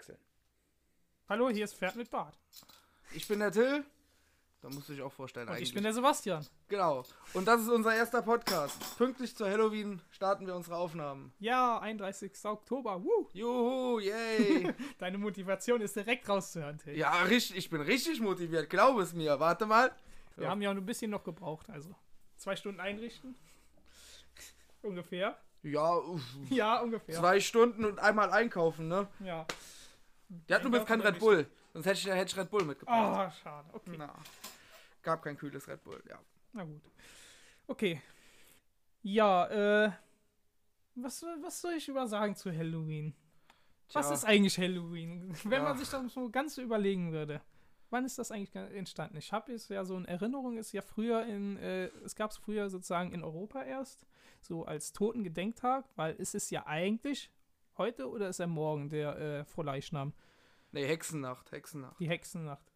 wechseln. 0.00 0.18
Hallo, 1.28 1.50
hier 1.50 1.64
ist 1.64 1.74
Pferd 1.74 1.94
mit 1.96 2.10
Bart. 2.10 2.34
Ich 3.12 3.28
bin 3.28 3.38
der 3.40 3.52
Till. 3.52 3.84
Da 4.62 4.68
musst 4.68 4.88
du 4.88 4.92
dich 4.92 5.02
auch 5.02 5.12
vorstellen 5.12 5.46
Und 5.48 5.54
eigentlich. 5.54 5.68
ich 5.68 5.74
bin 5.74 5.82
der 5.82 5.92
Sebastian. 5.94 6.46
genau. 6.68 7.04
Und 7.34 7.46
das 7.46 7.62
ist 7.62 7.68
unser 7.68 7.94
erster 7.94 8.20
Podcast. 8.22 8.78
Pünktlich 8.98 9.34
zu 9.36 9.46
Halloween 9.46 10.00
starten 10.10 10.46
wir 10.46 10.54
unsere 10.54 10.76
Aufnahmen. 10.76 11.32
Ja, 11.38 11.78
31. 11.80 12.32
Oktober. 12.44 13.02
Woo. 13.02 13.28
Juhu, 13.32 13.98
yay. 14.00 14.72
Deine 14.98 15.18
Motivation 15.18 15.80
ist 15.82 15.96
direkt 15.96 16.28
rauszuhören, 16.28 16.78
Till. 16.78 16.96
ja, 16.96 17.22
richtig, 17.24 17.56
ich 17.56 17.70
bin 17.70 17.80
richtig 17.82 18.20
motiviert. 18.20 18.68
Glaub 18.70 18.98
es 19.00 19.12
mir. 19.14 19.38
Warte 19.40 19.66
mal. 19.66 19.92
Wir 20.36 20.48
haben 20.48 20.62
ja 20.62 20.70
auch 20.70 20.74
ein 20.76 20.86
bisschen 20.86 21.10
noch 21.10 21.24
gebraucht, 21.24 21.68
also 21.70 21.94
zwei 22.36 22.56
Stunden 22.56 22.80
einrichten. 22.80 23.36
ungefähr. 24.82 25.38
Ja, 25.62 25.94
uff, 25.96 26.22
Ja, 26.48 26.80
ungefähr. 26.80 27.14
zwei 27.16 27.40
Stunden 27.40 27.84
und 27.84 27.98
einmal 27.98 28.30
einkaufen, 28.30 28.88
ne? 28.88 29.06
Ja. 29.20 29.46
Der 30.48 30.58
hat 30.58 30.64
übrigens 30.64 30.86
kein 30.88 31.00
Red 31.00 31.18
Bull. 31.18 31.46
Sonst 31.72 31.86
hätte 31.86 31.98
ich, 31.98 32.06
hätte 32.06 32.26
ich 32.32 32.36
Red 32.36 32.50
Bull 32.50 32.64
mitgebracht. 32.64 33.32
Oh, 33.34 33.42
schade. 33.42 33.68
Okay. 33.72 33.94
Na, 33.98 34.14
gab 35.02 35.22
kein 35.22 35.36
kühles 35.36 35.66
Red 35.66 35.82
Bull, 35.82 36.02
ja. 36.08 36.18
Na 36.52 36.64
gut. 36.64 36.82
Okay. 37.66 38.00
Ja, 39.02 39.46
äh. 39.86 39.92
Was, 40.94 41.22
was 41.42 41.60
soll 41.60 41.74
ich 41.74 41.88
über 41.88 42.06
sagen 42.06 42.34
zu 42.36 42.50
Halloween? 42.52 43.14
Was 43.92 44.06
Tja. 44.06 44.14
ist 44.14 44.24
eigentlich 44.24 44.58
Halloween? 44.58 45.34
Wenn 45.44 45.62
Ja. 45.62 45.68
man 45.68 45.78
sich 45.78 45.88
das 45.88 46.12
so 46.12 46.28
ganz 46.30 46.58
überlegen 46.58 47.12
würde. 47.12 47.40
Wann 47.90 48.04
ist 48.04 48.18
das 48.18 48.30
eigentlich 48.30 48.54
entstanden? 48.54 49.16
Ich 49.16 49.32
habe 49.32 49.52
es 49.52 49.68
ja 49.68 49.84
so 49.84 49.96
in 49.96 50.04
Erinnerung, 50.04 50.58
ist 50.58 50.70
ja 50.72 50.82
früher 50.82 51.24
in, 51.26 51.56
äh, 51.56 51.86
es 52.04 52.14
gab 52.14 52.30
es 52.30 52.36
früher 52.36 52.70
sozusagen 52.70 53.12
in 53.12 53.24
Europa 53.24 53.64
erst, 53.64 54.06
so 54.40 54.64
als 54.64 54.92
Totengedenktag, 54.92 55.86
weil 55.96 56.14
es 56.20 56.34
ist 56.34 56.50
ja 56.50 56.66
eigentlich 56.66 57.30
heute 57.80 58.08
oder 58.08 58.28
ist 58.28 58.38
er 58.38 58.46
morgen 58.46 58.88
der 58.90 59.18
äh, 59.18 59.44
Frohleichnam, 59.44 60.12
Nee, 60.72 60.86
Hexennacht, 60.86 61.50
Hexennacht. 61.50 61.98
die 61.98 62.08
Hexennacht. 62.08 62.72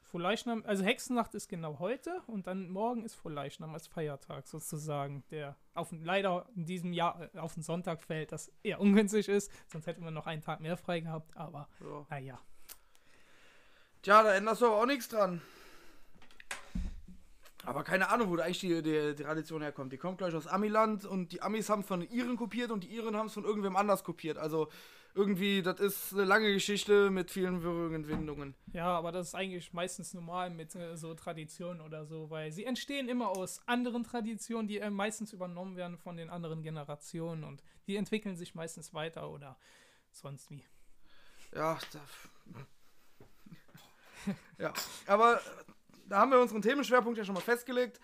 Frohleichnam, 0.00 0.62
also 0.66 0.84
Hexennacht 0.84 1.34
ist 1.34 1.48
genau 1.48 1.78
heute 1.78 2.22
und 2.26 2.46
dann 2.46 2.68
morgen 2.70 3.04
ist 3.04 3.14
Frohleichnam 3.16 3.74
als 3.74 3.86
Feiertag 3.86 4.46
sozusagen, 4.46 5.24
der 5.30 5.56
auf, 5.74 5.88
leider 5.92 6.46
in 6.54 6.66
diesem 6.66 6.92
Jahr 6.92 7.28
äh, 7.34 7.38
auf 7.38 7.54
den 7.54 7.62
Sonntag 7.62 8.00
fällt, 8.02 8.30
das 8.32 8.52
eher 8.62 8.80
ungünstig 8.80 9.28
ist, 9.28 9.50
sonst 9.66 9.86
hätte 9.86 10.00
man 10.00 10.14
noch 10.14 10.26
einen 10.26 10.40
Tag 10.42 10.60
mehr 10.60 10.76
frei 10.76 11.00
gehabt, 11.00 11.36
aber 11.36 11.68
So. 11.80 12.06
naja. 12.10 12.38
Tja, 14.02 14.22
da 14.22 14.34
änderst 14.34 14.62
du 14.62 14.66
aber 14.66 14.76
auch 14.82 14.86
nichts 14.86 15.08
dran. 15.08 15.42
Aber 17.66 17.82
keine 17.84 18.10
Ahnung, 18.10 18.30
wo 18.30 18.36
da 18.36 18.44
eigentlich 18.44 18.60
die, 18.60 18.82
die, 18.82 19.14
die 19.14 19.22
Tradition 19.22 19.62
herkommt. 19.62 19.92
Die 19.92 19.96
kommt 19.96 20.18
gleich 20.18 20.34
aus 20.34 20.46
Amiland 20.46 21.04
und 21.04 21.32
die 21.32 21.42
Amis 21.42 21.68
haben 21.68 21.80
es 21.80 21.86
von 21.86 22.02
Iren 22.02 22.36
kopiert 22.36 22.70
und 22.70 22.84
die 22.84 22.88
Iren 22.88 23.16
haben 23.16 23.26
es 23.26 23.34
von 23.34 23.44
irgendwem 23.44 23.76
anders 23.76 24.04
kopiert. 24.04 24.38
Also 24.38 24.68
irgendwie, 25.14 25.62
das 25.62 25.78
ist 25.78 26.12
eine 26.12 26.24
lange 26.24 26.52
Geschichte 26.52 27.10
mit 27.10 27.30
vielen 27.30 27.62
Wirrungen 27.62 27.94
und 27.94 28.08
Windungen. 28.08 28.54
Ja, 28.72 28.86
aber 28.86 29.12
das 29.12 29.28
ist 29.28 29.34
eigentlich 29.34 29.72
meistens 29.72 30.12
normal 30.12 30.50
mit 30.50 30.74
äh, 30.74 30.96
so 30.96 31.14
Traditionen 31.14 31.80
oder 31.80 32.04
so, 32.04 32.30
weil 32.30 32.50
sie 32.50 32.64
entstehen 32.64 33.08
immer 33.08 33.28
aus 33.28 33.60
anderen 33.66 34.02
Traditionen, 34.02 34.66
die 34.66 34.78
äh, 34.78 34.90
meistens 34.90 35.32
übernommen 35.32 35.76
werden 35.76 35.98
von 35.98 36.16
den 36.16 36.30
anderen 36.30 36.62
Generationen 36.62 37.44
und 37.44 37.62
die 37.86 37.96
entwickeln 37.96 38.36
sich 38.36 38.54
meistens 38.54 38.92
weiter 38.92 39.30
oder 39.30 39.56
sonst 40.10 40.50
wie. 40.50 40.64
Ja, 41.54 41.78
da, 41.92 42.00
ja, 44.58 44.72
aber 45.06 45.40
da 46.08 46.18
haben 46.18 46.30
wir 46.30 46.40
unseren 46.40 46.62
Themenschwerpunkt 46.62 47.18
ja 47.18 47.24
schon 47.24 47.34
mal 47.34 47.40
festgelegt. 47.40 48.00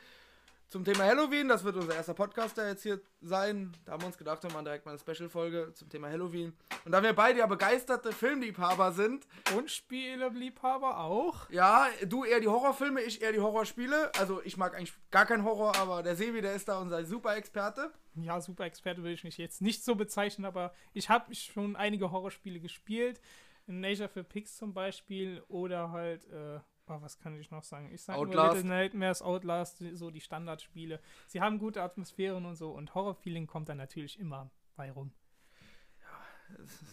Zum 0.69 0.84
Thema 0.84 1.03
Halloween, 1.03 1.48
das 1.48 1.65
wird 1.65 1.75
unser 1.75 1.97
erster 1.97 2.15
Podcast 2.15 2.56
da 2.56 2.69
jetzt 2.69 2.84
hier 2.84 3.01
sein. 3.20 3.73
Da 3.84 3.91
haben 3.91 4.03
wir 4.03 4.06
uns 4.06 4.17
gedacht, 4.17 4.41
wir 4.45 4.53
machen 4.53 4.65
direkt 4.65 4.87
mal 4.87 4.93
eine 4.93 5.01
Special-Folge 5.01 5.73
zum 5.75 5.89
Thema 5.89 6.09
Halloween. 6.09 6.56
Und 6.84 6.93
da 6.93 7.03
wir 7.03 7.12
beide 7.12 7.41
ja 7.41 7.47
begeisterte 7.47 8.12
Filmliebhaber 8.12 8.93
sind, 8.93 9.27
Und 9.56 9.69
Spieleliebhaber 9.69 10.98
auch. 11.01 11.51
ja, 11.51 11.89
du 12.06 12.25
eher 12.25 12.39
die 12.39 12.47
Horrorfilme, 12.47 13.01
ich 13.03 13.21
eher 13.21 13.33
die 13.33 13.41
Horrorspiele. 13.41 14.12
Also 14.17 14.41
ich 14.45 14.56
mag 14.56 14.77
eigentlich 14.77 14.95
gar 15.11 15.27
keinen 15.27 15.43
Horror, 15.43 15.75
aber 15.75 16.05
der 16.05 16.15
Sevi, 16.15 16.41
der 16.41 16.55
ist 16.55 16.69
da 16.69 16.78
unser 16.78 17.05
Super-Experte. 17.05 17.91
Ja, 18.15 18.41
super 18.41 18.65
Experte 18.65 19.03
würde 19.03 19.15
ich 19.15 19.25
mich 19.25 19.39
jetzt 19.39 19.60
nicht 19.62 19.84
so 19.84 19.97
bezeichnen, 19.97 20.44
aber 20.44 20.72
ich 20.93 21.09
habe 21.10 21.34
schon 21.34 21.75
einige 21.75 22.12
Horrorspiele 22.12 22.60
gespielt. 22.60 23.21
Nature 23.66 24.09
for 24.09 24.22
Pigs 24.22 24.56
zum 24.56 24.72
Beispiel 24.72 25.43
oder 25.49 25.91
halt, 25.91 26.27
äh, 26.28 26.60
oh, 26.91 27.01
was 27.01 27.19
kann 27.19 27.39
ich 27.41 27.51
noch 27.51 27.62
sagen? 27.62 27.91
Ich 27.93 28.03
sage 28.03 28.21
nur. 28.21 28.34
Little 28.34 28.65
Nightmares, 28.65 29.23
Outlast, 29.23 29.83
so 29.95 30.11
die 30.11 30.21
Standardspiele. 30.21 31.01
Sie 31.27 31.41
haben 31.41 31.59
gute 31.59 31.83
Atmosphären 31.83 32.45
und 32.45 32.56
so 32.56 32.73
und 32.73 32.95
Horrorfeeling 32.95 33.47
kommt 33.47 33.69
dann 33.69 33.78
natürlich 33.78 34.19
immer 34.19 34.51
bei 34.77 34.91
rum. 34.91 35.12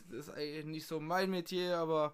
Das 0.09 0.27
ist 0.27 0.29
eigentlich 0.29 0.65
nicht 0.65 0.87
so 0.87 0.99
mein 0.99 1.31
Metier, 1.31 1.77
aber 1.77 2.13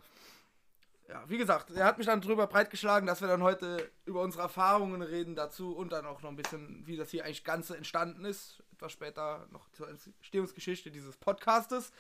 ja, 1.10 1.30
wie 1.30 1.38
gesagt, 1.38 1.72
er 1.72 1.86
hat 1.86 1.98
mich 1.98 2.08
dann 2.08 2.22
drüber 2.22 2.48
breitgeschlagen, 2.48 3.06
dass 3.06 3.20
wir 3.20 3.28
dann 3.28 3.44
heute 3.44 3.92
über 4.06 4.22
unsere 4.22 4.44
Erfahrungen 4.44 5.02
reden 5.02 5.36
dazu 5.36 5.76
und 5.76 5.92
dann 5.92 6.06
auch 6.06 6.22
noch 6.22 6.30
ein 6.30 6.38
bisschen, 6.38 6.88
wie 6.88 6.96
das 6.96 7.10
hier 7.10 7.26
eigentlich 7.26 7.44
Ganze 7.44 7.76
entstanden 7.76 8.24
ist. 8.24 8.64
Etwas 8.72 8.94
später 8.94 9.48
noch 9.52 9.70
zur 9.72 9.90
Entstehungsgeschichte 9.90 10.92
dieses 10.92 11.18
Podcastes. 11.18 11.92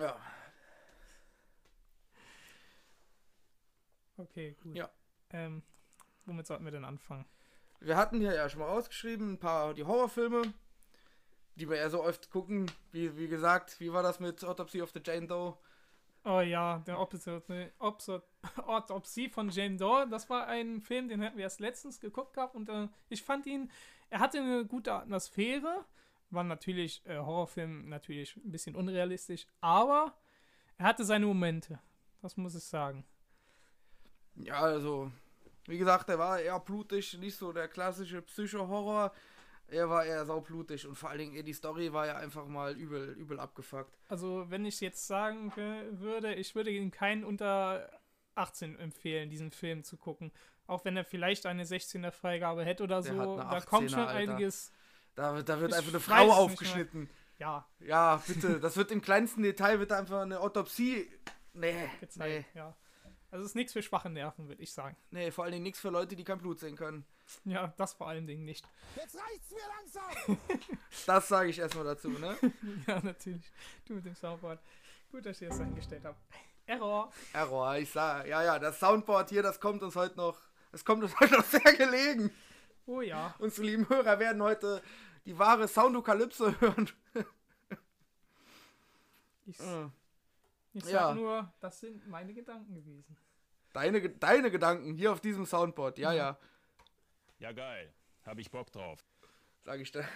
Ja, 0.00 0.16
Okay, 4.16 4.56
gut. 4.62 4.76
Ja. 4.76 4.90
Ähm, 5.30 5.62
womit 6.26 6.46
sollten 6.46 6.64
wir 6.64 6.72
denn 6.72 6.84
anfangen? 6.84 7.26
wir 7.84 7.96
hatten 7.96 8.18
hier 8.18 8.34
ja 8.34 8.48
schon 8.48 8.60
mal 8.60 8.68
rausgeschrieben, 8.68 9.34
ein 9.34 9.38
paar 9.38 9.74
die 9.74 9.84
Horrorfilme, 9.84 10.42
die 11.56 11.68
wir 11.68 11.76
ja 11.76 11.90
so 11.90 12.02
oft 12.02 12.30
gucken. 12.30 12.70
Wie, 12.92 13.16
wie 13.16 13.28
gesagt, 13.28 13.78
wie 13.80 13.92
war 13.92 14.02
das 14.02 14.20
mit 14.20 14.44
Autopsy 14.44 14.82
of 14.82 14.90
the 14.90 15.00
Jane 15.04 15.26
Doe? 15.26 15.56
Oh 16.24 16.40
ja, 16.40 16.78
der 16.86 16.98
Autopsie, 16.98 17.42
Autopsie 18.56 19.28
von 19.28 19.50
Jane 19.50 19.76
Doe, 19.76 20.06
das 20.08 20.30
war 20.30 20.46
ein 20.46 20.80
Film, 20.80 21.08
den 21.08 21.22
hatten 21.22 21.36
wir 21.36 21.44
erst 21.44 21.60
letztens 21.60 22.00
geguckt 22.00 22.32
gehabt 22.32 22.54
und 22.54 22.70
äh, 22.70 22.88
ich 23.10 23.22
fand 23.22 23.44
ihn, 23.44 23.70
er 24.08 24.20
hatte 24.20 24.38
eine 24.38 24.64
gute 24.64 24.94
Atmosphäre, 24.94 25.84
war 26.30 26.42
natürlich, 26.42 27.04
äh, 27.04 27.18
Horrorfilm 27.18 27.90
natürlich 27.90 28.36
ein 28.36 28.50
bisschen 28.50 28.74
unrealistisch, 28.74 29.46
aber 29.60 30.14
er 30.78 30.86
hatte 30.86 31.04
seine 31.04 31.26
Momente, 31.26 31.78
das 32.22 32.38
muss 32.38 32.54
ich 32.54 32.64
sagen. 32.64 33.04
Ja, 34.36 34.60
also, 34.60 35.10
wie 35.66 35.78
gesagt, 35.78 36.08
er 36.08 36.18
war 36.18 36.40
eher 36.40 36.58
blutig, 36.60 37.16
nicht 37.18 37.36
so 37.36 37.52
der 37.52 37.68
klassische 37.68 38.22
Psycho-Horror. 38.22 39.12
Er 39.68 39.88
war 39.88 40.04
eher 40.04 40.24
saublutig 40.26 40.86
und 40.86 40.94
vor 40.96 41.08
allen 41.10 41.18
Dingen, 41.20 41.44
die 41.44 41.52
Story 41.54 41.92
war 41.92 42.06
ja 42.06 42.16
einfach 42.16 42.46
mal 42.46 42.76
übel, 42.76 43.12
übel 43.14 43.40
abgefuckt. 43.40 43.96
Also 44.08 44.44
wenn 44.50 44.66
ich 44.66 44.80
jetzt 44.80 45.06
sagen 45.06 45.52
wü- 45.56 46.00
würde, 46.00 46.34
ich 46.34 46.54
würde 46.54 46.70
ihm 46.70 46.90
keinen 46.90 47.24
unter 47.24 47.88
18 48.34 48.78
empfehlen, 48.78 49.30
diesen 49.30 49.50
Film 49.52 49.82
zu 49.82 49.96
gucken. 49.96 50.32
Auch 50.66 50.84
wenn 50.84 50.96
er 50.96 51.04
vielleicht 51.04 51.46
eine 51.46 51.64
16er 51.64 52.10
Freigabe 52.10 52.64
hätte 52.64 52.82
oder 52.82 53.00
Der 53.00 53.14
so, 53.14 53.36
da 53.38 53.60
kommt 53.60 53.86
18er, 53.88 53.90
schon 53.90 53.98
Alter. 54.00 54.32
einiges. 54.34 54.72
Da, 55.14 55.34
wird- 55.34 55.48
da 55.48 55.60
wird 55.60 55.70
Ich 55.72 55.78
einfach 55.78 55.90
eine 55.92 56.00
Frau 56.00 56.30
aufgeschnitten. 56.32 57.08
Ja, 57.38 57.66
Ja, 57.80 58.22
bitte, 58.26 58.60
das 58.60 58.76
wird 58.76 58.90
im 58.92 59.00
kleinsten 59.00 59.42
Detail, 59.42 59.78
wird 59.80 59.92
einfach 59.92 60.20
eine 60.22 60.40
Autopsie. 60.40 61.10
Nee, 61.52 61.72
nee, 61.72 61.90
gezeigt, 62.00 62.46
ja. 62.54 62.76
Also 63.34 63.46
es 63.46 63.50
ist 63.50 63.54
nichts 63.56 63.72
für 63.72 63.82
schwache 63.82 64.08
Nerven, 64.08 64.46
würde 64.46 64.62
ich 64.62 64.72
sagen. 64.72 64.96
nee, 65.10 65.32
vor 65.32 65.42
allen 65.42 65.54
Dingen 65.54 65.64
nichts 65.64 65.80
für 65.80 65.88
Leute, 65.90 66.14
die 66.14 66.22
kein 66.22 66.38
Blut 66.38 66.60
sehen 66.60 66.76
können. 66.76 67.04
Ja, 67.44 67.74
das 67.76 67.92
vor 67.92 68.06
allen 68.06 68.28
Dingen 68.28 68.44
nicht. 68.44 68.64
Jetzt 68.94 69.16
reicht's 69.16 69.50
mir 69.50 69.58
langsam! 69.76 70.38
Das 71.06 71.26
sage 71.26 71.50
ich 71.50 71.58
erstmal 71.58 71.82
dazu, 71.82 72.10
ne? 72.10 72.36
ja, 72.86 73.00
natürlich. 73.02 73.50
Du 73.86 73.94
mit 73.94 74.06
dem 74.06 74.14
Soundboard. 74.14 74.60
Gut, 75.10 75.26
dass 75.26 75.42
ich 75.42 75.48
das 75.48 75.58
eingestellt 75.58 76.04
habe. 76.04 76.16
Error. 76.66 77.12
Error, 77.32 77.76
ich 77.76 77.90
sag, 77.90 78.28
ja, 78.28 78.40
ja, 78.44 78.60
das 78.60 78.78
Soundboard 78.78 79.30
hier, 79.30 79.42
das 79.42 79.58
kommt 79.58 79.82
uns 79.82 79.96
heute 79.96 80.16
noch, 80.16 80.40
es 80.70 80.84
kommt 80.84 81.02
uns 81.02 81.18
heute 81.18 81.34
noch 81.34 81.44
sehr 81.44 81.72
gelegen. 81.74 82.30
Oh 82.86 83.00
ja. 83.00 83.34
Unsere 83.40 83.66
lieben 83.66 83.88
Hörer 83.88 84.20
werden 84.20 84.42
heute 84.42 84.80
die 85.26 85.36
wahre 85.36 85.66
Soundokalypse 85.66 86.60
hören. 86.60 86.88
Ich, 89.46 89.58
Äh, 89.58 89.88
ich 90.74 90.84
sag 90.84 90.92
ja. 90.92 91.14
nur, 91.14 91.52
das 91.60 91.80
sind 91.80 92.06
meine 92.08 92.34
Gedanken 92.34 92.74
gewesen. 92.74 93.16
Deine, 93.72 94.08
deine 94.08 94.50
Gedanken 94.50 94.94
hier 94.94 95.12
auf 95.12 95.20
diesem 95.20 95.46
Soundboard, 95.46 95.98
ja, 95.98 96.12
ja, 96.12 96.38
Ja, 97.38 97.52
geil. 97.52 97.92
Hab 98.24 98.38
ich 98.38 98.50
Bock 98.50 98.70
drauf. 98.72 99.04
sage 99.64 99.82
ich 99.82 99.90
da. 99.90 100.04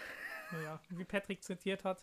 Naja, 0.50 0.80
wie 0.88 1.04
Patrick 1.04 1.42
zitiert 1.44 1.84
hat. 1.84 2.02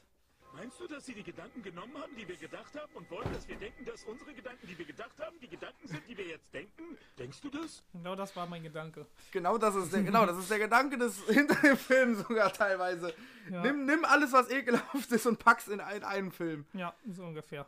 Meinst 0.55 0.79
du, 0.79 0.87
dass 0.87 1.05
sie 1.05 1.13
die 1.13 1.23
Gedanken 1.23 1.61
genommen 1.63 1.97
haben, 1.97 2.15
die 2.15 2.27
wir 2.27 2.37
gedacht 2.37 2.73
haben 2.79 2.93
und 2.93 3.09
wollen, 3.09 3.33
dass 3.33 3.47
wir 3.47 3.57
denken, 3.57 3.83
dass 3.83 4.03
unsere 4.05 4.33
Gedanken, 4.33 4.67
die 4.67 4.77
wir 4.77 4.85
gedacht 4.85 5.19
haben, 5.19 5.37
die 5.41 5.49
Gedanken 5.49 5.87
sind, 5.87 6.07
die 6.07 6.17
wir 6.17 6.27
jetzt 6.27 6.53
denken? 6.53 6.97
Denkst 7.17 7.41
du 7.41 7.49
das? 7.49 7.83
Genau 7.91 8.15
das 8.15 8.35
war 8.35 8.47
mein 8.47 8.63
Gedanke. 8.63 9.05
Genau 9.31 9.57
das 9.57 9.75
ist 9.75 9.91
der, 9.91 10.03
genau, 10.03 10.25
das 10.25 10.37
ist 10.37 10.49
der 10.49 10.59
Gedanke 10.59 10.97
des 10.97 11.21
hinter 11.27 11.55
dem 11.55 11.75
Film 11.75 12.15
sogar 12.15 12.53
teilweise. 12.53 13.13
Ja. 13.51 13.63
Nimm, 13.63 13.85
nimm 13.85 14.05
alles, 14.05 14.31
was 14.31 14.49
ekelhaft 14.49 15.11
ist 15.11 15.25
und 15.25 15.39
pack's 15.39 15.67
in, 15.67 15.81
ein, 15.81 16.03
einen 16.03 16.31
Film. 16.31 16.65
Ja, 16.73 16.93
so 17.09 17.23
ungefähr. 17.23 17.65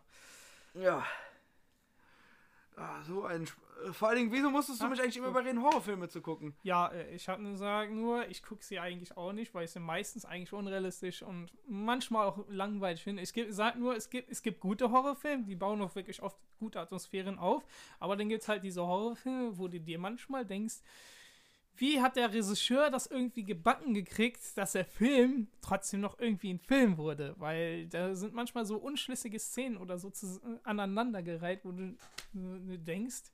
Ja. 0.80 1.06
Ah, 2.76 3.02
so 3.02 3.24
ein. 3.24 3.44
Äh, 3.88 3.92
Vor 3.92 4.10
allen 4.10 4.18
Dingen, 4.18 4.32
wieso 4.32 4.52
musstest 4.52 4.82
du 4.82 4.86
Ach, 4.86 4.90
mich 4.92 5.02
eigentlich 5.02 5.18
immer 5.18 5.30
überreden, 5.30 5.64
Horrorfilme 5.64 6.10
zu 6.10 6.22
gucken? 6.22 6.56
Ja, 6.62 6.90
äh, 6.90 7.16
ich 7.16 7.28
habe 7.28 7.44
gesagt 7.44 7.92
nur, 7.92 8.28
ich 8.28 8.44
gucke 8.44 8.64
sie 8.64 8.80
eigentlich 8.80 9.18
auch 9.18 9.34
nicht, 9.34 9.54
weil 9.56 9.66
ich 9.66 9.72
sie 9.72 9.80
meistens 9.80 10.26
eigentlich 10.26 10.54
unrealistisch 10.54 11.24
und 11.24 11.52
manchmal 11.68 12.28
auch 12.28 12.46
langweilig 12.50 13.04
finde. 13.04 13.24
Ich 13.24 13.34
sage 13.50 13.80
nur, 13.80 13.96
es 13.96 14.12
gibt, 14.12 14.30
es 14.30 14.44
gibt 14.44 14.60
gute 14.60 14.92
Horrorfilme, 14.92 15.46
die 15.46 15.56
bauen 15.56 15.82
auch 15.82 15.96
wirklich 15.96 16.22
oft 16.22 16.38
gute 16.60 16.80
Atmosphären 16.80 17.40
auf, 17.40 17.66
aber 18.00 18.16
dann 18.16 18.30
gibt 18.30 18.44
es 18.44 18.48
halt 18.48 18.64
diese 18.64 18.86
Horrorfilme, 18.86 19.58
wo 19.58 19.68
du 19.68 19.80
dir 19.80 19.98
manchmal 19.98 20.46
denkst, 20.46 20.76
wie 21.78 22.02
hat 22.02 22.16
der 22.16 22.34
Regisseur 22.34 22.90
das 22.90 23.08
irgendwie 23.08 23.44
gebacken 23.44 23.94
gekriegt, 23.94 24.58
dass 24.58 24.74
der 24.74 24.86
Film 24.86 25.48
trotzdem 25.62 26.02
noch 26.02 26.20
irgendwie 26.20 26.54
ein 26.54 26.60
Film 26.60 26.98
wurde? 26.98 27.36
Weil 27.38 27.88
da 27.88 28.16
sind 28.16 28.34
manchmal 28.34 28.66
so 28.66 28.78
unschlüssige 28.78 29.40
Szenen 29.40 29.78
oder 29.78 29.98
so 29.98 30.12
aneinandergereiht, 30.64 31.64
wo 31.64 31.72
du, 31.72 31.96
denkst, 32.34 33.32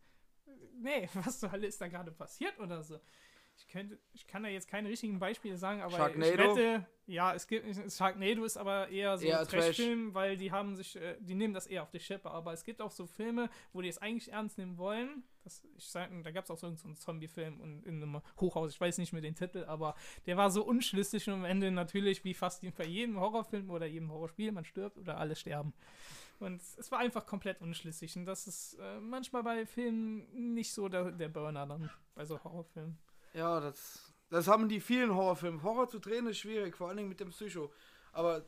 nee, 0.81 1.09
was 1.13 1.39
zur 1.39 1.51
Hölle 1.51 1.67
ist 1.67 1.79
da 1.81 1.87
gerade 1.87 2.11
passiert 2.11 2.59
oder 2.59 2.83
so. 2.83 2.99
Ich, 3.55 3.67
könnte, 3.67 3.99
ich 4.13 4.25
kann 4.25 4.43
da 4.43 4.49
jetzt 4.49 4.67
keine 4.67 4.89
richtigen 4.89 5.19
Beispiele 5.19 5.57
sagen, 5.57 5.81
aber 5.81 5.95
Sharknado? 5.95 6.31
ich 6.31 6.37
wette, 6.37 6.87
ja, 7.05 7.33
es 7.33 7.47
gibt 7.47 7.65
Sharknado 7.91 8.43
ist 8.45 8.57
aber 8.57 8.87
eher 8.89 9.17
so 9.17 9.27
ein 9.27 9.33
Trash. 9.33 9.49
Trash-Film, 9.49 10.13
weil 10.13 10.37
die 10.37 10.51
haben 10.51 10.75
sich, 10.75 10.95
äh, 10.95 11.17
die 11.19 11.35
nehmen 11.35 11.53
das 11.53 11.67
eher 11.67 11.83
auf 11.83 11.91
die 11.91 11.99
Schippe. 11.99 12.31
Aber 12.31 12.53
es 12.53 12.63
gibt 12.63 12.81
auch 12.81 12.91
so 12.91 13.05
Filme, 13.05 13.49
wo 13.73 13.81
die 13.81 13.89
es 13.89 13.97
eigentlich 13.97 14.31
ernst 14.31 14.57
nehmen 14.57 14.77
wollen. 14.77 15.23
Das, 15.43 15.61
ich 15.77 15.85
sag, 15.85 16.09
da 16.23 16.31
gab 16.31 16.45
es 16.45 16.51
auch 16.51 16.57
so 16.57 16.67
einen 16.67 16.95
Zombie-Film 16.95 17.59
und 17.59 17.85
in 17.85 18.01
einem 18.01 18.21
Hochhaus, 18.39 18.71
ich 18.71 18.79
weiß 18.79 18.97
nicht 18.97 19.11
mehr 19.11 19.21
den 19.21 19.35
Titel, 19.35 19.65
aber 19.65 19.95
der 20.25 20.37
war 20.37 20.49
so 20.49 20.63
unschlüssig 20.63 21.27
und 21.27 21.33
am 21.35 21.45
Ende 21.45 21.69
natürlich, 21.69 22.23
wie 22.23 22.33
fast 22.33 22.63
bei 22.75 22.85
jedem 22.85 23.19
Horrorfilm 23.19 23.69
oder 23.69 23.85
jedem 23.85 24.11
Horrorspiel, 24.11 24.51
man 24.51 24.63
stirbt 24.63 24.97
oder 24.97 25.17
alle 25.17 25.35
sterben. 25.35 25.73
Und 26.39 26.61
es 26.61 26.91
war 26.91 26.99
einfach 26.99 27.25
komplett 27.25 27.61
unschlüssig. 27.61 28.15
Und 28.17 28.25
das 28.25 28.47
ist 28.47 28.75
äh, 28.75 28.99
manchmal 28.99 29.43
bei 29.43 29.65
Filmen 29.65 30.53
nicht 30.53 30.73
so 30.73 30.89
der, 30.89 31.11
der 31.11 31.29
Burner 31.29 31.65
dann, 31.65 31.89
bei 32.15 32.25
so 32.25 32.41
Horrorfilmen. 32.43 32.97
Ja, 33.33 33.59
das, 33.59 34.13
das 34.29 34.47
haben 34.47 34.69
die 34.69 34.79
vielen 34.79 35.13
Horrorfilme. 35.15 35.63
Horror 35.63 35.89
zu 35.89 35.99
drehen 35.99 36.27
ist 36.27 36.39
schwierig, 36.39 36.75
vor 36.77 36.87
allen 36.87 36.97
Dingen 36.97 37.09
mit 37.09 37.19
dem 37.19 37.29
Psycho. 37.29 37.71
Aber 38.11 38.43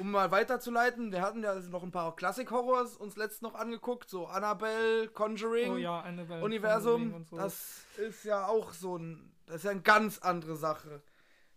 um 0.00 0.10
mal 0.10 0.30
weiterzuleiten, 0.30 1.12
wir 1.12 1.20
hatten 1.22 1.42
ja 1.42 1.54
noch 1.54 1.82
ein 1.82 1.90
paar 1.90 2.16
Klassik-Horrors 2.16 2.96
uns 2.96 3.16
letzt 3.16 3.42
noch 3.42 3.54
angeguckt, 3.54 4.08
so 4.08 4.26
Annabelle, 4.26 5.08
Conjuring, 5.08 5.72
Oh 5.72 5.76
ja, 5.76 6.00
Annabelle 6.00 6.42
Universum. 6.42 7.02
Conjuring 7.02 7.26
so. 7.28 7.36
Das 7.36 7.84
ist 7.98 8.24
ja 8.24 8.46
auch 8.46 8.72
so 8.72 8.96
ein, 8.96 9.32
das 9.46 9.56
ist 9.56 9.64
ja 9.64 9.72
eine 9.72 9.82
ganz 9.82 10.18
andere 10.18 10.56
Sache. 10.56 11.02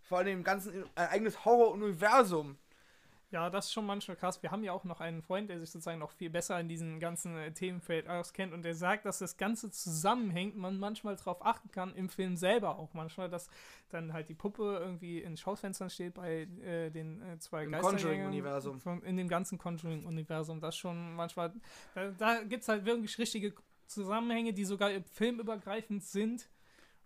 Vor 0.02 0.18
allem 0.18 0.38
im 0.38 0.44
ganzen, 0.44 0.84
ein 0.94 1.08
eigenes 1.08 1.44
Horror-Universum. 1.44 2.58
Ja, 3.32 3.50
das 3.50 3.66
ist 3.66 3.72
schon 3.72 3.86
manchmal 3.86 4.16
krass. 4.16 4.40
Wir 4.42 4.52
haben 4.52 4.62
ja 4.62 4.72
auch 4.72 4.84
noch 4.84 5.00
einen 5.00 5.20
Freund, 5.20 5.50
der 5.50 5.58
sich 5.58 5.70
sozusagen 5.70 5.98
noch 5.98 6.12
viel 6.12 6.30
besser 6.30 6.60
in 6.60 6.68
diesem 6.68 7.00
ganzen 7.00 7.36
äh, 7.36 7.52
Themenfeld 7.52 8.08
auskennt 8.08 8.52
und 8.52 8.62
der 8.62 8.76
sagt, 8.76 9.04
dass 9.04 9.18
das 9.18 9.36
Ganze 9.36 9.70
zusammenhängt, 9.72 10.56
man 10.56 10.78
manchmal 10.78 11.16
darauf 11.16 11.44
achten 11.44 11.72
kann, 11.72 11.92
im 11.96 12.08
Film 12.08 12.36
selber 12.36 12.78
auch 12.78 12.94
manchmal, 12.94 13.28
dass 13.28 13.48
dann 13.88 14.12
halt 14.12 14.28
die 14.28 14.34
Puppe 14.34 14.78
irgendwie 14.80 15.22
in 15.22 15.36
Schaufenstern 15.36 15.90
steht 15.90 16.14
bei 16.14 16.42
äh, 16.62 16.90
den 16.90 17.20
äh, 17.20 17.38
zwei 17.40 17.64
Im 17.64 17.72
Conjuring-Universum. 17.72 18.80
In 19.04 19.16
dem 19.16 19.28
ganzen 19.28 19.58
Conjuring-Universum, 19.58 20.60
das 20.60 20.76
schon 20.76 21.16
manchmal, 21.16 21.52
da, 21.94 22.10
da 22.12 22.42
gibt 22.44 22.62
es 22.62 22.68
halt 22.68 22.84
wirklich 22.84 23.18
richtige 23.18 23.54
Zusammenhänge, 23.88 24.52
die 24.52 24.64
sogar 24.64 24.90
filmübergreifend 25.12 26.04
sind. 26.04 26.48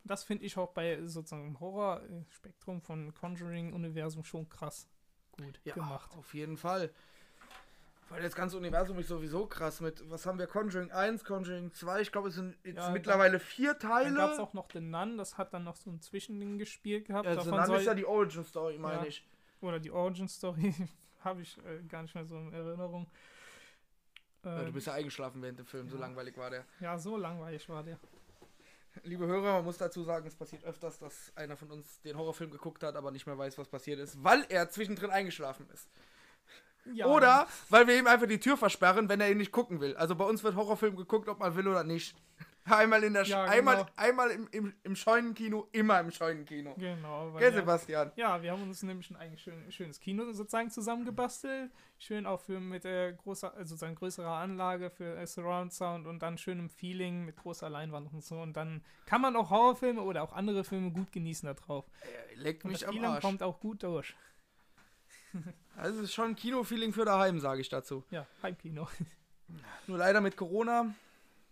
Und 0.03 0.11
das 0.11 0.25
finde 0.25 0.45
ich 0.45 0.59
auch 0.59 0.73
bei 0.73 1.07
sozusagen 1.07 1.59
Horror-Spektrum 1.59 2.83
von 2.83 3.15
Conjuring-Universum 3.15 4.23
schon 4.25 4.47
krass 4.51 4.87
gut 5.43 5.61
Ja, 5.65 5.75
gemacht. 5.75 6.11
auf 6.17 6.35
jeden 6.35 6.57
Fall. 6.57 6.91
Weil 8.09 8.23
das 8.23 8.35
ganze 8.35 8.57
Universum 8.57 8.99
ist 8.99 9.07
sowieso 9.09 9.47
krass 9.47 9.81
mit, 9.81 10.03
was 10.11 10.27
haben 10.27 10.39
wir, 10.41 10.49
Conjuring 10.49 10.91
1, 10.91 11.23
Conjuring 11.25 11.73
2, 11.73 12.01
ich 12.01 12.11
glaube 12.11 12.29
es 12.29 12.35
sind 12.35 12.57
jetzt 12.65 12.79
Ja, 12.79 12.91
mittlerweile 12.91 13.39
vier 13.39 13.75
Dann 13.75 13.81
Teile. 13.91 14.15
gab 14.17 14.33
es 14.33 14.39
auch 14.41 14.53
noch 14.53 14.69
The 14.73 14.81
Nun, 14.81 15.17
das 15.17 15.39
hat 15.39 15.55
dann 15.55 15.63
noch 15.63 15.77
so 15.77 15.91
ein 15.91 16.01
Zwischending 16.01 16.59
gespielt 16.59 17.05
gehabt. 17.07 17.29
also 17.29 17.43
Davon 17.43 17.59
dann 17.59 17.67
soll, 17.69 17.79
ist 17.79 17.87
ja 17.87 17.95
die 17.95 18.05
Origin 18.05 18.43
Story, 18.45 18.79
meine 18.79 19.03
Ja. 19.03 19.07
ich. 19.07 19.25
oder 19.61 19.79
die 19.79 19.93
Origin 19.93 20.27
Story, 20.27 20.75
habe 21.21 21.43
ich 21.43 21.57
äh, 21.65 21.83
gar 21.87 22.03
nicht 22.03 22.15
mehr 22.17 22.25
so 22.25 22.37
in 22.37 22.53
Erinnerung. 22.53 23.07
Ja, 24.43 24.63
Äh, 24.63 24.65
du 24.65 24.73
bist 24.73 24.87
ja 24.89 24.95
eingeschlafen 24.95 25.41
während 25.43 25.59
dem 25.61 25.67
Film, 25.67 25.89
so 25.89 25.95
ja. 25.97 26.01
langweilig 26.01 26.37
war 26.37 26.51
der. 26.51 26.65
ja, 26.81 26.99
so 26.99 27.17
langweilig 27.17 27.69
war 27.69 27.85
der. 27.85 27.99
Liebe 29.03 29.27
Hörer, 29.27 29.55
man 29.55 29.65
muss 29.65 29.79
dazu 29.79 30.03
sagen, 30.03 30.27
es 30.27 30.35
passiert 30.35 30.65
öfters, 30.65 30.99
dass 30.99 31.33
einer 31.35 31.57
von 31.57 31.71
uns 31.71 32.01
den 32.03 32.17
Horrorfilm 32.17 32.51
geguckt 32.51 32.83
hat, 32.83 32.97
aber 32.97 33.11
nicht 33.11 33.27
mehr 33.27 33.39
weiß, 33.39 33.57
was 33.59 33.69
passiert 33.69 33.99
ist, 33.99 34.23
weil 34.23 34.45
er 34.49 34.69
zwischendrin 34.69 35.11
eingeschlafen 35.11 35.67
ist. 35.73 35.89
Ja, 36.93 37.07
Oder 37.07 37.47
weil 37.69 37.87
wir 37.87 37.99
ihm 37.99 38.07
einfach 38.07 38.27
die 38.27 38.41
Tür 38.41 38.57
versperren, 38.57 39.09
wenn 39.09 39.21
er 39.21 39.31
ihn 39.31 39.39
nicht 39.39 39.53
gucken 39.53 39.81
will. 39.81 39.97
Also 39.97 40.15
bei 40.15 40.25
uns 40.25 40.43
wird 40.43 40.57
Horrorfilm 40.57 40.97
geguckt, 40.97 41.29
ob 41.29 41.39
man 41.39 41.55
will 41.55 41.69
oder 41.69 41.85
nicht. 41.85 42.17
Einmal 42.71 43.05
in 43.05 43.13
der 43.15 43.25
Ja, 43.25 43.45
einmal, 43.45 43.77
genau. 43.77 43.89
einmal 43.97 44.31
im, 44.31 44.49
im, 44.53 44.75
im 44.83 44.97
Scheunenkino, 44.97 45.69
immer 45.73 46.01
im 46.01 46.11
Scheunenkino. 46.11 46.75
Genau. 46.77 47.33
Gell, 47.33 47.51
ja, 47.51 47.53
Sebastian? 47.53 48.13
ja, 48.17 48.43
wir 48.43 48.53
haben 48.53 48.63
uns 48.63 48.83
nämlich 48.83 49.11
ein 49.11 49.17
eigentlich 49.17 49.43
schön, 49.43 49.71
schönes 49.73 50.01
Kino 50.01 50.25
sozusagen 50.33 50.71
zusammengebastelt. 50.71 51.71
Schön 51.99 52.27
auch 52.27 52.41
für 52.41 52.61
mit 52.61 52.85
äh, 52.85 53.13
großer, 53.13 53.53
also 53.55 53.71
sozusagen 53.75 53.95
größerer 53.95 54.37
Anlage 54.37 54.91
für 54.91 55.17
äh, 55.17 55.27
Surround 55.27 55.73
Sound 55.73 56.07
und 56.07 56.21
dann 56.21 56.39
schönem 56.39 56.69
Feeling 56.71 57.25
mit 57.25 57.37
großer 57.37 57.69
Leinwand 57.69 58.13
und 58.13 58.25
so. 58.25 58.41
Und 58.41 58.55
dann 58.57 58.83
kann 59.07 59.21
man 59.21 59.37
auch 59.37 59.51
Horrorfilme 59.51 60.01
oder 60.03 60.23
auch 60.23 60.33
andere 60.33 60.65
Filme 60.65 60.91
gut 60.93 61.13
genießen 61.13 61.47
da 61.47 61.55
drauf. 61.55 61.85
Leckt 62.37 62.65
Und 62.65 62.71
mich 62.71 62.81
das 62.81 62.89
am 62.89 62.95
Feeling 62.95 63.11
Arsch. 63.11 63.21
kommt 63.23 63.43
auch 63.43 63.61
gut 63.61 63.83
durch. 63.83 64.15
Also 65.77 65.99
es 66.01 66.05
ist 66.07 66.15
schon 66.15 66.31
ein 66.31 66.37
Kinofeeling 66.37 66.93
für 66.93 67.05
daheim, 67.07 67.41
sage 67.41 67.61
ich 67.63 67.69
dazu. 67.71 68.05
Ja, 68.11 68.27
Heimkino. 68.43 68.87
Nur 69.87 69.97
leider 69.97 70.21
mit 70.21 70.37
Corona. 70.37 70.93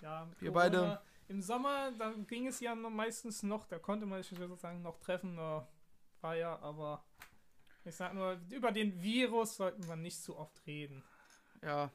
Ja, 0.03 0.27
mit 0.29 0.41
Wir 0.43 0.53
Corona. 0.53 0.69
beide- 0.71 1.01
Im 1.29 1.43
Sommer, 1.43 1.93
da 1.93 2.13
ging 2.27 2.47
es 2.47 2.61
ja 2.61 2.75
noch 2.75 2.91
meistens 2.91 3.43
noch, 3.43 3.67
da 3.67 3.79
konnte 3.79 4.07
man 4.07 4.23
sich 4.23 4.37
sozusagen 4.39 4.83
noch 4.83 4.99
treffen, 4.99 5.37
war 5.37 6.35
ja, 6.37 6.59
aber 6.61 7.05
ich 7.85 7.95
sag 7.95 8.15
nur, 8.15 8.39
über 8.51 8.73
den 8.73 9.01
Virus 9.03 9.57
sollten 9.57 9.87
wir 9.87 9.97
nicht 9.97 10.23
zu 10.23 10.37
oft 10.37 10.67
reden. 10.67 11.05
Ja, 11.63 11.91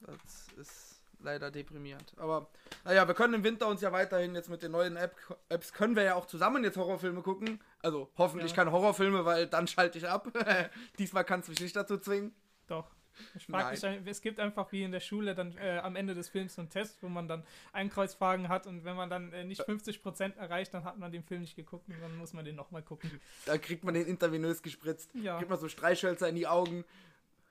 das 0.00 0.48
ist 0.56 1.02
leider 1.18 1.50
deprimierend. 1.50 2.14
Aber 2.18 2.48
naja, 2.84 3.06
wir 3.08 3.14
können 3.14 3.34
im 3.34 3.44
Winter 3.44 3.66
uns 3.68 3.80
ja 3.80 3.90
weiterhin 3.90 4.34
jetzt 4.34 4.48
mit 4.50 4.62
den 4.62 4.72
neuen 4.72 4.96
App 4.96 5.16
Apps, 5.48 5.72
können 5.72 5.96
wir 5.96 6.02
ja 6.02 6.14
auch 6.14 6.26
zusammen 6.26 6.62
jetzt 6.62 6.76
Horrorfilme 6.76 7.22
gucken. 7.22 7.60
Also 7.82 8.10
hoffentlich 8.16 8.50
Ja. 8.52 8.56
keine 8.56 8.72
Horrorfilme, 8.72 9.24
weil 9.24 9.46
dann 9.46 9.66
schalte 9.66 9.98
ich 9.98 10.08
ab. 10.08 10.28
Diesmal 10.98 11.24
kannst 11.24 11.48
du 11.48 11.52
mich 11.52 11.60
nicht 11.60 11.74
dazu 11.74 11.98
zwingen. 11.98 12.34
Doch. 12.66 12.90
Ich 13.34 13.46
frag 13.46 13.70
mich, 13.70 13.82
es 14.06 14.20
gibt 14.20 14.40
einfach 14.40 14.70
wie 14.72 14.82
in 14.82 14.92
der 14.92 15.00
Schule 15.00 15.34
dann 15.34 15.56
äh, 15.58 15.78
am 15.78 15.96
Ende 15.96 16.14
des 16.14 16.28
Films 16.28 16.54
so 16.54 16.62
einen 16.62 16.70
Test, 16.70 17.02
wo 17.02 17.08
man 17.08 17.28
dann 17.28 17.44
Einkreuzfragen 17.72 18.48
hat 18.48 18.66
und 18.66 18.84
wenn 18.84 18.96
man 18.96 19.10
dann 19.10 19.32
äh, 19.32 19.44
nicht 19.44 19.62
50% 19.62 20.36
erreicht, 20.36 20.74
dann 20.74 20.84
hat 20.84 20.98
man 20.98 21.12
den 21.12 21.22
Film 21.22 21.42
nicht 21.42 21.56
geguckt 21.56 21.88
und 21.88 22.00
dann 22.00 22.16
muss 22.16 22.32
man 22.32 22.44
den 22.44 22.56
nochmal 22.56 22.82
gucken. 22.82 23.20
Da 23.46 23.58
kriegt 23.58 23.84
man 23.84 23.94
den 23.94 24.06
intravenös 24.06 24.62
gespritzt. 24.62 25.10
Ja, 25.14 25.38
Kriegt 25.38 25.50
man 25.50 25.58
so 25.58 25.68
Streichhölzer 25.68 26.28
in 26.28 26.34
die 26.34 26.46
Augen, 26.46 26.84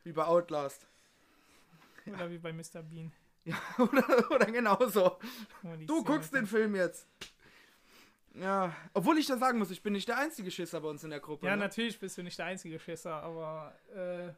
wie 0.04 0.12
bei 0.12 0.26
Outlast. 0.26 0.88
oder 2.06 2.30
wie 2.30 2.38
bei 2.38 2.54
Mr. 2.54 2.82
Bean. 2.84 3.12
oder, 3.78 4.32
oder 4.32 4.46
genauso. 4.48 5.18
die 5.80 5.86
Du 5.86 6.04
guckst 6.04 6.34
den. 6.34 6.48
Film 6.48 6.76
jetzt. 6.76 7.08
Ja, 8.34 8.76
obwohl 8.94 9.18
ich 9.18 9.28
da 9.28 9.38
sagen 9.38 9.60
muss, 9.60 9.72
ich 9.72 9.82
bin 9.82 9.94
nicht 9.94 10.08
der 10.08 10.18
einzige 10.18 10.52
Schisser 10.52 10.82
bei 10.82 10.90
uns 10.90 11.04
in 11.04 11.10
der 11.10 11.20
Gruppe. 11.20 11.46
Ja, 11.46 11.56
ne? 11.56 11.62
natürlich 11.64 12.00
bist 12.00 12.18
du 12.18 12.24
nicht 12.24 12.38
der 12.38 12.48
einzige 12.48 12.80
Schisser, 12.80 13.14
aber 13.24 13.74
äh, 13.96 14.34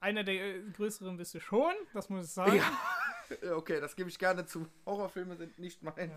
einer 0.00 0.24
der 0.24 0.56
äh, 0.56 0.62
größeren 0.72 1.16
bist 1.16 1.34
du 1.34 1.40
schon, 1.40 1.72
das 1.92 2.08
muss 2.08 2.26
ich 2.26 2.32
sagen. 2.32 2.56
Ja, 2.56 3.52
okay, 3.56 3.80
das 3.80 3.94
gebe 3.96 4.08
ich 4.08 4.18
gerne 4.18 4.46
zu. 4.46 4.66
Horrorfilme 4.86 5.36
sind 5.36 5.58
nicht 5.58 5.82
meins. 5.82 6.12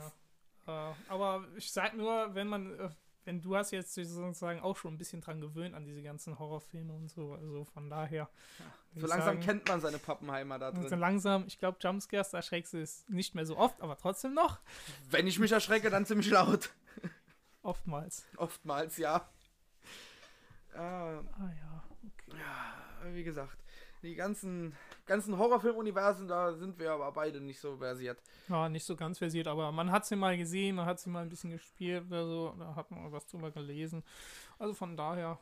Ja. 0.67 0.91
Äh, 0.91 0.93
aber 1.09 1.45
ich 1.55 1.71
sag 1.71 1.93
nur, 1.95 2.33
wenn 2.33 2.47
man, 2.47 2.79
äh, 2.79 2.89
wenn 3.25 3.41
du 3.41 3.55
hast 3.55 3.71
jetzt 3.71 3.93
sozusagen 3.93 4.59
auch 4.61 4.75
schon 4.77 4.93
ein 4.93 4.97
bisschen 4.97 5.21
dran 5.21 5.39
gewöhnt 5.41 5.75
an 5.75 5.85
diese 5.85 6.01
ganzen 6.01 6.39
Horrorfilme 6.39 6.93
und 6.93 7.09
so, 7.09 7.33
also 7.33 7.65
von 7.65 7.89
daher. 7.89 8.29
würd 8.93 9.01
So 9.01 9.07
langsam 9.07 9.35
sagen, 9.35 9.39
kennt 9.41 9.67
man 9.67 9.81
seine 9.81 9.97
Pappenheimer 9.99 10.59
da 10.59 10.69
und 10.69 10.81
so 10.83 10.89
drin. 10.89 10.99
langsam, 10.99 11.45
ich 11.47 11.57
glaube, 11.59 11.77
Jumpscares, 11.81 12.31
da 12.31 12.37
erschreckst 12.37 12.73
du 12.73 12.81
es 12.81 13.07
nicht 13.09 13.35
mehr 13.35 13.45
so 13.45 13.57
oft, 13.57 13.81
aber 13.81 13.97
trotzdem 13.97 14.33
noch. 14.33 14.59
Wenn 15.09 15.27
ich 15.27 15.39
mich 15.39 15.51
erschrecke, 15.51 15.89
dann 15.89 16.05
ziemlich 16.05 16.29
laut. 16.29 16.73
Oftmals. 17.61 18.25
Oftmals, 18.37 18.97
ja. 18.97 19.29
Ah, 20.75 21.19
Ah 21.37 21.51
ja. 21.59 21.83
ja, 22.37 23.13
wie 23.13 23.23
gesagt, 23.23 23.62
die 24.03 24.15
ganzen, 24.15 24.75
ganzen 25.05 25.38
Horrorfilm-Universen, 25.38 26.27
da 26.27 26.53
sind 26.53 26.77
wir 26.77 26.91
aber 26.91 27.12
beide 27.12 27.41
nicht 27.41 27.60
so 27.60 27.77
versiert. 27.77 28.22
Ja, 28.50 28.69
nicht 28.69 28.86
so 28.86 28.95
ganz 28.95 29.17
versiert, 29.17 29.48
aber 29.48 29.72
man 29.72 29.91
hat 29.91 30.05
sie 30.05 30.15
mal 30.15 30.38
gesehen, 30.38 30.75
man 30.75 30.86
hat 30.86 31.00
sie 31.00 31.10
mal 31.10 31.24
ein 31.24 31.29
bisschen 31.29 31.50
gespielt 31.50 32.05
oder 32.07 32.25
so, 32.25 32.55
da 32.60 32.75
hat 32.75 32.91
man 32.91 33.12
was 33.12 33.25
drüber 33.27 33.50
gelesen. 33.51 34.03
Also 34.60 34.74
von 34.74 34.95
daher, 34.95 35.39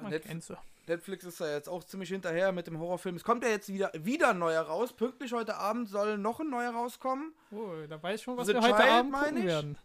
man 0.00 0.10
Netf 0.10 0.26
kennt 0.26 0.44
sie. 0.44 0.56
Netflix 0.86 1.24
ist 1.24 1.38
ja 1.40 1.48
jetzt 1.48 1.68
auch 1.68 1.84
ziemlich 1.84 2.08
hinterher 2.08 2.50
mit 2.50 2.66
dem 2.66 2.78
Horrorfilm. 2.78 3.14
Es 3.14 3.22
kommt 3.24 3.44
ja 3.44 3.50
jetzt 3.50 3.72
wieder, 3.72 3.92
wieder 3.94 4.30
ein 4.30 4.38
neuer 4.38 4.62
raus. 4.62 4.92
Pünktlich 4.92 5.32
heute 5.32 5.56
Abend 5.56 5.88
soll 5.88 6.18
noch 6.18 6.40
ein 6.40 6.50
neuer 6.50 6.72
rauskommen. 6.72 7.32
Oh, 7.52 7.70
da 7.88 8.02
weiß 8.02 8.16
ich 8.18 8.24
schon, 8.24 8.36
was 8.36 8.48
The 8.48 8.54
wir 8.54 8.62
heute 8.62 8.76
Child, 8.76 8.90
Abend 8.90 9.12
meine 9.12 9.26
gucken 9.26 9.38
ich? 9.38 9.46
werden. 9.46 9.78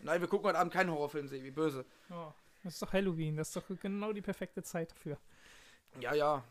Nein, 0.00 0.20
wir 0.20 0.28
gucken 0.28 0.48
heute 0.48 0.58
Abend 0.58 0.72
keinen 0.72 0.90
Horrorfilm, 0.90 1.26
Sebi, 1.26 1.50
böse. 1.50 1.86
Ja, 2.10 2.34
das 2.62 2.74
ist 2.74 2.82
doch 2.82 2.92
Halloween, 2.92 3.36
das 3.36 3.48
ist 3.48 3.56
doch 3.56 3.64
genau 3.80 4.12
die 4.12 4.20
perfekte 4.20 4.62
Zeit 4.62 4.90
dafür. 4.92 5.16
Ja, 6.00 6.14
ja. 6.14 6.44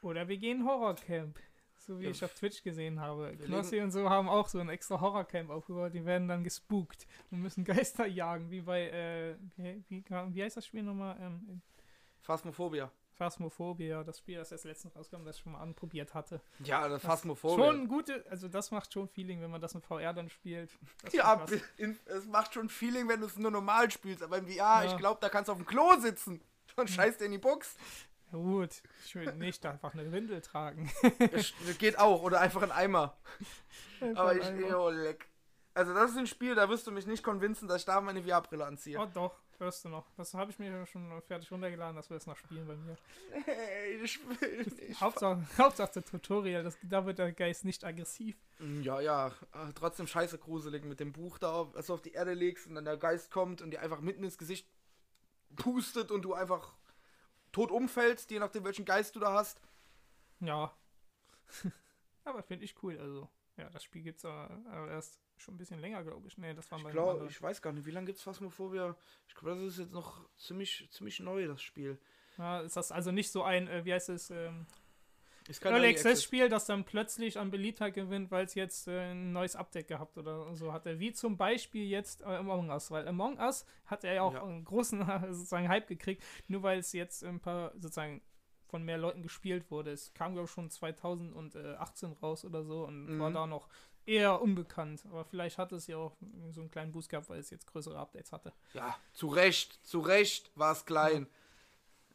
Oder 0.00 0.28
wir 0.28 0.38
gehen 0.38 0.64
Horrorcamp. 0.66 1.38
So 1.76 1.98
wie 1.98 2.04
Ja. 2.04 2.10
ich 2.10 2.22
auf 2.24 2.34
Twitch 2.34 2.62
gesehen 2.62 3.00
habe. 3.00 3.32
Wir 3.38 3.46
Knossi 3.46 3.80
und 3.80 3.90
so 3.90 4.08
haben 4.10 4.28
auch 4.28 4.48
so 4.48 4.58
ein 4.58 4.68
extra 4.68 5.00
Horrorcamp 5.00 5.48
aufgebaut. 5.50 5.94
Die 5.94 6.04
werden 6.04 6.28
dann 6.28 6.44
gespukt 6.44 7.06
und 7.30 7.40
müssen 7.40 7.64
Geister 7.94 8.06
jagen, 8.06 8.50
wie 8.50 8.60
bei, 8.60 8.88
äh, 8.90 9.36
wie, 9.56 9.82
wie, 9.88 10.04
wie 10.08 10.42
heißt 10.42 10.56
das 10.58 10.66
Spiel 10.66 10.82
nochmal? 10.82 11.16
Ähm, 11.20 11.62
Phasmophobia. 12.20 12.90
Phasmophobia, 13.14 14.02
das 14.02 14.18
Spiel, 14.18 14.36
das 14.38 14.50
erst 14.50 14.64
letztens 14.64 14.96
rauskam, 14.96 15.24
das 15.24 15.36
ich 15.36 15.42
schon 15.42 15.52
mal 15.52 15.60
anprobiert 15.60 16.14
hatte. 16.14 16.40
Ja, 16.64 16.88
das 16.88 17.02
Phasmophobia. 17.02 17.66
Schon 17.66 17.86
gute, 17.88 18.24
also 18.30 18.48
das 18.48 18.70
macht 18.70 18.92
schon 18.94 19.08
Feeling, 19.08 19.42
wenn 19.42 19.50
man 19.50 19.60
das 19.60 19.74
in 19.74 19.82
VR 19.82 20.14
dann 20.14 20.30
spielt. 20.30 20.70
Das 21.02 21.12
Ja, 21.12 21.44
in, 21.76 21.98
es 22.06 22.26
macht 22.26 22.54
schon 22.54 22.70
Feeling, 22.70 23.08
wenn 23.08 23.20
du 23.20 23.26
es 23.26 23.36
nur 23.36 23.50
normal 23.50 23.90
spielst, 23.90 24.22
aber 24.22 24.38
im 24.38 24.46
VR, 24.46 24.54
Ja. 24.56 24.84
ich 24.84 24.96
glaube, 24.96 25.18
da 25.20 25.28
kannst 25.28 25.48
du 25.48 25.52
auf 25.52 25.58
dem 25.58 25.66
Klo 25.66 25.96
sitzen 25.98 26.40
und 26.76 26.88
scheißt 26.88 27.20
dir 27.20 27.26
in 27.26 27.32
die 27.32 27.38
Box. 27.38 27.76
Gut, 28.30 28.82
ich 29.04 29.14
will 29.16 29.32
nicht 29.34 29.64
einfach 29.66 29.92
eine 29.94 30.10
Windel 30.12 30.40
tragen. 30.40 30.90
Das 31.32 31.52
geht 31.78 31.98
auch, 31.98 32.22
oder 32.22 32.40
einfach 32.40 32.62
ein 32.62 32.72
Eimer. 32.72 33.16
Aber 34.14 34.34
ich, 34.36 34.42
Einfach- 34.44 34.78
oh, 34.78 34.90
leck. 34.90 35.26
Also 35.74 35.94
das 35.94 36.10
ist 36.10 36.16
ein 36.16 36.26
Spiel, 36.26 36.54
da 36.54 36.68
wirst 36.68 36.86
du 36.86 36.90
mich 36.92 37.06
nicht 37.06 37.22
convincen, 37.22 37.68
dass 37.68 37.78
ich 37.82 37.84
da 37.86 38.00
meine 38.00 38.22
VR-Brille 38.24 38.64
anziehe. 38.66 38.98
Oh 39.00 39.06
doch, 39.14 39.36
hörst 39.58 39.84
du 39.84 39.88
noch. 39.88 40.04
Das 40.16 40.34
habe 40.34 40.50
ich 40.50 40.58
mir 40.58 40.84
schon 40.86 41.22
fertig 41.22 41.50
runtergeladen, 41.52 41.94
dass 41.94 42.10
wir 42.10 42.16
das 42.16 42.26
noch 42.26 42.36
spielen 42.36 42.66
bei 42.66 42.74
mir. 42.74 42.96
Hey, 43.44 44.00
ich 44.02 44.18
will 44.40 44.64
nicht. 44.88 45.00
Hauptsache, 45.00 45.46
Hauptsache 45.56 45.92
der 45.94 46.04
Tutorial, 46.04 46.64
das, 46.64 46.76
da 46.82 47.06
wird 47.06 47.18
der 47.18 47.32
Geist 47.32 47.64
nicht 47.64 47.84
aggressiv. 47.84 48.36
Ja, 48.82 49.00
ja, 49.00 49.28
äh, 49.28 49.72
trotzdem 49.74 50.08
scheiße 50.08 50.38
gruselig 50.38 50.84
mit 50.84 50.98
dem 50.98 51.12
Buch 51.12 51.38
da, 51.38 51.72
was 51.72 51.86
du 51.86 51.94
auf 51.94 52.02
die 52.02 52.12
Erde 52.12 52.34
legst 52.34 52.66
und 52.66 52.74
dann 52.74 52.84
der 52.84 52.96
Geist 52.96 53.30
kommt 53.30 53.62
und 53.62 53.70
dir 53.70 53.80
einfach 53.80 54.00
mitten 54.00 54.24
ins 54.24 54.38
Gesicht 54.38 54.66
pustet 55.56 56.10
und 56.10 56.22
du 56.22 56.34
einfach 56.34 56.72
tot 57.52 57.70
umfällst, 57.70 58.30
je 58.30 58.38
nachdem 58.38 58.64
welchen 58.64 58.84
Geist 58.84 59.16
du 59.16 59.20
da 59.20 59.32
hast. 59.34 59.60
Ja. 60.40 60.74
Aber 62.24 62.42
finde 62.42 62.64
ich 62.64 62.82
cool, 62.82 62.98
also. 62.98 63.28
Ja, 63.56 63.68
das 63.70 63.84
Spiel 63.84 64.02
gibt 64.02 64.18
es 64.18 64.24
aber 64.24 64.88
erst 64.88 65.20
schon 65.36 65.54
ein 65.54 65.58
bisschen 65.58 65.80
länger, 65.80 66.02
glaube 66.02 66.26
ich. 66.26 66.38
Nee, 66.38 66.54
das 66.54 66.70
war 66.70 66.78
Ich 66.78 66.88
glaube, 66.88 67.26
ich 67.28 67.42
weiß 67.42 67.60
gar 67.60 67.72
nicht, 67.72 67.84
wie 67.84 67.90
lange 67.90 68.06
gibt 68.06 68.18
es 68.18 68.24
Phasmophobia? 68.24 68.96
Ich 69.28 69.34
glaube, 69.34 69.56
das 69.56 69.74
ist 69.74 69.78
jetzt 69.78 69.92
noch 69.92 70.26
ziemlich, 70.38 70.88
ziemlich 70.90 71.20
neu, 71.20 71.46
das 71.46 71.60
Spiel. 71.60 71.98
Ja, 72.38 72.60
ist 72.60 72.76
das 72.76 72.90
also 72.90 73.10
nicht 73.10 73.30
so 73.30 73.42
ein, 73.42 73.68
äh, 73.68 73.84
wie 73.84 73.92
heißt 73.92 74.08
es, 74.10 74.30
ähm, 74.30 74.66
Early 75.64 75.88
Access 75.88 76.22
Spiel, 76.22 76.48
das 76.48 76.66
dann 76.66 76.84
plötzlich 76.84 77.38
an 77.38 77.50
Beliebtheit 77.50 77.94
gewinnt, 77.94 78.30
weil 78.30 78.44
es 78.44 78.54
jetzt 78.54 78.86
äh, 78.88 79.10
ein 79.12 79.32
neues 79.32 79.56
Update 79.56 79.88
gehabt 79.88 80.16
oder 80.18 80.54
so 80.54 80.72
hatte. 80.72 80.98
Wie 81.00 81.12
zum 81.12 81.36
Beispiel 81.36 81.86
jetzt 81.88 82.20
äh, 82.22 82.24
Among 82.26 82.70
Us, 82.70 82.90
weil 82.90 83.06
Among 83.08 83.38
Us 83.38 83.64
hat 83.86 84.04
ja 84.04 84.22
auch 84.22 84.34
Ja. 84.34 84.42
einen 84.44 84.64
großen 84.64 85.00
sozusagen 85.34 85.68
Hype 85.68 85.88
gekriegt, 85.88 86.22
nur 86.48 86.62
weil 86.62 86.78
es 86.78 86.92
jetzt 86.92 87.24
ein 87.24 87.40
paar 87.40 87.72
sozusagen 87.74 88.22
von 88.68 88.84
mehr 88.84 88.98
Leuten 88.98 89.22
gespielt 89.22 89.70
wurde. 89.70 89.90
Es 89.90 90.14
kam 90.14 90.32
glaube 90.34 90.44
ich 90.46 90.52
schon 90.52 90.70
2018 90.70 92.12
raus 92.22 92.44
oder 92.44 92.62
so 92.62 92.84
und 92.86 93.18
war 93.18 93.30
Mhm. 93.30 93.34
da 93.34 93.46
noch 93.46 93.68
eher 94.06 94.40
unbekannt. 94.40 95.04
Aber 95.06 95.24
vielleicht 95.24 95.58
hat 95.58 95.72
es 95.72 95.86
ja 95.88 95.96
auch 95.96 96.16
so 96.52 96.60
einen 96.60 96.70
kleinen 96.70 96.92
Boost 96.92 97.08
gehabt, 97.08 97.28
weil 97.28 97.40
es 97.40 97.50
jetzt 97.50 97.66
größere 97.66 97.98
Updates 97.98 98.32
hatte. 98.32 98.52
Ja, 98.72 98.96
zu 99.12 99.28
Recht, 99.28 99.84
zu 99.84 100.00
Recht 100.00 100.50
war 100.54 100.72
es 100.72 100.84
klein. 100.86 101.26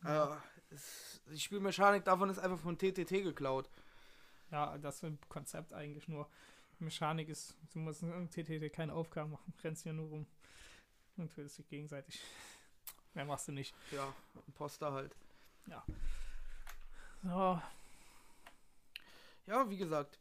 Äh, 0.04 0.28
es, 0.72 1.22
die 1.32 1.40
Spielmechanik 1.40 2.04
davon 2.04 2.30
ist 2.30 2.40
einfach 2.40 2.60
von 2.60 2.78
TTT 2.78 3.24
geklaut. 3.24 3.70
Ja, 4.52 4.78
das 4.78 4.96
ist 4.96 5.04
ein 5.04 5.20
Konzept 5.30 5.74
eigentlich 5.74 6.08
nur. 6.08 6.30
Mechanik 6.80 7.30
ist, 7.30 7.56
du 7.74 7.80
musst 7.80 8.04
im 8.04 8.30
TTT 8.30 8.72
keine 8.74 8.94
Aufgaben 8.94 9.32
machen, 9.32 9.54
rennst 9.64 9.84
hier 9.84 9.94
nur 9.94 10.10
rum 10.10 10.26
und 11.18 11.34
tötest 11.34 11.58
dich 11.58 11.70
gegenseitig. 11.70 12.20
Mehr 13.14 13.26
machst 13.26 13.48
du 13.48 13.54
nicht. 13.54 13.74
Ja, 13.92 14.14
Imposter 14.48 14.92
halt. 14.92 15.16
So, 17.24 17.62
Ja, 19.48 19.70
wie 19.70 19.78
gesagt. 19.78 20.20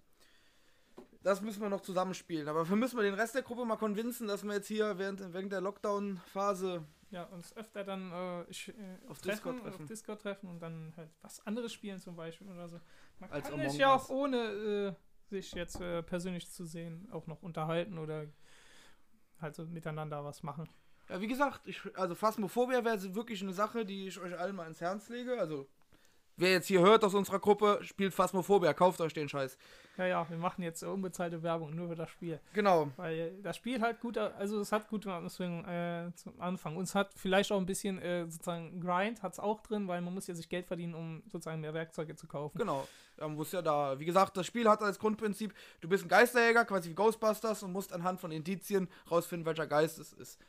Das 1.22 1.40
müssen 1.40 1.62
wir 1.62 1.70
noch 1.70 1.80
zusammenspielen. 1.80 2.48
Aber 2.48 2.68
wir 2.68 2.76
müssen 2.76 2.96
wir 2.96 3.02
den 3.02 3.14
Rest 3.14 3.34
der 3.34 3.42
Gruppe 3.42 3.64
mal 3.64 3.76
convincen, 3.76 4.28
dass 4.28 4.44
wir 4.44 4.54
jetzt 4.54 4.68
hier 4.68 4.98
während, 4.98 5.20
während 5.32 5.52
der 5.52 5.60
Lockdown-Phase. 5.60 6.84
Ja, 7.14 7.24
uns 7.24 7.56
öfter 7.56 7.84
dann 7.84 8.12
äh, 8.12 8.44
ich, 8.50 8.68
äh, 8.68 8.72
Auf 9.08 9.20
treffen, 9.20 9.30
Discord 9.30 9.62
treffen. 9.62 9.82
auf 9.82 9.88
Discord 9.88 10.20
treffen 10.20 10.48
und 10.50 10.60
dann 10.60 10.92
halt 10.96 11.10
was 11.22 11.46
anderes 11.46 11.72
spielen 11.72 12.00
zum 12.00 12.16
Beispiel 12.16 12.50
oder 12.50 12.68
so. 12.68 12.80
Man 13.20 13.30
Als 13.30 13.48
kann 13.48 13.60
sich 13.60 13.78
ja 13.78 13.94
auch 13.94 14.08
ohne 14.10 14.36
äh, 14.36 15.30
sich 15.30 15.52
jetzt 15.52 15.80
äh, 15.80 16.02
persönlich 16.02 16.50
zu 16.50 16.64
sehen 16.64 17.08
auch 17.12 17.26
noch 17.26 17.42
unterhalten 17.42 17.98
oder 17.98 18.26
halt 19.40 19.54
so 19.54 19.64
miteinander 19.64 20.24
was 20.24 20.42
machen. 20.42 20.68
Ja, 21.08 21.20
wie 21.20 21.26
gesagt, 21.28 21.66
ich, 21.66 21.80
also 21.96 22.14
Phasmophobia 22.14 22.84
wäre 22.84 23.14
wirklich 23.14 23.42
eine 23.42 23.52
Sache, 23.52 23.84
die 23.84 24.08
ich 24.08 24.18
euch 24.18 24.36
allen 24.38 24.56
mal 24.56 24.66
ins 24.66 24.80
Herz 24.80 25.08
lege. 25.08 25.38
Also, 25.38 25.68
wer 26.36 26.52
jetzt 26.52 26.66
hier 26.66 26.80
hört 26.80 27.04
aus 27.04 27.14
unserer 27.14 27.38
Gruppe, 27.38 27.78
spielt 27.82 28.14
Phasmophobia, 28.14 28.72
kauft 28.72 29.00
euch 29.00 29.12
den 29.12 29.28
Scheiß. 29.28 29.56
Ja, 29.96 30.06
ja, 30.06 30.28
wir 30.28 30.36
machen 30.36 30.62
jetzt 30.62 30.82
unbezahlte 30.82 31.42
Werbung 31.42 31.74
nur 31.74 31.88
für 31.88 31.94
das 31.94 32.10
Spiel. 32.10 32.40
Genau. 32.52 32.90
Weil 32.96 33.40
das 33.42 33.56
Spiel 33.56 33.80
hat 33.80 34.00
gut, 34.00 34.18
also 34.18 34.60
es 34.60 34.72
hat 34.72 34.88
gute 34.88 35.12
Atmosphäre 35.12 36.10
äh, 36.10 36.16
zum 36.16 36.40
Anfang. 36.40 36.76
Und 36.76 36.84
es 36.84 36.94
hat 36.94 37.12
vielleicht 37.14 37.52
auch 37.52 37.58
ein 37.58 37.66
bisschen 37.66 38.00
äh, 38.00 38.24
sozusagen 38.28 38.80
Grind, 38.80 39.22
hat 39.22 39.34
es 39.34 39.38
auch 39.38 39.60
drin, 39.60 39.86
weil 39.86 40.00
man 40.00 40.12
muss 40.12 40.26
ja 40.26 40.34
sich 40.34 40.48
Geld 40.48 40.66
verdienen, 40.66 40.94
um 40.94 41.22
sozusagen 41.26 41.60
mehr 41.60 41.74
Werkzeuge 41.74 42.16
zu 42.16 42.26
kaufen. 42.26 42.58
Genau. 42.58 42.88
Ja, 43.18 43.28
man 43.28 43.36
muss 43.36 43.52
ja 43.52 43.62
da, 43.62 43.98
wie 43.98 44.04
gesagt, 44.04 44.36
das 44.36 44.46
Spiel 44.46 44.68
hat 44.68 44.82
als 44.82 44.98
Grundprinzip, 44.98 45.54
du 45.80 45.88
bist 45.88 46.04
ein 46.04 46.08
Geisterjäger, 46.08 46.64
quasi 46.64 46.90
wie 46.90 46.94
Ghostbusters 46.94 47.62
und 47.62 47.72
musst 47.72 47.92
anhand 47.92 48.20
von 48.20 48.32
Indizien 48.32 48.88
rausfinden, 49.10 49.46
welcher 49.46 49.66
Geist 49.66 49.98
es 49.98 50.12
ist. 50.12 50.40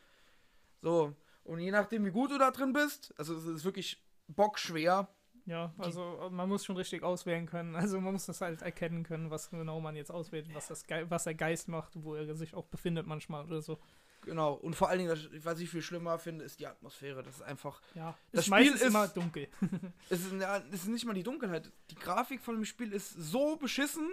So. 0.81 1.13
Und 1.43 1.59
je 1.59 1.69
nachdem, 1.69 2.05
wie 2.05 2.11
gut 2.11 2.31
du 2.31 2.39
da 2.39 2.49
drin 2.49 2.73
bist, 2.73 3.13
also 3.17 3.35
es 3.35 3.45
ist 3.45 3.65
wirklich 3.65 4.03
bockschwer. 4.27 5.07
Ja, 5.47 5.73
also 5.77 6.17
äh, 6.23 6.29
man 6.29 6.49
muss 6.49 6.65
schon 6.65 6.75
richtig 6.77 7.03
auswählen 7.03 7.45
können. 7.45 7.75
Also 7.85 7.99
man 8.01 8.13
muss 8.13 8.25
das 8.25 8.41
halt 8.41 8.61
erkennen 8.61 9.03
können, 9.03 9.29
was 9.29 9.49
genau 9.49 9.79
man 9.79 9.95
jetzt 9.95 10.11
auswählt, 10.11 10.47
was, 10.53 10.67
das 10.67 10.85
Ge 10.87 11.05
was 11.09 11.25
der 11.25 11.35
Geist 11.35 11.67
macht, 11.67 11.91
wo 11.95 12.15
er 12.15 12.33
sich 12.35 12.53
auch 12.55 12.65
befindet 12.65 13.05
manchmal 13.07 13.45
oder 13.45 13.61
so. 13.61 13.79
Genau. 14.21 14.53
Und 14.53 14.75
vor 14.75 14.89
allen 14.89 14.99
Dingen, 14.99 15.17
was 15.43 15.59
ich 15.59 15.69
viel 15.69 15.83
schlimmer 15.83 16.17
finde, 16.17 16.45
ist 16.45 16.59
die 16.59 16.65
Atmosphäre. 16.65 17.21
Das 17.21 17.35
ist 17.35 17.41
einfach. 17.43 17.79
Ja, 17.93 18.17
Das 18.31 18.47
ist 18.47 18.55
Spiel 18.55 18.73
ist- 18.73 18.81
immer 18.81 19.07
dunkel. 19.07 19.47
Es 20.09 20.21
ist, 20.25 20.33
es 20.33 20.73
ist 20.81 20.87
nicht 20.87 21.05
mal 21.05 21.13
die 21.13 21.21
Dunkelheit. 21.23 21.71
Die 21.91 21.95
Grafik 21.95 22.41
von 22.41 22.55
dem 22.55 22.65
Spiel 22.65 22.91
ist 22.91 23.11
so 23.11 23.55
beschissen, 23.55 24.09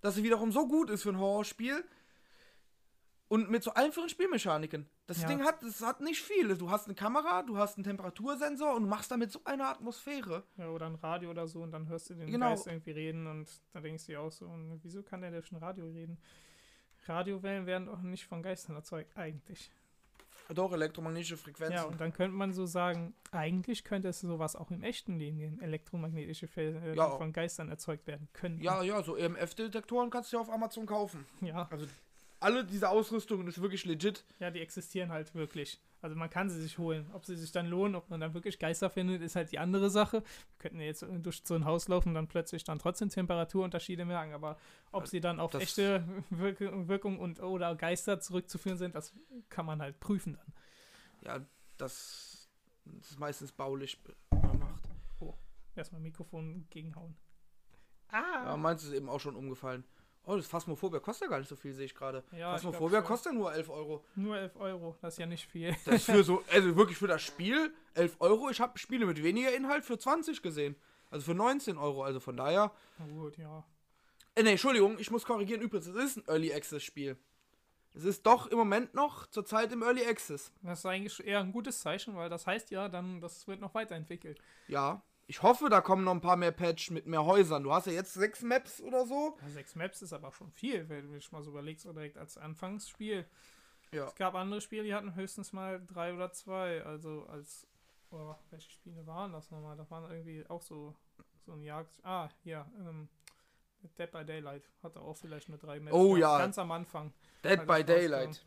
dass 0.00 0.16
sie 0.16 0.24
wiederum 0.24 0.50
so 0.50 0.66
gut 0.66 0.90
ist 0.90 1.04
für 1.04 1.10
ein 1.10 1.18
Horrorspiel. 1.18 1.84
Und 3.34 3.50
mit 3.50 3.62
so 3.64 3.74
einfachen 3.74 4.08
Spielmechaniken. 4.08 4.86
Das 5.06 5.20
Ja. 5.22 5.28
Ding 5.28 5.42
hat, 5.42 5.62
es 5.64 5.80
hat 5.82 6.00
nicht 6.00 6.22
viel. 6.22 6.56
Du 6.56 6.70
hast 6.70 6.86
eine 6.86 6.94
Kamera, 6.94 7.42
du 7.42 7.56
hast 7.58 7.76
einen 7.76 7.84
Temperatursensor 7.84 8.74
und 8.76 8.82
du 8.84 8.88
machst 8.88 9.10
damit 9.10 9.32
so 9.32 9.40
eine 9.44 9.66
Atmosphäre. 9.66 10.44
Ja, 10.56 10.68
oder 10.68 10.86
ein 10.86 10.94
Radio 10.94 11.30
oder 11.30 11.46
so 11.48 11.60
und 11.62 11.72
dann 11.72 11.88
hörst 11.88 12.10
du 12.10 12.14
den 12.14 12.28
Genau. 12.30 12.50
Geist 12.50 12.66
irgendwie 12.68 12.92
reden 12.92 13.26
und 13.26 13.48
da 13.72 13.80
denkst 13.80 14.06
du 14.06 14.12
dir 14.12 14.20
auch 14.20 14.30
so, 14.30 14.46
und 14.46 14.78
wieso 14.84 15.02
kann 15.02 15.20
der 15.20 15.32
durch 15.32 15.50
ein 15.50 15.56
Radio 15.56 15.86
reden? 15.86 16.18
Radiowellen 17.06 17.66
werden 17.66 17.86
doch 17.86 18.00
nicht 18.02 18.24
von 18.26 18.42
Geistern 18.42 18.76
erzeugt, 18.76 19.16
eigentlich. 19.16 19.70
Doch, 20.50 20.72
elektromagnetische 20.72 21.36
Frequenzen. 21.38 21.74
Ja, 21.74 21.84
und 21.84 22.00
dann 22.00 22.12
könnte 22.12 22.36
man 22.36 22.52
so 22.52 22.66
sagen, 22.66 23.14
eigentlich 23.30 23.82
könnte 23.82 24.08
es 24.08 24.20
sowas 24.20 24.56
auch 24.56 24.70
im 24.70 24.82
echten 24.82 25.18
Leben 25.18 25.38
geben, 25.38 25.60
elektromagnetische 25.60 26.46
Felder, 26.48 26.82
äh, 26.82 26.94
Ja. 26.94 27.10
von 27.16 27.32
Geistern 27.32 27.68
erzeugt 27.70 28.06
werden 28.06 28.28
können. 28.32 28.60
ja, 28.60 28.82
ja, 28.82 29.02
so 29.02 29.16
EMF-Detektoren 29.16 30.10
kannst 30.10 30.32
du 30.32 30.36
ja 30.36 30.40
auf 30.42 30.50
Amazon 30.50 30.86
kaufen. 30.86 31.24
ja, 31.40 31.66
Also 31.70 31.86
alle 32.44 32.64
diese 32.64 32.88
Ausrüstungen 32.90 33.46
ist 33.48 33.60
wirklich 33.60 33.84
legit. 33.84 34.24
ja, 34.38 34.50
die 34.50 34.60
existieren 34.60 35.10
halt 35.10 35.34
wirklich. 35.34 35.80
Also 36.02 36.14
man 36.16 36.28
kann 36.28 36.50
sie 36.50 36.60
sich 36.60 36.76
holen. 36.78 37.10
Ob 37.14 37.24
sie 37.24 37.34
sich 37.34 37.50
dann 37.50 37.66
lohnen, 37.66 37.94
ob 37.94 38.10
man 38.10 38.20
dann 38.20 38.34
wirklich 38.34 38.58
Geister 38.58 38.90
findet, 38.90 39.22
ist 39.22 39.36
halt 39.36 39.50
die 39.52 39.58
andere 39.58 39.88
Sache. 39.90 40.22
Wir 40.22 40.58
könnten 40.58 40.78
ja 40.80 40.86
jetzt 40.86 41.04
durch 41.22 41.40
so 41.44 41.54
ein 41.54 41.64
Haus 41.64 41.88
laufen 41.88 42.10
und 42.10 42.14
dann 42.14 42.28
plötzlich 42.28 42.62
dann 42.62 42.78
trotzdem 42.78 43.08
Temperaturunterschiede 43.08 44.04
merken, 44.04 44.34
aber 44.34 44.58
ob 44.92 45.04
Ja, 45.04 45.06
sie 45.08 45.20
dann 45.20 45.40
auf 45.40 45.50
das- 45.52 45.62
echte 45.62 46.04
Wirk 46.30 46.60
Wirkung 46.60 47.18
und 47.18 47.40
oder 47.40 47.74
Geister 47.74 48.20
zurückzuführen 48.20 48.76
sind, 48.76 48.94
das 48.94 49.14
kann 49.48 49.64
man 49.66 49.80
halt 49.80 49.98
prüfen 49.98 50.34
dann. 50.34 50.52
Ja, 51.22 51.46
das, 51.78 52.48
ist 53.00 53.18
meistens 53.18 53.50
baulich 53.52 53.98
gemacht. 54.30 54.88
Erstmal 55.76 56.00
Mikrofon 56.02 56.66
gegenhauen. 56.70 57.16
Ja, 58.12 58.44
Ah! 58.52 58.56
meins 58.56 58.84
ist 58.84 58.92
eben 58.92 59.08
auch 59.08 59.18
schon 59.18 59.34
umgefallen. 59.34 59.82
Oh, 60.26 60.36
das 60.36 60.46
Phasmophobia 60.46 61.00
kostet 61.00 61.26
ja 61.26 61.30
gar 61.30 61.38
nicht 61.38 61.48
so 61.48 61.56
viel, 61.56 61.74
sehe 61.74 61.84
ich 61.84 61.94
gerade. 61.94 62.24
Ja, 62.32 62.54
ich 62.54 62.62
Phasmophobia 62.62 62.98
schon. 62.98 63.06
kostet 63.06 63.32
ja 63.32 63.38
nur 63.38 63.52
11 63.52 63.68
Euro. 63.68 64.04
Nur 64.14 64.38
11 64.38 64.56
Euro, 64.56 64.96
das 65.02 65.14
ist 65.14 65.18
ja 65.18 65.26
nicht 65.26 65.46
viel. 65.46 65.76
Das 65.84 65.96
ist 65.96 66.04
für 66.06 66.24
so, 66.24 66.42
also 66.50 66.76
wirklich 66.76 66.96
für 66.96 67.06
das 67.06 67.22
Spiel 67.22 67.74
11 67.94 68.16
Euro. 68.20 68.48
Ich 68.50 68.60
habe 68.60 68.78
Spiele 68.78 69.04
mit 69.04 69.22
weniger 69.22 69.54
Inhalt 69.54 69.84
für 69.84 69.98
20 69.98 70.40
gesehen. 70.40 70.76
Also 71.10 71.26
für 71.26 71.34
19 71.34 71.76
Euro. 71.76 72.02
Also 72.04 72.20
von 72.20 72.36
daher. 72.36 72.72
Na 72.98 73.06
gut, 73.06 73.36
ja. 73.36 73.64
Äh, 74.34 74.42
nee, 74.42 74.52
Entschuldigung, 74.52 74.98
ich 74.98 75.10
muss 75.10 75.24
korrigieren. 75.24 75.60
Übrigens, 75.60 75.86
es 75.86 75.94
ist 75.94 76.16
ein 76.16 76.24
Early 76.26 76.52
Access 76.54 76.82
Spiel. 76.82 77.16
Es 77.96 78.04
ist 78.04 78.26
doch 78.26 78.48
im 78.48 78.58
Moment 78.58 78.94
noch 78.94 79.26
zurzeit 79.28 79.70
im 79.72 79.82
Early 79.82 80.04
Access. 80.04 80.50
Das 80.62 80.80
ist 80.80 80.86
eigentlich 80.86 81.24
eher 81.24 81.38
ein 81.38 81.52
gutes 81.52 81.80
Zeichen, 81.80 82.16
weil 82.16 82.28
das 82.28 82.46
heißt 82.46 82.70
ja 82.72 82.88
dann, 82.88 83.20
das 83.20 83.46
wird 83.46 83.60
noch 83.60 83.74
weiterentwickelt. 83.74 84.40
Ja. 84.66 85.02
Ich 85.26 85.42
hoffe, 85.42 85.68
da 85.70 85.80
kommen 85.80 86.04
noch 86.04 86.12
ein 86.12 86.20
paar 86.20 86.36
mehr 86.36 86.52
Patch 86.52 86.90
mit 86.90 87.06
mehr 87.06 87.24
Häusern. 87.24 87.62
Du 87.62 87.72
hast 87.72 87.86
ja 87.86 87.92
jetzt 87.92 88.14
sechs 88.14 88.42
Maps 88.42 88.80
oder 88.80 89.06
so. 89.06 89.36
Ja, 89.40 89.48
sechs 89.48 89.74
Maps 89.74 90.02
ist 90.02 90.12
aber 90.12 90.30
schon 90.32 90.50
viel, 90.50 90.88
wenn 90.88 91.06
du 91.06 91.14
dich 91.14 91.32
mal 91.32 91.42
so 91.42 91.50
überlegst, 91.50 91.86
oder 91.86 91.94
direkt 91.94 92.18
als 92.18 92.36
Anfangsspiel. 92.36 93.26
Ja. 93.92 94.06
Es 94.06 94.14
gab 94.16 94.34
andere 94.34 94.60
Spiele, 94.60 94.82
die 94.82 94.94
hatten 94.94 95.14
höchstens 95.14 95.52
mal 95.52 95.84
drei 95.86 96.12
oder 96.12 96.32
zwei. 96.32 96.82
Also 96.84 97.26
als. 97.26 97.66
Oh, 98.10 98.34
welche 98.50 98.70
Spiele 98.70 99.06
waren 99.06 99.32
das 99.32 99.50
nochmal? 99.50 99.76
Das 99.76 99.90
waren 99.90 100.10
irgendwie 100.10 100.44
auch 100.48 100.62
so, 100.62 100.94
so 101.46 101.52
ein 101.52 101.62
Jagd. 101.62 101.98
Ah, 102.04 102.28
ja. 102.44 102.70
Ähm, 102.78 103.08
Dead 103.98 104.10
by 104.10 104.24
Daylight 104.24 104.70
hatte 104.82 105.00
auch 105.00 105.16
vielleicht 105.16 105.48
nur 105.48 105.58
drei 105.58 105.80
Maps. 105.80 105.96
Oh 105.96 106.16
ja. 106.16 106.38
Ganz 106.38 106.58
am 106.58 106.70
Anfang. 106.70 107.12
Dead 107.42 107.66
by 107.66 107.82
Daylight. 107.82 108.44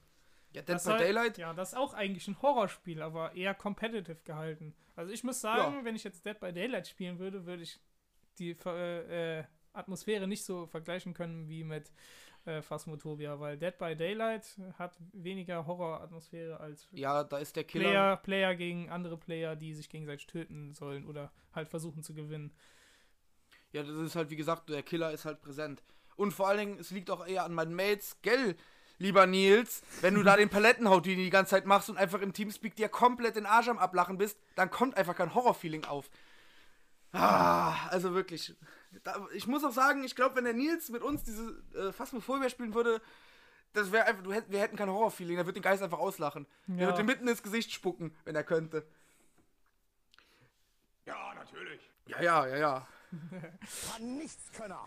Ja, 0.54 0.62
Dead 0.62 0.70
Das 0.76 0.84
by 0.86 0.90
soll- 0.92 0.98
Daylight. 1.00 1.38
Ja, 1.38 1.54
das 1.54 1.70
ist 1.74 1.78
auch 1.78 1.94
eigentlich 1.94 2.28
ein 2.28 2.42
Horrorspiel, 2.42 3.02
aber 3.02 3.34
eher 3.36 3.54
competitive 3.54 4.22
gehalten. 4.24 4.74
Also 4.96 5.12
ich 5.12 5.24
muss 5.24 5.42
sagen, 5.42 5.78
Ja. 5.80 5.86
wenn 5.86 5.96
ich 5.96 6.04
jetzt 6.04 6.26
Dead 6.26 6.40
by 6.40 6.52
Daylight 6.54 6.88
spielen 6.88 7.20
würde, 7.20 7.46
würde 7.46 7.64
ich 7.64 7.80
die 8.40 8.52
äh, 8.66 9.40
äh, 9.40 9.44
Atmosphäre 9.74 10.28
nicht 10.28 10.44
so 10.46 10.66
vergleichen 10.66 11.14
können 11.14 11.48
wie 11.50 11.64
mit 11.64 11.92
äh, 12.46 12.62
Phasmophobia, 12.62 13.40
weil 13.42 13.58
Dead 13.58 13.78
by 13.78 13.96
Daylight 13.96 14.58
hat 14.80 14.98
weniger 15.12 15.68
Horroratmosphäre 15.68 16.60
als 16.60 16.88
Ja, 16.92 17.24
da 17.26 17.40
ist 17.40 17.56
der 17.58 17.66
Killer. 17.66 17.90
Player, 17.90 18.18
Player 18.18 18.56
gegen 18.56 18.90
andere 18.90 19.18
Player, 19.18 19.56
die 19.58 19.74
sich 19.74 19.90
gegenseitig 19.90 20.28
töten 20.28 20.74
sollen 20.74 21.06
oder 21.06 21.32
halt 21.54 21.68
versuchen 21.68 22.04
zu 22.04 22.14
gewinnen. 22.14 22.54
Ja, 23.74 23.84
das 23.84 23.92
ist 23.98 24.16
halt, 24.16 24.30
wie 24.30 24.36
gesagt, 24.38 24.70
der 24.70 24.82
Killer 24.82 25.12
ist 25.12 25.26
halt 25.26 25.42
präsent. 25.42 25.84
Und 26.16 26.32
vor 26.32 26.48
allen 26.48 26.60
Dingen, 26.60 26.80
es 26.80 26.90
liegt 26.90 27.12
auch 27.12 27.28
eher 27.28 27.44
an 27.44 27.54
meinen 27.54 27.76
Mates, 27.76 28.18
gell, 28.22 28.56
lieber 29.00 29.26
Nils, 29.28 29.82
wenn 30.02 30.14
du 30.16 30.24
da 30.24 30.36
den 30.38 30.50
Palettenhaut, 30.50 31.06
die 31.06 31.16
du 31.16 31.22
die 31.22 31.30
ganze 31.30 31.52
Zeit 31.52 31.66
machst 31.66 31.90
und 31.90 31.98
einfach 31.98 32.22
im 32.22 32.34
Teamspeak 32.34 32.76
dir 32.76 32.90
komplett 32.90 33.36
den 33.36 33.46
Arsch 33.46 33.68
am 33.68 33.78
Ablachen 33.80 34.18
bist, 34.18 34.38
dann 34.56 34.70
kommt 34.72 34.98
einfach 34.98 35.16
kein 35.16 35.34
Horrorfeeling 35.34 35.86
auf. 35.86 36.10
Ah, 37.14 37.88
also 37.90 38.14
wirklich. 38.14 38.56
Da, 39.04 39.26
ich 39.34 39.48
muss 39.48 39.64
auch 39.64 39.72
sagen, 39.72 40.04
ich 40.04 40.16
glaube, 40.16 40.36
wenn 40.36 40.44
der 40.44 40.54
Nils 40.54 40.90
mit 40.90 41.02
uns 41.02 41.24
diese 41.24 41.62
äh, 41.76 41.92
Phasmophobia 41.92 42.50
spielen 42.50 42.74
würde, 42.74 43.02
das 43.74 43.92
wäre 43.92 44.06
einfach, 44.06 44.24
du 44.24 44.34
hätt, 44.34 44.46
wir 44.50 44.60
hätten 44.60 44.76
kein 44.76 44.90
Horrorfeeling, 44.90 45.36
der 45.38 45.46
würde 45.46 45.60
den 45.60 45.64
Geist 45.64 45.84
einfach 45.84 46.00
auslachen. 46.00 46.46
Der 46.68 46.76
Ja. 46.76 46.82
würde 46.88 46.98
dir 47.00 47.04
mitten 47.06 47.28
ins 47.28 47.44
Gesicht 47.44 47.72
spucken, 47.72 48.16
wenn 48.26 48.36
er 48.36 48.44
könnte. 48.44 48.86
Ja, 51.06 51.34
natürlich. 51.36 51.82
Ja, 52.08 52.22
ja, 52.22 52.48
ja, 52.48 52.58
ja. 52.58 52.88
Nichtskönner. 54.00 54.86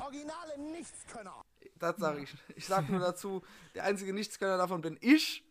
Originale 0.00 0.58
Nichtskönner. 0.58 1.44
Das 1.78 1.96
sage 1.96 2.22
ich. 2.22 2.34
Ich 2.54 2.66
sage 2.66 2.90
nur 2.90 3.00
dazu, 3.00 3.42
der 3.74 3.84
einzige 3.84 4.12
Nichtskönner 4.12 4.56
davon 4.56 4.80
bin 4.80 4.98
ich. 5.00 5.44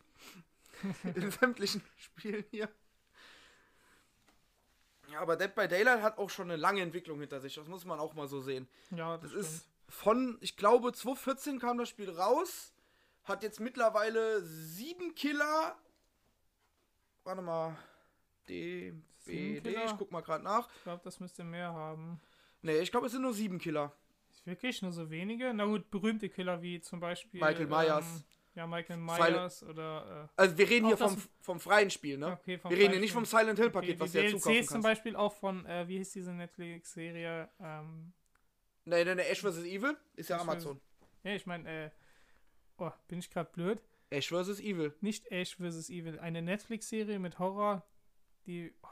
In 1.14 1.30
sämtlichen 1.30 1.82
Spielen 1.96 2.44
hier. 2.50 2.68
Ja, 5.10 5.20
aber 5.20 5.36
Dead 5.36 5.54
by 5.54 5.68
Daylight 5.68 6.02
hat 6.02 6.18
auch 6.18 6.30
schon 6.30 6.50
eine 6.50 6.56
lange 6.56 6.80
Entwicklung 6.82 7.20
hinter 7.20 7.40
sich. 7.40 7.54
Das 7.54 7.68
muss 7.68 7.84
man 7.84 8.00
auch 8.00 8.14
mal 8.14 8.26
so 8.26 8.40
sehen. 8.40 8.68
Ja, 8.90 9.16
das, 9.18 9.32
Das 9.32 9.46
ist 9.46 9.68
von, 9.88 10.36
ich 10.40 10.56
glaube, 10.56 10.92
2014 10.92 11.58
kam 11.60 11.78
das 11.78 11.88
Spiel 11.88 12.10
raus. 12.10 12.72
Hat 13.24 13.42
jetzt 13.42 13.60
mittlerweile 13.60 14.42
sieben 14.42 15.14
Killer. 15.14 15.76
Warte 17.24 17.42
mal. 17.42 17.76
D, 18.48 18.94
B, 19.24 19.60
D. 19.60 19.76
Ich 19.84 19.96
guck 19.96 20.12
mal 20.12 20.20
gerade 20.22 20.44
nach. 20.44 20.68
Ich 20.76 20.82
glaube, 20.84 21.02
das 21.04 21.18
müsste 21.18 21.42
mehr 21.44 21.72
haben. 21.72 22.20
Nee, 22.62 22.78
ich 22.78 22.90
glaube, 22.90 23.06
es 23.06 23.12
sind 23.12 23.22
nur 23.22 23.34
sieben 23.34 23.58
Killer. 23.58 23.92
Wirklich 24.46 24.80
nur 24.80 24.92
so 24.92 25.10
wenige? 25.10 25.52
Na 25.52 25.64
gut, 25.66 25.90
berühmte 25.90 26.28
Killer 26.28 26.62
wie 26.62 26.80
zum 26.80 27.00
Beispiel. 27.00 27.40
Michael 27.40 27.66
Myers. 27.66 28.06
Ähm, 28.06 28.24
ja, 28.54 28.66
Michael 28.66 28.96
Silent- 28.98 29.30
Myers 29.32 29.62
oder. 29.64 30.30
Also, 30.36 30.56
wir 30.56 30.70
reden 30.70 30.86
hier 30.86 30.96
vom, 30.96 31.16
vom 31.40 31.60
freien 31.60 31.90
Spiel, 31.90 32.14
Äh, 32.14 32.18
ne? 32.18 32.32
okay, 32.40 32.56
vom 32.58 32.70
wir 32.70 32.78
reden 32.78 32.92
hier 32.92 33.00
nicht 33.00 33.12
vom 33.12 33.24
Silent 33.26 33.58
Hill 33.58 33.70
Okay, 33.74 33.98
was 33.98 34.12
du 34.12 34.22
dazu 34.22 34.36
kaufen 34.38 34.52
DLCs 34.52 34.66
zum 34.68 34.74
kannst. 34.74 34.84
Beispiel 34.88 35.16
auch 35.16 35.34
von, 35.34 35.66
äh, 35.66 35.86
wie 35.88 35.98
hieß 35.98 36.12
diese 36.12 36.32
Netflix-Serie? 36.32 37.50
Ähm, 37.60 38.12
Nee, 38.88 39.04
nee, 39.04 39.16
nee, 39.16 39.22
Ash 39.22 39.40
vs. 39.42 39.64
Evil 39.64 39.96
ist 40.14 40.30
ja 40.30 40.36
Ash 40.36 40.42
Amazon. 40.42 40.80
ja, 41.24 41.34
ich 41.34 41.44
meine, 41.44 41.68
äh, 41.86 41.90
oh, 42.78 42.92
bin 43.08 43.18
ich 43.18 43.28
gerade 43.28 43.50
blöd? 43.50 43.82
Ash 44.10 44.28
vs. 44.28 44.60
Evil. 44.60 44.94
Nicht 45.00 45.26
Ash 45.32 45.56
vs. 45.56 45.90
Evil, 45.90 46.20
eine 46.20 46.40
Netflix-Serie 46.40 47.18
mit 47.18 47.40
Horror, 47.40 47.84
die. 48.46 48.72
Oh, 48.82 48.86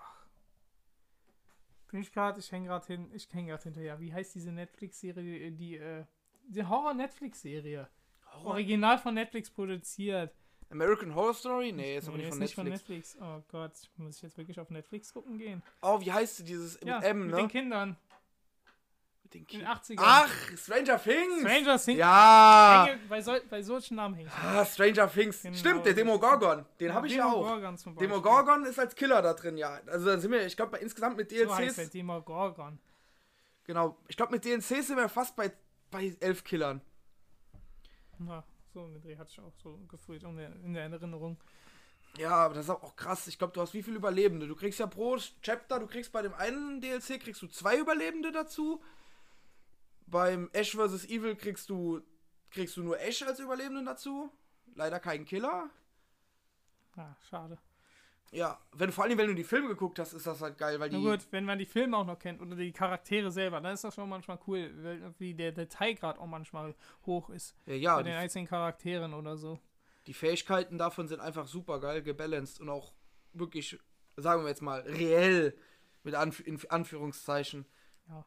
bin 1.95 2.03
ich 2.03 2.11
gerade, 2.11 2.41
ich 2.41 2.51
hänge 2.51 2.67
gerade 2.67 2.85
hin, 2.89 3.09
ich 3.15 3.29
hänge 3.33 3.51
gerade 3.51 3.63
hinterher. 3.63 4.01
Wie 4.01 4.13
heißt 4.13 4.35
diese 4.35 4.51
Netflix-Serie, 4.51 5.53
die, 5.53 5.77
äh, 5.77 6.05
die 6.49 6.65
Horror-Netflix-Serie? 6.65 7.89
Original 8.43 8.99
von 8.99 9.15
Netflix 9.15 9.49
produziert. 9.49 10.35
American 10.71 11.15
Horror 11.15 11.35
Story? 11.35 11.71
Nee, 11.71 11.99
ist 11.99 12.09
aber 12.09 12.17
Nee, 12.17 12.25
nicht 12.25 12.41
ist 12.41 12.55
von 12.55 12.67
Netflix. 12.67 13.15
nicht 13.15 13.17
von 13.17 13.29
Netflix. 13.29 13.47
Oh 13.47 13.53
Gott, 13.53 13.91
muss 13.97 14.17
ich 14.17 14.23
jetzt 14.23 14.37
wirklich 14.37 14.59
auf 14.59 14.71
Netflix 14.71 15.13
gucken 15.13 15.39
gehen? 15.39 15.63
Oh, 15.83 16.01
wie 16.01 16.11
heißt 16.11 16.39
sie 16.39 16.45
dieses 16.45 16.81
Ja, 16.85 16.99
mit 16.99 17.09
M, 17.09 17.21
mit 17.27 17.31
ne? 17.31 17.37
den 17.37 17.49
Kindern. 17.49 17.97
Mit 19.35 19.35
den 19.35 19.41
In 19.41 19.47
Ki- 19.47 19.59
den 19.59 19.67
80ern. 19.67 20.03
Ach, 20.05 20.57
Stranger 20.57 21.03
Things! 21.03 21.41
Stranger 21.41 21.79
Things. 21.79 21.99
Ja! 21.99 22.85
Hänge, 22.89 23.01
bei, 23.09 23.21
sol 23.21 23.43
bei 23.51 23.63
solchen 23.63 23.97
Namen 23.97 24.15
hängt. 24.15 24.31
Ah, 24.43 24.65
Stranger 24.65 25.11
Things. 25.13 25.43
Genau. 25.43 25.57
Stimmt, 25.57 25.87
der 25.87 25.93
Demogorgon. 25.95 26.65
Den 26.81 26.95
habe 26.95 27.07
ich 27.07 27.15
ja 27.15 27.27
auch. 27.27 27.33
Demogorgon 27.45 27.79
zum 27.79 27.95
Beispiel. 27.95 28.09
Demogorgon 28.09 28.65
ist 28.67 28.79
als 28.79 28.95
Killer 28.95 29.21
da 29.23 29.35
drin, 29.35 29.57
ja. 29.57 29.81
Also 29.87 30.07
dann 30.07 30.21
sind 30.21 30.31
wir, 30.31 30.47
ich 30.47 30.57
glaube, 30.57 30.79
insgesamt 30.79 31.17
mit 31.17 31.31
So 31.31 31.37
heißt 31.37 31.61
DLCs. 31.61 31.77
der 31.77 31.87
Demogorgon. 31.89 32.79
genau, 33.65 33.97
ich 34.09 34.17
glaube, 34.17 34.33
mit 34.33 34.45
DLCs 34.45 34.87
sind 34.87 34.97
wir 34.97 35.09
fast 35.09 35.35
bei, 35.37 35.53
bei 35.91 36.17
elf 36.21 36.45
Killern. 36.45 36.81
Na, 38.19 38.45
so 38.73 38.85
eine 38.85 39.01
Dreh 39.01 39.17
hatte 39.17 39.31
ich 39.33 39.41
auch 39.41 39.53
so 39.63 39.79
gefühlt 39.89 40.23
in 40.23 40.37
der, 40.37 40.53
in 40.65 40.75
der 40.75 40.85
Erinnerung. 40.85 41.37
Ja, 42.17 42.31
aber 42.31 42.55
das 42.55 42.67
ist 42.67 42.71
auch 42.71 42.95
krass. 42.95 43.27
Ich 43.27 43.39
glaube, 43.39 43.53
du 43.53 43.61
hast 43.61 43.75
wie 43.75 43.83
viele 43.83 43.97
Überlebende? 43.97 44.47
Du 44.47 44.55
kriegst 44.55 44.79
ja 44.79 44.87
pro 44.87 45.17
Chapter, 45.43 45.81
du 45.81 45.89
kriegst 45.89 46.13
bei 46.13 46.23
dem 46.23 46.33
einen 46.35 46.81
DLC 46.81 47.21
kriegst 47.21 47.43
du 47.43 47.49
zwei 47.49 47.77
Überlebende 47.77 48.31
dazu. 48.31 48.81
Beim 50.15 50.49
Ash 50.53 50.77
vs. 50.77 51.07
Evil 51.07 51.35
kriegst 51.35 51.69
du 51.69 52.01
kriegst 52.53 52.77
du 52.77 52.85
nur 52.85 53.01
Ash 53.01 53.21
als 53.25 53.41
Überlebenden 53.41 53.85
dazu. 53.85 54.31
Leider 54.77 55.01
kein 55.01 55.25
Killer. 55.25 55.69
Ah, 56.97 57.17
schade. 57.29 57.59
Ja, 58.31 58.61
wenn 58.71 58.93
vor 58.93 59.03
allem 59.03 59.19
wenn 59.19 59.27
du 59.27 59.35
die 59.35 59.43
Filme 59.43 59.67
geguckt 59.67 59.99
hast, 59.99 60.13
ist 60.13 60.25
das 60.25 60.41
halt 60.41 60.57
geil, 60.57 60.79
weil 60.79 60.89
die 60.89 60.99
Na 61.03 61.11
gut, 61.17 61.27
wenn 61.33 61.45
man 61.45 61.59
die 61.59 61.67
Filme 61.67 61.97
auch 61.97 62.07
noch 62.07 62.17
kennt 62.21 62.41
oder 62.41 62.55
die 62.55 62.71
Charaktere 62.71 63.33
selber, 63.33 63.61
dann 63.61 63.75
ist 63.75 63.83
das 63.83 63.97
schon 63.97 64.09
manchmal 64.09 64.39
cool, 64.47 64.73
weil- 64.85 65.15
wie 65.19 65.35
der 65.35 65.51
Detailgrad 65.51 66.17
auch 66.21 66.27
manchmal 66.29 66.77
hoch 67.07 67.29
ist. 67.31 67.57
ja, 67.67 67.75
ja 67.75 67.97
bei 67.97 68.05
den 68.05 68.15
einzelnen 68.15 68.47
Charakteren 68.47 69.15
oder 69.15 69.37
so. 69.37 69.59
die 70.07 70.15
Fähigkeiten 70.15 70.79
davon 70.79 71.09
sind 71.09 71.21
einfach 71.21 71.49
super 71.49 71.81
geil 71.81 72.03
gebalanced 72.05 72.61
und 72.61 72.69
auch 72.69 72.95
wirklich 73.33 73.81
sagen 74.17 74.43
wir 74.43 74.49
jetzt 74.49 74.63
mal 74.63 74.79
reell 74.83 75.57
mit 76.05 76.15
Anf 76.15 76.41
Anführungszeichen, 76.69 77.67
Ja, 78.09 78.25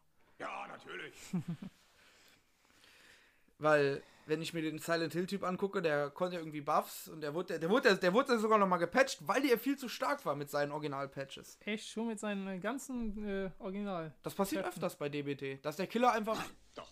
natürlich. 0.86 1.14
weil 3.60 4.04
wenn 4.26 4.42
ich 4.42 4.54
mir 4.54 4.62
den 4.62 4.80
Silent 4.80 5.14
Hill 5.14 5.26
Typ 5.26 5.44
angucke, 5.44 5.82
der 5.82 6.10
konnte 6.10 6.36
ja 6.36 6.42
irgendwie 6.42 6.62
Buffs 6.62 7.08
und 7.08 7.22
der 7.22 7.34
wurde 7.34 7.60
der 7.60 7.70
wurde 7.70 7.96
der 7.96 8.14
wurde 8.14 8.38
sogar 8.40 8.58
noch 8.58 8.68
mal 8.68 8.78
gepatcht, 8.78 9.20
weil 9.28 9.42
der 9.42 9.58
viel 9.58 9.78
zu 9.78 9.88
stark 9.88 10.26
war 10.26 10.36
mit 10.36 10.50
seinen 10.50 10.72
Original 10.72 11.08
Patches. 11.08 11.58
Echt 11.66 11.88
schon 11.88 12.08
mit 12.08 12.20
seinen 12.20 12.48
äh, 12.48 12.60
ganzen 12.60 13.26
äh, 13.28 13.50
Original. 13.60 14.14
Das 14.24 14.36
passiert 14.36 14.64
Treffen. 14.64 14.76
öfters 14.76 14.98
bei 14.98 15.10
DBT, 15.10 15.64
dass 15.64 15.78
der 15.78 15.88
Killer 15.88 16.12
einfach 16.12 16.44
Doch. 16.76 16.92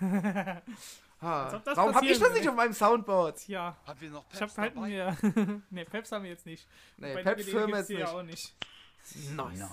Ha, 1.22 1.54
ob 1.54 1.64
das 1.64 1.76
Warum 1.76 1.94
hab 1.94 2.02
ich 2.02 2.18
das 2.18 2.32
nicht 2.32 2.48
auf 2.48 2.54
meinem 2.54 2.72
Soundboard? 2.72 3.46
Ja, 3.46 3.76
Haben 3.84 4.00
wir 4.00 4.10
noch 4.10 4.24
ich 4.32 4.40
hab 4.40 4.48
Peps 4.48 4.56
halt 4.56 4.74
dabei? 4.74 4.88
mir. 4.88 5.62
ne, 5.70 5.84
Peps 5.84 6.12
haben 6.12 6.22
wir 6.24 6.30
jetzt 6.30 6.46
nicht. 6.46 6.66
Nee, 6.96 7.12
Bei 7.12 7.22
Peps 7.22 7.44
Firma 7.44 7.76
gibt's 7.76 7.90
jetzt 7.90 7.98
nicht. 7.98 8.00
ja 8.00 8.10
auch 8.10 8.22
nicht. 8.22 8.54
Nice. 9.36 9.70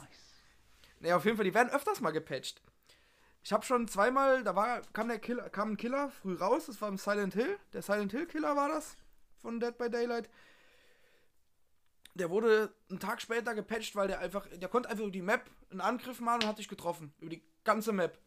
Nee, 1.00 1.14
auf 1.14 1.24
jeden 1.24 1.38
Fall, 1.38 1.46
die 1.46 1.54
werden 1.54 1.70
öfters 1.70 2.02
mal 2.02 2.12
gepatcht. 2.12 2.62
Ich 3.48 3.54
habe 3.54 3.64
schon 3.64 3.88
zweimal, 3.88 4.44
da 4.44 4.58
war, 4.58 4.82
kam 4.92 5.08
der 5.08 5.20
Killer, 5.20 5.50
kam 5.50 5.72
ein 5.72 5.78
Killer 5.78 6.10
früh 6.10 6.36
raus, 6.36 6.66
das 6.66 6.82
war 6.82 6.90
im 6.90 6.98
Silent 6.98 7.34
Hill. 7.34 7.58
Der 7.72 7.82
Silent 7.82 8.12
Hill 8.12 8.26
Killer 8.26 8.58
war 8.58 8.68
das 8.68 8.98
von 9.38 9.62
Dead 9.62 9.78
by 9.78 9.90
Daylight. 9.90 10.30
Der 12.14 12.30
wurde 12.30 12.74
einen 12.90 13.00
Tag 13.00 13.22
später 13.22 13.56
gepatcht, 13.56 13.96
weil 13.96 14.10
der 14.10 14.20
einfach, 14.20 14.46
der 14.48 14.68
konnte 14.68 14.90
einfach 14.90 15.04
über 15.04 15.14
die 15.14 15.22
Map 15.22 15.50
einen 15.72 15.80
Angriff 15.80 16.20
machen 16.20 16.42
und 16.42 16.50
hat 16.50 16.58
dich 16.58 16.68
getroffen. 16.68 17.14
Über 17.20 17.30
die 17.30 17.42
ganze 17.64 17.94
Map. 17.94 18.20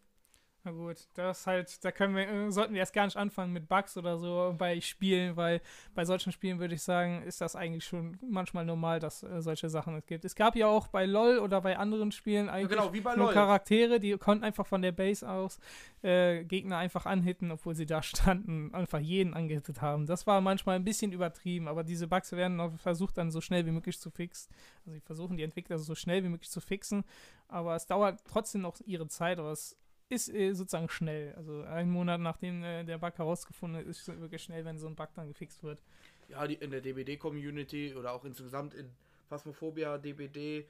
Na 0.62 0.72
gut, 0.72 1.08
das 1.14 1.46
halt, 1.46 1.82
da 1.82 1.90
können 1.90 2.14
wir, 2.14 2.28
äh, 2.28 2.52
sollten 2.52 2.74
wir 2.74 2.80
erst 2.80 2.92
gar 2.92 3.06
nicht 3.06 3.16
anfangen 3.16 3.50
mit 3.54 3.66
Bugs 3.66 3.96
oder 3.96 4.18
so 4.18 4.54
bei 4.58 4.78
Spielen, 4.82 5.34
weil 5.36 5.62
bei 5.94 6.04
solchen 6.04 6.32
Spielen 6.32 6.58
würde 6.58 6.74
ich 6.74 6.82
sagen, 6.82 7.22
ist 7.22 7.40
das 7.40 7.56
eigentlich 7.56 7.86
schon 7.86 8.18
manchmal 8.20 8.66
normal, 8.66 9.00
dass 9.00 9.22
äh, 9.22 9.40
solche 9.40 9.70
Sachen 9.70 9.94
es 9.94 10.04
gibt. 10.04 10.26
Es 10.26 10.34
gab 10.34 10.56
ja 10.56 10.66
auch 10.66 10.88
bei 10.88 11.06
LOL 11.06 11.38
oder 11.38 11.62
bei 11.62 11.78
anderen 11.78 12.12
Spielen 12.12 12.50
eigentlich 12.50 12.78
genau, 12.78 12.92
wie 12.92 13.00
bei 13.00 13.16
nur. 13.16 13.32
Charaktere, 13.32 14.00
die 14.00 14.18
konnten 14.18 14.44
einfach 14.44 14.66
von 14.66 14.82
der 14.82 14.92
Base 14.92 15.26
aus 15.26 15.60
äh, 16.02 16.44
Gegner 16.44 16.76
einfach 16.76 17.06
anhitten, 17.06 17.50
obwohl 17.52 17.74
sie 17.74 17.86
da 17.86 18.02
standen, 18.02 18.74
einfach 18.74 19.00
jeden 19.00 19.32
angehittet 19.32 19.80
haben. 19.80 20.04
Das 20.04 20.26
war 20.26 20.42
manchmal 20.42 20.76
ein 20.76 20.84
bisschen 20.84 21.12
übertrieben, 21.12 21.68
aber 21.68 21.84
diese 21.84 22.06
Bugs 22.06 22.32
werden 22.32 22.56
noch 22.56 22.78
versucht 22.78 23.16
dann 23.16 23.30
so 23.30 23.40
schnell 23.40 23.64
wie 23.64 23.70
möglich 23.70 23.98
zu 23.98 24.10
fixen. 24.10 24.52
Also 24.80 24.92
sie 24.92 25.00
versuchen 25.00 25.38
die 25.38 25.42
Entwickler 25.42 25.78
so 25.78 25.94
schnell 25.94 26.22
wie 26.22 26.28
möglich 26.28 26.50
zu 26.50 26.60
fixen, 26.60 27.02
aber 27.48 27.76
es 27.76 27.86
dauert 27.86 28.20
trotzdem 28.28 28.60
noch 28.60 28.78
ihre 28.84 29.08
Zeit, 29.08 29.38
aber 29.38 29.52
es 29.52 29.79
ist 30.10 30.28
äh, 30.28 30.52
sozusagen 30.52 30.88
schnell. 30.88 31.34
Also 31.36 31.62
einen 31.62 31.90
Monat 31.90 32.20
nachdem 32.20 32.62
äh, 32.62 32.84
der 32.84 32.98
Bug 32.98 33.16
herausgefunden 33.16 33.80
ist, 33.82 34.00
ist 34.00 34.08
es 34.08 34.20
wirklich 34.20 34.42
schnell, 34.42 34.64
wenn 34.64 34.78
so 34.78 34.86
ein 34.86 34.96
Bug 34.96 35.08
dann 35.14 35.28
gefixt 35.28 35.62
wird. 35.62 35.82
Ja, 36.28 36.46
die, 36.46 36.54
in 36.54 36.70
der 36.70 36.80
DBD-Community 36.80 37.94
oder 37.94 38.12
auch 38.12 38.24
insgesamt 38.24 38.74
in 38.74 38.90
Phasmophobia, 39.28 39.98
DBD, 39.98 40.66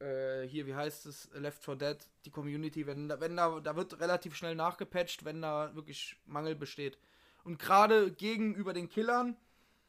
äh, 0.00 0.46
hier, 0.46 0.66
wie 0.66 0.74
heißt 0.74 1.06
es, 1.06 1.30
Left 1.34 1.62
4 1.64 1.76
Dead, 1.76 1.98
die 2.24 2.30
Community, 2.30 2.86
wenn 2.86 3.08
da, 3.08 3.20
wenn 3.20 3.36
da, 3.36 3.60
da 3.60 3.76
wird 3.76 4.00
relativ 4.00 4.34
schnell 4.34 4.54
nachgepatcht, 4.54 5.24
wenn 5.24 5.42
da 5.42 5.74
wirklich 5.74 6.16
Mangel 6.26 6.54
besteht. 6.54 6.98
Und 7.44 7.58
gerade 7.58 8.10
gegenüber 8.12 8.72
den 8.72 8.88
Killern, 8.88 9.36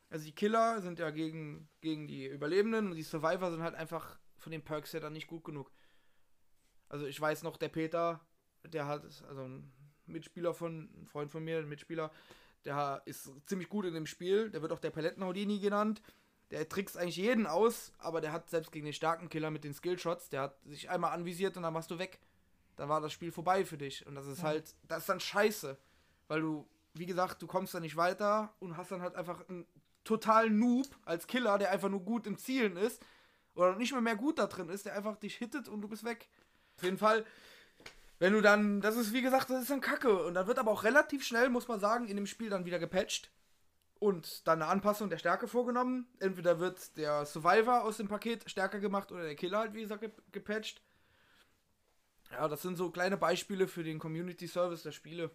also 0.10 0.26
die 0.26 0.34
Killer 0.34 0.82
sind 0.82 1.00
ja 1.00 1.10
gegen, 1.10 1.68
gegen 1.82 2.08
die 2.08 2.26
Überlebenden 2.26 2.90
und 2.90 2.96
die 2.96 3.04
Survivor 3.04 3.52
sind 3.52 3.64
halt 3.64 3.76
einfach 3.76 4.18
von 4.38 4.52
den 4.52 4.64
Perks 4.64 4.94
her 4.94 5.00
dann 5.00 5.14
nicht 5.14 5.28
gut 5.28 5.44
genug. 5.44 5.72
Also 6.90 7.06
ich 7.06 7.20
weiß 7.20 7.44
noch, 7.44 7.58
der 7.58 7.70
Peter, 7.70 8.22
der 8.70 8.88
hat, 8.88 9.04
also 9.28 9.42
ein 9.44 9.72
Mitspieler 10.06 10.54
von, 10.54 10.90
ein 11.02 11.08
Freund 11.08 11.32
von 11.32 11.44
mir, 11.44 11.58
ein 11.60 11.70
Mitspieler, 11.70 12.12
der 12.64 13.02
ist 13.06 13.32
ziemlich 13.46 13.70
gut 13.70 13.86
in 13.86 13.94
dem 13.94 14.06
Spiel. 14.08 14.50
Der 14.50 14.62
wird 14.62 14.72
auch 14.72 14.80
der 14.80 14.92
Palettenhoudini 14.92 15.60
genannt. 15.60 16.02
Der 16.52 16.68
trickst 16.70 16.98
eigentlich 16.98 17.18
jeden 17.18 17.48
aus, 17.48 17.92
aber 17.98 18.22
der 18.22 18.32
hat 18.32 18.50
selbst 18.50 18.72
gegen 18.72 18.86
den 18.86 18.94
starken 18.94 19.30
Killer 19.30 19.50
mit 19.52 19.64
den 19.64 19.74
Skillshots, 19.74 20.30
der 20.30 20.42
hat 20.42 20.58
sich 20.66 20.90
einmal 20.90 21.12
anvisiert 21.12 21.58
und 21.58 21.64
dann 21.64 21.74
machst 21.74 21.90
du 21.90 21.98
weg. 21.98 22.20
Dann 22.76 22.88
war 22.90 23.02
das 23.02 23.14
Spiel 23.14 23.32
vorbei 23.32 23.66
für 23.66 23.78
dich. 23.78 24.06
Und 24.06 24.16
das 24.16 24.28
ist 24.28 24.40
Ja. 24.40 24.46
halt, 24.46 24.76
das 24.84 25.00
ist 25.00 25.10
dann 25.10 25.20
scheiße. 25.20 25.78
Weil 26.28 26.42
du, 26.42 26.68
wie 26.94 27.06
gesagt, 27.06 27.42
du 27.42 27.48
kommst 27.48 27.74
da 27.74 27.80
nicht 27.80 27.96
weiter 27.98 28.54
und 28.60 28.78
hast 28.78 28.92
dann 28.92 29.02
halt 29.02 29.16
einfach 29.16 29.48
einen 29.48 29.66
totalen 30.04 30.60
Noob 30.60 30.88
als 31.04 31.26
Killer, 31.28 31.58
der 31.58 31.72
einfach 31.72 31.90
nur 31.90 32.02
gut 32.02 32.28
im 32.28 32.38
Zielen 32.38 32.78
ist. 32.78 33.02
Oder 33.56 33.76
nicht 33.76 33.92
mehr 33.94 34.02
mehr 34.02 34.16
gut 34.16 34.38
da 34.38 34.48
drin 34.48 34.70
ist, 34.70 34.86
der 34.86 34.96
einfach 34.96 35.16
dich 35.18 35.36
hittet 35.36 35.68
und 35.68 35.82
du 35.82 35.88
bist 35.88 36.04
weg. 36.04 36.30
Auf 36.78 36.84
jeden 36.84 36.98
Fall, 36.98 37.26
wenn 38.20 38.34
du 38.34 38.42
dann, 38.42 38.82
das 38.82 38.96
ist 38.98 39.14
wie 39.14 39.22
gesagt, 39.22 39.50
das 39.50 39.64
ist 39.64 39.70
dann 39.72 39.82
Kacke. 39.82 40.24
Und 40.26 40.34
dann 40.36 40.48
wird 40.48 40.60
aber 40.60 40.72
auch 40.72 40.84
relativ 40.84 41.24
schnell, 41.26 41.50
muss 41.50 41.68
man 41.68 41.80
sagen, 41.80 42.08
in 42.08 42.16
dem 42.16 42.28
Spiel 42.28 42.50
dann 42.50 42.66
wieder 42.66 42.80
gepatcht. 42.80 43.32
Und 44.00 44.48
dann 44.48 44.62
eine 44.62 44.72
Anpassung 44.72 45.10
der 45.10 45.18
Stärke 45.20 45.48
vorgenommen. 45.48 46.08
Entweder 46.20 46.60
wird 46.60 46.98
der 46.98 47.26
Survivor 47.26 47.84
aus 47.84 47.98
dem 47.98 48.08
Paket 48.08 48.50
stärker 48.50 48.80
gemacht 48.80 49.12
oder 49.12 49.24
der 49.24 49.36
Killer 49.36 49.60
halt, 49.60 49.74
wie 49.74 49.82
gesagt, 49.82 50.02
ge- 50.02 50.12
gepatcht. 50.32 50.82
Ja, 52.32 52.48
das 52.48 52.62
sind 52.62 52.76
so 52.76 52.92
kleine 52.92 53.18
Beispiele 53.18 53.68
für 53.68 53.84
den 53.84 53.98
Community 54.00 54.48
Service 54.48 54.84
der 54.84 54.92
Spiele. 54.92 55.32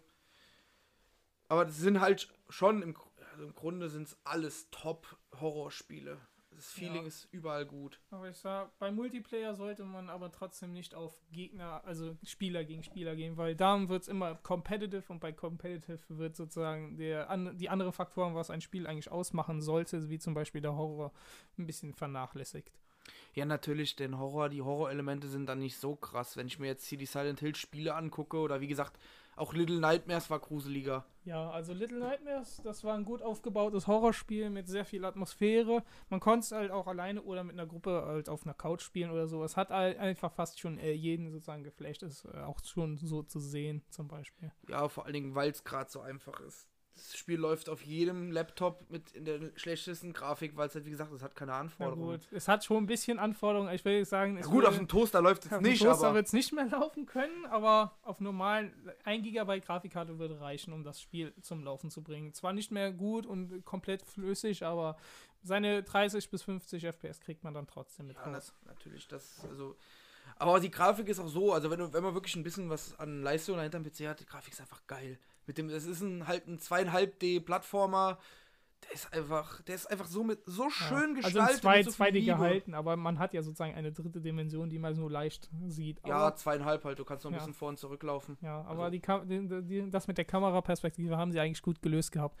Aber 1.49 1.65
das 1.65 1.77
sind 1.77 1.99
halt 1.99 2.33
schon 2.49 2.81
im, 2.81 2.95
also 3.31 3.43
im 3.45 3.53
Grunde 3.53 3.89
sind 3.89 4.07
es 4.07 4.17
alles 4.23 4.69
Top-Horrorspiele. 4.71 6.17
Das 6.53 6.73
Feeling 6.73 7.01
Ja. 7.03 7.07
ist 7.07 7.27
überall 7.31 7.65
gut. 7.65 7.99
Aber 8.11 8.29
ich 8.29 8.37
sag, 8.37 8.77
bei 8.77 8.91
Multiplayer 8.91 9.55
sollte 9.55 9.83
man 9.83 10.09
aber 10.09 10.31
trotzdem 10.31 10.73
nicht 10.73 10.93
auf 10.93 11.19
Gegner, 11.31 11.81
also 11.85 12.17
Spieler 12.23 12.63
gegen 12.65 12.83
Spieler 12.83 13.15
gehen, 13.15 13.37
weil 13.37 13.55
da 13.55 13.87
wird 13.89 14.03
es 14.03 14.07
immer 14.07 14.35
competitive 14.35 15.11
und 15.11 15.19
bei 15.19 15.31
competitive 15.31 15.99
wird 16.09 16.35
sozusagen 16.35 16.97
der, 16.97 17.29
an, 17.29 17.57
die 17.57 17.69
andere 17.69 17.91
Faktoren, 17.93 18.35
was 18.35 18.49
ein 18.51 18.61
Spiel 18.61 18.85
eigentlich 18.85 19.09
ausmachen 19.11 19.61
sollte, 19.61 20.09
wie 20.09 20.19
zum 20.19 20.33
Beispiel 20.33 20.61
der 20.61 20.75
Horror, 20.75 21.11
ein 21.57 21.65
bisschen 21.65 21.93
vernachlässigt. 21.93 22.71
Ja, 23.33 23.45
natürlich, 23.45 23.95
den 23.95 24.19
Horror, 24.19 24.49
die 24.49 24.61
Horrorelemente 24.61 25.27
sind 25.27 25.47
dann 25.47 25.59
nicht 25.59 25.77
so 25.77 25.95
krass. 25.95 26.37
Wenn 26.37 26.47
ich 26.47 26.59
mir 26.59 26.67
jetzt 26.67 26.85
hier 26.85 26.97
die 26.97 27.05
Silent 27.07 27.39
Hill 27.39 27.55
Spiele 27.55 27.95
angucke 27.95 28.37
oder 28.37 28.61
wie 28.61 28.67
gesagt, 28.67 28.99
auch 29.35 29.53
Little 29.53 29.79
Nightmares 29.79 30.29
war 30.29 30.39
gruseliger. 30.39 31.05
Ja, 31.23 31.51
also 31.51 31.73
Little 31.73 31.99
Nightmares, 31.99 32.61
das 32.63 32.83
war 32.83 32.95
ein 32.95 33.05
gut 33.05 33.21
aufgebautes 33.21 33.87
Horrorspiel 33.87 34.49
mit 34.49 34.67
sehr 34.67 34.85
viel 34.85 35.05
Atmosphäre. 35.05 35.83
Man 36.09 36.19
konnte 36.19 36.45
es 36.45 36.51
halt 36.51 36.71
auch 36.71 36.87
alleine 36.87 37.21
oder 37.21 37.43
mit 37.43 37.53
einer 37.53 37.67
Gruppe 37.67 38.03
halt 38.05 38.27
auf 38.27 38.43
einer 38.43 38.55
Couch 38.55 38.81
spielen 38.81 39.11
oder 39.11 39.27
so. 39.27 39.43
Es 39.43 39.55
hat 39.55 39.69
halt 39.69 39.99
einfach 39.99 40.31
fast 40.31 40.59
schon 40.59 40.79
äh, 40.79 40.93
jeden 40.93 41.31
sozusagen 41.31 41.63
geflasht, 41.63 42.01
ist 42.01 42.25
äh, 42.25 42.39
auch 42.39 42.59
schon 42.63 42.97
so 42.97 43.21
zu 43.21 43.39
sehen 43.39 43.83
zum 43.89 44.07
Beispiel. 44.07 44.51
Ja, 44.67 44.87
vor 44.89 45.05
allen 45.05 45.13
Dingen, 45.13 45.35
weil 45.35 45.51
es 45.51 45.63
gerade 45.63 45.91
so 45.91 46.01
einfach 46.01 46.39
ist. 46.41 46.67
Das 46.93 47.17
Spiel 47.17 47.39
läuft 47.39 47.69
auf 47.69 47.81
jedem 47.83 48.31
Laptop 48.31 48.89
mit 48.89 49.11
in 49.13 49.25
der 49.25 49.39
schlechtesten 49.55 50.13
Grafik, 50.13 50.55
weil 50.55 50.67
es 50.67 50.75
halt, 50.75 50.85
wie 50.85 50.89
gesagt, 50.89 51.11
es 51.13 51.21
hat 51.21 51.35
keine 51.35 51.53
Anforderungen. 51.53 52.19
gut, 52.19 52.27
es 52.31 52.47
hat 52.47 52.63
schon 52.63 52.77
ein 52.77 52.85
bisschen 52.85 53.17
Anforderungen. 53.17 53.73
Ich 53.73 53.83
will 53.85 54.03
sagen, 54.05 54.37
es 54.37 54.45
Ja, 54.45 54.51
gut, 54.51 54.65
auf 54.65 54.75
dem 54.75 54.87
Toaster 54.87 55.21
läuft 55.21 55.45
es 55.45 55.51
auf 55.51 55.59
dem 55.59 55.69
nicht, 55.69 55.81
Toaster 55.81 56.13
wird 56.13 56.27
es 56.27 56.33
nicht 56.33 56.51
mehr 56.53 56.65
laufen 56.65 57.05
können, 57.05 57.45
aber 57.47 57.97
auf 58.03 58.19
normalen 58.19 58.73
1 59.05 59.23
GB 59.23 59.61
Grafikkarte 59.61 60.19
würde 60.19 60.39
reichen, 60.41 60.73
um 60.73 60.83
das 60.83 61.01
Spiel 61.01 61.33
zum 61.41 61.63
Laufen 61.63 61.89
zu 61.89 62.03
bringen. 62.03 62.33
Zwar 62.33 62.53
nicht 62.53 62.71
mehr 62.71 62.91
gut 62.91 63.25
und 63.25 63.63
komplett 63.65 64.01
flüssig, 64.03 64.63
aber 64.63 64.97
seine 65.43 65.83
30 65.83 66.29
bis 66.29 66.43
50 66.43 66.85
FPS 66.85 67.19
kriegt 67.19 67.43
man 67.43 67.53
dann 67.53 67.67
trotzdem 67.67 68.07
mit 68.07 68.17
Ja, 68.17 68.23
raus. 68.23 68.33
das, 68.33 68.53
natürlich, 68.65 69.07
das, 69.07 69.45
also. 69.49 69.75
Aber 70.37 70.59
die 70.59 70.71
Grafik 70.71 71.07
ist 71.07 71.19
auch 71.19 71.27
so, 71.27 71.53
also 71.53 71.69
wenn, 71.71 71.93
wenn 71.93 72.03
man 72.03 72.13
wirklich 72.13 72.35
ein 72.35 72.43
bisschen 72.43 72.69
was 72.69 72.97
an 72.99 73.21
Leistung 73.21 73.57
dahinter 73.57 73.79
dem 73.79 73.91
PC 73.91 74.07
hat, 74.07 74.19
die 74.19 74.25
Grafik 74.25 74.53
ist 74.53 74.61
einfach 74.61 74.85
geil. 74.87 75.17
Mit 75.47 75.57
dem, 75.57 75.69
es 75.69 75.85
ist 75.85 76.01
ein 76.01 76.27
halt 76.27 76.47
ein 76.47 76.59
2,5D-Plattformer, 76.59 78.17
der 78.83 78.91
ist 78.93 79.13
einfach, 79.13 79.61
der 79.61 79.75
ist 79.75 79.85
einfach 79.91 80.07
so 80.07 80.23
mit 80.23 80.39
so 80.45 80.69
schön 80.69 81.09
Ja. 81.15 81.21
gestaltet. 81.21 81.41
Also 81.41 81.59
zwei, 81.61 81.83
so 81.83 81.91
viel 81.91 82.05
2D 82.05 82.11
Liebe. 82.13 82.25
gehalten, 82.25 82.73
aber 82.73 82.95
man 82.95 83.19
hat 83.19 83.33
ja 83.33 83.43
sozusagen 83.43 83.75
eine 83.75 83.91
dritte 83.91 84.21
Dimension, 84.21 84.69
die 84.69 84.79
man 84.79 84.95
so 84.95 85.07
leicht 85.07 85.49
sieht. 85.67 85.99
Ja, 86.07 86.15
Aber, 86.17 86.35
zweieinhalb 86.35 86.83
halt, 86.83 86.97
du 86.97 87.05
kannst 87.05 87.23
noch 87.25 87.31
ein 87.31 87.35
Ja. 87.35 87.39
bisschen 87.39 87.53
vor 87.53 87.69
und 87.69 87.77
zurücklaufen. 87.77 88.37
ja, 88.41 88.61
aber 88.61 88.83
also- 88.85 88.91
die, 88.91 88.99
Kam- 88.99 89.27
die, 89.27 89.63
die, 89.63 89.89
das 89.91 90.07
mit 90.07 90.17
der 90.17 90.25
Kameraperspektive 90.25 91.15
haben 91.17 91.31
sie 91.31 91.39
eigentlich 91.39 91.61
gut 91.61 91.81
gelöst 91.81 92.11
gehabt. 92.11 92.39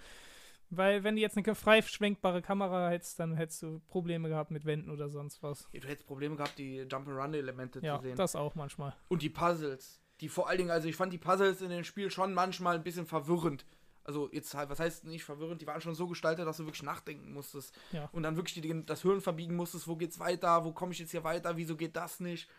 Weil 0.73 1.03
wenn 1.03 1.15
du 1.17 1.21
jetzt 1.21 1.37
eine 1.37 1.53
frei 1.53 1.81
schwenkbare 1.81 2.41
Kamera 2.41 2.89
hättest, 2.89 3.19
dann 3.19 3.35
hättest 3.35 3.61
du 3.61 3.81
Probleme 3.89 4.29
gehabt 4.29 4.51
mit 4.51 4.63
Wänden 4.65 4.89
oder 4.89 5.09
sonst 5.09 5.43
was. 5.43 5.67
Du 5.73 5.85
hättest 5.87 6.07
Probleme 6.07 6.37
gehabt, 6.37 6.57
die 6.57 6.77
Jump-and-Run-Elemente 6.89 7.81
Ja, 7.83 7.97
zu 7.97 8.03
sehen. 8.03 8.15
das 8.15 8.37
auch 8.37 8.55
manchmal. 8.55 8.95
Und 9.09 9.21
die 9.21 9.29
Puzzles. 9.29 10.00
Die 10.21 10.29
vor 10.29 10.47
allen 10.47 10.59
Dingen, 10.59 10.71
also 10.71 10.87
ich 10.87 10.95
fand 10.95 11.11
die 11.11 11.17
Puzzles 11.17 11.61
in 11.61 11.69
dem 11.69 11.83
Spiel 11.83 12.11
schon 12.11 12.33
manchmal 12.33 12.75
ein 12.75 12.83
bisschen 12.83 13.05
verwirrend. 13.05 13.65
Also 14.03 14.29
jetzt 14.31 14.53
halt, 14.55 14.69
was 14.69 14.79
heißt 14.79 15.05
nicht 15.05 15.23
verwirrend, 15.23 15.61
die 15.61 15.67
waren 15.67 15.81
schon 15.81 15.95
so 15.95 16.07
gestaltet, 16.07 16.47
dass 16.47 16.57
du 16.57 16.65
wirklich 16.65 16.83
nachdenken 16.83 17.33
musstest. 17.33 17.75
Ja. 17.91 18.09
Und 18.11 18.23
dann 18.23 18.35
wirklich 18.35 18.59
die, 18.59 18.85
das 18.85 19.01
Hirn 19.01 19.21
verbiegen 19.21 19.55
musstest, 19.55 19.87
wo 19.87 19.95
geht's 19.95 20.19
weiter, 20.19 20.63
wo 20.63 20.71
komme 20.71 20.93
ich 20.93 20.99
jetzt 20.99 21.11
hier 21.11 21.23
weiter, 21.23 21.57
wieso 21.57 21.75
geht 21.75 21.95
das 21.95 22.19
nicht. 22.19 22.49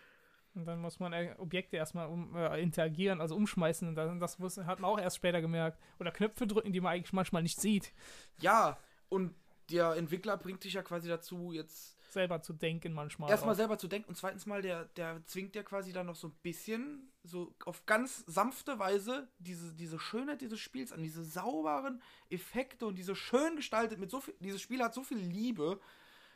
Und 0.54 0.66
dann 0.66 0.80
muss 0.80 1.00
man 1.00 1.14
Objekte 1.38 1.76
erstmal 1.76 2.08
um, 2.08 2.36
äh, 2.36 2.60
interagieren, 2.60 3.20
also 3.20 3.34
umschmeißen. 3.36 3.88
Und 3.88 3.94
dann, 3.94 4.20
das 4.20 4.38
muss, 4.38 4.58
hat 4.58 4.80
man 4.80 4.90
auch 4.90 4.98
erst 4.98 5.16
später 5.16 5.40
gemerkt. 5.40 5.80
Oder 5.98 6.10
Knöpfe 6.10 6.46
drücken, 6.46 6.72
die 6.72 6.80
man 6.80 6.92
eigentlich 6.92 7.12
manchmal 7.12 7.42
nicht 7.42 7.60
sieht. 7.60 7.92
Ja, 8.38 8.78
und 9.08 9.34
der 9.70 9.96
Entwickler 9.96 10.36
bringt 10.36 10.64
dich 10.64 10.74
ja 10.74 10.82
quasi 10.82 11.08
dazu, 11.08 11.52
jetzt 11.52 11.96
Selber 12.12 12.42
zu 12.42 12.52
denken 12.52 12.92
manchmal. 12.92 13.30
erstmal 13.30 13.54
selber 13.54 13.78
zu 13.78 13.88
denken 13.88 14.10
und 14.10 14.16
zweitens 14.16 14.44
mal, 14.44 14.60
der, 14.60 14.84
der 14.96 15.24
zwingt 15.24 15.54
dir 15.54 15.62
quasi 15.62 15.92
dann 15.92 16.06
noch 16.06 16.14
so 16.14 16.28
ein 16.28 16.34
bisschen, 16.42 17.10
so 17.24 17.54
auf 17.64 17.86
ganz 17.86 18.24
sanfte 18.26 18.78
Weise, 18.78 19.28
diese, 19.38 19.72
diese 19.72 19.98
Schönheit 19.98 20.40
dieses 20.40 20.60
Spiels 20.60 20.92
an, 20.92 21.02
diese 21.02 21.24
sauberen 21.24 22.02
Effekte 22.30 22.86
und 22.86 22.96
diese 22.96 23.14
schön 23.14 23.56
gestaltet, 23.56 23.98
mit 23.98 24.10
so 24.10 24.20
viel, 24.20 24.34
dieses 24.40 24.60
Spiel 24.60 24.82
hat 24.82 24.94
so 24.94 25.04
viel 25.04 25.18
Liebe 25.18 25.80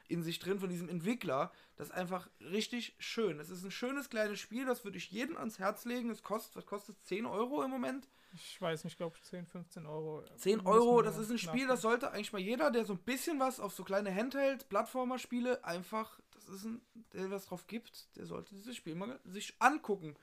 in 0.08 0.22
sich 0.22 0.38
drin 0.38 0.60
von 0.60 0.68
diesem 0.68 0.88
Entwickler, 0.88 1.52
das 1.76 1.88
ist 1.88 1.94
einfach 1.94 2.28
richtig 2.40 2.94
schön. 2.98 3.40
Es 3.40 3.50
ist 3.50 3.64
ein 3.64 3.70
schönes 3.70 4.08
kleines 4.08 4.38
Spiel, 4.38 4.64
das 4.64 4.84
würde 4.84 4.98
ich 4.98 5.10
jedem 5.10 5.36
ans 5.36 5.58
Herz 5.58 5.84
legen. 5.84 6.10
Es 6.10 6.22
kostet, 6.22 6.54
was 6.56 6.66
kostet 6.66 6.96
es? 6.96 7.04
10 7.04 7.26
Euro 7.26 7.62
im 7.62 7.70
Moment? 7.70 8.08
Ich 8.34 8.60
weiß 8.60 8.84
nicht, 8.84 8.94
ich 8.94 8.96
glaube 8.98 9.16
10, 9.20 9.46
15 9.46 9.86
Euro. 9.86 10.22
10 10.36 10.58
Muss 10.58 10.66
Euro, 10.66 11.02
das 11.02 11.18
ist 11.18 11.30
ein 11.30 11.38
Spiel, 11.38 11.66
das 11.66 11.80
sollte 11.80 12.12
eigentlich 12.12 12.32
mal 12.32 12.40
jeder, 12.40 12.70
der 12.70 12.84
so 12.84 12.92
ein 12.92 12.98
bisschen 12.98 13.40
was 13.40 13.60
auf 13.60 13.72
so 13.72 13.82
kleine 13.82 14.14
Handheld-Plattformer-Spiele 14.14 15.64
einfach, 15.64 16.20
das 16.32 16.48
ist 16.48 16.64
ein, 16.64 16.80
der 17.12 17.30
was 17.30 17.46
drauf 17.46 17.66
gibt, 17.66 18.16
der 18.16 18.26
sollte 18.26 18.54
dieses 18.54 18.76
Spiel 18.76 18.94
mal 18.94 19.18
sich 19.24 19.54
angucken. 19.58 20.16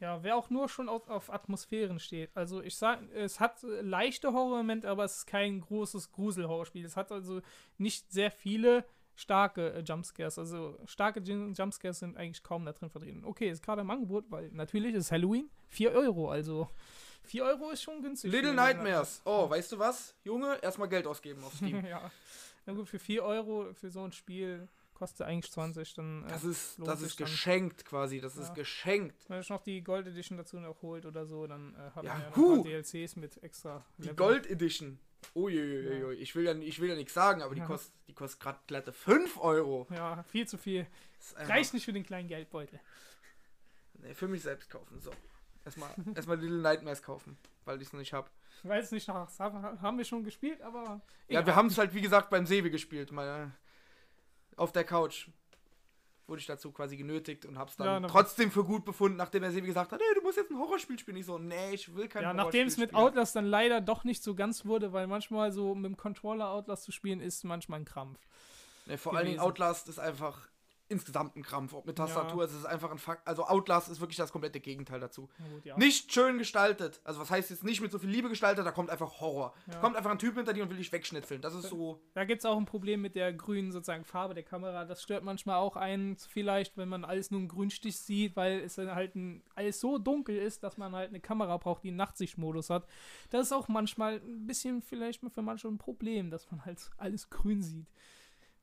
Ja, 0.00 0.22
wer 0.22 0.36
auch 0.36 0.48
nur 0.48 0.68
schon 0.68 0.88
auf, 0.88 1.08
auf 1.08 1.30
Atmosphären 1.30 1.98
steht. 1.98 2.30
Also 2.34 2.62
ich 2.62 2.76
sag, 2.76 3.00
es 3.12 3.38
hat 3.38 3.62
äh, 3.64 3.82
leichte 3.82 4.32
Horrormomente, 4.32 4.88
aber 4.88 5.04
es 5.04 5.18
ist 5.18 5.26
kein 5.26 5.60
großes 5.60 6.10
Grusel-Horrorspiel. 6.12 6.84
Es 6.84 6.96
hat 6.96 7.12
also 7.12 7.42
nicht 7.76 8.10
sehr 8.10 8.30
viele 8.30 8.84
starke 9.14 9.74
äh, 9.74 9.80
Jumpscares. 9.80 10.38
Also 10.38 10.78
starke 10.86 11.20
Jumpscares 11.20 11.98
sind 11.98 12.16
eigentlich 12.16 12.42
kaum 12.42 12.64
da 12.64 12.72
drin 12.72 12.88
vertreten. 12.88 13.24
Okay, 13.26 13.50
ist 13.50 13.62
gerade 13.62 13.82
im 13.82 13.90
Angebot, 13.90 14.24
weil 14.30 14.50
natürlich 14.52 14.94
ist 14.94 15.12
Halloween 15.12 15.50
4 15.68 15.92
Euro. 15.92 16.30
Also 16.30 16.70
4 17.24 17.44
Euro 17.44 17.70
ist 17.70 17.82
schon 17.82 18.00
günstig. 18.00 18.32
Little 18.32 18.54
Nightmares. 18.54 19.20
Oh, 19.26 19.50
weißt 19.50 19.72
du 19.72 19.78
was? 19.78 20.16
Junge, 20.24 20.58
erstmal 20.62 20.88
Geld 20.88 21.06
ausgeben 21.06 21.44
auf 21.44 21.54
Steam. 21.54 21.84
ja. 21.86 22.10
Na 22.64 22.72
gut, 22.72 22.88
für 22.88 22.98
4 22.98 23.22
Euro 23.22 23.74
für 23.74 23.90
so 23.90 24.02
ein 24.02 24.12
Spiel 24.12 24.66
kostet 25.00 25.26
eigentlich 25.26 25.50
20, 25.50 25.94
dann. 25.94 26.24
äh, 26.24 26.28
Das 26.28 26.44
ist, 26.44 26.78
das 26.78 27.00
ist 27.02 27.16
geschenkt 27.16 27.84
quasi, 27.84 28.20
das 28.20 28.36
Ja. 28.36 28.42
ist 28.42 28.54
geschenkt. 28.54 29.16
Wenn 29.28 29.40
sich 29.40 29.50
noch 29.50 29.62
die 29.62 29.82
Gold 29.82 30.06
Edition 30.06 30.38
dazu 30.38 30.60
noch 30.60 30.80
holt 30.82 31.04
oder 31.06 31.26
so, 31.26 31.46
dann 31.48 31.74
äh, 31.74 31.90
hat 31.96 32.04
Ja, 32.04 32.12
man 32.12 32.22
ja 32.22 32.28
noch 32.30 32.36
huh. 32.36 32.54
paar 32.56 32.64
DLCs 32.64 33.16
mit 33.16 33.42
extra. 33.42 33.84
Die 33.98 34.02
Level. 34.02 34.14
Gold 34.16 34.46
Edition. 34.48 35.00
Uiuiui, 35.34 36.14
ich 36.14 36.34
will 36.36 36.44
ja, 36.44 36.54
ich 36.54 36.80
will 36.80 36.88
ja 36.88 36.94
nichts 36.94 37.12
sagen, 37.14 37.42
aber 37.42 37.54
die 37.54 37.60
Ja. 37.60 37.66
kostet, 37.66 37.92
die 38.08 38.14
kostet 38.14 38.40
gerade 38.40 38.58
glatte 38.66 38.92
5 38.92 39.38
Euro. 39.40 39.86
Ja, 39.90 40.22
viel 40.24 40.46
zu 40.46 40.56
viel. 40.58 40.86
Reicht 41.36 41.74
nicht 41.74 41.84
für 41.84 41.92
den 41.92 42.04
kleinen 42.04 42.28
Geldbeutel. 42.28 42.78
Nee, 43.94 44.14
für 44.14 44.28
mich 44.28 44.42
selbst 44.42 44.70
kaufen. 44.70 45.00
So. 45.00 45.10
Erstmal, 45.64 45.90
erstmal 46.14 46.38
Little 46.38 46.60
Nightmares 46.62 47.02
kaufen, 47.02 47.36
weil 47.64 47.80
ich 47.82 47.88
es 47.88 47.92
nicht 47.92 48.12
habe. 48.12 48.30
Ich 48.62 48.68
weiß 48.68 48.92
nicht, 48.92 49.08
nach, 49.08 49.30
haben 49.38 49.98
wir 49.98 50.04
schon 50.04 50.24
gespielt, 50.24 50.60
aber. 50.62 50.84
Ja, 51.28 51.40
egal. 51.40 51.46
wir 51.46 51.56
haben 51.56 51.66
es 51.68 51.78
halt 51.78 51.94
wie 51.94 52.00
gesagt 52.02 52.30
beim 52.30 52.46
Sebi 52.46 52.70
gespielt, 52.70 53.12
mal 53.12 53.52
auf 54.60 54.72
der 54.72 54.84
Couch. 54.84 55.28
Wurde 56.26 56.40
ich 56.40 56.46
dazu 56.46 56.70
quasi 56.70 56.96
genötigt 56.96 57.44
und 57.44 57.58
hab's 57.58 57.76
dann 57.76 57.86
Ja, 57.86 57.98
dann- 57.98 58.08
trotzdem 58.10 58.52
für 58.52 58.62
gut 58.62 58.84
befunden, 58.84 59.16
nachdem 59.16 59.42
der 59.42 59.50
Sebi 59.50 59.66
gesagt 59.66 59.90
hat, 59.90 59.98
nee, 59.98 60.14
du 60.14 60.20
musst 60.22 60.36
jetzt 60.36 60.50
ein 60.50 60.58
Horrorspiel 60.58 60.96
spielen. 60.98 61.16
Ich 61.16 61.26
so, 61.26 61.38
nee, 61.38 61.72
ich 61.72 61.92
will 61.96 62.06
kein 62.06 62.22
Ja, 62.22 62.28
Horrorspiel 62.28 62.44
nachdem 62.44 62.68
es 62.68 62.76
mit. 62.76 62.94
Outlast 62.94 63.34
dann 63.34 63.46
leider 63.46 63.80
doch 63.80 64.04
nicht 64.04 64.22
so 64.22 64.36
ganz 64.36 64.64
wurde, 64.64 64.92
weil 64.92 65.08
manchmal 65.08 65.50
so 65.50 65.74
mit 65.74 65.86
dem 65.86 65.96
Controller 65.96 66.50
Outlast 66.50 66.84
zu 66.84 66.92
spielen 66.92 67.20
ist 67.20 67.42
manchmal 67.42 67.80
ein 67.80 67.84
Krampf. 67.84 68.20
Nee, 68.86 68.96
vor 68.96 69.12
allen 69.16 69.24
Dingen 69.26 69.38
gewesen. 69.38 69.48
Outlast 69.48 69.88
ist 69.88 69.98
einfach 69.98 70.48
insgesamt 70.90 71.36
ein 71.36 71.42
Krampf. 71.42 71.72
Ob 71.72 71.86
mit 71.86 71.96
Tastatur, 71.96 72.44
es 72.44 72.52
ist 72.52 72.66
einfach 72.66 72.90
ein 72.90 72.98
Fakt. 72.98 73.26
Also 73.26 73.44
Outlast 73.46 73.88
ist 73.88 74.00
wirklich 74.00 74.16
das 74.16 74.32
komplette 74.32 74.60
Gegenteil 74.60 75.00
dazu. 75.00 75.28
Gut, 75.52 75.64
ja. 75.64 75.76
Nicht 75.76 76.12
schön 76.12 76.38
gestaltet. 76.38 77.00
Also 77.04 77.20
was 77.20 77.30
heißt 77.30 77.50
jetzt 77.50 77.64
nicht 77.64 77.80
mit 77.80 77.92
so 77.92 77.98
viel 77.98 78.10
Liebe 78.10 78.28
gestaltet, 78.28 78.66
da 78.66 78.72
kommt 78.72 78.90
einfach 78.90 79.20
Horror. 79.20 79.54
Ja. 79.66 79.78
Kommt 79.78 79.96
einfach 79.96 80.10
ein 80.10 80.18
Typ 80.18 80.34
hinter 80.34 80.52
dir 80.52 80.64
und 80.64 80.70
will 80.70 80.76
dich 80.76 80.92
wegschnitzeln. 80.92 81.40
Das 81.40 81.54
ist 81.54 81.68
so. 81.68 82.00
Da 82.14 82.24
gibt 82.24 82.40
es 82.40 82.44
auch 82.44 82.56
ein 82.56 82.66
Problem 82.66 83.00
mit 83.00 83.14
der 83.14 83.32
grünen 83.32 83.72
sozusagen 83.72 84.04
Farbe 84.04 84.34
der 84.34 84.42
Kamera. 84.42 84.84
Das 84.84 85.02
stört 85.02 85.24
manchmal 85.24 85.56
auch 85.56 85.76
einen 85.76 86.16
vielleicht, 86.16 86.76
wenn 86.76 86.88
man 86.88 87.04
alles 87.04 87.30
nur 87.30 87.40
im 87.40 87.48
Grünstich 87.48 87.98
sieht, 87.98 88.36
weil 88.36 88.60
es 88.60 88.74
dann 88.74 88.94
halt 88.94 89.14
ein, 89.14 89.42
alles 89.54 89.80
so 89.80 89.98
dunkel 89.98 90.36
ist, 90.36 90.62
dass 90.62 90.76
man 90.76 90.94
halt 90.94 91.10
eine 91.10 91.20
Kamera 91.20 91.56
braucht, 91.56 91.84
die 91.84 91.88
einen 91.88 91.96
Nachtsichtmodus 91.96 92.70
hat. 92.70 92.86
Das 93.30 93.46
ist 93.46 93.52
auch 93.52 93.68
manchmal 93.68 94.16
ein 94.16 94.46
bisschen 94.46 94.82
vielleicht 94.82 95.20
für 95.32 95.42
manche 95.42 95.68
ein 95.68 95.78
Problem, 95.78 96.30
dass 96.30 96.50
man 96.50 96.64
halt 96.64 96.90
alles 96.96 97.30
grün 97.30 97.62
sieht. 97.62 97.86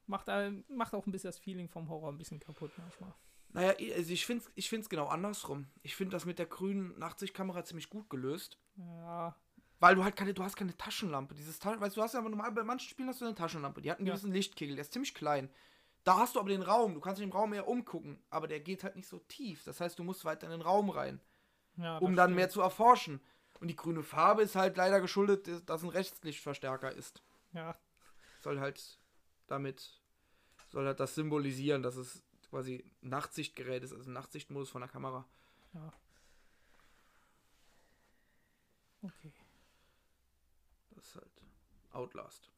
Macht, 0.08 0.30
ein- 0.30 0.64
macht 0.70 0.94
auch 0.94 1.06
ein 1.06 1.12
bisschen 1.12 1.28
das 1.30 1.38
Feeling 1.40 1.68
vom 1.70 1.90
Horror 1.90 2.10
ein 2.12 2.18
bisschen 2.18 2.40
kaputt 2.40 2.72
manchmal. 2.78 3.14
Naja, 3.50 3.74
also 3.96 4.12
ich 4.12 4.26
finde 4.26 4.44
es 4.46 4.52
ich 4.56 4.70
find's 4.70 4.90
genau 4.90 5.08
andersrum. 5.08 5.68
Ich 5.82 5.96
finde 5.96 6.12
das 6.14 6.26
mit 6.26 6.40
der 6.40 6.46
grünen 6.46 6.98
Nachtsichtkamera 6.98 7.64
ziemlich 7.64 7.90
gut 7.90 8.10
gelöst. 8.10 8.58
Ja, 8.76 9.36
Weil 9.80 9.96
du 9.96 10.04
halt 10.04 10.16
keine, 10.16 10.34
du 10.34 10.44
hast 10.44 10.56
keine 10.56 10.76
Taschenlampe. 10.78 11.34
Dieses 11.36 11.60
Ta 11.60 11.80
weißt 11.80 11.96
du, 11.96 12.00
du 12.00 12.04
hast 12.04 12.14
ja 12.14 12.20
aber 12.20 12.30
normal 12.30 12.52
bei 12.52 12.64
manchen 12.64 12.90
Spielen 12.90 13.10
hast 13.10 13.22
du 13.22 13.26
eine 13.26 13.36
Taschenlampe. 13.36 13.82
Die 13.82 13.92
hat 13.92 14.00
einen 14.00 14.08
Ja. 14.08 14.14
gewissen 14.14 14.32
Lichtkegel, 14.34 14.76
der 14.76 14.82
ist 14.84 14.94
ziemlich 14.94 15.14
klein. 15.14 15.50
Da 16.04 16.18
hast 16.18 16.36
du 16.36 16.40
aber 16.40 16.50
den 16.50 16.62
Raum, 16.62 16.94
du 16.94 17.00
kannst 17.02 17.20
dich 17.20 17.26
im 17.26 17.32
Raum 17.34 17.50
mehr 17.50 17.68
umgucken, 17.68 18.24
aber 18.30 18.48
der 18.48 18.60
geht 18.62 18.84
halt 18.84 18.96
nicht 18.96 19.08
so 19.10 19.20
tief. 19.20 19.64
Das 19.66 19.82
heißt, 19.82 20.00
du 20.00 20.04
musst 20.04 20.24
weiter 20.26 20.46
in 20.48 20.52
den 20.52 20.62
Raum 20.62 20.90
rein, 20.90 21.20
ja 21.76 21.98
um 21.98 22.16
dann 22.16 22.28
stimmt. 22.30 22.36
mehr 22.38 22.50
zu 22.50 22.62
erforschen. 22.62 23.22
Und 23.60 23.68
die 23.70 23.76
grüne 23.76 24.04
Farbe 24.04 24.42
ist 24.44 24.56
halt 24.56 24.78
leider 24.78 25.02
geschuldet, 25.02 25.68
dass 25.70 25.84
ein 25.84 25.90
Rechtslichtverstärker 25.90 26.92
ist. 26.94 27.24
Ja, 27.54 27.76
Soll 28.42 28.60
halt 28.60 29.00
damit, 29.48 30.02
soll 30.70 30.86
halt 30.86 31.00
das 31.00 31.16
symbolisieren, 31.16 31.84
dass 31.84 31.96
es 31.96 32.24
quasi 32.50 32.86
ein 33.02 33.10
Nachtsichtgerät 33.10 33.84
ist, 33.84 33.94
also 33.94 34.10
ein 34.10 34.14
Nachtsichtmodus 34.14 34.70
von 34.70 34.82
der 34.82 34.90
Kamera. 34.90 35.28
ja. 35.74 35.94
Okay. 39.02 39.32
Das 40.92 41.06
ist 41.06 41.16
halt 41.16 41.32
Outlast. 41.92 42.50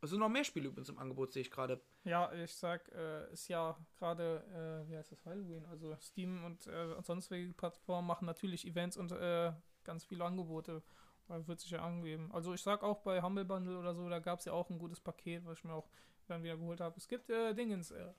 Es 0.00 0.10
sind 0.10 0.20
noch 0.20 0.28
mehr 0.28 0.44
Spiele 0.44 0.68
übrigens 0.68 0.88
im 0.88 0.98
Angebot, 0.98 1.32
sehe 1.32 1.42
ich 1.42 1.50
gerade. 1.50 1.80
Ja, 2.04 2.32
ich 2.32 2.54
sag, 2.54 2.88
äh, 2.92 3.32
ist 3.32 3.48
ja 3.48 3.76
gerade, 3.98 4.84
äh, 4.86 4.90
wie 4.90 4.96
heißt 4.96 5.10
das, 5.10 5.24
Halloween, 5.26 5.64
also 5.66 5.96
Steam 6.00 6.44
und 6.44 6.66
äh, 6.68 7.02
sonstige 7.02 7.52
Plattformen 7.52 8.06
machen 8.06 8.26
natürlich 8.26 8.66
Events 8.66 8.96
und 8.96 9.10
äh, 9.12 9.52
ganz 9.82 10.04
viele 10.04 10.24
Angebote. 10.24 10.82
Weil 11.28 11.46
wird 11.46 11.60
sich 11.60 11.70
ja 11.70 11.82
angeben. 11.84 12.30
Also 12.32 12.54
ich 12.54 12.62
sag 12.62 12.82
auch 12.82 13.00
bei 13.00 13.20
Humble 13.22 13.44
Bundle 13.44 13.78
oder 13.78 13.94
so, 13.94 14.08
da 14.08 14.18
gab 14.18 14.38
es 14.38 14.46
ja 14.46 14.52
auch 14.52 14.68
ein 14.70 14.78
gutes 14.78 15.00
Paket, 15.00 15.44
was 15.44 15.58
ich 15.58 15.64
mir 15.64 15.74
auch 15.74 15.88
dann 16.26 16.42
wieder 16.42 16.56
geholt 16.56 16.80
habe. 16.80 16.96
Es 16.96 17.06
gibt 17.06 17.28
äh, 17.30 17.54
Dingens, 17.54 17.90
äh, 17.90 18.12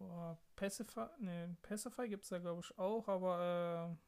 oh, 0.00 0.36
Pacify, 0.56 1.06
ne, 1.18 1.56
Pacify 1.62 2.08
gibt 2.08 2.24
es 2.24 2.30
da 2.30 2.38
glaube 2.38 2.60
ich 2.64 2.78
auch, 2.78 3.06
aber 3.08 3.98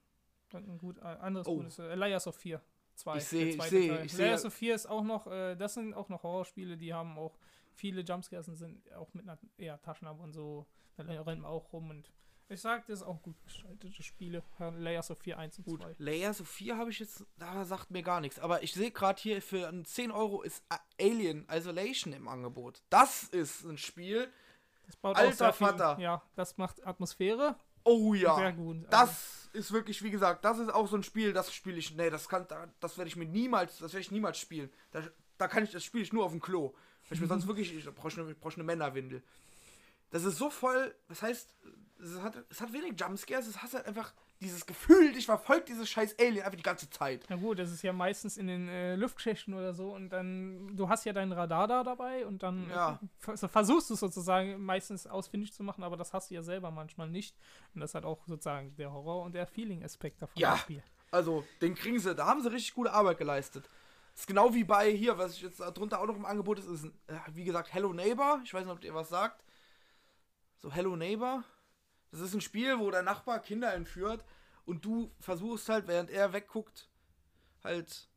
äh, 0.52 0.56
ein 0.56 0.78
gut, 0.78 0.98
äh, 0.98 1.02
anderes 1.02 1.46
Oh. 1.46 1.56
gutes, 1.56 1.78
äh, 1.78 1.94
Layers 1.94 2.26
of 2.26 2.36
4. 2.36 2.60
Zwei, 2.94 3.18
Ich 3.18 3.24
seh- 3.24 3.38
der 3.38 3.48
ich 3.48 3.56
zweite 3.56 3.70
seh- 3.70 3.88
Teil. 3.88 4.06
ich 4.06 4.12
seh- 4.14 4.22
Layers 4.24 4.44
of 4.46 4.54
4 4.54 4.74
ist 4.74 4.86
auch 4.86 5.02
noch, 5.04 5.26
äh, 5.26 5.54
das 5.56 5.74
sind 5.74 5.92
auch 5.92 6.08
noch 6.08 6.22
Horrorspiele, 6.22 6.76
die 6.78 6.94
haben 6.94 7.18
auch 7.18 7.36
viele 7.74 8.00
Jumpscares 8.00 8.48
und 8.48 8.56
sind 8.56 8.90
auch 8.94 9.12
mit 9.12 9.28
einer 9.28 9.38
eher 9.58 9.80
Taschenlampe 9.82 10.22
und 10.22 10.32
so. 10.32 10.66
Da 10.96 11.02
rennt 11.02 11.42
man 11.42 11.44
auch 11.44 11.70
rum 11.74 11.90
und 11.90 12.10
ich 12.48 12.60
sag, 12.60 12.86
das 12.86 13.00
ist 13.00 13.06
auch 13.06 13.20
gut 13.22 13.36
gestaltete 13.44 14.02
Spiele. 14.02 14.42
Layers 14.58 15.10
of 15.10 15.18
4, 15.18 15.38
1 15.38 15.58
und 15.58 15.64
Gut, 15.64 15.80
2. 15.82 15.94
Layer 15.98 16.32
so 16.34 16.44
4 16.44 16.76
habe 16.76 16.90
ich 16.90 16.98
jetzt, 17.00 17.24
da 17.38 17.64
sagt 17.64 17.90
mir 17.90 18.02
gar 18.02 18.20
nichts. 18.20 18.38
Aber 18.38 18.62
ich 18.62 18.72
sehe 18.72 18.90
gerade 18.90 19.20
hier, 19.20 19.42
für 19.42 19.68
einen 19.68 19.84
10 19.84 20.10
Euro 20.10 20.42
ist 20.42 20.62
Alien 21.00 21.46
Isolation 21.50 22.12
im 22.12 22.28
Angebot. 22.28 22.82
Das 22.90 23.24
ist 23.24 23.64
ein 23.64 23.78
Spiel. 23.78 24.28
Das 24.86 24.96
baut 24.96 25.16
Alter 25.16 25.32
sehr 25.36 25.52
viel, 25.52 25.66
Vater. 25.66 25.98
Ja, 26.00 26.22
das 26.36 26.56
macht 26.58 26.86
Atmosphäre. 26.86 27.56
Oh 27.82 28.14
ja. 28.14 28.36
Sehr 28.36 28.52
gut. 28.52 28.76
Also, 28.76 28.88
Das 28.90 29.48
ist 29.52 29.72
wirklich, 29.72 30.02
wie 30.02 30.10
gesagt, 30.10 30.44
das 30.44 30.58
ist 30.58 30.70
auch 30.72 30.86
so 30.88 30.96
ein 30.96 31.02
Spiel, 31.02 31.32
das 31.32 31.52
spiele 31.52 31.78
ich. 31.78 31.94
Nee, 31.94 32.10
das 32.10 32.28
kann, 32.28 32.46
da- 32.48 32.68
das 32.80 32.96
werde 32.98 33.08
ich 33.08 33.16
mir 33.16 33.26
niemals, 33.26 33.78
das 33.78 33.92
werde 33.92 34.00
ich 34.02 34.10
niemals 34.10 34.38
spielen. 34.38 34.70
Da, 34.90 35.02
da 35.38 35.48
kann 35.48 35.64
ich, 35.64 35.70
das 35.72 35.84
spiele 35.84 36.02
ich 36.04 36.12
nur 36.12 36.24
auf 36.24 36.32
dem 36.32 36.40
Klo. 36.40 36.72
Weil 37.08 37.14
ich 37.16 37.20
mir 37.20 37.26
sonst 37.28 37.46
wirklich, 37.48 37.74
ich 37.74 37.84
brauche 37.94 38.20
eine, 38.20 38.34
brauch 38.34 38.54
eine 38.54 38.64
Männerwindel. 38.64 39.22
Das 40.10 40.24
ist 40.24 40.38
so 40.38 40.50
voll, 40.50 40.94
das 41.08 41.22
heißt, 41.22 41.54
es 42.00 42.20
hat, 42.22 42.36
es 42.50 42.60
hat 42.60 42.72
wenig 42.72 42.94
Jumpscares, 43.00 43.46
es 43.46 43.62
hat 43.62 43.72
halt 43.72 43.86
einfach 43.86 44.12
dieses 44.40 44.66
Gefühl, 44.66 45.12
dich 45.14 45.24
verfolgt 45.24 45.68
dieses 45.70 45.88
scheiß 45.88 46.18
Alien 46.18 46.44
einfach 46.44 46.56
die 46.58 46.62
ganze 46.62 46.90
Zeit. 46.90 47.24
Na 47.30 47.36
gut, 47.36 47.58
das 47.58 47.72
ist 47.72 47.82
ja 47.82 47.92
meistens 47.94 48.36
in 48.36 48.46
den 48.48 48.68
äh, 48.68 48.94
Luftschächten 48.94 49.54
oder 49.54 49.72
so 49.72 49.94
und 49.94 50.10
dann, 50.10 50.76
du 50.76 50.88
hast 50.90 51.06
ja 51.06 51.14
dein 51.14 51.32
Radar 51.32 51.66
da 51.66 51.82
dabei 51.82 52.26
und 52.26 52.42
dann 52.42 52.68
Ja. 52.68 53.00
vers- 53.18 53.46
versuchst 53.50 53.88
du 53.88 53.94
es 53.94 54.00
sozusagen 54.00 54.62
meistens 54.62 55.06
ausfindig 55.06 55.54
zu 55.54 55.62
machen, 55.62 55.82
aber 55.82 55.96
das 55.96 56.12
hast 56.12 56.30
du 56.30 56.34
ja 56.34 56.42
selber 56.42 56.70
manchmal 56.70 57.08
nicht. 57.08 57.34
Und 57.74 57.80
das 57.80 57.94
hat 57.94 58.04
auch 58.04 58.26
sozusagen 58.26 58.76
der 58.76 58.92
Horror- 58.92 59.22
und 59.24 59.34
der 59.34 59.46
Feeling-Aspekt 59.46 60.20
davon. 60.20 60.38
Ja. 60.40 60.56
Spiel. 60.58 60.82
Also, 61.10 61.44
den 61.62 61.74
kriegen 61.74 61.98
sie, 61.98 62.14
da 62.14 62.26
haben 62.26 62.42
sie 62.42 62.52
richtig 62.52 62.74
gute 62.74 62.92
Arbeit 62.92 63.16
geleistet. 63.16 63.64
Das 64.12 64.20
ist 64.22 64.26
genau 64.26 64.52
wie 64.52 64.64
bei 64.64 64.90
hier, 64.92 65.16
was 65.16 65.32
ich 65.32 65.40
jetzt 65.42 65.58
drunter 65.60 65.98
auch 66.00 66.06
noch 66.06 66.16
im 66.16 66.26
Angebot 66.26 66.58
ist, 66.58 66.66
ist 66.68 66.84
äh, 67.06 67.14
wie 67.32 67.44
gesagt, 67.44 67.72
Hello 67.72 67.92
Neighbor. 67.94 68.40
Ich 68.44 68.52
weiß 68.52 68.64
nicht, 68.66 68.72
ob 68.74 68.84
ihr 68.84 68.94
was 68.94 69.08
sagt. 69.08 69.42
So, 70.58 70.72
Hello 70.72 70.96
Neighbor. 70.96 71.44
Das 72.10 72.20
ist 72.20 72.32
ein 72.32 72.40
Spiel, 72.40 72.78
wo 72.78 72.90
der 72.90 73.02
Nachbar 73.02 73.40
Kinder 73.40 73.74
entführt 73.74 74.24
und 74.64 74.84
du 74.84 75.14
versuchst 75.20 75.68
halt, 75.68 75.86
während 75.86 76.08
er 76.10 76.32
wegguckt, 76.32 76.88
halt 77.62 78.08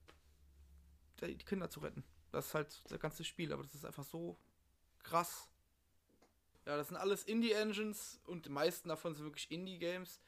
die 1.22 1.38
Kinder 1.38 1.70
zu 1.70 1.82
retten. 1.82 2.04
Das 2.32 2.48
ist 2.48 2.54
halt 2.54 2.82
das 2.90 3.00
ganze 3.00 3.26
Spiel, 3.26 3.52
aber 3.52 3.64
das 3.64 3.76
ist 3.76 3.86
einfach 3.86 4.06
so 4.06 4.38
krass. 5.00 5.50
Ja, 6.66 6.78
das 6.78 6.88
sind 6.88 6.98
alles 6.98 7.24
Indie-Engines 7.26 8.22
und 8.26 8.46
die 8.46 8.50
meisten 8.50 8.88
davon 8.88 9.16
sind 9.16 9.26
wirklich 9.26 9.52
Indie-Games. 9.52 10.22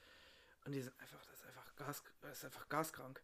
Und 0.66 0.74
die 0.74 0.82
sind 0.82 1.00
einfach, 1.00 1.24
das 1.26 1.40
ist 1.40 1.46
einfach, 1.46 1.76
Gas, 1.76 2.04
das 2.22 2.40
ist 2.40 2.46
einfach 2.46 2.68
gaskrank. 2.68 3.24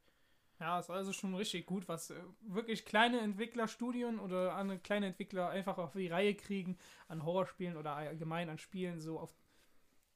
Ja, 0.59 0.79
ist 0.79 0.89
also 0.89 1.13
schon 1.13 1.35
richtig 1.35 1.65
gut, 1.67 1.87
was 1.87 2.09
äh, 2.09 2.15
wirklich 2.41 2.83
kleine 2.85 3.19
Entwicklerstudien 3.19 4.19
oder 4.19 4.55
andere 4.55 4.79
kleine 4.79 5.07
Entwickler 5.07 5.49
einfach 5.49 5.77
auf 5.77 5.93
die 5.93 6.07
Reihe 6.07 6.33
kriegen, 6.33 6.77
an 7.07 7.23
Horrorspielen 7.23 7.77
oder 7.77 7.95
allgemein 7.95 8.49
an 8.49 8.57
Spielen 8.57 8.99
so 8.99 9.19
auf 9.19 9.33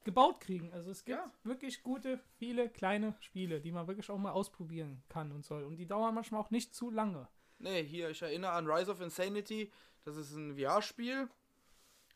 gebaut 0.03 0.39
kriegen. 0.41 0.73
Also 0.73 0.89
es 0.89 1.05
gibt 1.05 1.19
Ja. 1.19 1.31
wirklich 1.43 1.83
gute, 1.83 2.19
viele 2.37 2.69
kleine 2.69 3.15
Spiele, 3.19 3.61
die 3.61 3.71
man 3.71 3.87
wirklich 3.87 4.09
auch 4.09 4.17
mal 4.17 4.31
ausprobieren 4.31 5.03
kann 5.09 5.31
und 5.31 5.45
soll. 5.45 5.63
Und 5.63 5.77
die 5.77 5.85
dauern 5.85 6.15
manchmal 6.15 6.41
auch 6.41 6.49
nicht 6.49 6.73
zu 6.73 6.89
lange. 6.89 7.27
Nee, 7.59 7.83
hier, 7.83 8.09
ich 8.09 8.21
erinnere 8.23 8.53
an 8.53 8.67
Rise 8.67 8.89
of 8.89 8.99
Insanity. 9.01 9.71
Das 10.03 10.17
ist 10.17 10.31
ein 10.31 10.57
VR-Spiel. 10.57 11.29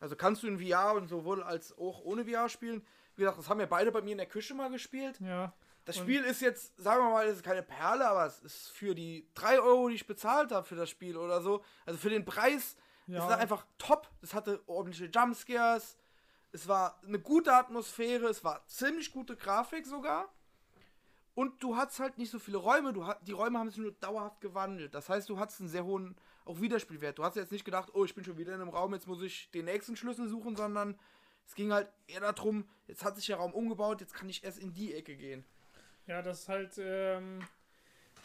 Also 0.00 0.16
kannst 0.16 0.42
du 0.42 0.48
in 0.48 0.58
VR 0.58 0.94
und 0.94 1.06
sowohl 1.06 1.44
als 1.44 1.78
auch 1.78 2.00
ohne 2.00 2.24
VR 2.24 2.48
spielen. 2.48 2.84
Wie 3.14 3.20
gesagt, 3.22 3.38
das 3.38 3.48
haben 3.48 3.60
wir 3.60 3.68
beide 3.68 3.92
bei 3.92 4.02
mir 4.02 4.12
in 4.12 4.18
der 4.18 4.26
Küche 4.26 4.54
mal 4.54 4.68
gespielt. 4.68 5.20
Ja. 5.20 5.54
Das 5.86 5.96
Spiel 5.96 6.22
ist 6.24 6.40
jetzt, 6.40 6.76
sagen 6.76 7.04
wir 7.04 7.10
mal, 7.10 7.26
es 7.26 7.36
ist 7.36 7.44
keine 7.44 7.62
Perle, 7.62 8.06
aber 8.08 8.26
es 8.26 8.40
ist 8.40 8.68
für 8.72 8.94
die 8.94 9.28
3 9.34 9.60
Euro, 9.60 9.88
die 9.88 9.94
ich 9.94 10.06
bezahlt 10.06 10.50
habe 10.52 10.66
für 10.66 10.74
das 10.74 10.90
Spiel 10.90 11.16
oder 11.16 11.40
so. 11.40 11.64
Also 11.86 11.98
für 11.98 12.10
den 12.10 12.24
Preis 12.24 12.76
Ja. 13.06 13.20
ist 13.22 13.30
das 13.30 13.38
einfach 13.38 13.64
top. 13.78 14.10
Es 14.20 14.34
hatte 14.34 14.62
ordentliche 14.66 15.06
Jumpscares. 15.06 15.96
Es 16.50 16.66
war 16.66 17.00
eine 17.06 17.20
gute 17.20 17.54
Atmosphäre. 17.54 18.26
Es 18.26 18.42
war 18.42 18.66
ziemlich 18.66 19.12
gute 19.12 19.36
Grafik 19.36 19.86
sogar. 19.86 20.28
Und 21.34 21.62
du 21.62 21.76
hattest 21.76 22.00
halt 22.00 22.18
nicht 22.18 22.30
so 22.30 22.38
viele 22.40 22.56
Räume. 22.56 22.92
Du 22.92 23.06
die 23.22 23.32
Räume 23.32 23.58
haben 23.58 23.68
sich 23.68 23.78
nur 23.78 23.92
dauerhaft 23.92 24.40
gewandelt. 24.40 24.92
Das 24.92 25.08
heißt, 25.08 25.28
du 25.28 25.38
hattest 25.38 25.60
einen 25.60 25.68
sehr 25.68 25.84
hohen 25.84 26.16
auch 26.46 26.60
Wiederspielwert. 26.60 27.18
Du 27.18 27.24
hast 27.24 27.36
jetzt 27.36 27.52
nicht 27.52 27.64
gedacht, 27.64 27.90
oh, 27.92 28.04
ich 28.04 28.14
bin 28.14 28.24
schon 28.24 28.38
wieder 28.38 28.54
in 28.54 28.60
einem 28.60 28.70
Raum, 28.70 28.94
jetzt 28.94 29.06
muss 29.06 29.22
ich 29.22 29.50
den 29.50 29.66
nächsten 29.66 29.96
Schlüssel 29.96 30.28
suchen, 30.28 30.56
sondern 30.56 30.98
es 31.44 31.54
ging 31.54 31.72
halt 31.72 31.88
eher 32.06 32.20
darum, 32.20 32.68
jetzt 32.86 33.04
hat 33.04 33.16
sich 33.16 33.26
der 33.26 33.36
Raum 33.36 33.52
umgebaut, 33.52 34.00
jetzt 34.00 34.14
kann 34.14 34.28
ich 34.28 34.42
erst 34.42 34.58
in 34.58 34.72
die 34.72 34.94
Ecke 34.94 35.16
gehen. 35.16 35.44
Ja, 36.06 36.22
das 36.22 36.40
ist 36.40 36.48
halt 36.48 36.78
ähm, 36.78 37.40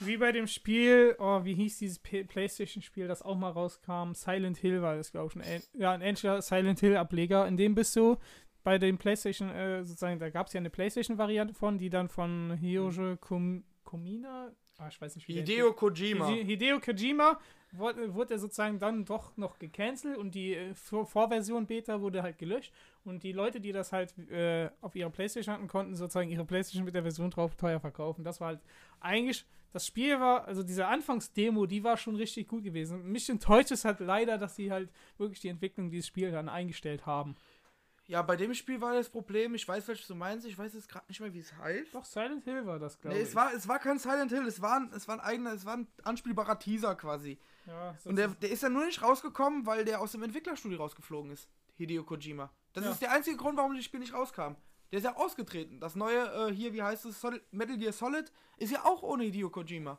wie 0.03 0.17
bei 0.17 0.31
dem 0.31 0.47
Spiel, 0.47 1.15
oh, 1.19 1.43
wie 1.43 1.53
hieß 1.53 1.77
dieses 1.77 1.99
Playstation-Spiel, 1.99 3.07
das 3.07 3.21
auch 3.21 3.35
mal 3.35 3.51
rauskam? 3.51 4.13
Silent 4.13 4.57
Hill 4.57 4.81
war 4.81 4.95
das, 4.95 5.11
glaube 5.11 5.31
ich. 5.35 5.47
Ein, 5.47 5.61
ja, 5.73 5.91
ein 5.91 6.01
ähnlicher 6.01 6.41
Silent 6.41 6.79
Hill-Ableger. 6.79 7.47
In 7.47 7.55
dem 7.55 7.75
bist 7.75 7.95
du 7.95 8.17
bei 8.63 8.79
dem 8.79 8.97
Playstation, 8.97 9.49
äh, 9.49 9.83
sozusagen, 9.83 10.17
da 10.19 10.31
gab 10.31 10.47
es 10.47 10.53
ja 10.53 10.59
eine 10.59 10.71
Playstation-Variante 10.71 11.53
von, 11.53 11.77
die 11.77 11.91
dann 11.91 12.09
von 12.09 12.57
Hiroshi 12.59 13.17
Kom 13.19 13.63
Komina, 13.83 14.51
ah, 14.77 14.87
ich 14.89 14.99
weiß 15.01 15.15
nicht, 15.15 15.27
wie 15.27 15.33
Hideo 15.33 15.73
Kojima. 15.73 16.27
Hide- 16.27 16.43
Hideo 16.45 16.79
Kojima 16.79 17.39
wurde, 17.73 18.13
wurde 18.13 18.37
sozusagen 18.39 18.79
dann 18.79 19.05
doch 19.05 19.35
noch 19.37 19.57
gecancelt 19.59 20.17
und 20.17 20.35
die 20.35 20.53
äh, 20.55 20.73
Vor 20.75 21.05
Vorversion 21.05 21.65
Beta 21.67 22.01
wurde 22.01 22.21
halt 22.23 22.37
gelöscht 22.37 22.73
und 23.05 23.23
die 23.23 23.31
Leute, 23.31 23.61
die 23.61 23.71
das 23.71 23.93
halt 23.93 24.17
äh, 24.29 24.69
auf 24.81 24.95
ihrer 24.95 25.09
Playstation 25.09 25.55
hatten, 25.55 25.67
konnten 25.67 25.95
sozusagen 25.95 26.29
ihre 26.29 26.45
Playstation 26.45 26.85
mit 26.85 26.95
der 26.95 27.03
Version 27.03 27.29
drauf 27.29 27.55
teuer 27.55 27.79
verkaufen. 27.79 28.23
Das 28.23 28.41
war 28.41 28.47
halt 28.49 28.59
eigentlich, 28.99 29.45
das 29.71 29.87
Spiel 29.87 30.19
war, 30.19 30.45
also 30.45 30.63
diese 30.63 30.85
Anfangsdemo, 30.87 31.65
die 31.65 31.83
war 31.83 31.95
schon 31.95 32.15
richtig 32.15 32.47
gut 32.49 32.63
gewesen. 32.63 33.09
Mich 33.11 33.29
enttäuscht 33.29 33.71
es 33.71 33.85
halt 33.85 33.99
leider, 34.01 34.37
dass 34.37 34.55
sie 34.57 34.71
halt 34.71 34.89
wirklich 35.17 35.39
die 35.39 35.47
Entwicklung 35.49 35.89
dieses 35.91 36.07
Spiels 36.07 36.33
dann 36.33 36.49
eingestellt 36.49 37.05
haben. 37.05 37.35
Ja, 38.11 38.21
bei 38.21 38.35
dem 38.35 38.53
Spiel 38.53 38.81
war 38.81 38.93
das 38.93 39.07
Problem, 39.07 39.55
ich 39.55 39.65
weiß, 39.65 39.87
welches 39.87 40.05
du 40.05 40.15
meinst, 40.15 40.45
ich 40.45 40.57
weiß 40.57 40.73
jetzt 40.73 40.89
gerade 40.89 41.05
nicht 41.07 41.21
mehr, 41.21 41.33
wie 41.33 41.39
es 41.39 41.55
heißt. 41.55 41.95
Doch, 41.95 42.03
Silent 42.03 42.43
Hill 42.43 42.65
war 42.65 42.77
das, 42.77 42.99
glaube 42.99 43.15
Nee, 43.15 43.21
ich. 43.23 43.29
es 43.29 43.35
war, 43.35 43.53
es 43.53 43.65
war 43.69 43.79
kein 43.79 43.99
Silent 43.99 44.31
Hill, 44.33 44.45
es 44.47 44.61
war, 44.61 44.81
ein, 44.81 44.91
es 44.93 45.07
war 45.07 45.15
ein 45.15 45.21
eigener, 45.21 45.53
es 45.53 45.65
war 45.65 45.77
ein 45.77 45.87
anspielbarer 46.03 46.59
Teaser 46.59 46.93
quasi. 46.95 47.39
ja, 47.65 47.95
Und 48.03 48.17
der, 48.17 48.27
der 48.27 48.51
ist 48.51 48.63
ja 48.63 48.69
nur 48.69 48.85
nicht 48.85 49.01
rausgekommen, 49.01 49.65
weil 49.65 49.85
der 49.85 50.01
aus 50.01 50.11
dem 50.11 50.23
Entwicklerstudio 50.23 50.77
rausgeflogen 50.79 51.31
ist. 51.31 51.47
Hideo 51.77 52.03
Kojima. 52.03 52.51
Das 52.73 52.83
Ja. 52.83 52.91
ist 52.91 53.01
der 53.01 53.11
einzige 53.13 53.37
Grund, 53.37 53.57
warum 53.57 53.75
das 53.75 53.85
Spiel 53.85 54.01
nicht 54.01 54.13
rauskam. 54.13 54.55
Der 54.91 54.97
ist 54.97 55.05
ja 55.05 55.15
ausgetreten. 55.15 55.79
Das 55.79 55.95
neue, 55.95 56.49
äh, 56.49 56.53
hier, 56.53 56.73
wie 56.73 56.81
heißt 56.83 57.05
es, 57.05 57.21
Sol 57.21 57.41
Metal 57.51 57.77
Gear 57.77 57.93
Solid, 57.93 58.29
ist 58.57 58.71
ja 58.73 58.83
auch 58.83 59.03
ohne 59.03 59.23
Hideo 59.23 59.49
Kojima. 59.49 59.97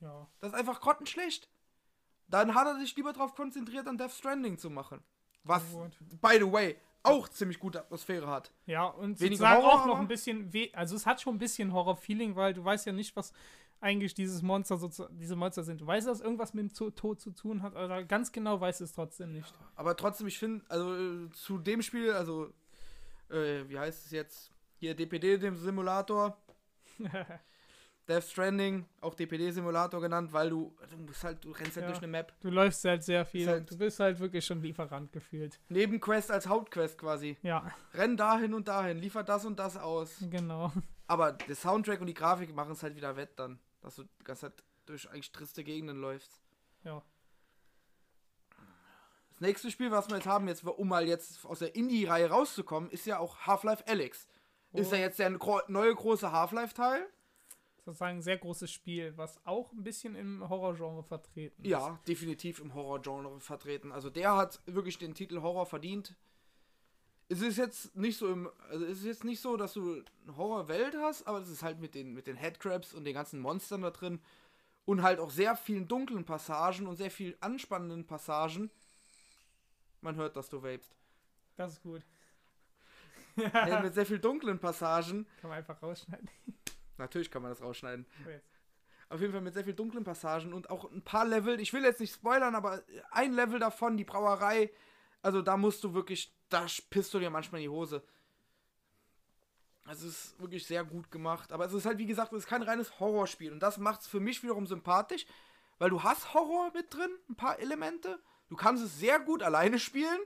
Ja. 0.00 0.26
Das 0.40 0.52
ist 0.52 0.58
einfach 0.58 0.80
grottenschlecht. 0.80 1.50
Dann 2.28 2.54
hat 2.54 2.66
er 2.66 2.76
sich 2.78 2.96
lieber 2.96 3.12
darauf 3.12 3.34
konzentriert, 3.34 3.86
an 3.88 3.98
Death 3.98 4.12
Stranding 4.12 4.56
zu 4.56 4.70
machen. 4.70 5.02
Was, 5.44 5.62
Gut. 5.70 5.92
by 6.22 6.38
the 6.40 6.50
way, 6.50 6.76
auch 7.06 7.28
ziemlich 7.28 7.58
gute 7.58 7.80
Atmosphäre 7.80 8.26
hat. 8.28 8.52
Ja, 8.66 8.84
und 8.86 9.20
Weniger 9.20 9.36
sozusagen 9.36 9.62
Horror, 9.62 9.82
auch 9.82 9.86
noch 9.86 9.98
ein 9.98 10.08
bisschen, 10.08 10.52
weh, 10.52 10.70
also 10.74 10.96
es 10.96 11.06
hat 11.06 11.20
schon 11.20 11.36
ein 11.36 11.38
bisschen 11.38 11.72
Horror-Feeling, 11.72 12.36
weil 12.36 12.54
du 12.54 12.64
weißt 12.64 12.86
ja 12.86 12.92
nicht, 12.92 13.14
was 13.16 13.32
eigentlich 13.80 14.14
dieses 14.14 14.40
Monster, 14.42 14.76
sozu- 14.76 15.08
diese 15.10 15.36
Monster 15.36 15.62
sind. 15.62 15.80
Du 15.82 15.86
weißt, 15.86 16.06
dass 16.06 16.20
irgendwas 16.20 16.54
mit 16.54 16.78
dem 16.80 16.94
Tod 16.94 17.20
zu 17.20 17.30
tun 17.30 17.62
hat, 17.62 17.76
aber 17.76 18.04
ganz 18.04 18.32
genau 18.32 18.58
weißt 18.60 18.80
du 18.80 18.84
es 18.84 18.92
trotzdem 18.92 19.32
nicht. 19.32 19.52
Aber 19.74 19.94
trotzdem, 19.96 20.26
ich 20.26 20.38
finde, 20.38 20.64
also 20.68 20.94
äh, 20.96 21.30
zu 21.32 21.58
dem 21.58 21.82
Spiel, 21.82 22.12
also, 22.12 22.52
äh, 23.30 23.68
wie 23.68 23.78
heißt 23.78 24.06
es 24.06 24.10
jetzt? 24.12 24.50
Hier 24.78 24.94
DPD, 24.94 25.36
dem 25.38 25.56
Simulator. 25.56 26.36
Death 28.08 28.22
Stranding, 28.24 28.86
auch 29.00 29.14
DPD-Simulator 29.14 30.00
genannt, 30.00 30.32
weil 30.32 30.50
du, 30.50 30.76
du 30.90 30.96
musst 30.98 31.24
halt, 31.24 31.44
du 31.44 31.50
rennst 31.50 31.74
halt 31.76 31.84
Ja. 31.84 31.88
durch 31.88 31.98
eine 31.98 32.06
Map. 32.06 32.32
Du 32.40 32.50
läufst 32.50 32.84
halt 32.84 33.02
sehr 33.02 33.24
viel 33.26 33.48
halt- 33.48 33.70
du 33.70 33.76
bist 33.76 33.98
halt 33.98 34.20
wirklich 34.20 34.44
schon 34.46 34.62
Lieferant 34.62 35.12
gefühlt. 35.12 35.58
Nebenquest 35.68 36.30
als 36.30 36.46
Hauptquest 36.46 36.98
quasi. 36.98 37.36
Ja, 37.42 37.68
Renn 37.94 38.16
dahin 38.16 38.54
und 38.54 38.68
dahin, 38.68 38.98
liefer 38.98 39.24
das 39.24 39.44
und 39.44 39.58
das 39.58 39.76
aus. 39.76 40.16
genau. 40.30 40.72
Aber 41.08 41.32
der 41.32 41.54
Soundtrack 41.56 42.00
und 42.00 42.06
die 42.06 42.14
Grafik 42.14 42.54
machen 42.54 42.72
es 42.72 42.82
halt 42.82 42.94
wieder 42.96 43.16
wett 43.16 43.30
dann. 43.36 43.58
Dass 43.80 43.96
du 43.96 44.02
die 44.04 44.24
ganze 44.24 44.42
Zeit 44.50 44.62
durch 44.86 45.08
eigentlich 45.10 45.30
triste 45.32 45.62
Gegenden 45.64 46.00
läufst. 46.00 46.40
Ja. 46.84 47.02
Das 49.32 49.40
nächste 49.40 49.70
Spiel, 49.70 49.90
was 49.90 50.08
wir 50.08 50.16
jetzt 50.16 50.26
haben, 50.26 50.48
jetzt, 50.48 50.64
um 50.64 50.88
mal 50.88 51.06
jetzt 51.06 51.44
aus 51.44 51.58
der 51.58 51.74
Indie-Reihe 51.76 52.30
rauszukommen, 52.30 52.90
ist 52.90 53.04
ja 53.06 53.18
auch 53.18 53.38
Half-Life 53.46 53.84
Alyx. 53.86 54.26
Ist 54.72 54.92
ja 54.92 54.98
jetzt 54.98 55.18
der 55.18 55.30
neue 55.68 55.94
große 55.94 56.30
Half-Life-Teil. 56.32 57.06
Sozusagen 57.86 58.18
ein 58.18 58.22
sehr 58.22 58.36
großes 58.36 58.68
Spiel, 58.68 59.16
was 59.16 59.40
auch 59.46 59.70
ein 59.70 59.84
bisschen 59.84 60.16
im 60.16 60.48
Horrorgenre 60.48 61.04
vertreten 61.04 61.62
ist. 61.62 61.70
Ja, 61.70 62.00
definitiv 62.08 62.58
im 62.58 62.74
Horror-Genre 62.74 63.38
vertreten. 63.38 63.92
Also 63.92 64.10
der 64.10 64.34
hat 64.34 64.60
wirklich 64.66 64.98
den 64.98 65.14
Titel 65.14 65.40
Horror 65.40 65.66
verdient. 65.66 66.16
Es 67.28 67.40
ist 67.42 67.58
jetzt 67.58 67.94
nicht 67.94 68.18
so 68.18 68.28
im, 68.28 68.50
also 68.70 68.84
es 68.86 68.98
ist 68.98 69.04
jetzt 69.04 69.22
nicht 69.22 69.40
so, 69.40 69.56
dass 69.56 69.74
du 69.74 70.02
eine 70.24 70.36
Horrorwelt 70.36 70.96
hast, 70.96 71.28
aber 71.28 71.38
es 71.38 71.48
ist 71.48 71.62
halt 71.62 71.78
mit 71.78 71.94
den, 71.94 72.12
mit 72.12 72.26
den 72.26 72.34
Headcrabs 72.34 72.92
und 72.92 73.04
den 73.04 73.14
ganzen 73.14 73.38
Monstern 73.38 73.82
da 73.82 73.92
drin 73.92 74.20
und 74.84 75.02
halt 75.02 75.20
auch 75.20 75.30
sehr 75.30 75.54
vielen 75.54 75.86
dunklen 75.86 76.24
Passagen 76.24 76.88
und 76.88 76.96
sehr 76.96 77.12
viel 77.12 77.36
anspannenden 77.38 78.04
Passagen. 78.04 78.68
Man 80.00 80.16
hört, 80.16 80.36
dass 80.36 80.48
du 80.48 80.60
vapest. 80.60 80.96
Das 81.54 81.74
ist 81.74 81.82
gut. 81.84 82.02
nee, 83.36 83.80
mit 83.80 83.94
sehr 83.94 84.06
viel 84.06 84.18
dunklen 84.18 84.58
Passagen. 84.58 85.24
Kann 85.40 85.50
man 85.50 85.58
einfach 85.58 85.80
rausschneiden. 85.80 86.28
Natürlich 86.98 87.30
kann 87.30 87.42
man 87.42 87.50
das 87.50 87.62
rausschneiden. 87.62 88.06
Jetzt. 88.26 88.56
Auf 89.08 89.20
jeden 89.20 89.32
Fall 89.32 89.42
mit 89.42 89.54
sehr 89.54 89.64
viel 89.64 89.74
dunklen 89.74 90.02
Passagen 90.02 90.52
und 90.52 90.68
auch 90.68 90.90
ein 90.90 91.02
paar 91.02 91.24
Level. 91.24 91.60
Ich 91.60 91.72
will 91.72 91.84
jetzt 91.84 92.00
nicht 92.00 92.12
spoilern, 92.12 92.54
aber 92.54 92.82
ein 93.12 93.32
Level 93.32 93.60
davon, 93.60 93.96
die 93.96 94.04
Brauerei, 94.04 94.70
also 95.22 95.42
da 95.42 95.56
musst 95.56 95.84
du 95.84 95.94
wirklich, 95.94 96.34
da 96.48 96.66
pisst 96.90 97.14
du 97.14 97.20
dir 97.20 97.30
manchmal 97.30 97.60
in 97.60 97.66
die 97.66 97.74
Hose. 97.74 98.02
Also 99.84 100.08
es 100.08 100.24
ist 100.24 100.40
wirklich 100.40 100.66
sehr 100.66 100.84
gut 100.84 101.10
gemacht. 101.12 101.52
Aber 101.52 101.64
es 101.66 101.72
ist 101.72 101.86
halt, 101.86 101.98
wie 101.98 102.06
gesagt, 102.06 102.32
es 102.32 102.40
ist 102.40 102.48
kein 102.48 102.62
reines 102.62 102.98
Horrorspiel. 102.98 103.52
Und 103.52 103.60
das 103.60 103.78
macht 103.78 104.00
es 104.00 104.08
für 104.08 104.18
mich 104.18 104.42
wiederum 104.42 104.66
sympathisch, 104.66 105.26
weil 105.78 105.90
du 105.90 106.02
hast 106.02 106.34
Horror 106.34 106.72
mit 106.74 106.92
drin, 106.92 107.10
ein 107.28 107.36
paar 107.36 107.60
Elemente. 107.60 108.18
Du 108.48 108.56
kannst 108.56 108.82
es 108.82 108.98
sehr 108.98 109.20
gut 109.20 109.42
alleine 109.42 109.78
spielen. 109.78 110.18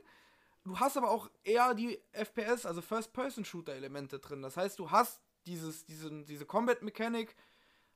Du 0.65 0.79
hast 0.79 0.97
aber 0.97 1.11
auch 1.11 1.31
eher 1.43 1.75
die 1.75 2.01
FPS, 2.13 2.65
also 2.65 2.81
First-Person-Shooter-Elemente 2.81 4.19
drin. 4.19 4.41
Das 4.41 4.57
heißt, 4.57 4.79
du 4.79 4.91
hast 4.91 5.21
dieses, 5.47 5.85
diese, 5.87 6.11
diese 6.25 6.47
Combat-Mechanik, 6.47 7.35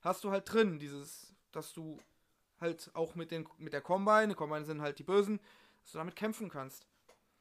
hast 0.01 0.25
du 0.25 0.31
halt 0.31 0.53
drin, 0.53 0.79
dieses, 0.79 1.35
dass 1.53 1.73
du 1.73 1.99
halt 2.61 2.91
auch 2.95 3.15
mit, 3.15 3.31
den, 3.31 3.47
mit 3.59 3.73
der 3.73 3.81
Combine, 3.81 4.29
die 4.29 4.35
Combine 4.35 4.65
sind 4.65 4.81
halt 4.81 4.99
die 4.99 5.05
Bösen, 5.05 5.41
dass 5.83 5.93
du 5.93 5.99
damit 5.99 6.17
kämpfen 6.17 6.49
kannst. 6.49 6.87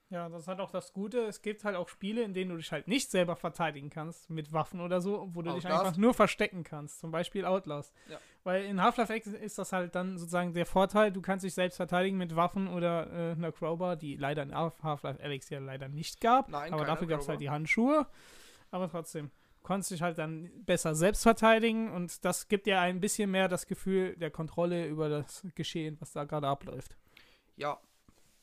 Ja, 0.10 0.30
das 0.30 0.48
hat 0.48 0.60
auch 0.60 0.70
das 0.70 0.94
Gute. 0.94 1.22
Es 1.26 1.42
gibt 1.42 1.64
halt 1.64 1.76
auch 1.76 1.90
Spiele, 1.90 2.22
in 2.22 2.36
denen 2.36 2.52
du 2.52 2.58
dich 2.58 2.72
halt 2.72 2.88
nicht 2.88 3.10
selber 3.10 3.36
verteidigen 3.36 3.90
kannst 3.90 4.30
mit 4.30 4.54
Waffen 4.54 4.80
oder 4.80 5.02
so, 5.02 5.30
wo 5.34 5.42
du 5.42 5.52
dich 5.52 5.66
Outlast. 5.66 5.86
einfach 5.86 5.98
nur 5.98 6.14
verstecken 6.14 6.64
kannst. 6.64 7.00
Zum 7.00 7.10
Beispiel 7.10 7.46
Outlast. 7.46 7.96
Ja. 8.10 8.20
Weil 8.44 8.66
in 8.66 8.80
Half-Life 8.80 9.12
X 9.12 9.28
ist 9.28 9.58
das 9.58 9.74
halt 9.74 9.96
dann 9.96 10.20
sozusagen 10.20 10.54
der 10.54 10.68
Vorteil, 10.68 11.12
du 11.12 11.20
kannst 11.22 11.44
dich 11.46 11.56
selbst 11.56 11.78
verteidigen 11.78 12.18
mit 12.18 12.36
Waffen 12.36 12.68
oder 12.68 13.12
äh, 13.12 13.32
einer 13.32 13.52
Crowbar, 13.52 13.96
die 13.96 14.16
leider 14.16 14.44
in 14.44 14.54
Half- 14.54 14.84
Half-Life 14.84 15.24
Alyx 15.24 15.50
ja 15.50 15.58
leider 15.58 15.88
nicht 15.88 16.22
gab. 16.22 16.50
Nein, 16.50 16.72
aber 16.74 16.86
dafür 16.86 17.08
gab 17.08 17.22
es 17.22 17.30
halt 17.30 17.42
die 17.42 17.50
Handschuhe. 17.50 18.06
Aber 18.70 18.92
trotzdem, 18.92 19.32
konntest 19.64 19.92
dich 19.92 20.02
halt 20.02 20.18
dann 20.18 20.52
besser 20.66 20.94
selbst 20.94 21.24
verteidigen 21.24 21.92
und 21.92 22.24
das 22.26 22.48
gibt 22.48 22.68
dir 22.68 22.80
ein 22.80 23.00
bisschen 23.00 23.32
mehr 23.32 23.48
das 23.48 23.66
Gefühl 23.66 24.16
der 24.18 24.30
Kontrolle 24.30 24.86
über 24.88 25.10
das 25.10 25.46
Geschehen, 25.56 25.98
was 26.00 26.12
da 26.12 26.26
gerade 26.26 26.48
abläuft. 26.48 26.96
Ja. 27.56 27.80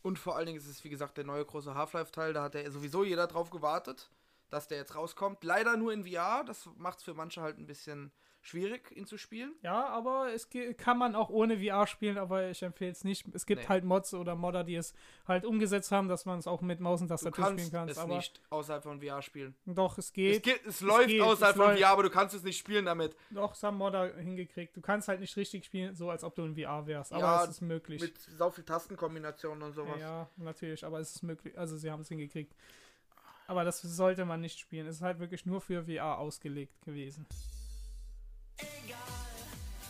Und 0.03 0.19
vor 0.19 0.37
allen 0.37 0.47
Dingen 0.47 0.59
ist 0.59 0.67
es, 0.67 0.83
wie 0.83 0.89
gesagt, 0.89 1.19
der 1.19 1.25
neue 1.25 1.45
große 1.45 1.75
Half-Life-Teil, 1.75 2.33
da 2.33 2.43
hat 2.43 2.55
ja 2.55 2.71
sowieso 2.71 3.05
jeder 3.05 3.27
drauf 3.27 3.51
gewartet, 3.51 4.11
dass 4.49 4.67
der 4.67 4.79
jetzt 4.79 4.95
rauskommt. 4.95 5.45
Leider 5.45 5.77
nur 5.77 5.93
in 5.93 6.07
VR, 6.07 6.43
das 6.45 6.71
macht 6.79 6.99
es 6.99 7.05
für 7.05 7.13
manche 7.13 7.43
halt 7.43 7.59
ein 7.59 7.67
bisschen 7.67 8.11
schwierig, 8.43 8.91
ihn 8.97 9.05
zu 9.07 9.19
spielen. 9.19 9.53
Ja, 9.63 9.87
aber 9.89 10.33
es 10.33 10.49
kann 10.79 10.97
man 10.99 11.15
auch 11.15 11.29
ohne 11.29 11.59
VR 11.59 11.87
spielen, 11.87 12.17
aber 12.19 12.49
ich 12.51 12.63
empfehle 12.63 12.91
es 12.93 13.05
nicht. 13.05 13.27
Es 13.35 13.45
gibt 13.47 13.63
Nee. 13.63 13.69
halt 13.69 13.85
Mods 13.85 14.15
oder 14.15 14.35
Modder, 14.35 14.65
die 14.65 14.77
es 14.77 14.95
halt 15.29 15.45
umgesetzt 15.45 15.93
haben, 15.93 16.09
dass 16.09 16.25
man 16.25 16.39
es 16.39 16.47
auch 16.47 16.63
mit 16.63 16.81
Maus 16.81 17.01
und 17.03 17.09
Du 17.09 17.15
Tastatur 17.15 17.45
kannst 17.45 17.61
spielen 17.65 17.71
kann. 17.73 17.89
es 17.89 17.99
Aber 17.99 18.17
nicht 18.17 18.41
außerhalb 18.51 18.83
von 18.83 19.01
VR 19.03 19.21
spielen. 19.23 19.55
doch, 19.67 19.99
es 19.99 20.07
Es, 20.07 20.13
geht. 20.13 20.43
geht, 20.43 20.65
es 20.67 20.81
läuft 20.81 21.09
geht, 21.09 21.21
außerhalb 21.21 21.55
es 21.55 21.61
von 21.61 21.67
läuft. 21.73 21.81
VR, 21.83 21.89
aber 21.91 22.03
du 22.03 22.11
kannst 22.11 22.35
es 22.35 22.43
nicht 22.43 22.57
spielen 22.59 22.87
damit. 22.87 23.15
Doch, 23.31 23.53
es 23.55 23.63
haben 23.63 23.77
Modder 23.77 24.17
hingekriegt. 24.17 24.75
Du 24.77 24.81
kannst 24.81 25.09
halt 25.09 25.21
nicht 25.21 25.37
richtig 25.37 25.65
spielen, 25.67 25.95
so 25.95 26.09
als 26.11 26.25
ob 26.25 26.35
du 26.35 26.43
in 26.45 26.55
VR 26.57 26.87
wärst. 26.87 27.13
Aber 27.13 27.23
Ja, 27.23 27.45
es 27.45 27.51
ist 27.51 27.61
möglich. 27.61 28.01
Mit 28.01 28.19
sau 28.19 28.51
viel 28.51 28.65
Tastenkombinationen 28.65 29.63
und 29.63 29.73
sowas. 29.75 30.01
Ja, 30.01 30.23
ja, 30.23 30.31
natürlich, 30.39 30.85
aber 30.85 30.99
es 31.01 31.15
ist 31.17 31.23
möglich. 31.23 31.59
Also 31.59 31.77
sie 31.77 31.91
haben 31.91 32.01
es 32.01 32.09
hingekriegt. 32.09 32.55
Aber 33.47 33.65
das 33.65 33.83
sollte 33.83 34.25
man 34.25 34.41
nicht 34.41 34.59
spielen. 34.61 34.87
Es 34.87 34.97
ist 34.97 35.03
halt 35.03 35.19
wirklich 35.19 35.45
nur 35.45 35.61
für 35.61 35.85
VR 35.85 36.19
ausgelegt 36.19 36.81
gewesen. 36.85 37.27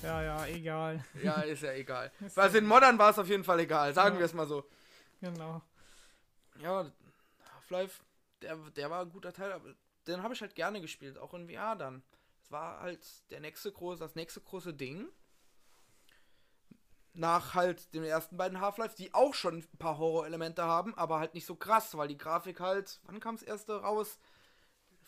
Ja, 0.03 0.23
ja, 0.23 0.47
egal. 0.47 1.05
Ja, 1.23 1.41
ist 1.43 1.63
ja 1.63 1.73
egal. 1.73 2.11
Also 2.37 2.59
in 2.59 2.67
Modern 2.67 2.99
war 2.99 3.11
es 3.11 3.19
auf 3.19 3.29
jeden 3.29 3.45
Fall 3.45 3.61
egal, 3.61 3.93
sagen 3.93 4.15
Ja. 4.15 4.21
wir 4.21 4.27
es 4.27 4.33
mal 4.33 4.47
so. 4.47 4.65
Genau. 5.21 5.61
Ja, 6.59 6.91
Half-Life, 7.55 8.03
der, 8.41 8.57
der 8.57 8.91
war 8.91 9.03
ein 9.03 9.11
guter 9.13 9.33
Teil, 9.33 9.53
aber 9.53 9.75
den 10.07 10.23
habe 10.23 10.33
ich 10.35 10.41
halt 10.41 10.55
gerne 10.55 10.81
gespielt, 10.81 11.19
auch 11.19 11.35
in 11.35 11.49
VR 11.49 11.77
dann. 11.77 12.03
Es 12.43 12.51
war 12.51 12.81
halt 12.81 13.07
der 13.31 13.41
nächste 13.41 13.71
große, 13.71 14.01
das 14.01 14.15
nächste 14.15 14.41
große 14.41 14.73
Ding. 14.73 15.07
Nach 17.13 17.55
halt 17.55 17.93
den 17.93 18.05
ersten 18.05 18.37
beiden 18.37 18.61
Half-Life, 18.61 18.95
die 18.97 19.13
auch 19.13 19.35
schon 19.35 19.59
ein 19.59 19.79
paar 19.79 19.99
Horror-Elemente 19.99 20.63
haben, 20.63 20.95
aber 20.97 21.19
halt 21.19 21.35
nicht 21.35 21.45
so 21.45 21.57
krass, 21.57 21.97
weil 21.97 22.09
die 22.09 22.17
Grafik 22.17 22.61
halt, 22.61 23.01
wann 23.05 23.21
kam 23.21 23.35
das 23.37 23.43
erste 23.43 23.81
raus? 23.83 24.19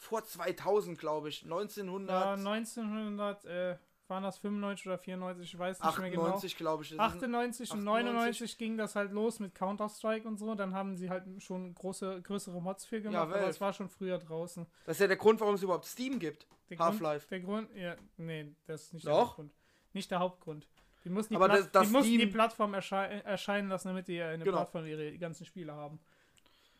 Vor 0.03 0.25
2000, 0.25 0.99
glaube 0.99 1.29
ich. 1.29 1.45
1900. 1.45 2.11
Ja, 2.11 2.33
1900, 2.35 3.45
äh, 3.45 3.77
waren 4.09 4.25
das 4.25 4.37
95 4.38 4.87
oder 4.88 4.99
94, 4.99 5.55
ich 5.55 5.59
weiß 5.59 5.81
nicht 5.81 5.99
mehr 5.99 6.11
genau. 6.11 6.23
98, 6.25 6.57
glaube 6.57 6.83
ich. 6.83 6.88
Das 6.91 6.97
ist- 6.97 7.01
98 7.01 7.71
und 7.71 7.79
98. 7.79 7.85
99 8.12 8.59
ging 8.59 8.77
das 8.77 8.97
halt 8.97 9.12
los 9.12 9.38
mit 9.38 9.55
Counter-Strike 9.55 10.27
und 10.27 10.38
so. 10.38 10.55
Dann 10.55 10.75
haben 10.75 10.97
sie 10.97 11.09
halt 11.09 11.25
schon 11.43 11.73
große, 11.75 12.21
größere 12.21 12.61
Mods 12.61 12.85
für 12.85 13.01
gemacht, 13.01 13.23
aber 13.23 13.35
Valve. 13.37 13.47
es 13.47 13.61
war 13.61 13.73
schon 13.73 13.88
früher 13.88 14.19
draußen. 14.19 14.67
Das 14.85 14.97
ist 14.97 15.01
ja 15.01 15.07
der 15.07 15.17
Grund, 15.17 15.41
warum 15.41 15.55
es 15.55 15.62
überhaupt 15.62 15.87
Steam 15.87 16.19
gibt. 16.19 16.47
Der 16.69 16.79
Half-Life. 16.79 17.29
Der 17.29 17.41
Grund, 17.41 17.69
ja, 17.77 17.95
nee, 18.17 18.55
das 18.67 18.83
ist 18.83 18.95
nicht 18.95 19.07
der 19.07 19.12
Doch. 19.12 19.21
Hauptgrund. 19.29 19.53
Nicht 19.93 20.11
der 20.11 20.19
Hauptgrund. 20.19 20.67
Die 21.05 21.09
mussten 21.11 21.35
die, 21.35 21.37
Aber 21.37 21.47
Pla 21.47 21.57
das- 21.59 21.71
das 21.71 21.87
die, 21.87 21.93
mussten 21.93 22.19
die 22.19 22.27
Plattform 22.27 22.75
erschei 22.75 23.07
erscheinen 23.25 23.69
lassen, 23.69 23.88
damit 23.88 24.09
die 24.09 24.21
eine 24.21 24.43
Genau. 24.45 24.57
Plattform 24.59 24.85
ihre 24.87 25.17
ganzen 25.19 25.47
Spiele 25.47 25.73
haben. 25.75 26.01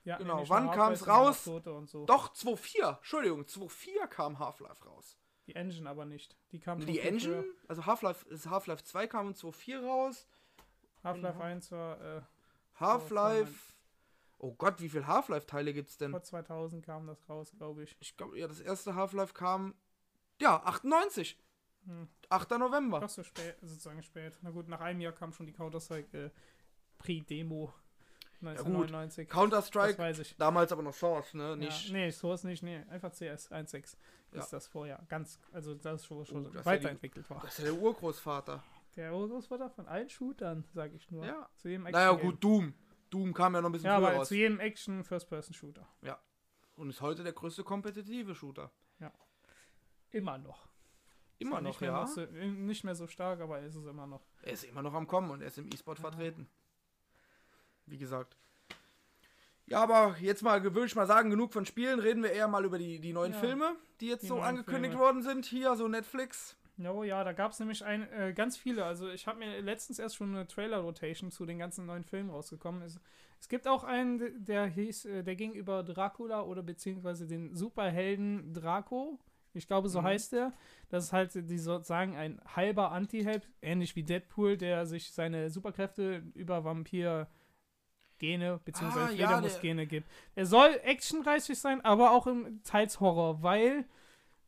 Ja, 0.05 0.17
Genau. 0.19 0.41
nicht 0.41 0.51
Wann 0.51 0.65
sondern 0.67 0.81
auch 0.81 1.07
raus? 1.09 1.45
So. 1.45 2.05
Doch, 2.07 2.33
2.4. 2.35 2.97
Entschuldigung, 2.97 3.43
2.4 3.45 4.07
kam 4.09 4.39
Half-Life 4.39 4.85
raus. 4.85 5.17
Die 5.47 5.55
Engine 5.55 5.89
aber 5.89 6.05
nicht. 6.05 6.37
Die 6.53 6.59
kam 6.61 6.79
Die 6.85 6.99
Engine, 7.01 7.43
früher. 7.43 7.55
also 7.69 7.87
Half-Life 7.87 8.27
Half-Life 8.51 8.85
2 8.85 9.07
kam 9.07 9.29
in 9.29 9.35
2.4 9.35 9.85
raus. 9.85 10.27
Half-Life 11.05 11.37
Mhm. 11.37 11.43
1 11.43 11.73
war 11.73 12.01
äh, 12.01 12.23
Half-Life. 12.77 13.75
Oh 14.39 14.53
Gott, 14.55 14.81
wie 14.81 14.89
viele 14.89 15.07
Half-Life-Teile 15.07 15.73
gibt's 15.73 15.99
denn? 15.99 16.11
vor 16.11 16.23
2000 16.23 16.85
kam 16.85 17.07
das 17.07 17.29
raus, 17.29 17.53
glaube 17.57 17.85
ich. 17.85 17.97
Ich 18.01 18.17
glaube, 18.17 18.39
ja, 18.39 18.49
das 18.49 18.61
erste 18.61 18.95
Half-Life 18.95 19.35
kam. 19.35 19.75
Ja, 20.41 20.63
98. 20.65 21.39
Hm. 21.87 22.09
8. 22.29 22.59
November. 22.59 23.01
Doch 23.01 23.09
so 23.09 23.23
spät, 23.23 23.57
sozusagen 23.61 24.03
spät. 24.03 24.39
Na 24.43 24.51
gut, 24.51 24.69
nach 24.69 24.81
einem 24.81 25.01
Jahr 25.01 25.13
kam 25.13 25.33
schon 25.33 25.47
die 25.47 25.53
Counter-Strike 25.53 26.17
äh, 26.27 26.31
Pre-Demo 26.99 27.73
1999. 28.43 29.27
das 29.29 29.35
Counter-Strike, 29.35 29.99
weiß 29.99 30.19
ich. 30.21 30.37
damals 30.37 30.73
aber 30.73 30.83
noch 30.83 30.95
Source, 30.95 31.35
ne? 31.35 31.57
Nicht. 31.57 31.89
Ja, 31.89 31.93
nee, 31.95 32.11
Source 32.11 32.45
nicht, 32.45 32.63
nee. 32.63 32.83
Einfach 32.91 33.13
CS 33.13 33.51
1.6 33.51 33.97
Ja. 34.33 34.41
ist 34.41 34.53
das 34.53 34.67
vorher. 34.67 35.05
Ganz, 35.09 35.39
also 35.53 35.75
das 35.75 36.05
schon, 36.05 36.25
schon 36.25 36.47
Oh, 36.47 36.49
das 36.49 36.55
ja 36.55 36.61
die- 36.61 36.67
weiterentwickelt 36.67 37.29
war. 37.31 37.41
Das 37.43 37.59
ist 37.59 37.65
ja 37.67 37.73
der 37.73 37.81
Urgroßvater. 37.83 38.63
Der 38.97 39.15
Urgroßvater 39.15 39.71
von 39.71 39.87
allen 39.89 40.09
Shootern, 40.11 40.65
sag 40.75 40.93
ich 40.93 41.11
nur. 41.11 41.25
Ja. 41.25 41.49
Zu 41.57 41.69
jedem 41.71 41.85
Naja, 41.85 42.11
Action-Game. 42.11 42.31
gut, 42.33 42.45
Doom. 42.45 42.75
Doom 43.11 43.33
kam 43.35 43.55
ja 43.55 43.61
noch 43.61 43.69
ein 43.69 43.73
bisschen 43.73 43.87
Ja, 43.87 43.97
früher 43.99 44.09
aber 44.09 44.17
raus. 44.19 44.29
zu 44.29 44.35
jedem 44.35 44.61
Action 44.61 45.05
First-Person-Shooter. 45.05 45.87
Und 46.77 46.89
ist 46.89 47.03
heute 47.03 47.23
der 47.23 47.35
größte 47.35 47.65
kompetitive 47.65 48.35
Shooter. 48.35 48.71
Immer 50.11 50.37
noch. 50.39 50.69
Immer 51.39 51.61
noch, 51.61 51.69
nicht 51.71 51.81
mehr, 51.81 51.91
ja. 51.91 52.07
so, 52.07 52.21
nicht 52.27 52.85
mehr 52.85 52.95
so 52.95 53.07
stark, 53.07 53.41
aber 53.41 53.61
ist 53.61 53.75
es 53.75 53.87
immer 53.87 54.07
noch. 54.07 54.23
Er 54.43 54.53
ist 54.53 54.65
immer 54.65 54.83
noch 54.83 54.93
am 54.95 55.07
Kommen 55.07 55.31
und 55.31 55.41
er 55.41 55.49
ist 55.49 55.59
im 55.59 55.67
E-Sport 55.69 55.99
vertreten. 55.99 56.49
Wie 57.87 57.99
gesagt. 57.99 58.37
Ja, 59.67 59.83
aber 59.83 60.17
jetzt 60.21 60.43
mal, 60.43 60.63
würde 60.63 60.87
ich 60.87 60.95
mal 60.95 61.07
sagen, 61.07 61.31
genug 61.31 61.53
von 61.53 61.65
Spielen. 61.67 62.01
Reden 62.01 62.23
wir 62.23 62.33
eher 62.33 62.49
mal 62.49 62.65
über 62.65 62.79
die, 62.79 62.99
die 63.01 63.13
neuen 63.13 63.33
Ja. 63.33 63.39
Filme, 63.39 63.77
die 64.01 64.09
jetzt 64.09 64.23
Die 64.23 64.27
so 64.27 64.41
angekündigt 64.41 64.93
Filme. 64.93 65.05
worden 65.07 65.23
sind. 65.23 65.47
Hier, 65.47 65.75
so 65.77 65.89
Netflix. 65.89 66.57
No, 66.77 67.05
ja, 67.05 67.23
da 67.23 67.33
gab 67.33 67.53
es 67.53 67.59
nämlich 67.61 67.85
ein, 67.85 68.11
äh, 68.13 68.33
ganz 68.35 68.57
viele. 68.57 68.85
Also 68.85 69.09
ich 69.09 69.27
habe 69.27 69.39
mir 69.39 69.61
letztens 69.61 69.99
erst 69.99 70.17
schon 70.17 70.35
eine 70.35 70.47
Trailer-Rotation 70.49 71.31
zu 71.31 71.47
den 71.47 71.59
ganzen 71.59 71.87
neuen 71.87 72.03
Filmen 72.03 72.31
rausgekommen. 72.31 72.83
Es, 72.83 72.99
es 73.41 73.49
gibt 73.49 73.69
auch 73.69 73.85
einen, 73.85 74.45
der 74.45 74.67
hieß, 74.67 75.05
äh, 75.05 75.23
der 75.23 75.37
ging 75.37 75.53
über 75.53 75.83
Dracula 75.83 76.43
oder 76.43 76.63
beziehungsweise 76.63 77.27
den 77.27 77.55
Superhelden 77.55 78.53
Draco. 78.53 79.19
Ich 79.55 79.67
glaube, 79.69 79.89
so 79.91 80.01
Mhm. 80.01 80.05
heißt 80.07 80.33
der. 80.33 80.53
Das 80.89 81.05
ist 81.05 81.13
halt, 81.13 81.35
die 81.35 81.59
sozusagen 81.59 82.17
ein 82.17 82.41
halber 82.57 82.91
Anti-Held, 82.91 83.49
ähnlich 83.61 83.95
wie 83.95 84.03
Deadpool, 84.03 84.57
der 84.57 84.87
sich 84.87 85.13
seine 85.13 85.51
Superkräfte 85.51 86.23
über 86.35 86.65
Vampir-Gene 88.23 88.61
beziehungsweise 88.65 89.07
Ah, 89.07 89.11
ja, 89.11 89.17
der- 89.17 89.27
Fledermaus-Gene 89.29 89.87
gibt. 89.87 90.09
Er 90.35 90.47
soll 90.47 90.81
actionreich 90.85 91.45
sein, 91.45 91.81
aber 91.85 92.13
auch 92.13 92.27
im 92.27 92.63
teils 92.63 93.01
Horror, 93.01 93.43
weil 93.43 93.85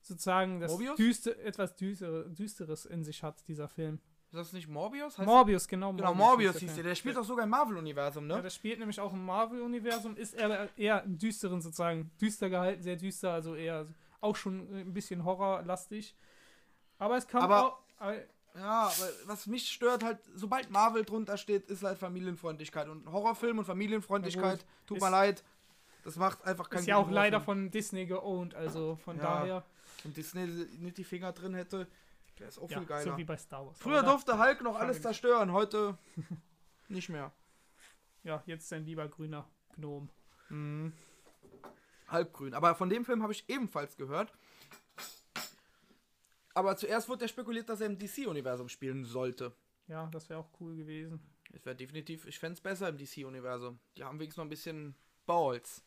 sozusagen 0.01 0.61
das 0.61 0.73
Morbius? 0.73 0.97
düster, 0.97 1.39
etwas 1.41 1.75
düstere, 1.77 2.31
Düsteres 2.31 2.87
in 2.87 3.05
sich 3.05 3.23
hat, 3.23 3.47
dieser 3.49 3.69
Film. 3.69 3.99
Ist 4.31 4.35
das 4.39 4.53
nicht 4.53 4.69
Morbius? 4.69 5.17
Heißt 5.19 5.27
Morbius, 5.27 5.69
genau. 5.69 5.93
Genau, 5.93 6.13
Morbius 6.15 6.55
hieß 6.55 6.63
hieß 6.63 6.75
der. 6.75 6.85
Der 6.85 6.95
spielt 6.97 7.17
doch 7.17 7.25
sogar 7.25 7.45
im 7.45 7.51
Marvel-Universum, 7.51 8.29
Ja, 8.29 8.37
ne? 8.37 8.43
das 8.43 8.55
spielt 8.55 8.79
nämlich 8.81 8.99
auch 9.01 9.13
im 9.13 9.25
Marvel-Universum, 9.25 10.17
ist 10.17 10.35
eher, 10.35 10.69
eher 10.77 11.03
im 11.05 11.19
düsteren 11.19 11.61
sozusagen, 11.61 12.11
düster 12.21 12.51
gehalten, 12.51 12.83
sehr 12.83 12.97
düster, 12.97 13.33
also 13.33 13.55
eher 13.55 13.87
auch 14.21 14.35
schon 14.37 14.75
ein 14.75 14.93
bisschen 14.93 15.25
horrorlastig. 15.25 16.17
Aber 16.99 17.17
es 17.17 17.27
kann 17.29 17.43
Aber- 17.43 17.67
auch. 17.67 17.79
Ja, 18.57 18.83
aber 18.87 19.09
was 19.27 19.47
mich 19.47 19.69
stört 19.71 20.05
halt, 20.05 20.19
sobald 20.35 20.71
Marvel 20.71 21.05
drunter 21.05 21.37
steht, 21.37 21.67
ist 21.67 21.83
halt 21.83 21.99
Familienfreundlichkeit. 21.99 22.89
Und 22.89 23.11
Horrorfilm 23.11 23.59
und 23.59 23.65
Familienfreundlichkeit, 23.65 24.61
Ja, 24.61 24.67
tut 24.87 25.01
mir 25.01 25.11
leid, 25.11 25.43
das 26.05 26.17
macht 26.17 26.45
einfach 26.45 26.71
keinen 26.71 26.81
ist 26.81 26.87
ja 26.87 26.97
auch 26.97 27.03
guten 27.05 27.15
leider 27.15 27.39
Horrorfilm. 27.39 27.65
von 27.67 27.71
Disney 27.73 28.07
geowned, 28.07 28.55
also 28.55 28.97
von 29.05 29.17
Ja, 29.17 29.23
daher. 29.23 29.65
Wenn 30.05 30.13
Disney 30.15 30.47
nicht 30.47 30.99
die 30.99 31.05
Finger 31.05 31.33
drin 31.33 31.55
hätte, 31.55 31.89
wäre 32.37 32.49
es 32.49 32.59
auch 32.59 32.71
Ja, 32.71 32.79
viel 32.79 32.87
geiler. 32.87 33.13
so 33.13 33.17
wie 33.19 33.25
bei 33.25 33.37
Star 33.37 33.67
Wars. 33.67 33.79
Früher 33.79 34.03
durfte 34.03 34.39
Hulk 34.39 34.61
noch 34.63 34.77
alles 34.77 35.03
zerstören, 35.03 35.51
heute 35.53 35.99
nicht 36.89 37.09
mehr. 37.09 37.33
Ja, 38.23 38.43
jetzt 38.47 38.73
ein 38.73 38.85
lieber 38.85 39.09
grüner 39.09 39.49
Gnom. 39.77 40.09
Mhm. 40.49 40.93
Halbgrün. 42.09 42.55
Aber 42.55 42.75
von 42.75 42.89
dem 42.89 43.05
Film 43.05 43.23
habe 43.23 43.33
ich 43.33 43.49
ebenfalls 43.49 43.97
gehört. 43.97 44.33
Aber 46.55 46.77
zuerst 46.77 47.09
wurde 47.09 47.25
ja 47.25 47.29
spekuliert, 47.29 47.69
dass 47.69 47.81
er 47.81 47.87
im 47.89 47.99
DC-Universum 47.99 48.69
spielen 48.69 49.05
sollte. 49.05 49.53
Ja, 49.89 50.07
das 50.13 50.29
wäre 50.29 50.41
auch 50.41 50.49
cool 50.61 50.77
gewesen. 50.77 51.21
Es 51.53 51.65
wäre 51.67 51.77
definitiv, 51.77 52.27
ich 52.27 52.39
fände 52.39 52.55
es 52.55 52.61
besser 52.61 52.89
im 52.89 52.97
DC-Universum. 52.97 53.79
Die 53.97 54.05
haben 54.05 54.19
wenigstens 54.19 54.39
noch 54.39 54.47
ein 54.47 54.51
bisschen 54.51 54.95
Balls. 55.27 55.83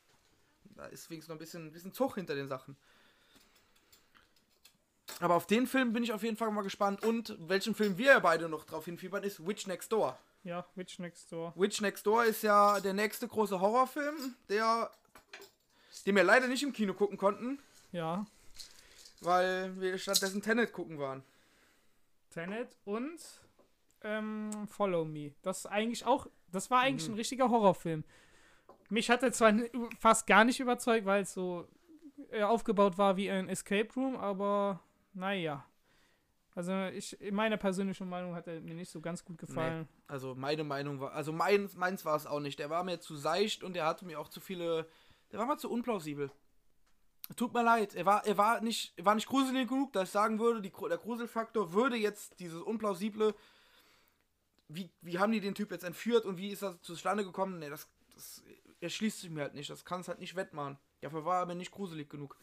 Da 0.76 0.86
ist 0.88 1.10
wenigstens 1.10 1.30
noch 1.30 1.36
ein 1.36 1.40
bisschen, 1.40 1.68
ein 1.68 1.72
bisschen 1.72 1.94
Zug 1.94 2.16
hinter 2.16 2.36
den 2.36 2.48
Sachen. 2.48 2.76
Aber 5.20 5.36
auf 5.36 5.48
den 5.48 5.66
Film 5.68 5.94
bin 5.94 6.04
ich 6.04 6.14
auf 6.14 6.24
jeden 6.24 6.38
Fall 6.38 6.52
mal 6.52 6.62
gespannt. 6.62 7.04
Und 7.04 7.36
welchen 7.40 7.74
Film 7.74 7.98
wir 7.98 8.20
beide 8.20 8.50
noch 8.50 8.66
drauf 8.66 8.86
hinfiebern, 8.86 9.24
ist 9.24 9.46
Witch 9.46 9.68
Next 9.68 9.92
Door. 9.92 10.18
Ja, 10.44 10.66
Witch 10.76 11.00
Next 11.00 11.32
Door. 11.32 11.54
Witch 11.56 11.82
Next 11.82 12.06
Door 12.06 12.26
ist 12.26 12.44
ja 12.44 12.80
der 12.80 12.94
nächste 12.94 13.28
große 13.28 13.60
Horrorfilm, 13.60 14.36
der, 14.50 14.92
den 16.06 16.16
wir 16.16 16.24
leider 16.24 16.48
nicht 16.48 16.64
im 16.64 16.72
Kino 16.72 16.94
gucken 16.94 17.18
konnten, 17.18 17.60
Ja, 17.92 18.26
weil 19.22 19.80
wir 19.80 19.98
stattdessen 19.98 20.42
Tenet 20.42 20.74
gucken 20.74 21.00
waren. 21.00 21.24
Tenet 22.30 22.78
und 22.86 23.20
ähm, 24.04 24.52
Follow 24.68 25.06
Me. 25.06 25.34
Das 25.42 25.60
ist 25.60 25.66
eigentlich 25.68 26.06
auch, 26.06 26.28
das 26.52 26.70
war 26.70 26.80
Mhm. 26.82 26.86
eigentlich 26.88 27.08
ein 27.10 27.16
richtiger 27.16 27.50
Horrorfilm. 27.50 28.04
Mich 28.90 29.10
hat 29.10 29.24
er 29.24 29.32
zwar 29.34 29.54
fast 30.00 30.28
gar 30.28 30.44
nicht 30.46 30.60
überzeugt, 30.60 31.06
weil 31.06 31.24
es 31.24 31.34
so 31.34 31.68
äh, 32.32 32.44
aufgebaut 32.44 32.98
war 32.98 33.18
wie 33.18 33.30
ein 33.30 33.50
Escape 33.50 33.92
Room, 33.96 34.16
aber 34.16 34.80
naja. 35.14 35.66
Also 36.56 36.74
ich, 36.88 37.20
in 37.22 37.36
meiner 37.36 37.58
persönlichen 37.58 38.10
Meinung 38.10 38.34
hat 38.34 38.48
er 38.48 38.60
mir 38.62 38.74
nicht 38.74 38.90
so 38.90 39.00
ganz 39.00 39.24
gut 39.24 39.38
gefallen. 39.38 39.88
Also 40.08 40.34
meine 40.34 40.64
Meinung 40.64 41.00
war, 41.00 41.12
also 41.14 41.32
meins, 41.32 41.76
meins 41.76 42.04
war 42.04 42.16
es 42.16 42.26
auch 42.26 42.40
nicht. 42.40 42.58
Der 42.58 42.70
war 42.72 42.84
mir 42.84 43.00
zu 43.00 43.16
seicht 43.16 43.64
und 43.64 43.74
der 43.76 43.86
hatte 43.86 44.06
mir 44.06 44.20
auch 44.20 44.28
zu 44.30 44.40
viele, 44.40 44.88
der 45.32 45.38
war 45.40 45.46
mal 45.46 45.58
zu 45.60 45.70
unplausibel. 45.70 46.32
Tut 47.36 47.54
mir 47.54 47.64
leid, 47.64 47.94
er 47.94 48.06
war, 48.06 48.26
er 48.26 48.38
war 48.38 48.62
nicht, 48.62 48.94
er 48.98 49.06
war 49.06 49.16
nicht 49.16 49.28
gruselig 49.28 49.68
genug, 49.68 49.92
dass 49.94 50.10
ich 50.10 50.12
sagen 50.12 50.40
würde, 50.40 50.62
die, 50.62 50.72
der 50.72 50.98
Gruselfaktor 50.98 51.74
würde 51.74 51.98
jetzt 51.98 52.40
dieses 52.40 52.62
unplausible, 52.62 53.36
wie, 54.70 54.90
wie 55.02 55.20
haben 55.20 55.32
die 55.32 55.42
den 55.42 55.56
Typ 55.56 55.72
jetzt 55.72 55.84
entführt 55.84 56.26
und 56.26 56.38
wie 56.38 56.50
ist 56.50 56.62
das 56.62 56.82
zustande 56.82 57.24
gekommen? 57.24 57.60
Nee, 57.60 57.70
das, 57.70 57.90
das 58.14 58.44
erschließt 58.80 59.22
sich 59.22 59.30
mir 59.30 59.42
halt 59.42 59.54
nicht. 59.54 59.70
Das 59.70 59.86
kann 59.86 60.02
es 60.02 60.08
halt 60.08 60.20
nicht 60.20 60.36
wettmachen. 60.36 60.78
Dafür 61.02 61.26
war 61.26 61.42
er 61.42 61.46
mir 61.46 61.56
nicht 61.56 61.72
gruselig 61.72 62.10
genug. 62.10 62.38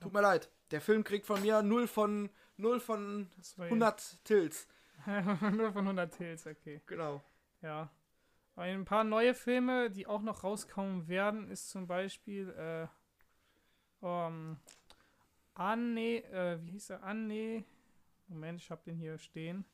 Tut 0.00 0.12
mir 0.12 0.22
leid. 0.22 0.50
Der 0.70 0.80
Film 0.80 1.04
kriegt 1.04 1.26
von 1.26 1.42
mir 1.42 1.62
0 1.62 1.86
von 1.86 2.30
0 2.56 2.80
von 2.80 3.30
Das 3.36 3.58
war 3.58 3.66
100 3.66 4.24
Tills. 4.24 4.66
Nur 5.06 5.72
von 5.72 5.84
100 5.84 6.14
Tales, 6.16 6.46
okay. 6.46 6.80
Genau. 6.86 7.22
Ja. 7.60 7.90
Ein 8.56 8.84
paar 8.84 9.02
neue 9.04 9.34
Filme, 9.34 9.90
die 9.90 10.06
auch 10.06 10.22
noch 10.22 10.44
rauskommen 10.44 11.08
werden, 11.08 11.48
ist 11.48 11.70
zum 11.70 11.86
Beispiel 11.88 12.50
äh, 12.50 12.86
ähm, 14.06 14.58
Anne, 15.54 16.22
äh, 16.32 16.58
wie 16.62 16.70
hieß 16.72 16.90
er? 16.90 17.02
Anne, 17.02 17.64
Moment, 18.28 18.60
ich 18.60 18.70
hab 18.70 18.84
den 18.84 18.96
hier 18.96 19.18
stehen. 19.18 19.64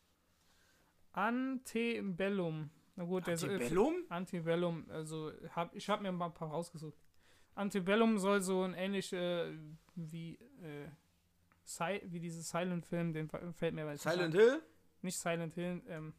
Antebellum. 1.12 2.70
Na 2.96 3.04
gut, 3.04 3.26
der 3.26 3.36
soll- 3.36 3.50
Antebellum? 3.50 3.94
Antebellum, 4.08 4.86
also 4.90 5.32
hab, 5.54 5.74
ich 5.74 5.88
habe 5.88 6.02
mir 6.02 6.12
mal 6.12 6.26
ein 6.26 6.34
paar 6.34 6.48
rausgesucht. 6.50 6.98
Antebellum 7.54 8.18
soll 8.18 8.40
so 8.40 8.62
ein 8.62 8.74
ähnlich 8.74 9.12
äh, 9.12 9.52
wie, 9.94 10.34
äh, 10.62 10.88
Si 11.64 12.00
wie 12.04 12.20
dieses 12.20 12.48
Silent-Film, 12.48 13.12
den 13.12 13.28
fällt 13.28 13.74
mir 13.74 13.84
nicht 13.90 14.00
Silent. 14.02 14.34
Hill? 14.34 14.62
Nicht 15.02 15.18
Silent 15.18 15.54
Hill, 15.54 15.82
ähm, 15.88 16.14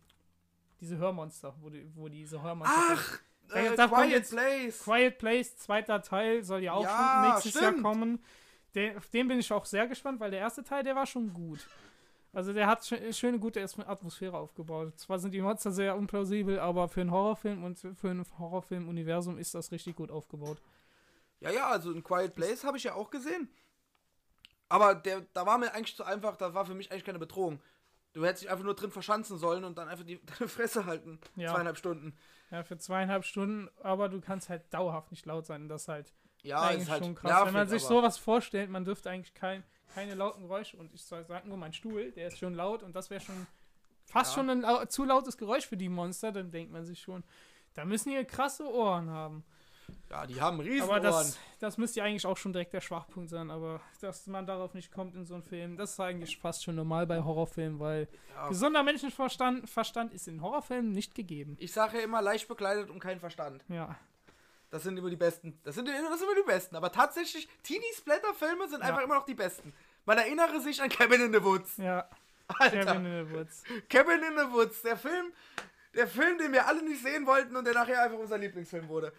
diese 0.81 0.97
Hörmonster, 0.97 1.55
wo, 1.61 1.69
die, 1.69 1.89
wo 1.95 2.09
diese 2.09 2.41
Hörmonster. 2.41 2.75
Ach, 2.77 3.19
äh, 3.53 3.75
kommt 3.75 3.91
Quiet 3.93 4.09
jetzt 4.11 4.31
Place. 4.31 4.83
Quiet 4.83 5.17
Place, 5.17 5.55
zweiter 5.57 6.01
Teil, 6.01 6.43
soll 6.43 6.61
ja 6.63 6.73
auch 6.73 6.83
Ja, 6.83 7.29
nächstes 7.31 7.53
Jahr 7.53 7.71
stimmt. 7.71 7.83
kommen. 7.83 8.23
Den, 8.75 8.97
auf 8.97 9.07
den 9.09 9.27
bin 9.27 9.39
ich 9.39 9.51
auch 9.53 9.65
sehr 9.65 9.87
gespannt, 9.87 10.19
weil 10.19 10.31
der 10.31 10.39
erste 10.39 10.63
Teil, 10.63 10.83
der 10.83 10.95
war 10.95 11.05
schon 11.05 11.33
gut. 11.33 11.59
Also 12.33 12.53
der 12.53 12.65
hat 12.67 12.79
schö- 12.81 13.11
schöne, 13.13 13.37
gute 13.39 13.59
Atmos- 13.61 13.85
Atmosphäre 13.85 14.37
aufgebaut. 14.37 14.97
Zwar 14.97 15.19
sind 15.19 15.33
die 15.33 15.41
Monster 15.41 15.69
sehr 15.71 15.97
unplausibel, 15.97 16.59
aber 16.59 16.87
für 16.87 17.01
einen 17.01 17.11
Horrorfilm 17.11 17.63
und 17.65 17.77
für 17.79 18.09
ein 18.09 18.25
Horrorfilm-Universum 18.39 19.37
ist 19.37 19.53
das 19.53 19.71
richtig 19.73 19.97
gut 19.97 20.09
aufgebaut. 20.09 20.61
Ja, 21.41 21.51
ja, 21.51 21.67
also 21.69 21.91
in 21.91 22.01
Quiet 22.03 22.33
Place 22.33 22.63
habe 22.63 22.77
ich 22.77 22.85
ja 22.85 22.93
auch 22.93 23.09
gesehen. 23.09 23.49
Aber 24.69 24.95
der, 24.95 25.25
da 25.33 25.45
war 25.45 25.57
mir 25.57 25.73
eigentlich 25.73 25.97
zu 25.97 26.05
einfach, 26.05 26.37
da 26.37 26.53
war 26.53 26.65
für 26.65 26.73
mich 26.73 26.89
eigentlich 26.91 27.03
keine 27.03 27.19
Bedrohung. 27.19 27.59
Du 28.13 28.25
hättest 28.25 28.43
dich 28.43 28.51
einfach 28.51 28.65
nur 28.65 28.75
drin 28.75 28.91
verschanzen 28.91 29.37
sollen 29.37 29.63
und 29.63 29.77
dann 29.77 29.87
einfach 29.87 30.05
die 30.05 30.19
deine 30.39 30.47
Fresse 30.49 30.85
halten. 30.85 31.19
Ja. 31.35 31.53
Zweieinhalb 31.53 31.77
Stunden. 31.77 32.15
Ja, 32.49 32.63
für 32.63 32.77
zweieinhalb 32.77 33.23
Stunden, 33.23 33.69
aber 33.81 34.09
du 34.09 34.19
kannst 34.19 34.49
halt 34.49 34.73
dauerhaft 34.73 35.11
nicht 35.11 35.25
laut 35.25 35.45
sein. 35.45 35.69
Das 35.69 35.83
ist 35.83 35.87
halt 35.87 36.13
Ja, 36.43 36.59
eigentlich 36.61 36.81
ist 36.83 36.89
halt 36.89 37.03
schon 37.05 37.15
krass. 37.15 37.31
nervig, 37.31 37.45
Wenn 37.47 37.53
man 37.53 37.69
sich 37.69 37.83
sowas 37.83 38.17
vorstellt, 38.17 38.69
man 38.69 38.83
dürfte 38.83 39.09
eigentlich 39.09 39.33
kein, 39.33 39.63
keine 39.93 40.15
lauten 40.15 40.41
Geräusche 40.43 40.75
und 40.77 40.93
ich 40.93 41.03
sag 41.03 41.45
nur 41.45 41.57
mein 41.57 41.71
Stuhl, 41.73 42.11
der 42.11 42.27
ist 42.27 42.39
schon 42.39 42.53
laut 42.53 42.83
und 42.83 42.93
das 42.95 43.09
wäre 43.09 43.21
schon 43.21 43.47
fast 44.05 44.35
Ja. 44.35 44.43
schon 44.43 44.65
ein 44.65 44.89
zu 44.89 45.05
lautes 45.05 45.37
Geräusch 45.37 45.65
für 45.65 45.77
die 45.77 45.87
Monster, 45.87 46.33
dann 46.33 46.51
denkt 46.51 46.73
man 46.73 46.83
sich 46.83 46.99
schon, 46.99 47.23
da 47.73 47.85
müssen 47.85 48.09
die 48.11 48.25
krasse 48.25 48.69
Ohren 48.69 49.09
haben. 49.09 49.45
Ja, 50.09 50.25
die 50.27 50.39
haben 50.41 50.59
riesen 50.59 50.83
Aber 50.83 50.99
das, 50.99 51.37
das 51.59 51.77
müsste 51.77 51.99
ja 51.99 52.05
eigentlich 52.05 52.25
auch 52.25 52.37
schon 52.37 52.53
direkt 52.53 52.73
der 52.73 52.81
Schwachpunkt 52.81 53.29
sein, 53.29 53.49
aber 53.51 53.79
dass 54.01 54.27
man 54.27 54.45
darauf 54.45 54.73
nicht 54.73 54.91
kommt 54.91 55.15
in 55.15 55.25
so 55.25 55.33
einem 55.35 55.43
Film, 55.43 55.77
das 55.77 55.91
ist 55.91 55.99
eigentlich 55.99 56.37
fast 56.37 56.63
schon 56.63 56.75
normal 56.75 57.07
bei 57.07 57.23
Horrorfilmen, 57.23 57.79
weil 57.79 58.07
Ja. 58.35 58.47
gesunder 58.49 58.83
Menschenverstand 58.83 59.69
Verstand 59.69 60.13
ist 60.13 60.27
in 60.27 60.41
Horrorfilmen 60.41 60.91
nicht 60.91 61.15
gegeben. 61.15 61.55
Ich 61.59 61.71
sage 61.73 61.97
ja 61.97 62.03
immer 62.03 62.21
leicht 62.21 62.47
bekleidet 62.47 62.89
und 62.89 62.99
kein 62.99 63.19
Verstand. 63.19 63.63
Ja, 63.69 63.95
Das 64.69 64.83
sind 64.83 64.97
immer 64.97 65.09
die 65.09 65.17
besten. 65.17 65.59
Das 65.63 65.75
sind, 65.75 65.87
das 65.87 65.95
sind 66.19 66.21
immer 66.29 66.35
die 66.41 66.45
besten. 66.47 66.75
Aber 66.77 66.91
tatsächlich, 66.91 67.47
Teenie-Splatter-Filme 67.63 68.67
sind 68.69 68.81
Ja. 68.81 68.87
einfach 68.89 69.01
immer 69.01 69.15
noch 69.15 69.25
die 69.25 69.33
besten. 69.35 69.73
Man 70.05 70.17
erinnere 70.17 70.59
sich 70.61 70.81
an 70.81 70.89
Cabin 70.89 71.21
in 71.21 71.33
the 71.33 71.43
Woods. 71.43 71.77
ja, 71.77 72.07
Alter. 72.47 72.85
Kevin 72.85 73.05
in 73.05 73.27
the 73.27 73.33
Woods. 73.33 73.63
Cabin 73.89 74.19
in 74.23 74.37
the 74.37 74.51
Woods, 74.53 74.81
der 74.81 74.97
Film, 74.97 75.31
der 75.93 76.07
Film, 76.07 76.37
den 76.37 76.51
wir 76.53 76.65
alle 76.67 76.81
nicht 76.83 77.01
sehen 77.03 77.25
wollten 77.25 77.55
und 77.55 77.65
der 77.65 77.73
nachher 77.73 78.01
einfach 78.01 78.17
unser 78.17 78.37
Lieblingsfilm 78.37 78.87
wurde. 78.87 79.11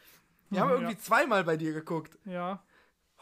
Wir 0.53 0.61
haben 0.61 0.69
Ja. 0.71 0.75
irgendwie 0.77 0.99
zweimal 0.99 1.45
bei 1.45 1.57
dir 1.57 1.73
geguckt. 1.73 2.19
Ja, 2.25 2.63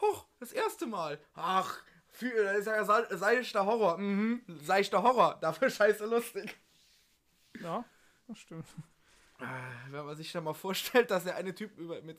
Huch, 0.01 0.25
das 0.39 0.51
erste 0.51 0.85
Mal. 0.87 1.19
Ach, 1.35 1.77
für, 2.09 2.31
das 2.43 2.57
ist 2.59 2.65
ja 2.67 3.17
seichter 3.17 3.65
Horror. 3.65 3.97
Mhm, 3.99 4.41
seichter 4.63 5.01
Horror. 5.03 5.37
Dafür 5.41 5.69
scheiße 5.69 6.05
lustig. 6.05 6.55
ja, 7.61 7.85
das 8.27 8.37
stimmt. 8.39 8.65
Äh, 9.39 9.45
Wenn 9.91 10.05
man 10.05 10.15
sich 10.17 10.31
da 10.31 10.41
mal 10.41 10.53
vorstellt, 10.53 11.09
dass 11.11 11.23
der 11.23 11.35
eine 11.35 11.55
Typ 11.55 11.77
über 11.77 12.01
mit. 12.01 12.17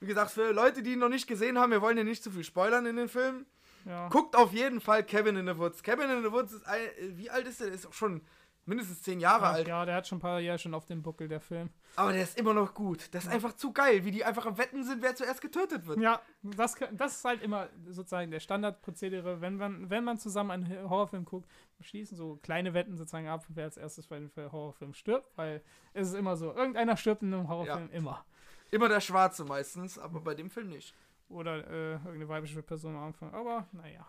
Wie 0.00 0.06
gesagt, 0.06 0.30
für 0.30 0.52
Leute, 0.52 0.82
die 0.82 0.94
ihn 0.94 0.98
noch 0.98 1.08
nicht 1.10 1.26
gesehen 1.26 1.58
haben, 1.58 1.70
wir 1.72 1.82
wollen 1.82 1.98
ja 1.98 2.04
nicht 2.04 2.22
zu 2.22 2.30
viel 2.30 2.44
spoilern 2.44 2.86
in 2.86 2.96
den 2.96 3.08
Film. 3.08 3.46
Ja. 3.84 4.08
Guckt 4.08 4.34
auf 4.36 4.52
jeden 4.52 4.80
Fall 4.80 5.04
Kevin 5.04 5.36
in 5.36 5.46
the 5.46 5.56
Woods. 5.56 5.82
Kevin 5.82 6.10
in 6.10 6.22
the 6.22 6.32
Woods 6.32 6.52
ist. 6.52 6.66
Ein, 6.66 6.80
wie 7.16 7.30
alt 7.30 7.46
ist 7.46 7.60
der? 7.60 7.66
Der 7.68 7.76
ist 7.76 7.86
auch 7.86 7.92
schon 7.94 8.22
mindestens 8.70 9.02
zehn 9.02 9.20
Jahre 9.20 9.46
Ach, 9.46 9.52
alt. 9.54 9.68
ja, 9.68 9.84
der 9.84 9.96
hat 9.96 10.08
schon 10.08 10.16
ein 10.16 10.20
paar 10.22 10.40
Jahre 10.40 10.58
schon 10.58 10.72
auf 10.72 10.86
dem 10.86 11.02
Buckel, 11.02 11.28
der 11.28 11.40
Film. 11.40 11.68
Aber 11.96 12.12
der 12.12 12.22
ist 12.22 12.38
immer 12.38 12.54
noch 12.54 12.72
gut. 12.72 13.12
Das 13.12 13.24
ist 13.24 13.30
einfach 13.30 13.54
zu 13.54 13.72
geil, 13.72 14.04
wie 14.04 14.12
die 14.12 14.24
einfach 14.24 14.46
am 14.46 14.56
Wetten 14.56 14.84
sind, 14.84 15.02
wer 15.02 15.14
zuerst 15.14 15.42
getötet 15.42 15.86
wird. 15.86 16.00
Ja, 16.00 16.22
das, 16.42 16.76
das 16.92 17.16
ist 17.16 17.24
halt 17.24 17.42
immer 17.42 17.68
sozusagen 17.88 18.30
der 18.30 18.40
Standardprozedere, 18.40 19.40
wenn 19.40 19.56
man, 19.56 19.90
wenn 19.90 20.04
man 20.04 20.18
zusammen 20.18 20.52
einen 20.52 20.88
Horrorfilm 20.88 21.26
guckt, 21.26 21.50
schließen 21.80 22.16
so 22.16 22.38
kleine 22.42 22.72
Wetten 22.72 22.96
sozusagen 22.96 23.28
ab, 23.28 23.44
wer 23.48 23.64
als 23.64 23.76
erstes 23.76 24.06
bei 24.06 24.18
dem 24.18 24.30
Horrorfilm 24.36 24.94
stirbt, 24.94 25.36
weil 25.36 25.62
es 25.92 26.08
ist 26.08 26.14
immer 26.14 26.36
so, 26.36 26.54
irgendeiner 26.54 26.96
stirbt 26.96 27.22
in 27.22 27.34
einem 27.34 27.48
Horrorfilm 27.48 27.90
immer. 27.90 28.24
Immer 28.70 28.88
der 28.88 29.00
Schwarze 29.00 29.44
meistens, 29.44 29.98
aber 29.98 30.20
bei 30.20 30.34
dem 30.34 30.48
Film 30.48 30.68
nicht. 30.68 30.94
Oder 31.28 31.66
äh, 31.68 31.92
irgendeine 31.92 32.28
weibliche 32.28 32.62
Person 32.62 32.96
am 32.96 33.04
Anfang. 33.04 33.32
Aber 33.34 33.66
naja. 33.72 34.06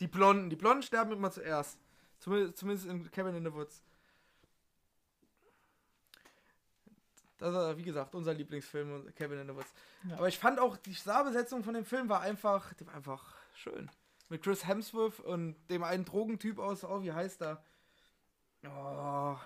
Die 0.00 0.08
Blonden, 0.08 0.50
die 0.50 0.56
Blonden 0.56 0.82
sterben 0.82 1.12
immer 1.12 1.30
zuerst. 1.30 1.78
Zumindest, 2.24 2.56
zumindest 2.56 2.88
in 2.88 3.10
Kevin 3.10 3.36
in 3.36 3.44
the 3.44 3.52
Woods. 3.52 3.82
Das 7.36 7.54
ist, 7.54 7.76
wie 7.76 7.82
gesagt, 7.82 8.14
unser 8.14 8.32
Lieblingsfilm, 8.32 9.12
Kevin 9.14 9.40
in 9.40 9.48
the 9.48 9.54
Woods. 9.54 9.70
Ja. 10.08 10.16
Aber 10.16 10.28
ich 10.28 10.38
fand 10.38 10.58
auch, 10.58 10.78
die 10.78 10.94
Starbesetzung 10.94 11.62
von 11.62 11.74
dem 11.74 11.84
Film 11.84 12.08
war 12.08 12.22
einfach, 12.22 12.72
die 12.72 12.86
war 12.86 12.94
einfach 12.94 13.34
schön. 13.52 13.90
Mit 14.30 14.42
Chris 14.42 14.66
Hemsworth 14.66 15.20
und 15.20 15.54
dem 15.68 15.82
einen 15.82 16.06
Drogentyp 16.06 16.58
aus, 16.58 16.82
oh, 16.82 17.02
wie 17.02 17.12
heißt 17.12 17.42
er? 17.42 17.62
Oh, 18.64 19.36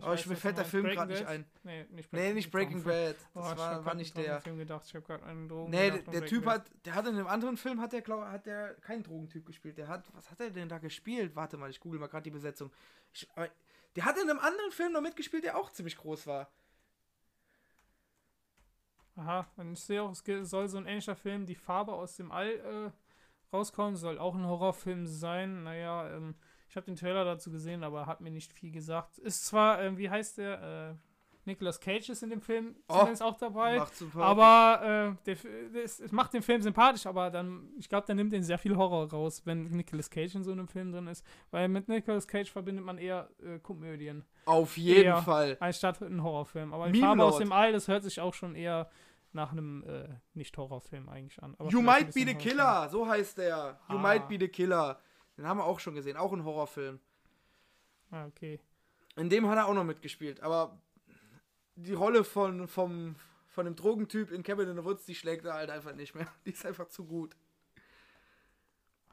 Ja, 0.00 0.10
oh 0.10 0.14
ich, 0.14 0.26
mir 0.26 0.36
fällt 0.36 0.58
der 0.58 0.64
Film 0.64 0.84
gerade 0.86 1.12
nicht 1.12 1.24
Breaking 1.24 1.44
ein. 1.44 1.50
Nee, 1.62 1.86
nicht 1.90 2.12
Nee, 2.12 2.32
nicht 2.32 2.50
Breaking 2.50 2.82
Bad. 2.82 3.16
Oh, 3.34 3.40
Das 3.40 3.52
ich 3.52 3.58
war, 3.58 3.74
hab 3.76 3.84
war 3.84 3.94
nicht 3.94 4.16
der. 4.16 4.40
Film 4.40 4.58
gedacht. 4.58 4.84
Ich 4.86 4.94
habe 4.94 5.04
gerade 5.04 5.24
einen 5.24 5.48
Drogen 5.48 5.70
Nee, 5.70 5.90
der 5.90 5.98
Breaking 5.98 6.26
Typ 6.26 6.46
hat, 6.46 6.70
der 6.84 6.94
hat 6.94 7.06
in 7.06 7.14
einem 7.16 7.26
anderen 7.26 7.56
Film, 7.56 7.80
hat 7.80 7.92
der, 7.92 8.02
glaub, 8.02 8.24
hat 8.24 8.46
der 8.46 8.74
keinen 8.76 9.02
Drogentyp 9.02 9.44
gespielt. 9.46 9.78
Der 9.78 9.88
hat, 9.88 10.04
was 10.14 10.30
hat 10.30 10.40
er 10.40 10.50
denn 10.50 10.68
da 10.68 10.78
gespielt? 10.78 11.36
Warte 11.36 11.56
mal, 11.56 11.70
ich 11.70 11.80
google 11.80 12.00
mal 12.00 12.08
gerade 12.08 12.24
die 12.24 12.30
Besetzung. 12.30 12.70
Ich, 13.12 13.28
aber, 13.34 13.48
der 13.96 14.04
hat 14.04 14.16
in 14.16 14.28
einem 14.30 14.38
anderen 14.38 14.70
Film 14.70 14.92
noch 14.92 15.00
mitgespielt, 15.02 15.44
der 15.44 15.56
auch 15.56 15.70
ziemlich 15.70 15.96
groß 15.96 16.26
war. 16.26 16.50
Aha, 19.16 19.46
und 19.56 19.72
ich 19.72 19.80
sehe 19.80 20.02
auch, 20.02 20.12
es 20.12 20.50
soll 20.50 20.68
so 20.68 20.78
ein 20.78 20.86
ähnlicher 20.86 21.16
Film, 21.16 21.44
Die 21.44 21.54
Farbe 21.54 21.92
aus 21.92 22.16
dem 22.16 22.32
All, 22.32 22.48
äh, 22.48 22.90
rauskommen. 23.52 23.96
Soll 23.96 24.18
auch 24.18 24.34
ein 24.34 24.46
Horrorfilm 24.46 25.06
sein. 25.06 25.64
Naja, 25.64 26.08
ähm, 26.16 26.34
ich 26.70 26.76
habe 26.76 26.86
den 26.86 26.96
Trailer 26.96 27.24
dazu 27.26 27.50
gesehen, 27.50 27.84
aber 27.84 28.06
hat 28.06 28.20
mir 28.22 28.30
nicht 28.30 28.52
viel 28.54 28.70
gesagt. 28.70 29.18
Ist 29.18 29.44
zwar, 29.46 29.82
ähm, 29.82 29.98
wie 29.98 30.08
heißt 30.08 30.38
der? 30.38 30.92
Äh, 30.92 30.94
Nicolas 31.46 31.80
Cage 31.80 32.10
ist 32.10 32.22
in 32.22 32.28
dem 32.30 32.42
Film 32.42 32.76
Oh, 32.86 32.92
zumindest 32.98 33.22
auch 33.22 33.36
dabei. 33.38 33.82
Aber 34.14 35.16
äh, 35.18 35.24
der, 35.24 35.32
F- 35.34 35.46
das, 35.72 35.98
es 35.98 36.12
macht 36.12 36.34
den 36.34 36.42
Film 36.42 36.60
sympathisch, 36.60 37.06
aber 37.06 37.30
dann, 37.30 37.70
ich 37.78 37.88
glaube, 37.88 38.06
der 38.06 38.14
nimmt 38.14 38.32
den 38.32 38.42
sehr 38.42 38.58
viel 38.58 38.76
Horror 38.76 39.10
raus, 39.10 39.42
wenn 39.46 39.64
Nicolas 39.70 40.10
Cage 40.10 40.34
in 40.34 40.44
so 40.44 40.52
einem 40.52 40.68
Film 40.68 40.92
drin 40.92 41.06
ist. 41.08 41.24
Weil 41.50 41.68
mit 41.68 41.88
Nicolas 41.88 42.28
Cage 42.28 42.50
verbindet 42.50 42.84
man 42.84 42.98
eher 42.98 43.30
äh, 43.42 43.58
Komödien, 43.58 44.22
Auf 44.44 44.76
jeden 44.76 45.04
eher 45.06 45.22
Fall. 45.22 45.56
anstatt 45.60 46.02
einen 46.02 46.22
Horrorfilm. 46.22 46.74
Aber 46.74 46.90
die 46.90 47.00
Farbe 47.00 47.24
aus 47.24 47.38
dem 47.38 47.52
All, 47.52 47.72
das 47.72 47.88
hört 47.88 48.02
sich 48.04 48.20
auch 48.20 48.34
schon 48.34 48.54
eher 48.54 48.88
nach 49.32 49.50
einem 49.52 49.82
äh, 49.88 50.08
Nicht-Horrorfilm 50.34 51.08
eigentlich 51.08 51.42
an. 51.42 51.56
You 51.70 51.80
Might 51.80 52.08
Be 52.12 52.20
the 52.20 52.26
Horrorfilm. 52.26 52.38
Killer, 52.38 52.88
so 52.90 53.08
heißt 53.08 53.38
der. 53.38 53.78
You 53.88 53.96
Ah. 53.96 53.98
Might 53.98 54.28
Be 54.28 54.36
the 54.38 54.48
Killer. 54.48 54.98
Den 55.40 55.48
haben 55.48 55.56
wir 55.56 55.64
auch 55.64 55.80
schon 55.80 55.94
gesehen, 55.94 56.18
auch 56.18 56.34
ein 56.34 56.44
Horrorfilm. 56.44 57.00
Ah, 58.10 58.26
okay. 58.26 58.60
In 59.16 59.30
dem 59.30 59.48
hat 59.48 59.56
er 59.56 59.68
auch 59.68 59.72
noch 59.72 59.84
mitgespielt, 59.84 60.42
aber 60.42 60.78
die 61.76 61.94
Rolle 61.94 62.24
von, 62.24 62.68
vom, 62.68 63.16
von 63.48 63.64
dem 63.64 63.74
Drogentyp 63.74 64.32
in 64.32 64.42
Kevin 64.42 64.68
in 64.68 64.76
the 64.76 64.84
Woods, 64.84 65.06
die 65.06 65.14
schlägt 65.14 65.46
er 65.46 65.54
halt 65.54 65.70
einfach 65.70 65.94
nicht 65.94 66.14
mehr. 66.14 66.30
Die 66.44 66.50
ist 66.50 66.66
einfach 66.66 66.88
zu 66.88 67.06
gut. 67.06 67.34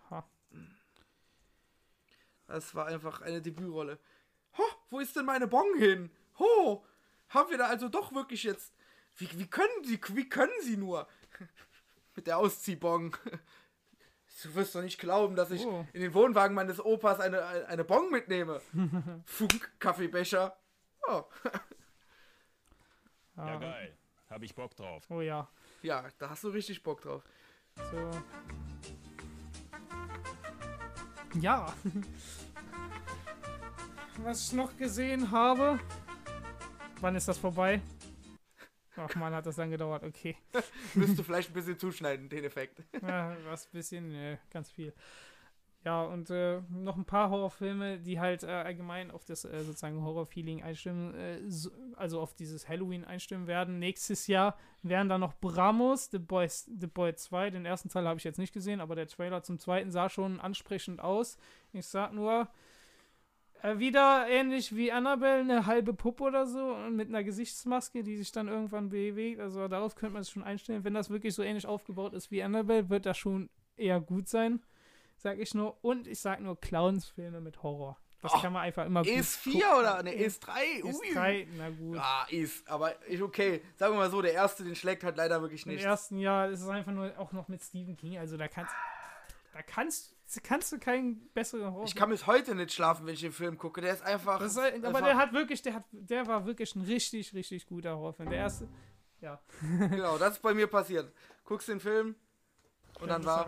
Ha. 0.09 0.27
Das 2.47 2.75
war 2.75 2.87
einfach 2.87 3.21
eine 3.21 3.41
Debütrolle. 3.41 3.97
Ho, 4.57 4.63
wo 4.89 4.99
ist 4.99 5.15
denn 5.15 5.25
meine 5.25 5.47
Bong 5.47 5.77
hin? 5.77 6.11
Ho, 6.39 6.83
haben 7.29 7.49
wir 7.49 7.57
da 7.57 7.67
also 7.67 7.87
doch 7.87 8.13
wirklich 8.13 8.43
jetzt. 8.43 8.73
Wie, 9.15 9.29
wie 9.39 9.47
können 9.47 9.81
sie, 9.85 9.97
wie 10.09 10.27
können 10.27 10.51
sie 10.61 10.75
nur? 10.75 11.07
Mit 12.17 12.27
der 12.27 12.37
Ausziehbong. 12.37 13.15
Du 14.43 14.53
wirst 14.55 14.75
doch 14.75 14.81
nicht 14.83 14.99
glauben, 14.99 15.35
dass 15.35 15.49
ich 15.51 15.65
Oh. 15.65 15.85
in 15.93 16.01
den 16.01 16.13
Wohnwagen 16.13 16.53
meines 16.55 16.79
Opas 16.83 17.19
eine, 17.19 17.43
eine 17.67 17.83
Bong 17.83 18.11
mitnehme. 18.11 18.61
Funk, 19.25 19.71
Kaffeebecher. 19.79 20.55
Oh. 21.07 21.23
Ah, 23.35 23.47
Ja, 23.47 23.55
geil. 23.57 23.97
Hab 24.29 24.43
ich 24.43 24.53
Bock 24.53 24.75
drauf. 24.75 25.03
Oh 25.09 25.21
ja. 25.21 25.47
Ja, 25.81 26.03
da 26.19 26.29
hast 26.29 26.43
du 26.43 26.49
richtig 26.49 26.83
Bock 26.83 27.01
drauf. 27.01 27.23
So. 27.91 28.11
Ja. 31.39 31.73
Was 34.23 34.47
ich 34.47 34.53
noch 34.53 34.75
gesehen 34.77 35.29
habe. 35.31 35.79
Wann 36.99 37.15
ist 37.15 37.27
das 37.27 37.37
vorbei? 37.37 37.79
Ach 38.97 39.15
man, 39.15 39.33
hat 39.33 39.45
das 39.45 39.55
dann 39.55 39.71
gedauert. 39.71 40.03
Okay. 40.03 40.35
Müsst 40.95 41.17
du 41.17 41.23
vielleicht 41.23 41.51
ein 41.51 41.53
bisschen 41.53 41.77
zuschneiden, 41.79 42.29
den 42.29 42.43
Effekt. 42.43 42.83
Ja, 43.01 43.35
was 43.45 43.67
bisschen, 43.67 44.09
nee, 44.09 44.37
ganz 44.51 44.69
viel. 44.71 44.93
Ja, 45.85 46.03
und 46.03 46.29
äh, 46.29 46.59
noch 46.69 46.97
ein 46.97 47.05
paar 47.05 47.29
Horrorfilme, 47.29 47.99
die 47.99 48.19
halt 48.19 48.43
äh, 48.43 48.47
allgemein 48.47 49.09
auf 49.09 49.23
das 49.23 49.45
äh, 49.45 49.63
sozusagen 49.63 50.03
Horror-Feeling 50.03 50.61
einstimmen, 50.61 51.13
äh, 51.13 51.39
so, 51.47 51.69
also 51.95 52.19
auf 52.19 52.33
dieses 52.33 52.67
Halloween 52.67 53.05
einstimmen 53.05 53.47
werden. 53.47 53.79
Nächstes 53.79 54.27
Jahr 54.27 54.57
wären 54.81 55.07
da 55.07 55.17
noch 55.17 55.33
Bramos, 55.39 56.09
The, 56.11 56.19
Boys, 56.19 56.69
The 56.77 56.87
Boy 56.87 57.15
2. 57.15 57.51
Den 57.51 57.65
ersten 57.65 57.87
Teil 57.87 58.05
habe 58.05 58.17
ich 58.17 58.25
jetzt 58.25 58.39
nicht 58.39 58.53
gesehen, 58.53 58.81
aber 58.81 58.95
der 58.95 59.07
Trailer 59.07 59.43
zum 59.43 59.59
zweiten 59.59 59.91
sah 59.91 60.09
schon 60.09 60.41
ansprechend 60.41 60.99
aus. 60.99 61.37
Ich 61.71 61.87
sag 61.87 62.11
nur, 62.11 62.49
wieder 63.63 64.27
ähnlich 64.29 64.75
wie 64.75 64.91
Annabelle, 64.91 65.41
eine 65.41 65.65
halbe 65.65 65.93
Puppe 65.93 66.23
oder 66.23 66.45
so 66.45 66.73
und 66.73 66.95
mit 66.95 67.09
einer 67.09 67.23
Gesichtsmaske, 67.23 68.03
die 68.03 68.17
sich 68.17 68.31
dann 68.31 68.47
irgendwann 68.47 68.89
bewegt. 68.89 69.39
Also 69.39 69.67
darauf 69.67 69.95
könnte 69.95 70.13
man 70.13 70.23
sich 70.23 70.33
schon 70.33 70.43
einstellen. 70.43 70.83
Wenn 70.83 70.93
das 70.93 71.09
wirklich 71.09 71.33
so 71.33 71.43
ähnlich 71.43 71.65
aufgebaut 71.65 72.13
ist 72.13 72.31
wie 72.31 72.43
Annabelle, 72.43 72.89
wird 72.89 73.05
das 73.05 73.17
schon 73.17 73.49
eher 73.75 73.99
gut 73.99 74.27
sein, 74.27 74.61
sag 75.17 75.39
ich 75.39 75.53
nur. 75.53 75.77
Und 75.83 76.07
ich 76.07 76.19
sag 76.19 76.39
nur 76.39 76.59
Clownsfilme 76.59 77.41
mit 77.41 77.63
Horror. 77.63 77.97
Das 78.21 78.33
Och, 78.33 78.41
kann 78.41 78.51
man 78.53 78.63
einfach 78.63 78.85
immer 78.85 79.03
gut 79.03 79.11
ES4 79.11 79.43
gucken. 79.43 79.79
oder? 79.79 80.03
Ne, 80.03 80.11
ES3? 80.11 80.49
Ist 80.89 80.99
Ui. 80.99 81.13
drei, 81.13 81.47
na 81.55 81.69
gut. 81.69 81.97
Ah, 81.99 82.25
ist. 82.31 82.67
Aber 82.67 82.99
ist 83.05 83.21
okay. 83.21 83.61
Sagen 83.75 83.93
wir 83.93 83.99
mal 83.99 84.09
so, 84.09 84.23
der 84.23 84.33
erste, 84.33 84.63
den 84.63 84.75
schlägt 84.75 85.03
halt 85.03 85.17
leider 85.17 85.39
wirklich 85.41 85.65
Im 85.67 85.73
nicht. 85.73 85.85
ersten 85.85 86.17
Jahr 86.17 86.49
ist 86.49 86.61
es 86.61 86.67
einfach 86.67 86.91
nur 86.91 87.13
auch 87.19 87.31
noch 87.31 87.47
mit 87.47 87.61
Stephen 87.61 87.95
King. 87.95 88.17
Also 88.17 88.35
da 88.35 88.47
kannst, 88.47 88.73
da 89.53 89.61
kannst, 89.61 90.15
kannst 90.43 90.71
du 90.71 90.79
keinen 90.79 91.29
besseren 91.33 91.71
Horror. 91.73 91.85
Ich 91.85 91.95
kann 91.95 92.09
bis 92.09 92.27
heute 92.27 92.53
nicht 92.55 92.73
schlafen, 92.73 93.05
wenn 93.05 93.13
ich 93.13 93.21
den 93.21 93.31
Film 93.31 93.57
gucke. 93.57 93.81
Der 93.81 93.93
ist 93.93 94.01
einfach. 94.03 94.41
Ist, 94.41 94.57
aber 94.57 94.65
einfach- 94.87 95.01
der 95.03 95.17
hat 95.17 95.33
wirklich, 95.33 95.61
der 95.61 95.75
hat, 95.75 95.83
der 95.91 96.27
war 96.27 96.45
wirklich 96.45 96.75
ein 96.75 96.81
richtig, 96.83 97.33
richtig 97.33 97.65
guter 97.65 97.95
Horrorfilm. 97.95 98.29
Der 98.29 98.39
erste, 98.39 98.67
ja. 99.21 99.39
Genau, 99.89 100.17
das 100.17 100.33
ist 100.33 100.41
bei 100.41 100.53
mir 100.53 100.67
passiert. 100.67 101.11
Guckst 101.45 101.67
den 101.69 101.79
Film 101.79 102.15
und 102.99 103.07
dann 103.09 103.23
war. 103.25 103.47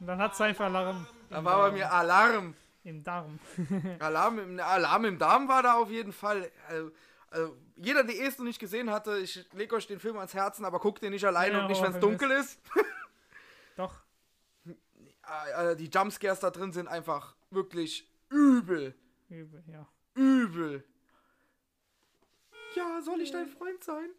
Und 0.00 0.06
dann 0.06 0.18
hat 0.18 0.34
es 0.34 0.40
einfach 0.40 0.66
Alarm. 0.66 1.06
dann 1.30 1.44
war 1.44 1.58
bei 1.58 1.72
mir 1.72 1.92
Alarm. 1.92 2.54
Im 2.84 3.02
Darm. 3.02 3.38
Alarm 3.98 4.38
im, 4.38 4.60
Alarm 4.60 5.04
im 5.06 5.18
Darm 5.18 5.48
war 5.48 5.62
da 5.62 5.74
auf 5.74 5.90
jeden 5.90 6.12
Fall. 6.12 6.50
Also, 6.68 6.90
also 7.30 7.56
jeder, 7.76 8.04
der 8.04 8.14
es 8.20 8.38
noch 8.38 8.44
nicht 8.44 8.60
gesehen 8.60 8.90
hatte, 8.90 9.18
ich 9.18 9.44
lege 9.52 9.74
euch 9.74 9.86
den 9.86 9.98
Film 9.98 10.16
ans 10.18 10.34
Herzen, 10.34 10.64
aber 10.64 10.78
guckt 10.78 11.02
den 11.02 11.10
nicht 11.12 11.24
alleine 11.24 11.54
Ja, 11.54 11.60
und 11.62 11.68
nicht, 11.68 11.82
wenn 11.82 11.92
es 11.92 11.98
dunkel 12.00 12.30
ist. 12.32 12.60
Doch. 13.76 14.03
Äh, 15.28 15.72
äh, 15.72 15.76
Die 15.76 15.88
Jumpscares 15.88 16.40
da 16.40 16.50
drin 16.50 16.72
sind 16.72 16.88
einfach 16.88 17.36
wirklich 17.50 18.10
übel. 18.30 18.94
Übel, 19.28 19.62
ja. 19.66 19.88
Übel. 20.14 20.84
Ja, 22.74 23.00
soll 23.02 23.20
ich 23.20 23.30
dein 23.30 23.48
Freund 23.48 23.82
sein? 23.82 24.10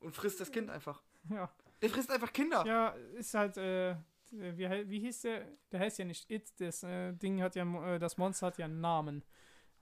Und 0.00 0.14
frisst 0.14 0.40
das 0.40 0.50
Kind 0.50 0.70
einfach. 0.70 1.02
Ja. 1.30 1.50
Der 1.80 1.90
frisst 1.90 2.10
einfach 2.10 2.32
Kinder. 2.32 2.64
Ja, 2.66 2.88
ist 3.14 3.34
halt, 3.34 3.56
äh, 3.56 3.96
wie, 4.30 4.68
wie 4.88 5.00
hieß 5.00 5.22
der? 5.22 5.46
Der 5.70 5.80
heißt 5.80 5.98
ja 5.98 6.04
nicht 6.04 6.30
It. 6.30 6.52
Das 6.58 6.82
äh, 6.82 7.12
Ding 7.12 7.42
hat 7.42 7.54
ja, 7.54 7.94
äh, 7.94 7.98
das 7.98 8.16
Monster 8.18 8.48
hat 8.48 8.58
ja 8.58 8.66
einen 8.66 8.80
Namen. 8.80 9.24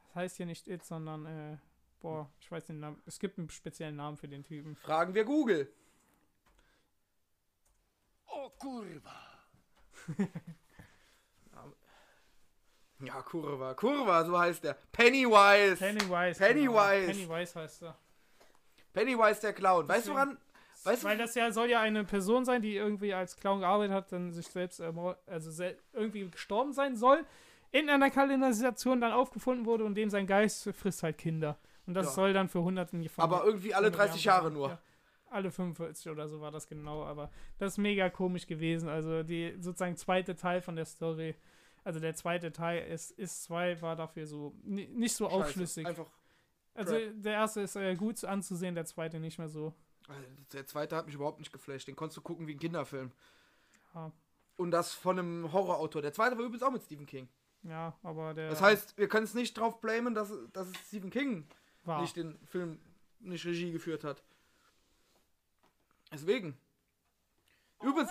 Das 0.06 0.14
heißt 0.14 0.38
ja 0.38 0.46
nicht 0.46 0.68
It, 0.68 0.84
sondern, 0.84 1.26
äh, 1.26 1.58
boah, 2.00 2.30
ich 2.40 2.50
weiß 2.50 2.66
den 2.66 2.80
Namen. 2.80 3.02
Es 3.06 3.18
gibt 3.18 3.38
einen 3.38 3.50
speziellen 3.50 3.96
Namen 3.96 4.16
für 4.16 4.28
den 4.28 4.44
Typen. 4.44 4.76
Fragen 4.76 5.14
wir 5.14 5.24
Google. 5.24 5.72
Oh, 8.26 8.50
kurwa. 8.58 9.31
Ja, 13.04 13.20
Kurva. 13.22 13.74
Kurva, 13.74 14.24
so 14.24 14.38
heißt 14.38 14.62
der. 14.62 14.76
Pennywise. 14.92 15.76
Pennywise. 15.76 16.38
Pennywise. 16.38 17.06
Genau. 17.12 17.28
Pennywise 17.28 17.54
heißt 17.60 17.82
er. 17.82 17.98
Pennywise 18.92 19.40
der 19.40 19.52
Clown. 19.54 19.88
Weißt 19.88 20.06
du 20.06 20.12
woran? 20.12 20.38
Weißt 20.84 21.02
du, 21.02 21.08
Weil 21.08 21.18
das 21.18 21.34
ja 21.34 21.50
soll 21.50 21.68
ja 21.68 21.80
eine 21.80 22.04
Person 22.04 22.44
sein, 22.44 22.62
die 22.62 22.76
irgendwie 22.76 23.12
als 23.12 23.36
Clown 23.36 23.60
gearbeitet 23.60 23.94
hat, 23.94 24.12
dann 24.12 24.32
sich 24.32 24.46
selbst 24.46 24.80
also 24.80 25.50
sel 25.50 25.78
irgendwie 25.92 26.28
gestorben 26.30 26.72
sein 26.72 26.96
soll. 26.96 27.24
in 27.74 27.88
einer 27.88 28.10
Kanalisation 28.10 29.00
dann 29.00 29.12
aufgefunden 29.12 29.64
wurde 29.64 29.84
und 29.84 29.94
dem 29.94 30.10
sein 30.10 30.26
Geist 30.26 30.68
frisst 30.74 31.02
halt 31.02 31.16
Kinder. 31.16 31.56
Und 31.86 31.94
das 31.94 32.06
Ja. 32.08 32.12
soll 32.12 32.32
dann 32.34 32.50
für 32.50 32.60
hunderten 32.62 33.08
von 33.08 33.24
Aber 33.24 33.44
irgendwie 33.46 33.72
alle 33.74 33.86
von 33.88 33.96
30 33.96 34.24
Jahren- 34.24 34.42
Jahre 34.42 34.50
nur. 34.52 34.68
Ja, 34.68 34.78
alle 35.32 35.50
45 35.50 36.10
oder 36.10 36.28
so 36.28 36.40
war 36.40 36.50
das 36.50 36.66
genau, 36.66 37.04
aber 37.04 37.30
das 37.58 37.74
ist 37.74 37.78
mega 37.78 38.08
komisch 38.10 38.46
gewesen. 38.46 38.88
Also 38.88 39.22
die 39.22 39.54
sozusagen 39.58 39.96
zweite 39.96 40.36
Teil 40.36 40.60
von 40.60 40.76
der 40.76 40.84
Story, 40.84 41.34
also 41.84 41.98
der 42.00 42.14
zweite 42.14 42.52
Teil 42.52 42.86
ist, 42.88 43.10
ist 43.12 43.44
zwei, 43.44 43.80
war 43.82 43.96
dafür 43.96 44.26
so 44.26 44.54
ni- 44.62 44.86
nicht 44.88 45.14
so 45.14 45.24
Scheiße. 45.28 45.36
aufschlüssig. 45.36 45.86
Einfach. 45.86 46.06
Also 46.74 46.96
der 47.12 47.32
erste 47.34 47.60
ist 47.62 47.76
äh, 47.76 47.94
gut 47.96 48.24
anzusehen, 48.24 48.74
der 48.74 48.84
zweite 48.86 49.18
nicht 49.20 49.38
mehr 49.38 49.48
so. 49.48 49.74
Also, 50.08 50.22
Der 50.52 50.66
zweite 50.66 50.96
hat 50.96 51.06
mich 51.06 51.14
überhaupt 51.14 51.38
nicht 51.38 51.52
geflasht. 51.52 51.86
Den 51.88 51.96
konntest 51.96 52.16
du 52.16 52.22
gucken 52.22 52.46
wie 52.46 52.54
ein 52.54 52.58
Kinderfilm. 52.58 53.12
Ja, 53.94 54.10
Und 54.56 54.70
das 54.70 54.92
von 54.94 55.18
einem 55.18 55.52
Horrorautor. 55.52 56.02
Der 56.02 56.12
zweite 56.12 56.36
war 56.36 56.44
übrigens 56.44 56.62
auch 56.62 56.72
mit 56.72 56.82
Stephen 56.82 57.06
King. 57.06 57.28
ja 57.62 57.96
aber 58.02 58.34
der 58.34 58.48
Das 58.50 58.62
heißt, 58.62 58.96
wir 58.98 59.08
können 59.08 59.24
es 59.24 59.34
nicht 59.34 59.54
drauf 59.58 59.80
blamen, 59.80 60.14
dass, 60.14 60.32
dass 60.52 60.68
es 60.68 60.76
Stephen 60.88 61.10
King 61.10 61.46
war. 61.84 62.00
nicht 62.00 62.16
den 62.16 62.38
Film, 62.46 62.78
nicht 63.20 63.44
Regie 63.44 63.70
geführt 63.72 64.02
hat. 64.04 64.22
Deswegen. 66.12 66.56
Übrigens. 67.82 68.10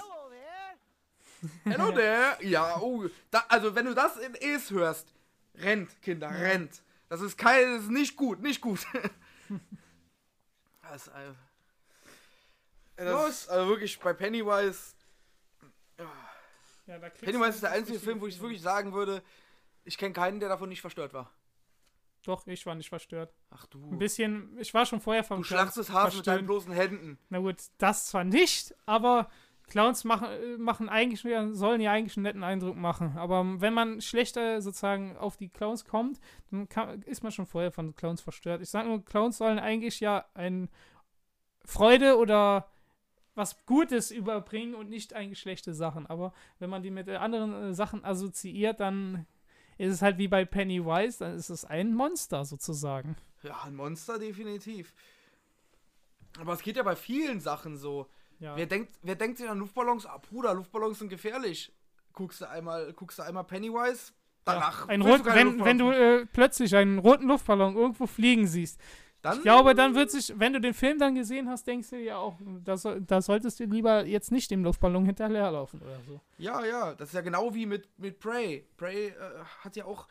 Hello 1.64 1.92
there. 1.92 2.38
Ja, 2.42 2.78
oh. 2.80 3.08
Da, 3.30 3.46
also, 3.48 3.74
wenn 3.76 3.86
du 3.86 3.94
das 3.94 4.18
in 4.18 4.36
Es 4.36 4.70
hörst, 4.72 5.14
rennt, 5.56 6.02
Kinder, 6.02 6.30
rennt. 6.30 6.82
Das 7.10 7.22
ist 7.22 7.38
kein, 7.38 7.76
das 7.76 7.84
ist 7.84 7.90
nicht 7.90 8.16
gut, 8.16 8.42
nicht 8.42 8.62
gut. 8.62 8.86
das 10.84 11.08
ist, 11.08 11.14
äh, 11.14 11.34
das 12.96 13.30
ist 13.30 13.50
also 13.50 13.70
wirklich 13.70 14.00
bei 14.00 14.14
Pennywise. 14.14 14.94
ja, 16.88 17.00
Pennywise 17.22 17.50
ist 17.50 17.64
der 17.64 17.72
einzige 17.72 18.00
Film, 18.00 18.22
wo 18.22 18.28
ich 18.28 18.36
Feeling. 18.36 18.50
wirklich 18.50 18.62
sagen 18.62 18.94
würde, 18.94 19.24
ich 19.84 19.98
kenne 19.98 20.14
keinen, 20.14 20.40
der 20.40 20.50
davon 20.50 20.70
nicht 20.70 20.82
verstört 20.82 21.14
war. 21.14 21.32
Doch, 22.24 22.46
ich 22.48 22.66
war 22.66 22.76
nicht 22.76 22.90
verstört. 22.90 23.34
Ach 23.50 23.66
Ein 23.66 23.70
du. 23.70 23.98
bisschen, 23.98 24.58
ich 24.60 24.74
war 24.74 24.86
schon 24.86 25.02
vorher 25.02 25.24
vom 25.24 25.40
Du 25.40 25.44
schlachtest 25.44 25.92
Hasen 25.92 26.18
mit 26.18 26.28
deinen 26.28 26.46
verstört. 26.46 26.46
bloßen 26.46 26.72
Händen. 26.74 27.18
Na 27.30 27.40
gut, 27.40 27.58
das 27.80 28.08
zwar 28.08 28.24
nicht, 28.24 28.76
aber 28.86 29.30
Clowns 29.68 30.04
machen, 30.04 30.28
machen 30.62 30.90
eigentlich, 30.90 31.22
sollen 31.56 31.82
ja 31.82 31.92
eigentlich 31.94 32.18
einen 32.18 32.24
netten 32.24 32.44
Eindruck 32.44 32.76
machen. 32.76 33.18
Aber 33.18 33.62
wenn 33.62 33.74
man 33.74 34.02
schlechter 34.02 34.62
sozusagen 34.62 35.16
auf 35.18 35.38
die 35.38 35.50
Clowns 35.50 35.86
kommt, 35.86 36.20
dann 36.52 36.68
kann, 36.68 37.02
ist 37.04 37.24
man 37.24 37.32
schon 37.32 37.46
vorher 37.46 37.72
von 37.72 37.96
Clowns 37.96 38.22
verstört. 38.22 38.62
Ich 38.62 38.70
sage 38.70 38.90
nur, 38.90 39.04
Clowns 39.06 39.38
sollen 39.38 39.60
eigentlich 39.60 40.00
ja 40.02 40.26
ein 40.34 40.70
Freude 41.66 42.18
oder 42.18 42.68
was 43.34 43.66
Gutes 43.66 44.12
überbringen 44.12 44.76
und 44.76 44.90
nicht 44.90 45.14
eigentlich 45.14 45.40
schlechte 45.40 45.74
Sachen. 45.74 46.06
Aber 46.06 46.34
wenn 46.60 46.70
man 46.70 46.84
die 46.84 46.92
mit 46.92 47.08
anderen 47.10 47.54
äh, 47.54 47.74
Sachen 47.74 48.04
assoziiert, 48.04 48.80
dann 48.82 49.26
ist 49.82 49.94
es 49.94 50.02
halt 50.02 50.18
wie 50.18 50.28
bei 50.28 50.46
Pennywise, 50.46 51.20
dann 51.20 51.36
ist 51.36 51.50
es 51.50 51.66
ein 51.66 51.94
Monster 51.94 52.46
sozusagen. 52.46 53.16
Ja, 53.44 53.62
ein 53.64 53.76
Monster 53.76 54.20
definitiv. 54.20 54.94
Aber 56.40 56.54
es 56.54 56.62
geht 56.62 56.78
ja 56.78 56.84
bei 56.84 56.96
vielen 56.96 57.40
Sachen 57.40 57.78
so. 57.78 58.08
Ja. 58.40 58.56
Wer 58.56 58.68
denkt, 58.68 58.94
wer 59.02 59.16
denkt 59.16 59.40
sich 59.40 59.50
an 59.50 59.60
Luftballons? 59.60 60.06
Ah, 60.06 60.18
Bruder, 60.18 60.54
Luftballons 60.54 61.00
sind 61.00 61.10
gefährlich. 61.10 61.74
Guckst 62.14 62.42
du 62.42 62.50
einmal, 62.50 62.94
guckst 62.94 63.20
du 63.20 63.24
einmal 63.24 63.44
Pennywise, 63.44 64.14
danach. 64.46 64.88
Ein 64.88 65.04
willst 65.04 65.26
rot, 65.26 65.28
du 65.28 65.36
wenn, 65.36 65.66
wenn 65.66 65.78
du 65.78 65.92
äh, 65.92 66.26
plötzlich 66.26 66.76
einen 66.76 67.00
roten 67.00 67.28
Luftballon 67.28 67.76
irgendwo 67.76 68.06
fliegen 68.06 68.48
siehst, 68.48 68.80
dann, 69.22 69.38
ich 69.38 69.44
glaube, 69.44 69.76
dann 69.76 69.94
wird 69.96 70.10
sich, 70.10 70.34
wenn 70.38 70.54
du 70.54 70.60
den 70.60 70.74
Film 70.74 70.98
dann 70.98 71.14
gesehen 71.16 71.48
hast, 71.50 71.68
denkst 71.68 71.90
du 71.92 71.98
ja 71.98 72.18
auch, 72.18 72.36
da, 72.64 72.76
soll, 72.78 73.02
da 73.02 73.22
solltest 73.22 73.60
du 73.60 73.66
lieber 73.66 74.06
jetzt 74.06 74.32
nicht 74.32 74.50
dem 74.50 74.64
Luftballon 74.64 75.06
hinterherlaufen 75.06 75.82
oder 75.82 76.00
so. 76.08 76.20
Ja, 76.38 76.66
ja, 76.66 76.94
das 76.96 77.10
ist 77.10 77.14
ja 77.16 77.22
genau 77.22 77.54
wie 77.54 77.66
mit, 77.66 77.88
mit 78.00 78.20
Prey. 78.20 78.66
Prey 78.78 79.10
äh, 79.10 79.14
hat 79.64 79.76
ja 79.76 79.86
auch. 79.86 80.08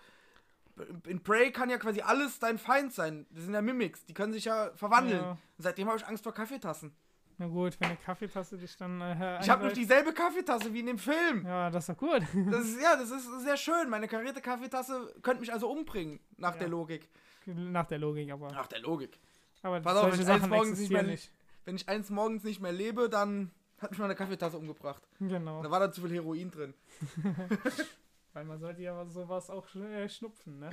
In 1.06 1.22
Prey 1.22 1.50
kann 1.50 1.68
ja 1.68 1.76
quasi 1.76 2.00
alles 2.00 2.38
dein 2.38 2.56
Feind 2.56 2.92
sein. 2.94 3.26
Das 3.30 3.44
sind 3.44 3.52
ja 3.54 3.60
Mimics, 3.60 4.06
die 4.06 4.14
können 4.14 4.32
sich 4.32 4.44
ja 4.46 4.70
verwandeln. 4.76 5.20
Ja. 5.20 5.38
Seitdem 5.58 5.88
habe 5.88 5.98
ich 5.98 6.06
Angst 6.06 6.22
vor 6.22 6.32
Kaffeetassen. 6.32 6.92
Na 7.36 7.46
gut, 7.46 7.80
wenn 7.80 7.88
eine 7.88 7.96
Kaffeetasse 7.96 8.58
dich 8.58 8.76
dann. 8.76 9.00
Äh, 9.00 9.40
Ich 9.40 9.48
habe 9.50 9.62
nämlich 9.62 9.78
dieselbe 9.78 10.12
Kaffeetasse 10.12 10.72
wie 10.72 10.80
in 10.80 10.86
dem 10.86 10.98
Film. 10.98 11.44
Ja, 11.46 11.70
das 11.70 11.88
ist 11.88 11.94
doch 11.94 11.96
gut. 11.96 12.22
Das 12.50 12.64
ist, 12.66 12.80
ja, 12.80 12.96
das 12.96 13.10
ist 13.10 13.26
sehr 13.42 13.56
schön. 13.56 13.88
Meine 13.88 14.08
karierte 14.08 14.40
Kaffeetasse 14.40 15.14
könnte 15.22 15.40
mich 15.40 15.52
also 15.52 15.70
umbringen, 15.70 16.20
nach 16.36 16.56
der 16.56 16.68
Logik. 16.68 17.08
Nach 17.54 17.86
der 17.86 17.98
Logik, 17.98 18.30
aber. 18.30 18.50
Nach 18.52 18.66
der 18.66 18.80
Logik. 18.80 19.18
Aber 19.62 19.80
Pass 19.80 19.96
auf, 19.96 20.04
wenn 20.12 20.20
ich 20.20 20.26
eines 20.26 20.26
Sachen 20.40 20.50
morgens 20.50 20.78
nicht 20.78 20.90
mehr- 20.90 21.02
nicht. 21.02 21.30
Wenn 21.64 21.76
ich 21.76 21.88
eins 21.88 22.08
morgens 22.10 22.42
nicht 22.44 22.60
mehr 22.60 22.72
lebe, 22.72 23.08
dann 23.10 23.50
hat 23.78 23.90
mich 23.90 24.00
meine 24.00 24.14
Kaffeetasse 24.14 24.56
umgebracht. 24.56 25.02
Genau. 25.18 25.62
Da 25.62 25.70
war 25.70 25.80
da 25.80 25.92
zu 25.92 26.00
viel 26.02 26.12
Heroin 26.14 26.50
drin. 26.50 26.74
Weil 28.32 28.44
man 28.44 28.58
sollte 28.60 28.80
ja 28.82 29.04
sowas 29.06 29.50
auch 29.50 29.66
äh, 29.74 30.08
schnupfen, 30.08 30.58
ne? 30.58 30.70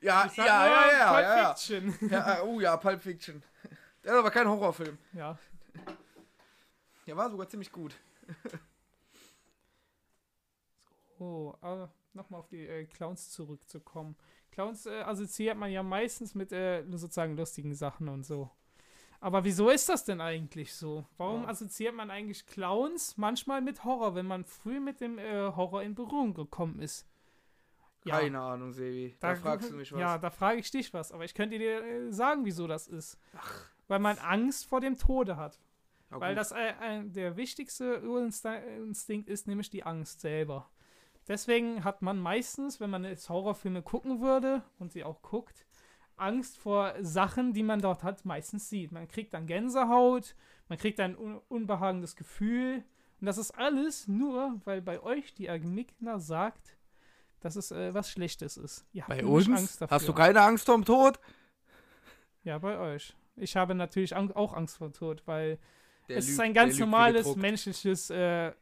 Ja, 0.00 0.30
ja, 0.36 0.44
ja, 0.44 0.90
ja, 0.92 1.08
Pulp 1.12 1.22
ja, 1.22 1.36
ja. 1.38 1.54
Fiction. 1.54 2.10
ja. 2.10 2.34
äh, 2.38 2.42
Oh 2.42 2.60
ja, 2.60 2.76
Pulp 2.76 3.02
Fiction. 3.02 3.42
Der 4.04 4.12
ist 4.14 4.18
aber 4.18 4.30
kein 4.30 4.48
Horrorfilm. 4.48 4.98
Ja. 5.12 5.38
Der 7.06 7.16
war 7.16 7.30
sogar 7.30 7.48
ziemlich 7.48 7.70
gut. 7.72 7.94
Oh, 11.18 11.54
aber 11.60 11.90
nochmal 12.16 12.40
auf 12.40 12.48
die 12.48 12.66
äh, 12.66 12.84
Clowns 12.86 13.30
zurückzukommen. 13.30 14.16
Clowns 14.50 14.86
äh, 14.86 15.02
assoziiert 15.02 15.56
man 15.56 15.70
ja 15.70 15.82
meistens 15.82 16.34
mit 16.34 16.50
äh, 16.52 16.82
sozusagen 16.90 17.36
lustigen 17.36 17.74
Sachen 17.74 18.08
und 18.08 18.24
so. 18.24 18.50
Aber 19.20 19.44
wieso 19.44 19.70
ist 19.70 19.88
das 19.88 20.04
denn 20.04 20.20
eigentlich 20.20 20.74
so? 20.74 21.06
Warum 21.16 21.42
Ja. 21.42 21.48
assoziiert 21.48 21.94
man 21.94 22.10
eigentlich 22.10 22.46
Clowns 22.46 23.16
manchmal 23.16 23.60
mit 23.62 23.84
Horror, 23.84 24.14
wenn 24.14 24.26
man 24.26 24.44
früh 24.44 24.78
mit 24.80 25.00
dem 25.00 25.18
äh, 25.18 25.52
Horror 25.54 25.82
in 25.82 25.94
Berührung 25.94 26.34
gekommen 26.34 26.80
ist? 26.80 27.06
Ja, 28.04 28.20
Keine 28.20 28.40
Ahnung, 28.40 28.72
Sevi. 28.72 29.16
Da, 29.18 29.34
fragst 29.34 29.70
du 29.70 29.74
mich 29.74 29.92
was. 29.92 29.98
Ja, 29.98 30.18
da 30.18 30.30
frage 30.30 30.60
ich 30.60 30.70
dich 30.70 30.92
was. 30.94 31.10
Aber 31.12 31.24
ich 31.24 31.34
könnte 31.34 31.58
dir 31.58 31.82
äh, 31.82 32.12
sagen, 32.12 32.44
wieso 32.44 32.66
das 32.68 32.86
ist. 32.86 33.18
Weil 33.88 33.98
man 33.98 34.16
Angst 34.18 34.66
vor 34.66 34.80
dem 34.80 34.96
Tode 34.96 35.36
hat. 35.36 35.58
Ja, 36.10 36.20
Weil 36.20 36.34
gut. 36.34 36.38
das 36.40 36.52
äh, 36.52 36.74
ein, 36.78 37.12
der 37.12 37.36
wichtigste 37.36 38.02
Urinstinkt 38.08 39.28
ist, 39.28 39.48
nämlich 39.48 39.70
die 39.70 39.82
Angst 39.82 40.20
selber. 40.20 40.70
Deswegen 41.28 41.82
hat 41.82 42.02
man 42.02 42.18
meistens, 42.18 42.80
wenn 42.80 42.90
man 42.90 43.04
jetzt 43.04 43.28
Horrorfilme 43.28 43.82
gucken 43.82 44.20
würde 44.20 44.62
und 44.78 44.92
sie 44.92 45.02
auch 45.02 45.22
guckt, 45.22 45.66
Angst 46.16 46.56
vor 46.56 46.94
Sachen, 47.00 47.52
die 47.52 47.62
man 47.62 47.80
dort 47.80 48.02
hat, 48.02 48.24
meistens 48.24 48.68
sieht. 48.68 48.92
Man 48.92 49.08
kriegt 49.08 49.34
dann 49.34 49.46
Gänsehaut, 49.46 50.34
man 50.68 50.78
kriegt 50.78 51.00
ein 51.00 51.16
un 51.16 51.40
unbehagendes 51.48 52.16
Gefühl. 52.16 52.84
Und 53.20 53.26
das 53.26 53.38
ist 53.38 53.50
alles 53.52 54.08
nur, 54.08 54.60
weil 54.64 54.82
bei 54.82 55.02
euch 55.02 55.34
die 55.34 55.50
Amygdala 55.50 56.18
sagt, 56.18 56.76
dass 57.40 57.56
es 57.56 57.70
äh, 57.70 57.92
was 57.92 58.10
Schlechtes 58.10 58.56
ist. 58.56 58.86
Ihr 58.92 59.02
habt 59.02 59.10
Bei 59.10 59.24
uns? 59.24 59.48
Angst 59.48 59.80
dafür. 59.80 59.94
Hast 59.94 60.08
du 60.08 60.12
keine 60.12 60.40
Angst 60.42 60.66
vorm 60.66 60.84
Tod? 60.84 61.18
Ja, 62.44 62.58
bei 62.58 62.78
euch. 62.78 63.14
Ich 63.36 63.56
habe 63.56 63.74
natürlich 63.74 64.14
auch 64.14 64.54
Angst 64.54 64.78
vor 64.78 64.92
Tod, 64.92 65.22
weil 65.26 65.58
Der 66.08 66.18
es 66.18 66.28
ist 66.28 66.40
ein 66.40 66.54
ganz 66.54 66.78
normales 66.78 67.36
menschliches 67.36 68.10
äh, 68.10 68.52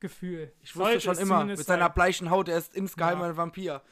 Gefühl. 0.00 0.52
Ich 0.62 0.74
wusste 0.76 0.90
Sollte 0.90 1.00
schon 1.00 1.18
immer, 1.18 1.44
mit 1.44 1.58
seiner 1.58 1.86
sein. 1.86 1.94
bleichen 1.94 2.30
Haut, 2.30 2.48
er 2.48 2.58
ist 2.58 2.74
insgeheim 2.74 3.20
Ja. 3.20 3.26
ein 3.26 3.36
Vampir. 3.36 3.82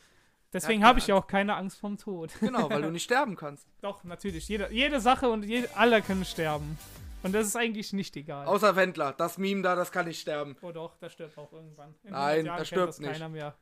Deswegen 0.53 0.85
habe 0.85 1.01
ich 1.01 1.09
ja 1.09 1.17
auch 1.17 1.27
keine 1.27 1.57
Angst 1.57 1.79
vom 1.79 1.99
Tod. 1.99 2.31
Genau, 2.41 2.71
weil 2.71 2.83
du 2.83 2.91
nicht 2.91 3.03
sterben 3.11 3.35
kannst. 3.37 3.67
Doch, 3.81 4.05
natürlich. 4.05 4.47
Jede, 4.49 4.69
jede 4.71 5.01
Sache 5.01 5.29
und 5.29 5.43
jede, 5.45 5.75
alle 5.77 6.01
können 6.01 6.25
sterben. 6.25 6.79
Und 7.25 7.35
das 7.35 7.47
ist 7.47 7.57
eigentlich 7.57 7.93
nicht 7.93 8.15
egal. 8.17 8.47
Außer 8.47 8.77
Wendler. 8.77 9.13
Das 9.15 9.39
Meme 9.39 9.63
da, 9.63 9.75
das 9.75 9.91
kann 9.91 10.07
nicht 10.07 10.21
sterben. 10.21 10.57
oh 10.63 10.71
doch, 10.71 10.97
der 10.99 11.09
stirbt 11.09 11.37
auch 11.39 11.53
irgendwann. 11.53 11.95
In 12.05 12.13
Nein, 12.13 12.21
100 12.21 12.45
Jahren 12.45 12.45
der 12.45 12.55
kennt 12.57 12.67
stirbt 12.69 12.89
das 12.89 13.01
nicht. 13.01 13.13
keiner 13.13 13.29
mehr. 13.31 13.55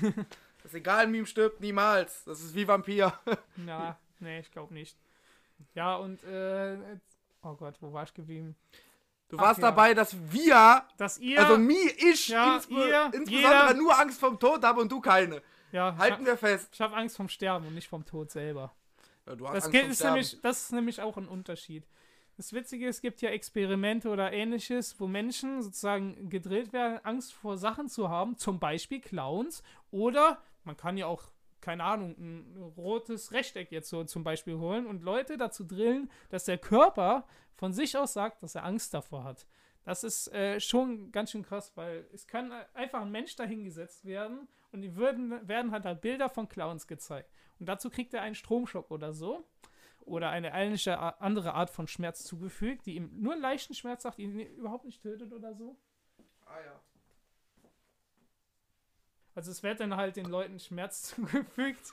Das 0.00 0.64
ist 0.66 0.74
egal, 0.74 0.98
ein 1.00 1.10
Meme 1.10 1.26
stirbt 1.26 1.60
niemals. 1.60 2.24
Das 2.24 2.40
ist 2.40 2.54
wie 2.54 2.66
Vampir. 2.66 3.12
Ja, 3.66 3.98
nee, 4.20 4.38
ich 4.40 4.50
glaube 4.50 4.72
nicht. 4.72 4.96
Ja, 5.74 5.96
und 5.96 6.22
äh, 6.24 6.76
oh 7.42 7.54
Gott, 7.54 7.74
wo 7.80 7.92
war 7.92 8.04
ich 8.04 8.14
geblieben? 8.14 8.56
Du 9.32 9.38
Ach 9.38 9.44
warst 9.44 9.60
ja. 9.60 9.70
dabei, 9.70 9.94
dass 9.94 10.14
wir, 10.30 10.84
Dass 10.98 11.18
ihr, 11.18 11.40
also 11.42 11.56
mi, 11.56 11.74
ich 11.96 12.28
Ja, 12.28 12.56
insbe 12.56 12.74
ihr, 12.74 13.04
insbesondere 13.14 13.30
jeder- 13.68 13.74
nur 13.74 13.98
Angst 13.98 14.20
vom 14.20 14.38
Tod 14.38 14.62
habe 14.62 14.82
und 14.82 14.92
du 14.92 15.00
keine. 15.00 15.40
ja, 15.72 15.96
Halten 15.96 16.26
wir 16.26 16.36
fest. 16.36 16.68
ich 16.70 16.80
habe 16.82 16.94
Angst 16.94 17.16
vom 17.16 17.30
Sterben 17.30 17.66
und 17.66 17.74
nicht 17.74 17.88
vom 17.88 18.04
Tod 18.04 18.30
selber. 18.30 18.72
Ja, 19.26 19.34
du 19.34 19.48
hast 19.48 19.54
Das, 19.56 19.64
Angst 19.64 19.78
vom 19.80 19.90
ist 19.90 19.96
Sterben. 19.96 20.12
nämlich, 20.14 20.40
das 20.42 20.62
ist 20.64 20.72
nämlich 20.72 21.00
auch 21.00 21.16
ein 21.16 21.28
Unterschied. 21.28 21.86
Das 22.36 22.52
Witzige 22.52 22.86
ist, 22.88 22.96
es 22.96 23.02
gibt 23.02 23.22
ja 23.22 23.30
Experimente 23.30 24.10
oder 24.10 24.32
ähnliches, 24.34 25.00
wo 25.00 25.06
Menschen 25.06 25.62
sozusagen 25.62 26.28
gedrillt 26.28 26.74
werden, 26.74 27.00
Angst 27.02 27.32
vor 27.32 27.56
Sachen 27.56 27.88
zu 27.88 28.10
haben, 28.10 28.36
zum 28.36 28.58
Beispiel 28.58 29.00
Clowns 29.00 29.62
oder 29.90 30.42
man 30.64 30.76
kann 30.76 30.98
ja 30.98 31.06
auch, 31.06 31.22
keine 31.62 31.84
Ahnung, 31.84 32.14
ein 32.18 32.72
rotes 32.76 33.32
Rechteck 33.32 33.72
jetzt 33.72 33.88
so 33.88 34.04
zum 34.04 34.24
Beispiel 34.24 34.58
holen 34.58 34.86
und 34.86 35.02
Leute 35.02 35.38
dazu 35.38 35.64
drillen, 35.64 36.10
dass 36.28 36.44
der 36.44 36.58
Körper 36.58 37.26
von 37.54 37.72
sich 37.72 37.96
aus 37.96 38.12
sagt, 38.12 38.42
dass 38.42 38.54
er 38.54 38.64
Angst 38.64 38.92
davor 38.92 39.24
hat. 39.24 39.46
Das 39.84 40.04
ist 40.04 40.32
äh, 40.32 40.60
schon 40.60 41.10
ganz 41.10 41.30
schön 41.30 41.42
krass, 41.42 41.72
weil 41.76 42.06
es 42.12 42.26
kann 42.26 42.52
einfach 42.74 43.00
ein 43.00 43.10
Mensch 43.10 43.34
dahingesetzt 43.36 44.04
werden 44.04 44.48
und 44.70 44.82
die 44.82 44.94
würden, 44.96 45.48
werden 45.48 45.72
halt, 45.72 45.84
halt 45.84 46.00
Bilder 46.02 46.28
von 46.28 46.48
Clowns 46.48 46.86
gezeigt. 46.86 47.30
Und 47.58 47.66
dazu 47.66 47.90
kriegt 47.90 48.12
er 48.14 48.22
einen 48.22 48.34
Stromschock 48.34 48.90
oder 48.90 49.12
so. 49.12 49.44
Oder 50.04 50.30
eine 50.30 50.52
ähnliche 50.52 50.98
andere 51.20 51.54
Art 51.54 51.70
von 51.70 51.86
Schmerz 51.86 52.24
zugefügt, 52.24 52.86
die 52.86 52.96
ihm 52.96 53.10
nur 53.20 53.34
einen 53.34 53.42
leichten 53.42 53.72
Schmerz 53.72 54.02
sagt, 54.02 54.18
ihn 54.18 54.36
überhaupt 54.36 54.84
nicht 54.84 55.00
tötet 55.00 55.32
oder 55.32 55.54
so. 55.54 55.76
Ah, 56.44 56.58
ja. 56.60 56.80
Also 59.34 59.50
es 59.50 59.62
wird 59.62 59.80
dann 59.80 59.96
halt 59.96 60.16
den 60.16 60.26
Leuten 60.26 60.58
Schmerz 60.58 61.02
zugefügt. 61.14 61.92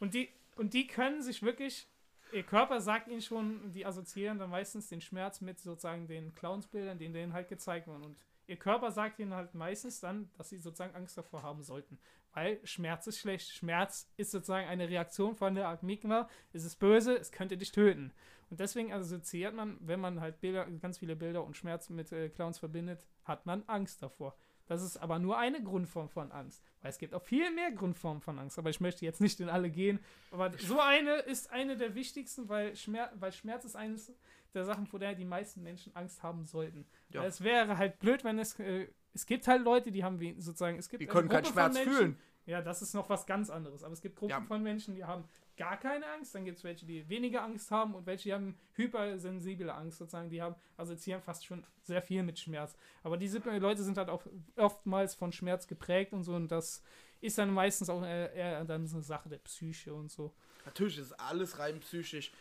Und 0.00 0.14
die, 0.14 0.28
und 0.56 0.74
die 0.74 0.86
können 0.86 1.22
sich 1.22 1.42
wirklich, 1.42 1.86
ihr 2.32 2.42
Körper 2.42 2.80
sagt 2.80 3.08
ihnen 3.08 3.20
schon, 3.20 3.72
die 3.72 3.86
assoziieren 3.86 4.38
dann 4.38 4.50
meistens 4.50 4.88
den 4.88 5.00
Schmerz 5.00 5.40
mit 5.40 5.60
sozusagen 5.60 6.06
den 6.06 6.34
Clownsbildern, 6.34 6.98
die 6.98 7.10
denen 7.12 7.32
halt 7.32 7.48
gezeigt 7.48 7.86
wurden. 7.86 8.04
Und 8.04 8.16
ihr 8.46 8.56
Körper 8.56 8.90
sagt 8.90 9.18
ihnen 9.18 9.34
halt 9.34 9.54
meistens 9.54 10.00
dann, 10.00 10.30
dass 10.36 10.48
sie 10.48 10.58
sozusagen 10.58 10.94
Angst 10.94 11.16
davor 11.16 11.42
haben 11.42 11.62
sollten. 11.62 11.98
Weil 12.34 12.66
Schmerz 12.66 13.06
ist 13.06 13.18
schlecht. 13.18 13.50
Schmerz 13.50 14.10
ist 14.16 14.30
sozusagen 14.30 14.66
eine 14.66 14.88
Reaktion 14.88 15.36
von 15.36 15.54
der 15.54 15.68
Amygdala. 15.68 16.28
Es 16.52 16.64
ist 16.64 16.76
böse, 16.76 17.14
es 17.16 17.30
könnte 17.30 17.56
dich 17.56 17.72
töten. 17.72 18.12
Und 18.48 18.60
deswegen 18.60 18.92
assoziiert 18.92 19.54
man, 19.54 19.78
wenn 19.80 20.00
man 20.00 20.20
halt 20.20 20.40
Bilder, 20.40 20.66
ganz 20.80 20.98
viele 20.98 21.16
Bilder 21.16 21.44
und 21.44 21.56
Schmerz 21.56 21.88
mit 21.88 22.12
äh, 22.12 22.28
Clowns 22.28 22.58
verbindet, 22.58 23.06
hat 23.24 23.46
man 23.46 23.62
Angst 23.66 24.02
davor. 24.02 24.36
Das 24.72 24.82
ist 24.82 24.96
aber 24.96 25.18
nur 25.18 25.38
eine 25.38 25.62
Grundform 25.62 26.08
von 26.08 26.32
Angst. 26.32 26.62
Weil 26.80 26.90
es 26.90 26.98
gibt 26.98 27.14
auch 27.14 27.22
viel 27.22 27.50
mehr 27.50 27.70
Grundformen 27.72 28.20
von 28.22 28.38
Angst. 28.38 28.58
Aber 28.58 28.70
ich 28.70 28.80
möchte 28.80 29.04
jetzt 29.04 29.20
nicht 29.20 29.38
in 29.40 29.48
alle 29.48 29.70
gehen. 29.70 29.98
Aber 30.30 30.50
so 30.58 30.80
eine 30.80 31.16
ist 31.16 31.50
eine 31.50 31.76
der 31.76 31.94
wichtigsten, 31.94 32.48
weil, 32.48 32.74
Schmer 32.76 33.10
weil 33.14 33.32
Schmerz 33.32 33.64
ist 33.64 33.76
eines 33.76 34.12
der 34.54 34.64
Sachen, 34.64 34.86
vor 34.86 34.98
der 34.98 35.14
die 35.14 35.24
meisten 35.24 35.62
Menschen 35.62 35.94
Angst 35.94 36.22
haben 36.22 36.44
sollten. 36.46 36.86
Ja. 37.10 37.24
Es 37.24 37.42
wäre 37.42 37.76
halt 37.78 37.98
blöd, 37.98 38.24
wenn 38.24 38.38
es. 38.38 38.58
Äh, 38.58 38.88
es 39.14 39.26
gibt 39.26 39.46
halt 39.46 39.62
Leute, 39.62 39.92
die 39.92 40.04
haben 40.04 40.18
sozusagen. 40.40 40.78
Es 40.78 40.88
gibt 40.88 41.02
Die 41.02 41.06
können 41.06 41.28
keinen 41.28 41.44
Schmerz 41.44 41.74
Menschen- 41.74 41.92
fühlen. 41.92 42.18
Ja, 42.46 42.60
das 42.60 42.82
ist 42.82 42.92
noch 42.94 43.08
was 43.08 43.26
ganz 43.26 43.50
anderes. 43.50 43.84
Aber 43.84 43.92
es 43.92 44.00
gibt 44.00 44.16
Gruppen 44.16 44.30
Ja. 44.32 44.40
von 44.40 44.62
Menschen, 44.62 44.94
die 44.94 45.04
haben 45.04 45.24
gar 45.62 45.76
keine 45.76 46.06
Angst. 46.08 46.34
Dann 46.34 46.44
gibt 46.44 46.58
es 46.58 46.64
welche, 46.64 46.84
die 46.84 47.08
weniger 47.08 47.42
Angst 47.42 47.70
haben 47.70 47.94
und 47.94 48.04
welche, 48.04 48.24
die 48.24 48.34
haben 48.34 48.58
hypersensible 48.74 49.72
Angst 49.72 49.98
sozusagen. 49.98 50.28
Die 50.28 50.42
haben 50.42 50.56
assoziieren 50.76 51.22
fast 51.22 51.46
schon 51.46 51.64
sehr 51.82 52.02
viel 52.02 52.24
mit 52.24 52.38
Schmerz. 52.38 52.76
Aber 53.04 53.16
diese 53.16 53.38
Leute 53.38 53.84
sind 53.84 53.96
halt 53.96 54.08
auch 54.08 54.26
oftmals 54.56 55.14
von 55.14 55.30
Schmerz 55.30 55.68
geprägt 55.68 56.12
und 56.12 56.24
so. 56.24 56.34
Und 56.34 56.48
das 56.48 56.82
ist 57.20 57.38
dann 57.38 57.52
meistens 57.52 57.88
auch 57.88 58.02
eher, 58.02 58.64
dann 58.64 58.88
so 58.88 58.96
eine 58.96 59.04
Sache 59.04 59.28
der 59.28 59.38
Psyche 59.38 59.94
und 59.94 60.10
so. 60.10 60.34
Natürlich 60.64 60.98
ist 60.98 61.12
alles 61.12 61.58
rein 61.60 61.78
psychisch. 61.78 62.32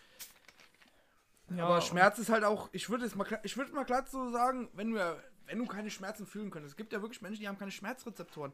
Ja, 1.56 1.66
aber 1.66 1.82
Schmerz 1.82 2.18
ist 2.18 2.30
halt 2.30 2.44
auch, 2.44 2.70
ich 2.72 2.90
würde 2.90 3.06
es 3.06 3.14
mal, 3.14 3.28
ich 3.44 3.56
würde 3.56 3.74
mal 3.74 3.84
glatt 3.84 4.10
so 4.10 4.32
sagen, 4.32 4.70
wenn 4.74 4.92
du, 4.92 5.24
wenn 5.46 5.60
du 5.60 5.68
keine 5.68 5.92
Schmerzen 5.92 6.26
fühlen 6.26 6.50
könntest, 6.50 6.74
es 6.74 6.78
gibt 6.78 6.94
ja 6.94 7.02
wirklich 7.02 7.22
Menschen, 7.22 7.42
die 7.42 7.48
haben 7.48 7.58
keine 7.58 7.72
Schmerzrezeptoren, 7.72 8.54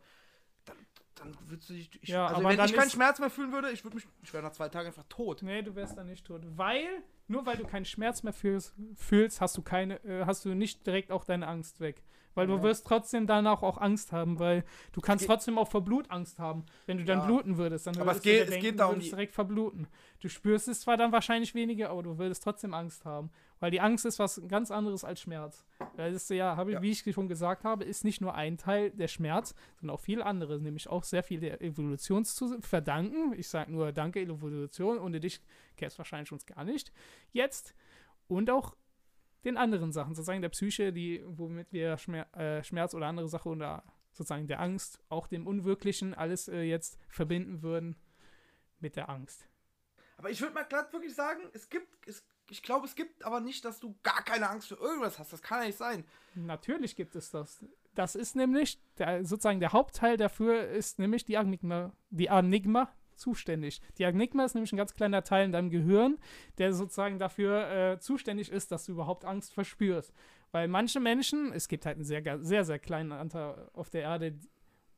dann, 0.66 0.78
dann 1.20 1.38
würdest 1.48 1.70
du 1.70 1.74
dich, 1.74 1.90
ich, 2.02 2.10
Ja, 2.10 2.28
also 2.28 2.42
aber 2.42 2.58
wenn 2.58 2.66
ich 2.66 2.74
keinen 2.74 2.90
Schmerz 2.90 3.20
mehr 3.20 3.30
fühlen 3.30 3.52
würde, 3.52 3.72
ich 3.72 3.84
würde 3.84 3.96
mich, 3.96 4.08
ich 4.24 4.34
wäre 4.34 4.44
nach 4.44 4.52
zwei 4.52 4.70
Tagen 4.70 4.88
einfach 4.88 5.06
tot. 5.10 5.42
Nee, 5.42 5.62
du 5.62 5.76
wärst 5.76 5.98
dann 5.98 6.08
nicht 6.08 6.26
tot. 6.26 6.42
Weil, 6.56 6.88
nur 7.28 7.46
weil 7.46 7.58
du 7.58 7.66
keinen 7.66 7.86
Schmerz 7.86 8.24
mehr 8.24 8.34
fühlst, 8.34 8.74
fühlst 8.96 9.42
hast 9.42 9.58
du 9.58 9.62
keine, 9.62 10.04
äh, 10.04 10.26
hast 10.26 10.46
du 10.46 10.54
nicht 10.54 10.86
direkt 10.86 11.12
auch 11.12 11.24
deine 11.24 11.48
Angst 11.48 11.80
weg. 11.80 12.04
Weil 12.38 12.48
du 12.48 12.62
wirst 12.64 12.86
trotzdem 12.88 13.28
danach 13.28 13.64
auch 13.64 13.78
Angst 13.80 14.12
haben, 14.12 14.40
weil 14.40 14.64
du 14.94 15.02
kannst 15.02 15.24
geht- 15.24 15.28
trotzdem 15.30 15.58
auch 15.58 15.68
vor 15.68 15.82
Blut 15.84 16.10
Angst 16.12 16.40
haben. 16.40 16.66
Wenn 16.86 16.98
du 17.00 17.04
dann 17.04 17.20
Ja. 17.20 17.26
bluten 17.26 17.58
würdest, 17.58 17.88
dann 17.88 17.96
Aber 17.98 18.06
würdest 18.06 18.18
es 18.20 18.24
du 18.24 18.30
geht- 18.30 18.38
dir 18.40 18.44
es 18.44 18.50
denken, 18.52 18.64
geht 18.66 18.74
du 18.76 18.78
da 18.78 18.86
um 18.86 18.92
würdest 18.94 19.06
die- 19.08 19.10
direkt 19.12 19.34
verbluten. 19.34 19.88
Du 20.20 20.30
spürst 20.30 20.68
es 20.68 20.82
zwar 20.82 20.98
dann 20.98 21.12
wahrscheinlich 21.12 21.54
weniger, 21.56 21.90
aber 21.90 22.04
du 22.04 22.18
würdest 22.18 22.44
trotzdem 22.44 22.74
Angst 22.74 23.06
haben. 23.06 23.30
Weil 23.60 23.72
die 23.72 23.82
Angst 23.82 24.06
ist 24.06 24.20
was 24.20 24.40
ganz 24.48 24.70
anderes 24.70 25.04
als 25.04 25.20
Schmerz. 25.20 25.66
Das 25.96 26.14
ist 26.14 26.30
ja, 26.30 26.56
habe 26.56 26.70
ich, 26.72 26.76
Ja. 26.76 26.82
wie 26.84 26.92
ich 26.92 27.04
schon 27.14 27.28
gesagt 27.28 27.64
habe, 27.64 27.84
ist 27.84 28.04
nicht 28.06 28.22
nur 28.22 28.36
ein 28.36 28.58
Teil 28.58 28.92
der 28.92 29.08
Schmerz, 29.08 29.56
sondern 29.80 29.96
auch 29.96 30.00
viel 30.00 30.22
anderes, 30.22 30.62
nämlich 30.62 30.88
auch 30.90 31.04
sehr 31.04 31.24
viel 31.24 31.40
der 31.40 31.60
Evolution 31.62 32.24
zu 32.24 32.62
verdanken. 32.62 33.34
Ich 33.36 33.48
sage 33.50 33.72
nur 33.72 33.92
Danke, 33.92 34.22
Evolution. 34.22 35.00
Ohne 35.00 35.20
dich 35.20 35.42
gäbe 35.76 35.88
es 35.88 35.98
wahrscheinlich 35.98 36.32
uns 36.32 36.46
gar 36.46 36.64
nicht. 36.64 36.92
Jetzt. 37.32 37.74
Und 38.28 38.52
auch 38.52 38.76
den 39.48 39.58
anderen 39.58 39.92
Sachen, 39.92 40.14
sozusagen 40.14 40.42
der 40.42 40.50
Psyche, 40.50 40.94
die, 40.94 41.24
womit 41.26 41.72
wir 41.72 41.98
Schmer 41.98 42.32
äh, 42.36 42.64
Schmerz 42.64 42.94
oder 42.94 43.08
andere 43.08 43.30
Sachen 43.30 43.52
oder 43.52 43.84
sozusagen 44.12 44.48
der 44.48 44.60
Angst, 44.60 45.00
auch 45.10 45.28
dem 45.28 45.48
Unwirklichen, 45.48 46.14
alles 46.14 46.48
äh, 46.48 46.62
jetzt 46.62 47.00
verbinden 47.10 47.62
würden 47.62 47.96
mit 48.80 48.96
der 48.96 49.10
Angst. 49.10 49.48
Aber 50.18 50.30
ich 50.30 50.42
würde 50.42 50.54
mal 50.54 50.64
glatt 50.64 50.92
wirklich 50.94 51.16
sagen, 51.16 51.42
es 51.54 51.70
gibt, 51.70 51.88
es, 52.08 52.24
ich 52.50 52.64
glaube, 52.64 52.88
es 52.88 52.96
gibt 52.96 53.24
aber 53.24 53.40
nicht, 53.40 53.64
dass 53.64 53.80
du 53.80 53.96
gar 54.04 54.24
keine 54.24 54.50
Angst 54.50 54.68
für 54.68 54.76
irgendwas 54.76 55.20
hast. 55.20 55.32
Das 55.32 55.42
kann 55.42 55.62
ja 55.62 55.68
nicht 55.68 55.78
sein. 55.78 56.04
Natürlich 56.34 56.96
gibt 56.96 57.16
es 57.16 57.30
das. 57.30 57.64
Das 57.94 58.16
ist 58.16 58.36
nämlich, 58.36 58.80
der, 58.98 59.24
sozusagen 59.24 59.60
der 59.60 59.74
Hauptteil 59.74 60.18
dafür 60.18 60.68
ist 60.68 61.00
nämlich 61.00 61.26
die 61.26 61.36
Enigma, 61.36 61.94
die 62.10 62.28
Enigma 62.28 62.92
zuständig. 63.18 63.82
Die 63.98 64.04
Enigma 64.04 64.46
ist 64.46 64.56
nämlich 64.56 64.72
ein 64.72 64.78
ganz 64.78 64.94
kleiner 64.94 65.24
Teil 65.24 65.46
in 65.46 65.52
deinem 65.52 65.70
Gehirn, 65.70 66.18
der 66.58 66.74
sozusagen 66.74 67.20
dafür 67.20 67.70
äh, 67.70 68.00
zuständig 68.00 68.52
ist, 68.52 68.72
dass 68.72 68.86
du 68.86 68.94
überhaupt 68.94 69.26
Angst 69.26 69.54
verspürst. 69.54 70.14
Weil 70.52 70.68
manche 70.68 71.00
Menschen, 71.00 71.52
es 71.52 71.68
gibt 71.68 71.86
halt 71.86 71.98
einen 71.98 72.06
sehr, 72.06 72.22
sehr, 72.42 72.64
sehr 72.64 72.80
kleinen 72.80 73.12
Anteil 73.12 73.70
auf 73.74 73.90
der 73.90 74.04
Erde, 74.04 74.36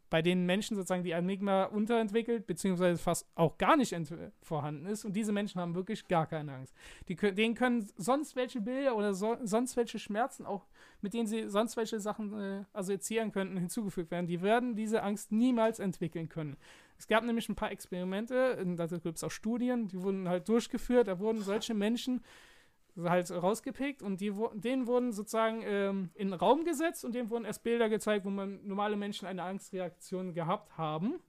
bei 0.10 0.22
denen 0.22 0.46
Menschen 0.46 0.76
sozusagen 0.76 1.04
die 1.04 1.12
Enigma 1.12 1.66
unterentwickelt, 1.66 2.48
beziehungsweise 2.48 3.02
fast 3.02 3.28
auch 3.36 3.58
gar 3.58 3.78
nicht 3.78 3.96
vorhanden 4.42 4.86
ist. 4.88 5.06
Und 5.06 5.16
diese 5.16 5.32
Menschen 5.32 5.62
haben 5.62 5.76
wirklich 5.76 6.08
gar 6.08 6.26
keine 6.28 6.54
Angst. 6.54 6.74
Die, 7.08 7.16
denen 7.16 7.56
können 7.56 7.88
sonst 7.96 8.36
welche 8.36 8.62
Bilder 8.62 8.96
oder 8.96 9.14
so, 9.14 9.38
sonst 9.44 9.78
welche 9.78 10.00
Schmerzen, 10.00 10.46
auch 10.46 10.68
mit 11.02 11.14
denen 11.14 11.28
sie 11.28 11.48
sonst 11.48 11.78
welche 11.78 12.00
Sachen 12.00 12.34
äh, 12.40 12.64
assoziieren 12.74 13.32
könnten, 13.32 13.58
hinzugefügt 13.58 14.12
werden. 14.12 14.28
Die 14.28 14.42
werden 14.42 14.76
diese 14.76 15.04
Angst 15.04 15.32
niemals 15.32 15.80
entwickeln 15.80 16.28
können. 16.28 16.58
Es 17.00 17.08
gab 17.08 17.24
nämlich 17.24 17.48
ein 17.48 17.56
paar 17.56 17.72
Experimente, 17.72 18.62
dazu 18.76 19.00
gibt 19.00 19.16
es 19.18 19.24
auch 19.24 19.32
Studien, 19.32 19.88
die 19.88 20.02
wurden 20.04 20.28
halt 20.28 20.48
durchgeführt. 20.50 21.08
Da 21.08 21.18
wurden 21.20 21.42
solche 21.42 21.74
Menschen 21.74 22.22
halt 22.98 23.32
rausgepickt 23.32 24.02
und 24.02 24.20
die, 24.20 24.34
denen 24.56 24.86
wurden 24.86 25.14
sozusagen 25.14 25.62
ähm, 25.64 26.10
in 26.16 26.28
den 26.32 26.34
Raum 26.34 26.66
gesetzt 26.66 27.06
und 27.06 27.16
denen 27.16 27.30
wurden 27.30 27.46
erst 27.46 27.64
Bilder 27.64 27.88
gezeigt, 27.88 28.26
wo 28.26 28.30
man 28.30 28.60
normale 28.68 28.98
Menschen 28.98 29.28
eine 29.28 29.44
Angstreaktion 29.44 30.34
gehabt 30.34 30.78
haben. 30.78 31.22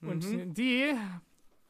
Und 0.00 0.24
Mhm. 0.24 0.54
die 0.54 0.94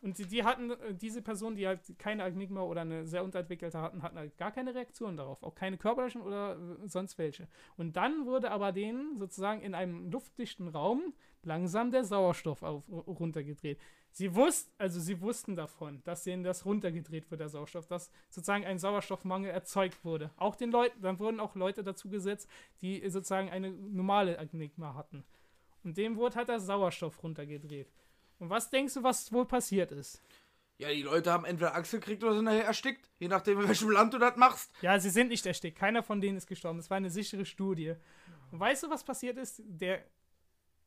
und 0.07 0.17
die, 0.19 0.25
die 0.25 0.45
hatten, 0.45 0.71
äh, 0.71 0.95
diese 0.95 1.21
Personen, 1.21 1.57
die 1.57 1.67
halt 1.67 1.81
keine 1.99 2.23
Enigma 2.23 2.63
oder 2.63 2.83
eine 2.83 3.05
sehr 3.07 3.25
unterentwickelte 3.25 3.81
hatten, 3.81 4.05
hatten 4.05 4.17
halt 4.17 4.39
gar 4.39 4.53
keine 4.53 4.73
Reaktion 4.73 5.17
darauf. 5.17 5.43
Auch 5.43 5.57
keine 5.57 5.79
körperlichen 5.79 6.21
oder 6.21 6.53
äh, 6.53 6.87
sonst 6.87 7.19
welche. 7.19 7.49
Und 7.77 7.97
dann 7.97 8.25
wurde 8.25 8.53
aber 8.53 8.71
denen 8.71 9.19
sozusagen 9.19 9.63
in 9.63 9.75
einem 9.75 10.09
luftdichten 10.09 10.69
Raum 10.69 11.13
langsam 11.43 11.91
der 11.91 12.05
Sauerstoff 12.05 12.63
auf, 12.63 12.85
runtergedreht. 12.89 13.81
Sie 14.13 14.33
wussten, 14.37 14.73
also 14.79 15.01
sie 15.01 15.21
wussten 15.21 15.57
davon, 15.57 16.05
dass 16.05 16.23
denen 16.23 16.45
das 16.45 16.65
runtergedreht 16.65 17.29
wird, 17.33 17.41
der 17.41 17.49
Sauerstoff, 17.49 17.89
dass 17.89 18.09
sozusagen 18.31 18.65
ein 18.65 18.79
Sauerstoffmangel 18.79 19.51
erzeugt 19.51 20.05
wurde. 20.05 20.31
Auch 20.37 20.55
den 20.55 20.71
Leuten, 20.71 21.03
dann 21.03 21.19
wurden 21.19 21.41
auch 21.41 21.57
Leute 21.57 21.83
dazu 21.83 22.09
gesetzt, 22.09 22.49
die 22.81 23.03
sozusagen 23.11 23.51
eine 23.51 23.73
normale 23.73 24.37
Enigma 24.37 24.95
hatten. 24.95 25.25
Und 25.83 25.97
dem 25.97 26.15
wurde 26.15 26.37
halt 26.37 26.49
der 26.49 26.61
Sauerstoff 26.61 27.25
runtergedreht. 27.25 27.91
Und 28.39 28.51
was 28.51 28.71
denkst 28.71 28.95
du, 28.95 29.03
was 29.03 29.33
wohl 29.33 29.47
passiert 29.47 29.93
ist? 29.93 30.23
Ja, 30.79 30.91
die 30.91 31.03
Leute 31.03 31.33
haben 31.33 31.47
entweder 31.47 31.75
Angst 31.75 31.93
gekriegt 31.93 32.23
oder 32.23 32.35
sind 32.35 32.45
nachher 32.45 32.65
erstickt. 32.65 33.09
Je 33.19 33.29
nachdem, 33.29 33.61
in 33.61 33.69
welchem 33.69 33.91
Land 33.91 34.13
du 34.13 34.19
das 34.19 34.37
machst. 34.37 34.71
Ja, 34.83 34.99
sie 34.99 35.09
sind 35.09 35.29
nicht 35.29 35.47
erstickt. 35.47 35.79
Keiner 35.79 36.03
von 36.03 36.21
denen 36.21 36.37
ist 36.37 36.47
gestorben. 36.47 36.79
Es 36.79 36.91
war 36.91 36.99
eine 36.99 37.11
sichere 37.11 37.47
Studie. 37.47 37.95
Und 38.51 38.61
weißt 38.61 38.83
du, 38.83 38.91
was 38.91 39.03
passiert 39.03 39.39
ist? 39.39 39.63
Der 39.65 40.05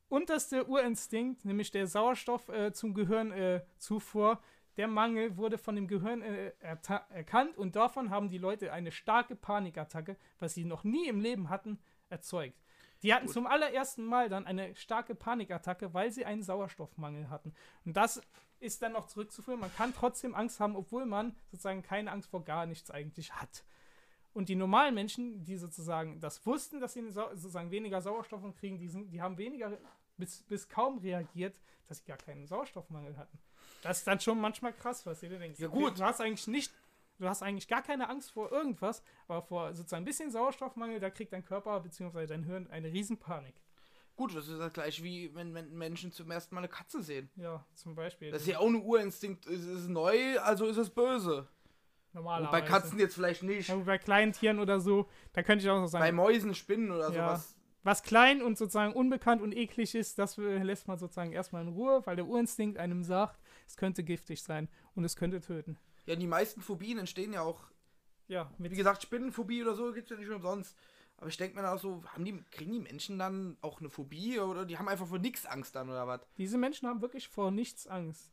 unterste 0.08 0.68
Urinstinkt, 0.68 1.44
nämlich 1.44 1.72
der 1.72 1.88
Sauerstoff 1.88 2.50
äh, 2.50 2.72
zum 2.72 2.94
Gehirn 2.94 3.32
äh, 3.32 3.62
zufuhr, 3.78 4.40
der 4.78 4.88
Mangel 4.88 5.38
wurde 5.38 5.58
von 5.58 5.76
dem 5.76 5.88
Gehirn 5.88 6.22
äh, 6.22 6.54
erkannt 6.62 7.58
und 7.58 7.76
davon 7.76 8.10
haben 8.10 8.30
die 8.30 8.38
Leute 8.38 8.72
eine 8.72 8.92
starke 8.92 9.36
Panikattacke, 9.36 10.16
was 10.40 10.54
sie 10.54 10.64
noch 10.64 10.84
nie 10.84 11.08
im 11.08 11.20
Leben 11.20 11.50
hatten, 11.50 11.80
erzeugt. 12.10 12.58
Die 13.02 13.14
hatten 13.14 13.28
zum 13.28 13.48
allerersten 13.48 14.04
Mal 14.06 14.30
dann 14.30 14.46
eine 14.46 14.76
starke 14.76 15.16
Panikattacke, 15.16 15.94
weil 15.94 16.12
sie 16.12 16.26
einen 16.26 16.44
Sauerstoffmangel 16.44 17.30
hatten. 17.30 17.54
Und 17.86 17.96
das 17.96 18.22
ist 18.60 18.82
dann 18.82 18.92
noch 18.94 19.08
zurückzuführen. 19.08 19.60
Man 19.60 19.74
kann 19.74 19.94
trotzdem 19.94 20.36
Angst 20.36 20.60
haben, 20.60 20.76
obwohl 20.76 21.06
man 21.06 21.36
sozusagen 21.52 21.82
keine 21.82 22.12
Angst 22.12 22.30
vor 22.30 22.44
gar 22.44 22.66
nichts 22.66 22.92
eigentlich 22.92 23.34
hat. 23.34 23.64
Und 24.34 24.50
die 24.50 24.56
normalen 24.56 24.94
Menschen, 24.94 25.44
die 25.44 25.58
sozusagen 25.58 26.20
das 26.20 26.46
wussten, 26.46 26.80
dass 26.80 26.94
sie 26.94 27.10
sozusagen 27.10 27.72
weniger 27.72 28.02
Sauerstoff 28.02 28.44
kriegen, 28.60 28.78
die, 28.78 28.88
sind, 28.88 29.12
die 29.12 29.22
haben 29.22 29.38
weniger 29.38 29.78
bis, 30.18 30.44
bis 30.44 30.70
kaum 30.70 31.00
reagiert, 31.00 31.60
dass 31.88 32.00
sie 32.00 32.06
gar 32.06 32.18
keinen 32.18 32.46
Sauerstoffmangel 32.46 33.18
hatten. 33.18 33.40
Das 33.82 34.00
ist 34.00 34.08
dann 34.08 34.20
schon 34.20 34.40
manchmal 34.40 34.74
krass, 34.74 35.06
was 35.06 35.24
ihr 35.24 35.30
denkst. 35.30 35.60
Ja, 35.60 35.68
gut. 35.68 35.98
Du 35.98 36.04
hast 36.04 36.22
eigentlich 36.22 36.48
nicht, 36.48 36.72
du 37.20 37.28
hast 37.28 37.44
eigentlich 37.44 37.68
gar 37.68 37.82
keine 37.82 38.10
Angst 38.10 38.32
vor 38.32 38.52
irgendwas, 38.52 39.04
aber 39.28 39.42
vor 39.42 39.74
sozusagen 39.74 40.04
ein 40.04 40.06
bisschen 40.06 40.32
Sauerstoffmangel, 40.32 41.00
da 41.00 41.10
kriegt 41.10 41.34
dein 41.34 41.46
Körper 41.46 41.80
bzw. 41.80 42.26
dein 42.26 42.44
Hirn 42.44 42.68
eine 42.72 42.92
Riesenpanik. 42.92 43.62
Gut, 44.16 44.36
das 44.36 44.48
ist 44.50 44.60
das 44.60 44.74
gleich 44.74 45.02
wie 45.02 45.34
wenn, 45.34 45.54
wenn 45.54 45.72
Menschen 45.78 46.12
zum 46.12 46.30
ersten 46.32 46.54
Mal 46.56 46.60
eine 46.62 46.68
Katze 46.68 47.02
sehen. 47.02 47.30
Ja, 47.38 47.66
zum 47.74 47.96
Beispiel. 47.96 48.32
Das 48.32 48.42
ist 48.42 48.48
ja 48.50 48.60
auch 48.60 48.68
ein 48.68 48.82
Urinstinkt. 48.82 49.46
Es 49.48 49.64
ist 49.64 49.88
neu, 49.88 50.38
also 50.40 50.66
ist 50.66 50.76
es 50.78 50.90
böse. 50.90 51.48
Und 52.12 52.16
normalerweise. 52.16 52.52
bei 52.52 52.62
Katzen 52.62 53.00
jetzt 53.00 53.14
vielleicht 53.16 53.44
nicht. 53.44 53.70
Ja, 53.70 53.76
bei 53.78 53.98
kleinen 53.98 54.34
Tieren 54.34 54.60
oder 54.60 54.80
so, 54.82 55.08
da 55.32 55.42
könnte 55.44 55.64
ich 55.64 55.70
auch 55.70 55.80
noch 55.80 55.88
sagen, 55.88 56.04
Bei 56.04 56.12
Mäusen, 56.12 56.54
Spinnen 56.54 56.92
oder 56.92 57.12
Ja. 57.12 57.30
sowas. 57.30 57.56
was 57.84 58.04
klein 58.04 58.42
und 58.42 58.58
sozusagen 58.58 58.92
unbekannt 58.94 59.42
und 59.42 59.56
eklig 59.56 59.96
ist, 59.96 60.20
das 60.20 60.36
lässt 60.36 60.88
man 60.90 60.98
sozusagen 60.98 61.32
erstmal 61.32 61.62
in 61.62 61.70
Ruhe, 61.70 62.02
weil 62.06 62.18
der 62.18 62.26
Urinstinkt 62.28 62.78
einem 62.78 63.04
sagt, 63.04 63.40
es 63.68 63.78
könnte 63.78 64.04
giftig 64.04 64.44
sein 64.44 64.68
und 64.96 65.06
es 65.06 65.16
könnte 65.16 65.40
töten. 65.40 65.78
Ja, 66.10 66.16
die 66.16 66.26
meisten 66.26 66.62
Phobien 66.62 66.98
entstehen 66.98 67.34
ja 67.34 67.44
auch. 67.44 67.62
Ja, 68.28 68.52
Wie 68.58 68.70
gesagt, 68.70 69.04
Spinnenphobie 69.04 69.62
oder 69.62 69.76
so 69.76 69.94
gibt 69.94 70.10
es 70.10 70.10
ja 70.10 70.18
nicht 70.18 70.34
umsonst. 70.34 70.76
Aber 71.18 71.28
ich 71.28 71.38
denke 71.38 71.56
mir 71.56 71.62
dann 71.62 71.78
auch 71.78 71.82
so, 71.82 72.04
haben 72.08 72.26
die, 72.26 72.44
kriegen 72.50 72.72
die 72.72 72.80
Menschen 72.80 73.20
dann 73.20 73.58
auch 73.62 73.80
eine 73.80 73.92
Phobie 73.92 74.40
oder 74.40 74.66
die 74.66 74.80
haben 74.80 74.88
einfach 74.88 75.06
vor 75.06 75.20
nichts 75.20 75.46
Angst 75.46 75.76
dann 75.76 75.88
oder 75.88 76.08
was? 76.08 76.22
Diese 76.40 76.58
Menschen 76.58 76.88
haben 76.88 77.04
wirklich 77.04 77.28
vor 77.28 77.52
nichts 77.52 77.86
Angst. 77.86 78.32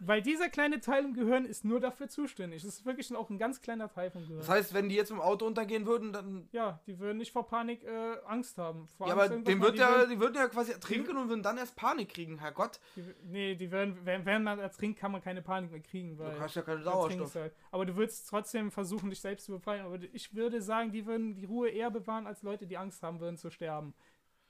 Weil 0.00 0.22
dieser 0.22 0.48
kleine 0.48 0.80
Teil 0.80 1.04
im 1.04 1.12
Gehirn 1.14 1.44
ist 1.44 1.64
nur 1.64 1.80
dafür 1.80 2.08
zuständig. 2.08 2.62
Das 2.62 2.74
ist 2.74 2.86
wirklich 2.86 3.12
auch 3.16 3.30
ein 3.30 3.38
ganz 3.38 3.60
kleiner 3.60 3.88
Teil 3.88 4.10
vom 4.12 4.22
Gehirn. 4.22 4.38
Das 4.38 4.48
heißt, 4.48 4.72
wenn 4.72 4.88
die 4.88 4.94
jetzt 4.94 5.10
im 5.10 5.20
Auto 5.20 5.44
untergehen 5.44 5.86
würden, 5.86 6.12
dann. 6.12 6.48
ja, 6.52 6.80
die 6.86 6.98
würden 7.00 7.18
nicht 7.18 7.32
vor 7.32 7.48
Panik 7.48 7.82
äh, 7.82 8.16
Angst 8.26 8.58
haben. 8.58 8.86
Vor 8.96 9.08
Ja, 9.08 9.14
Angst 9.14 9.32
aber 9.32 9.42
dem 9.42 9.60
wird 9.60 9.74
die 9.74 9.80
ja, 9.80 9.90
würden, 9.96 10.10
die 10.10 10.20
würden 10.20 10.34
ja 10.36 10.46
quasi 10.46 10.70
ertrinken 10.72 11.16
und 11.16 11.28
würden 11.28 11.42
dann 11.42 11.58
erst 11.58 11.74
Panik 11.74 12.10
kriegen, 12.10 12.38
Herrgott. 12.38 12.78
die, 12.94 13.04
Nee, 13.24 13.54
die 13.56 13.70
würden, 13.72 13.98
wenn, 14.04 14.24
wenn 14.24 14.44
man 14.44 14.58
ertrinkt, 14.60 15.00
kann 15.00 15.10
man 15.10 15.20
keine 15.20 15.42
Panik 15.42 15.72
mehr 15.72 15.80
kriegen. 15.80 16.16
Weil 16.18 16.32
Du 16.34 16.40
hast 16.40 16.54
ja 16.54 16.62
keinen 16.62 16.84
ertrinkst 16.86 17.16
Sauerstoff. 17.18 17.34
Halt. 17.34 17.52
Aber 17.72 17.84
du 17.84 17.96
würdest 17.96 18.28
trotzdem 18.28 18.70
versuchen, 18.70 19.10
dich 19.10 19.20
selbst 19.20 19.46
zu 19.46 19.52
befreien. 19.52 19.84
Aber 19.84 19.98
ich 20.12 20.34
würde 20.34 20.62
sagen, 20.62 20.92
die 20.92 21.06
würden 21.06 21.34
die 21.34 21.44
Ruhe 21.44 21.70
eher 21.70 21.90
bewahren, 21.90 22.26
als 22.26 22.42
Leute, 22.42 22.66
die 22.66 22.76
Angst 22.78 23.02
haben 23.02 23.18
würden 23.20 23.36
zu 23.36 23.50
sterben. 23.50 23.94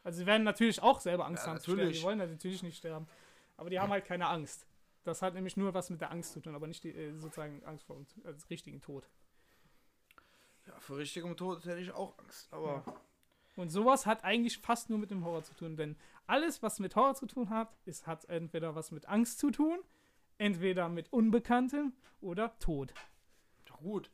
Also 0.05 0.19
sie 0.19 0.27
werden 0.27 0.45
natürlich 0.45 0.83
auch 0.83 1.01
selber 1.01 1.25
Angst 1.27 1.45
Ja, 1.45 1.53
haben 1.53 1.59
zu 1.59 1.63
sterben. 1.71 1.79
Die 1.79 1.85
natürlich. 1.87 2.03
wollen 2.05 2.19
natürlich 2.19 2.63
nicht 2.63 2.77
sterben. 2.79 3.07
Aber 3.57 3.71
die 3.71 3.81
haben 3.81 3.91
halt 3.93 4.05
keine 4.05 4.27
Angst. 4.29 4.67
Das 5.09 5.23
hat 5.23 5.33
nämlich 5.33 5.57
nur 5.57 5.73
was 5.73 5.89
mit 5.89 6.03
der 6.03 6.11
Angst 6.11 6.35
zu 6.35 6.41
tun, 6.41 6.55
aber 6.55 6.67
nicht 6.67 6.85
die, 6.85 6.91
äh, 6.91 7.15
sozusagen 7.17 7.65
Angst 7.65 7.87
vor 7.87 7.97
dem 7.97 8.07
also 8.25 8.47
richtigen 8.49 8.83
Tod. 8.83 9.09
Ja, 10.67 10.79
für 10.81 10.99
richtigem 10.99 11.35
Tod 11.35 11.65
hätte 11.65 11.81
ich 11.81 11.93
auch 11.93 12.19
Angst. 12.19 12.53
Aber 12.53 12.85
Und 13.57 13.71
sowas 13.71 14.05
hat 14.05 14.23
eigentlich 14.23 14.59
fast 14.59 14.91
nur 14.91 14.99
mit 14.99 15.11
dem 15.11 15.25
Horror 15.25 15.43
zu 15.45 15.55
tun, 15.55 15.79
denn 15.79 15.97
alles, 16.27 16.63
was 16.63 16.79
mit 16.79 16.95
Horror 16.95 17.15
zu 17.15 17.25
tun 17.25 17.49
hat, 17.49 17.75
ist, 17.87 18.07
hat 18.07 18.27
entweder 18.27 18.75
was 18.75 18.91
mit 18.91 19.07
Angst 19.07 19.39
zu 19.39 19.51
tun, 19.51 19.79
entweder 20.37 20.91
mit 20.91 21.11
Unbekanntem 21.11 21.95
oder 22.21 22.59
Tod. 22.59 22.93
ja, 23.67 23.77
gut. 23.77 24.11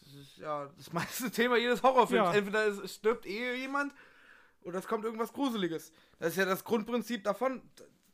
Das 0.00 0.12
ist 0.14 0.38
ja 0.38 0.72
das 0.76 0.92
meiste 0.92 1.30
Thema 1.30 1.56
jedes 1.56 1.84
Horrorfilms. 1.84 2.30
Ja. 2.30 2.34
Entweder 2.34 2.66
es, 2.66 2.78
es 2.78 2.96
stirbt 2.96 3.26
eh 3.26 3.54
jemand 3.54 3.94
oder 4.62 4.80
es 4.80 4.88
kommt 4.88 5.04
irgendwas 5.04 5.32
Gruseliges. 5.32 5.92
Das 6.18 6.30
ist 6.30 6.36
ja 6.36 6.46
das 6.46 6.64
Grundprinzip 6.64 7.22
davon. 7.22 7.62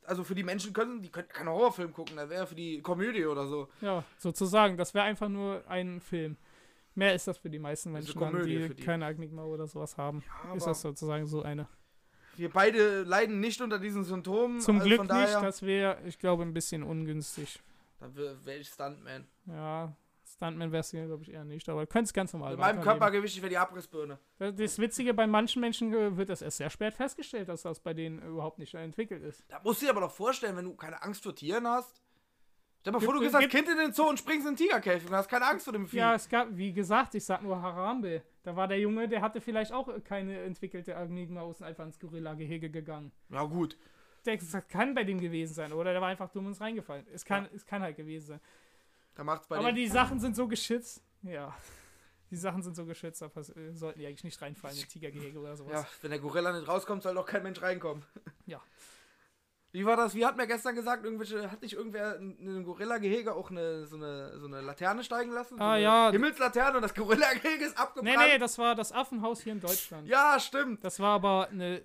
Also 0.09 0.25
für 0.25 0.35
die 0.35 0.43
Menschen 0.43 0.73
können, 0.73 1.03
die 1.03 1.11
können 1.11 1.29
keinen 1.29 1.51
Horrorfilm 1.51 1.93
gucken, 1.93 2.17
das 2.17 2.31
wäre 2.31 2.47
für 2.47 2.55
die 2.55 2.81
Komödie 2.81 3.27
oder 3.27 3.47
so. 3.47 3.69
Ja, 3.83 4.03
sozusagen, 4.17 4.79
das 4.79 4.95
wäre 4.95 5.05
einfach 5.05 5.29
nur 5.29 5.63
ein 5.69 6.01
Film. 6.01 6.37
Mehr 6.95 7.15
ist 7.15 7.29
das 7.29 7.37
für 7.37 7.51
die 7.51 7.59
meisten 7.59 7.93
Menschen, 7.93 8.19
dann, 8.19 8.43
die, 8.43 8.71
die. 8.71 8.83
keine 8.83 9.07
Enigma 9.07 9.45
oder 9.45 9.67
sowas 9.67 9.97
haben. 9.99 10.25
Ja, 10.49 10.55
ist 10.55 10.67
das 10.67 10.81
sozusagen 10.81 11.27
so 11.27 11.43
eine. 11.43 11.69
wir 12.37 12.51
beide 12.51 13.03
leiden 13.03 13.39
nicht 13.41 13.61
unter 13.61 13.79
diesen 13.79 14.03
Symptomen. 14.03 14.61
Zum 14.61 14.77
also 14.77 14.87
Glück 14.87 15.07
von 15.07 15.21
nicht, 15.21 15.35
das 15.35 15.63
wäre, 15.63 15.99
ich 16.07 16.19
glaube, 16.19 16.43
ein 16.43 16.55
bisschen 16.55 16.83
ungünstig. 16.83 17.61
Dann 18.01 18.17
wäre 18.17 18.59
ich 18.59 18.69
Stuntman. 18.69 19.27
Ja, 19.47 19.95
Stuntman 20.35 20.73
wär's 20.73 20.91
hier, 20.91 21.07
glaube 21.07 21.23
ich, 21.23 21.33
eher 21.33 21.45
nicht, 21.45 21.69
aber 21.69 21.83
du 21.83 21.87
könntest 21.87 22.15
ganz 22.15 22.33
normal 22.33 22.53
Mit 22.53 22.61
meinem. 22.61 22.81
Körpergewicht, 22.81 23.37
ich 23.37 23.43
wäre 23.43 23.51
die 23.51 23.59
Abrissbirne. 23.59 24.19
Das, 24.39 24.79
Witzige, 24.79 25.15
bei 25.15 25.27
manchen 25.27 25.61
Menschen 25.61 25.93
äh, 25.93 26.17
wird 26.17 26.29
das 26.29 26.43
erst 26.43 26.59
sehr 26.59 26.71
spät 26.71 26.95
festgestellt, 26.95 27.49
dass 27.49 27.63
das 27.63 27.81
bei 27.81 27.95
denen 27.95 28.23
überhaupt 28.23 28.59
nicht 28.59 28.75
entwickelt 28.75 29.23
ist. 29.23 29.45
Da 29.49 29.61
musst 29.63 29.83
du 29.83 29.87
dir 29.87 29.91
aber 29.91 30.03
doch 30.03 30.13
vorstellen, 30.13 30.57
wenn 30.57 30.65
du 30.65 30.75
keine 30.75 31.03
Angst 31.03 31.23
vor 31.23 31.35
Tieren 31.35 31.67
hast. 31.67 32.03
Stell 32.81 32.93
mal 32.93 33.01
vor, 33.01 33.15
du 33.15 33.21
gehst 33.21 33.35
als 33.35 33.49
Kind 33.49 33.69
in 33.69 33.77
den 33.77 33.93
Zoo 33.93 34.09
und 34.09 34.19
springst 34.19 34.47
in 34.47 34.55
den 34.55 34.57
Tigerkäfig 34.57 35.09
und 35.09 35.15
hast 35.15 35.29
keine 35.29 35.47
Angst 35.47 35.65
vor 35.65 35.73
dem 35.73 35.89
Vieh. 35.89 35.97
Ja, 35.97 36.15
es 36.15 36.29
gab, 36.29 36.49
wie 36.57 36.73
gesagt, 36.73 37.15
ich 37.15 37.25
sag 37.25 37.43
nur 37.43 37.61
Harambe. 37.61 38.23
Da 38.45 38.55
war 38.55 38.69
der 38.69 38.79
Junge, 38.79 39.09
der 39.09 39.21
hatte 39.21 39.41
vielleicht 39.41 39.73
auch 39.73 39.89
keine 40.05 40.41
entwickelte 40.43 40.93
Enigma 40.93 41.43
und 41.43 41.61
einfach 41.61 41.85
ins 41.85 41.99
Gorilla-Gehege 41.99 42.71
gegangen. 42.71 43.13
ja 43.31 43.43
gut. 43.43 43.77
Das 44.25 44.69
kann 44.69 44.95
bei 44.95 45.05
dem 45.05 45.21
gewesen 45.21 45.55
sein, 45.55 45.73
oder 45.73 45.93
der 45.93 46.01
war 46.01 46.09
einfach 46.09 46.29
dumm 46.31 46.49
ins 46.49 46.61
reingefallen. 46.61 47.07
Es 47.13 47.25
kann, 47.25 47.49
es 47.55 47.65
kann 47.65 47.83
halt 47.83 47.97
gewesen 47.97 48.27
sein. 48.27 48.41
Da 49.19 49.25
macht's 49.25 49.49
bei 49.49 49.57
Aber 49.59 49.73
die 49.73 49.89
Sachen 49.89 50.21
sind 50.21 50.37
so 50.37 50.47
geschützt. 50.47 51.03
Ja. 51.23 51.53
Die 52.31 52.37
Sachen 52.37 52.63
sind 52.63 52.77
so 52.77 52.85
geschützt, 52.85 53.21
da 53.21 53.27
äh, 53.27 53.73
sollten 53.75 53.99
die 53.99 54.07
eigentlich 54.07 54.23
nicht 54.23 54.41
reinfallen 54.41 54.79
in 54.79 54.87
Tigergehege 54.87 55.41
oder 55.41 55.57
sowas. 55.57 55.73
Ja, 55.73 55.87
wenn 56.03 56.11
der 56.13 56.21
Gorilla 56.21 56.53
nicht 56.53 56.69
rauskommt, 56.69 57.03
soll 57.03 57.15
doch 57.17 57.27
kein 57.27 57.43
Mensch 57.43 57.61
reinkommen. 57.61 58.05
Ja. 58.47 58.61
Wie 59.73 59.85
war 59.85 59.97
das? 59.97 60.15
Wie 60.15 60.25
hat 60.25 60.37
mir 60.37 60.47
gestern 60.47 60.77
gesagt, 60.77 61.05
irgendwelche, 61.05 61.51
hat 61.51 61.61
nicht 61.63 61.73
irgendwer 61.75 62.17
in 62.17 62.39
in 62.39 62.49
einem 62.49 62.65
Gorilla-Gehege 62.65 63.35
auch 63.35 63.51
eine, 63.51 63.87
so, 63.87 63.97
eine, 63.97 64.39
so 64.39 64.47
eine 64.47 64.61
Laterne 64.61 65.03
steigen 65.03 65.33
lassen? 65.33 65.59
So 65.59 65.65
Ah, 65.65 65.77
ja. 65.77 66.11
Himmelslaterne 66.13 66.77
und 66.77 66.83
das 66.83 66.95
Gorilla-Gehege 66.95 67.65
ist 67.65 67.77
Nee, 67.77 67.83
abgebrannt. 67.83 68.19
nee, 68.19 68.39
das 68.39 68.57
war 68.57 68.75
das 68.77 68.93
Affenhaus 68.93 69.41
hier 69.43 69.53
in 69.55 69.61
Deutschland. 69.61 70.07
Ja, 70.07 70.39
stimmt. 70.39 70.85
Das 70.85 71.01
war 71.01 71.15
aber 71.17 71.49
eine 71.49 71.83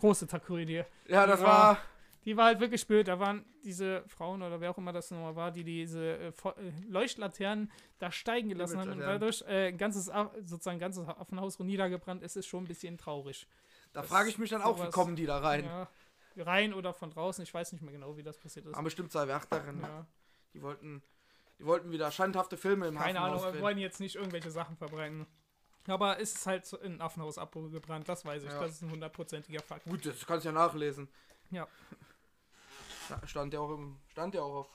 große 0.00 0.26
Tragödie. 0.26 0.82
Ja, 1.06 1.26
das 1.26 1.40
Ja. 1.40 1.46
war. 1.46 1.78
Die 2.24 2.36
war 2.36 2.46
halt 2.46 2.60
wirklich 2.60 2.86
blöd. 2.86 3.08
Da 3.08 3.18
waren 3.18 3.44
diese 3.64 4.04
Frauen 4.06 4.42
oder 4.42 4.60
wer 4.60 4.70
auch 4.70 4.78
immer 4.78 4.92
das 4.92 5.10
nochmal 5.10 5.34
war, 5.34 5.50
die 5.50 5.64
diese 5.64 6.16
äh, 6.18 6.28
äh, 6.28 6.32
Leuchtlaternen 6.88 7.70
da 7.98 8.12
steigen 8.12 8.48
gelassen 8.48 8.78
haben 8.78 8.92
und 8.92 9.00
dadurch 9.00 9.42
äh, 9.48 9.68
ein 9.68 9.78
ganzes, 9.78 10.06
sozusagen 10.06 10.76
ein 10.76 10.78
ganzes 10.78 11.06
Affenhaus 11.08 11.58
niedergebrannt 11.58 12.22
ist, 12.22 12.36
ist 12.36 12.46
schon 12.46 12.64
ein 12.64 12.68
bisschen 12.68 12.96
traurig. 12.98 13.46
Da 13.92 14.02
frage 14.02 14.28
ich 14.28 14.38
mich 14.38 14.50
dann 14.50 14.62
auch, 14.62 14.76
wie 14.76 14.80
sowas- 14.82 14.94
kommen 14.94 15.16
die 15.16 15.26
da 15.26 15.38
rein? 15.38 15.64
Ja, 15.64 15.88
rein 16.36 16.72
oder 16.74 16.94
von 16.94 17.10
draußen, 17.10 17.42
ich 17.42 17.52
weiß 17.52 17.72
nicht 17.72 17.82
mehr 17.82 17.92
genau, 17.92 18.16
wie 18.16 18.22
das 18.22 18.38
passiert 18.38 18.66
ist. 18.66 18.76
Haben 18.76 18.84
bestimmt 18.84 19.10
zwei 19.12 19.26
Wärterinnen. 19.28 19.82
Ja, 19.82 20.06
Die 20.54 20.62
wollten. 20.62 21.02
Die 21.58 21.66
wollten 21.66 21.90
wieder 21.92 22.10
schandhafte 22.10 22.56
Filme 22.56 22.88
im 22.88 22.96
keine 22.96 23.20
Hafenhaus 23.20 23.42
Ahnung, 23.42 23.54
wir 23.54 23.62
wollen 23.62 23.78
jetzt 23.78 24.00
nicht 24.00 24.16
irgendwelche 24.16 24.50
Sachen 24.50 24.76
verbrennen. 24.76 25.26
Aber 25.86 26.18
es 26.20 26.34
ist 26.34 26.46
halt 26.46 26.64
so 26.66 26.76
in 26.78 26.94
ein 26.94 27.00
Affenhaus 27.00 27.38
abgebrannt, 27.38 28.08
das 28.08 28.24
weiß 28.24 28.42
ich. 28.44 28.50
Ja. 28.50 28.60
Das 28.60 28.72
ist 28.72 28.82
ein 28.82 28.90
hundertprozentiger 28.90 29.60
Fakt. 29.62 29.84
Gut, 29.84 30.06
das 30.06 30.24
kannst 30.26 30.44
du 30.44 30.48
ja 30.48 30.52
nachlesen. 30.54 31.08
Ja. 31.50 31.68
Sta- 33.18 33.26
Stand 33.26 33.54
ja 33.54 33.60
auch 33.60 33.70
im. 33.70 33.98
Stand 34.08 34.34
ja 34.34 34.42
auch 34.42 34.54
auf. 34.60 34.68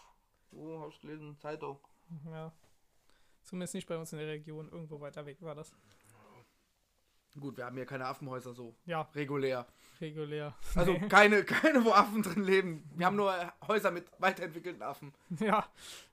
Wo 0.52 0.80
hab 0.82 0.90
ich 0.90 1.00
gelesen? 1.02 1.38
Zeitung. 1.40 1.80
Ja. 2.32 2.52
Zumindest 3.44 3.74
nicht 3.76 3.88
bei 3.88 3.98
uns 3.98 4.12
in 4.14 4.20
der 4.20 4.28
Region, 4.28 4.70
irgendwo 4.72 5.00
weiter 5.02 5.26
weg 5.26 5.38
war 5.42 5.56
das. 5.56 5.74
Gut, 7.40 7.56
wir 7.56 7.66
haben 7.66 7.76
hier 7.76 7.86
keine 7.86 8.06
Affenhäuser 8.08 8.52
so. 8.54 8.76
Ja, 8.86 9.02
Regulär. 9.14 9.68
regulär. 10.02 10.56
Also 10.74 10.98
keine, 11.08 11.44
keine, 11.44 11.86
wo 11.86 11.92
Affen 11.92 12.24
drin 12.24 12.42
leben. 12.44 12.90
Wir 12.96 13.06
haben 13.06 13.16
nur 13.16 13.32
Häuser 13.68 13.92
mit 13.92 14.08
weiterentwickelten 14.20 14.82
Affen. 14.82 15.14
Ja, 15.40 15.68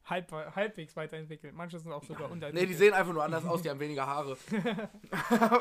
halb, 0.04 0.30
halbwegs 0.32 0.94
weiterentwickelt. 0.96 1.54
Manche 1.54 1.78
sind 1.78 1.92
auch 1.92 2.04
sogar 2.04 2.26
Nee, 2.28 2.32
unterentwickelt. 2.34 2.70
die 2.70 2.74
sehen 2.74 2.92
einfach 2.92 3.14
nur 3.14 3.24
anders 3.24 3.46
aus, 3.46 3.62
die 3.62 3.70
haben 3.70 3.80
weniger 3.80 4.06
Haare. 4.06 4.36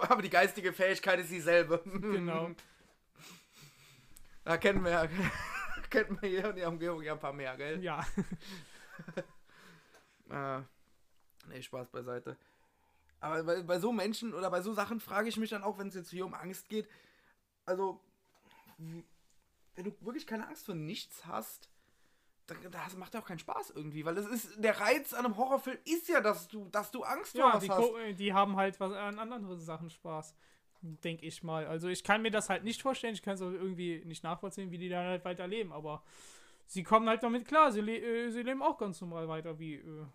Aber 0.09 0.22
die 0.22 0.30
geistige 0.30 0.74
Fähigkeit 0.74 1.20
ist 1.20 1.32
dieselbe. 1.32 1.82
Genau. 1.86 2.49
Da 4.43 4.57
kennen 4.57 4.84
wir 4.84 4.91
ja. 4.91 5.07
Kennen 5.94 6.18
wir 6.22 6.30
hier 6.30 6.50
in 6.50 6.56
der 6.56 6.68
Umgebung 6.68 7.02
ja 7.04 7.14
ein 7.14 7.20
paar 7.20 7.34
mehr, 7.34 7.56
gell? 7.56 7.82
Ja, 7.84 8.06
Äh, 10.30 10.62
nee, 11.50 11.62
Spaß 11.62 11.89
beiseite. 11.89 12.38
Aber 13.20 13.44
bei, 13.44 13.62
bei 13.62 13.80
so 13.80 13.91
Menschen 13.91 14.34
oder 14.34 14.50
bei 14.50 14.62
so 14.62 14.74
Sachen 14.74 15.00
frage 15.00 15.30
ich 15.30 15.38
mich 15.38 15.52
dann 15.52 15.64
auch, 15.64 15.78
wenn 15.78 15.88
es 15.88 15.96
jetzt 15.96 16.10
hier 16.10 16.26
um 16.26 16.34
Angst 16.34 16.68
geht. 16.68 16.89
Also, 17.66 18.02
wenn 18.78 19.84
du 19.84 19.96
wirklich 20.02 20.28
keine 20.28 20.48
Angst 20.48 20.66
vor 20.66 20.76
nichts 20.76 21.26
hast, 21.26 21.70
dann 22.48 22.58
das 22.72 22.98
macht 22.98 23.14
ja 23.14 23.22
auch 23.22 23.26
keinen 23.26 23.39
Spaß 23.39 23.70
irgendwie, 23.70 24.04
weil 24.04 24.16
das 24.16 24.26
ist 24.26 24.62
der 24.62 24.78
Reiz 24.80 25.14
an 25.14 25.26
einem 25.26 25.38
Horrorfilm 25.38 25.78
ist 25.86 26.10
ja, 26.10 26.20
dass 26.20 26.50
du, 26.50 26.68
dass 26.70 26.91
du 26.91 27.04
Angst 27.04 27.32
vor 27.32 27.41
ja 27.41 27.54
was 27.54 27.64
die, 27.64 27.70
hast. 27.70 28.20
die 28.20 28.34
haben 28.34 28.58
halt 28.58 28.80
was 28.82 28.91
an 28.91 29.20
anderen 29.20 29.58
Sachen 29.60 29.89
Spaß. 29.89 30.36
Denke 30.86 31.26
ich 31.26 31.44
mal. 31.44 31.66
Also 31.66 31.88
ich 31.88 32.04
kann 32.04 32.22
mir 32.22 32.32
das 32.32 32.50
halt 32.50 32.66
nicht 32.66 32.82
vorstellen. 32.82 33.14
Ich 33.14 33.22
kann 33.22 33.36
es 33.36 33.42
auch 33.42 33.52
irgendwie 33.52 34.04
nicht 34.06 34.22
nachvollziehen, 34.24 34.70
wie 34.70 34.78
die 34.78 34.90
dann 34.90 35.06
halt 35.06 35.24
weiterleben. 35.24 35.72
Aber 35.72 36.04
sie 36.68 36.84
kommen 36.84 37.08
halt 37.08 37.24
damit 37.24 37.48
klar. 37.48 37.72
Sie, 37.72 37.80
le 37.80 37.98
äh, 37.98 38.30
sie 38.32 38.42
leben 38.42 38.62
auch 38.62 38.78
ganz 38.78 39.00
normal 39.00 39.30
weiter, 39.30 39.58
wie 39.60 39.76
äh, 39.76 40.06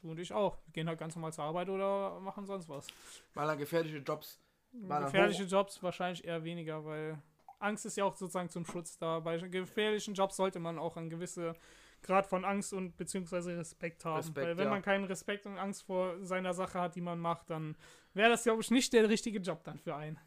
du 0.00 0.10
und 0.10 0.18
ich 0.18 0.32
auch. 0.32 0.56
Gehen 0.72 0.88
halt 0.88 0.98
ganz 0.98 1.14
normal 1.14 1.34
zur 1.34 1.44
Arbeit 1.44 1.68
oder 1.68 2.18
machen 2.20 2.46
sonst 2.46 2.70
was. 2.70 2.86
Weil 3.34 3.50
er 3.50 3.56
gefährliche 3.56 3.98
Jobs. 3.98 4.40
Dann 4.72 5.04
Gefährliche 5.04 5.44
Jobs 5.44 5.82
wahrscheinlich 5.82 6.24
eher 6.24 6.42
weniger, 6.42 6.84
weil 6.84 7.20
Angst 7.58 7.84
ist 7.84 7.96
ja 7.96 8.04
auch 8.04 8.16
sozusagen 8.16 8.48
zum 8.48 8.64
Schutz 8.64 8.96
da. 8.96 9.20
Bei 9.20 9.36
gefährlichen 9.36 10.14
Jobs 10.14 10.36
sollte 10.36 10.58
man 10.58 10.78
auch 10.78 10.96
einen 10.96 11.10
gewissen 11.10 11.54
Grad 12.02 12.26
von 12.26 12.44
Angst 12.44 12.72
und 12.72 12.96
beziehungsweise 12.96 13.56
Respekt 13.56 14.04
haben. 14.04 14.16
Respekt, 14.16 14.46
weil 14.46 14.56
wenn 14.56 14.64
ja. 14.64 14.70
man 14.70 14.82
keinen 14.82 15.04
Respekt 15.04 15.46
und 15.46 15.58
Angst 15.58 15.82
vor 15.82 16.24
seiner 16.24 16.54
Sache 16.54 16.80
hat, 16.80 16.94
die 16.94 17.00
man 17.00 17.18
macht, 17.18 17.50
dann 17.50 17.76
wäre 18.18 18.30
das, 18.30 18.42
glaube 18.42 18.60
ich, 18.60 18.70
nicht 18.70 18.92
der 18.92 19.08
richtige 19.08 19.38
Job 19.38 19.64
dann 19.64 19.78
für 19.78 19.96
einen. 19.96 20.18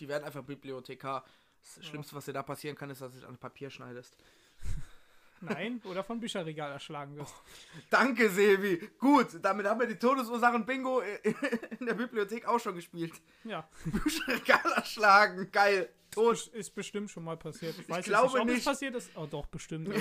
Die 0.00 0.08
werden 0.08 0.24
einfach 0.24 0.42
Bibliothekar. 0.42 1.24
Das 1.62 1.86
Schlimmste, 1.86 2.16
was 2.16 2.24
dir 2.24 2.32
da 2.32 2.42
passieren 2.42 2.74
kann, 2.74 2.90
ist, 2.90 3.02
dass 3.02 3.12
du 3.12 3.18
dich 3.18 3.28
an 3.28 3.36
Papier 3.36 3.70
schneidest. 3.70 4.16
Nein, 5.42 5.80
oder 5.84 6.04
vom 6.04 6.20
Bücherregal 6.20 6.72
erschlagen 6.72 7.16
wirst. 7.16 7.34
Danke, 7.88 8.28
Sevi. 8.28 8.90
Gut, 8.98 9.28
damit 9.40 9.66
haben 9.66 9.80
wir 9.80 9.86
die 9.86 9.96
Todesursachen 9.96 10.66
Bingo 10.66 11.00
in 11.80 11.86
der 11.86 11.94
Bibliothek 11.94 12.46
auch 12.46 12.58
schon 12.58 12.74
gespielt. 12.74 13.14
Ja, 13.44 13.68
Bücherregal 13.84 14.72
erschlagen. 14.76 15.50
Geil. 15.50 15.88
Tot. 16.10 16.34
ist, 16.34 16.48
ist 16.48 16.74
bestimmt 16.74 17.10
schon 17.10 17.24
mal 17.24 17.36
passiert. 17.36 17.78
Ich 17.78 17.88
weiß 17.88 17.98
jetzt 17.98 18.06
glaube 18.06 18.32
nicht, 18.32 18.40
ob 18.40 18.46
nicht. 18.48 18.58
es 18.58 18.64
passiert 18.64 18.94
ist. 18.96 19.10
Oh, 19.14 19.26
doch, 19.26 19.46
bestimmt. 19.46 19.94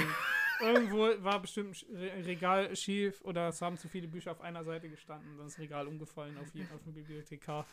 Irgend- 0.61 0.91
Irgendwo 0.91 1.23
war 1.23 1.39
bestimmt 1.41 1.85
ein 1.89 1.95
Re- 1.95 2.25
Regal 2.25 2.75
schief 2.75 3.21
oder 3.23 3.49
es 3.49 3.61
haben 3.61 3.77
zu 3.77 3.87
viele 3.87 4.07
Bücher 4.07 4.31
auf 4.31 4.41
einer 4.41 4.63
Seite 4.63 4.89
gestanden. 4.89 5.37
Dann 5.37 5.47
ist 5.47 5.55
das 5.57 5.61
Regal 5.63 5.87
umgefallen 5.87 6.37
auf, 6.37 6.53
jeden, 6.53 6.71
auf 6.73 6.83
den 6.83 6.93
Bibliothekar. 6.93 7.65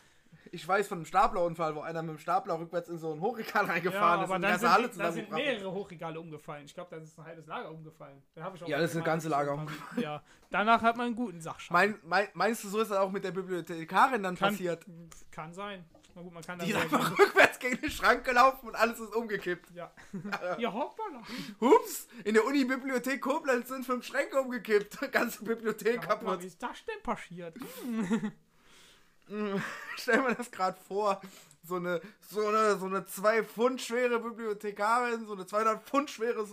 Ich 0.51 0.67
weiß 0.67 0.89
von 0.89 0.97
einem 0.97 1.05
Staplerunfall, 1.05 1.73
wo 1.75 1.79
einer 1.79 2.01
mit 2.01 2.15
dem 2.15 2.19
Stapler 2.19 2.59
rückwärts 2.59 2.89
in 2.89 2.97
so 2.97 3.13
ein 3.13 3.21
Hochregal 3.21 3.63
reingefahren 3.65 4.19
ist 4.21 4.25
aber 4.25 4.35
und 4.35 4.41
dann 4.41 4.59
sind, 4.59 4.71
Halle 4.71 4.89
die- 4.89 4.97
da 4.97 5.11
sind 5.11 5.31
mehrere 5.31 5.71
Hochregale 5.71 6.19
umgefallen. 6.19 6.65
Ich 6.65 6.73
glaube, 6.73 6.89
da 6.93 7.01
ist 7.01 7.17
ein 7.17 7.25
halbes 7.25 7.45
Lager 7.47 7.71
umgefallen. 7.71 8.21
Da 8.35 8.51
ich 8.53 8.63
auch 8.63 8.67
Ja, 8.67 8.77
das 8.77 8.89
ist 8.91 8.95
eine 8.97 9.01
mal 9.01 9.05
ganze 9.05 9.29
Lager 9.29 9.53
umgefallen. 9.53 10.01
Ja, 10.03 10.21
danach 10.49 10.81
hat 10.81 10.97
man 10.97 11.07
einen 11.07 11.15
guten 11.15 11.39
Sachschaden. 11.39 11.91
Mein, 11.91 11.99
mein, 12.03 12.27
meinst 12.33 12.61
du, 12.63 12.67
so 12.67 12.79
ist 12.81 12.91
das 12.91 12.97
auch 12.97 13.09
mit 13.11 13.23
der 13.23 13.31
Bibliothekarin 13.31 14.21
dann 14.21 14.35
kann, 14.35 14.49
passiert? 14.49 14.85
Kann 15.31 15.53
sein. 15.53 15.85
Na 16.17 16.23
gut, 16.23 16.33
man 16.33 16.41
kann 16.43 16.57
Die 16.57 16.71
ist 16.71 16.75
einfach 16.75 17.19
rückwärts 17.19 17.59
gegen 17.59 17.79
den 17.79 17.91
Schrank 17.91 18.23
gelaufen 18.25 18.69
und 18.69 18.75
alles 18.75 18.99
ist 18.99 19.13
umgekippt. 19.15 19.69
ja. 19.75 19.91
ja, 20.57 20.73
hoppala. 20.73 21.21
Hups, 21.61 22.07
in 22.23 22.33
der 22.33 22.43
Unibibliothek 22.43 23.21
Koblenz 23.21 23.67
sind 23.67 23.85
fünf 23.85 24.03
Schränke 24.03 24.41
umgekippt. 24.41 24.97
Ganze 25.11 25.43
Bibliothek 25.43 25.97
Ja, 25.97 26.01
kaputt. 26.01 26.41
wie 26.41 26.47
ist 26.47 26.63
das 26.63 26.83
denn 26.85 27.03
passiert? 27.03 27.55
Stell 29.97 30.21
mir 30.23 30.33
das 30.33 30.49
gerade 30.49 30.79
vor. 30.87 31.21
So 31.63 31.75
eine, 31.75 32.01
so 32.27 32.47
eine, 32.47 32.77
so 32.77 32.87
eine 32.87 33.05
zwei 33.05 33.43
Pfund 33.43 33.79
schwere 33.79 34.19
Bibliothekarin, 34.19 35.27
so 35.27 35.33
eine 35.33 35.45
200 35.45 35.83
Pfund 35.87 36.09
schwere 36.09 36.47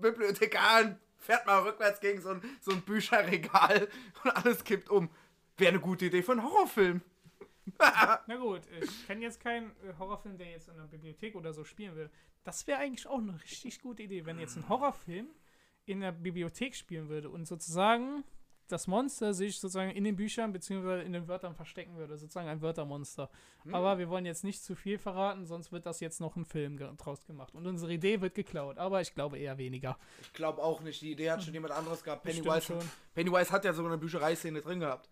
Bibliothekarin 0.00 1.00
fährt 1.18 1.46
mal 1.46 1.62
rückwärts 1.62 1.98
gegen 1.98 2.20
so 2.22 2.28
ein, 2.28 2.42
so 2.60 2.70
ein 2.70 2.82
Bücherregal 2.82 3.88
und 4.22 4.30
alles 4.36 4.62
kippt 4.62 4.88
um. 4.88 5.08
Wäre 5.56 5.70
eine 5.70 5.80
gute 5.80 6.04
Idee 6.04 6.22
für 6.22 6.32
einen 6.32 6.44
Horrorfilm. 6.44 7.00
Na 8.26 8.36
gut, 8.36 8.62
ich 8.80 9.06
kenne 9.06 9.22
jetzt 9.22 9.40
keinen 9.40 9.70
äh, 9.82 9.94
Horrorfilm, 9.98 10.36
der 10.36 10.50
jetzt 10.50 10.68
in 10.68 10.76
der 10.76 10.84
Bibliothek 10.84 11.34
oder 11.34 11.52
so 11.52 11.64
spielen 11.64 11.96
will. 11.96 12.10
Das 12.42 12.66
wäre 12.66 12.78
eigentlich 12.78 13.06
auch 13.06 13.18
eine 13.18 13.40
richtig 13.40 13.80
gute 13.80 14.02
Idee, 14.02 14.26
wenn 14.26 14.38
jetzt 14.38 14.56
ein 14.56 14.68
Horrorfilm 14.68 15.28
in 15.86 16.00
der 16.00 16.12
Bibliothek 16.12 16.74
spielen 16.74 17.08
würde 17.08 17.30
und 17.30 17.46
sozusagen 17.46 18.24
das 18.68 18.86
Monster 18.86 19.34
sich 19.34 19.58
sozusagen 19.60 19.90
in 19.90 20.04
den 20.04 20.16
Büchern 20.16 20.52
bzw. 20.52 21.02
in 21.02 21.12
den 21.12 21.28
Wörtern 21.28 21.54
verstecken 21.54 21.96
würde. 21.96 22.16
Sozusagen 22.16 22.48
ein 22.48 22.62
Wörtermonster. 22.62 23.30
Aber 23.72 23.98
wir 23.98 24.08
wollen 24.08 24.24
jetzt 24.24 24.44
nicht 24.44 24.62
zu 24.62 24.74
viel 24.74 24.98
verraten, 24.98 25.44
sonst 25.44 25.72
wird 25.72 25.86
das 25.86 26.00
jetzt 26.00 26.20
noch 26.20 26.36
ein 26.36 26.44
Film 26.44 26.78
draus 26.96 27.26
gemacht. 27.26 27.54
Und 27.54 27.66
unsere 27.66 27.92
Idee 27.92 28.20
wird 28.20 28.34
geklaut, 28.34 28.78
aber 28.78 29.00
ich 29.00 29.14
glaube 29.14 29.38
eher 29.38 29.58
weniger. 29.58 29.98
Ich 30.22 30.32
glaube 30.32 30.62
auch 30.62 30.80
nicht. 30.80 31.02
Die 31.02 31.12
Idee 31.12 31.30
hat 31.30 31.42
schon 31.42 31.54
jemand 31.54 31.74
anderes 31.74 32.02
gehabt. 32.02 32.22
Pennywise, 32.22 32.62
schon. 32.62 32.90
Pennywise 33.14 33.50
hat 33.50 33.64
ja 33.64 33.72
sogar 33.72 33.92
eine 33.92 34.00
Büchereiszene 34.00 34.60
drin 34.60 34.80
gehabt. 34.80 35.10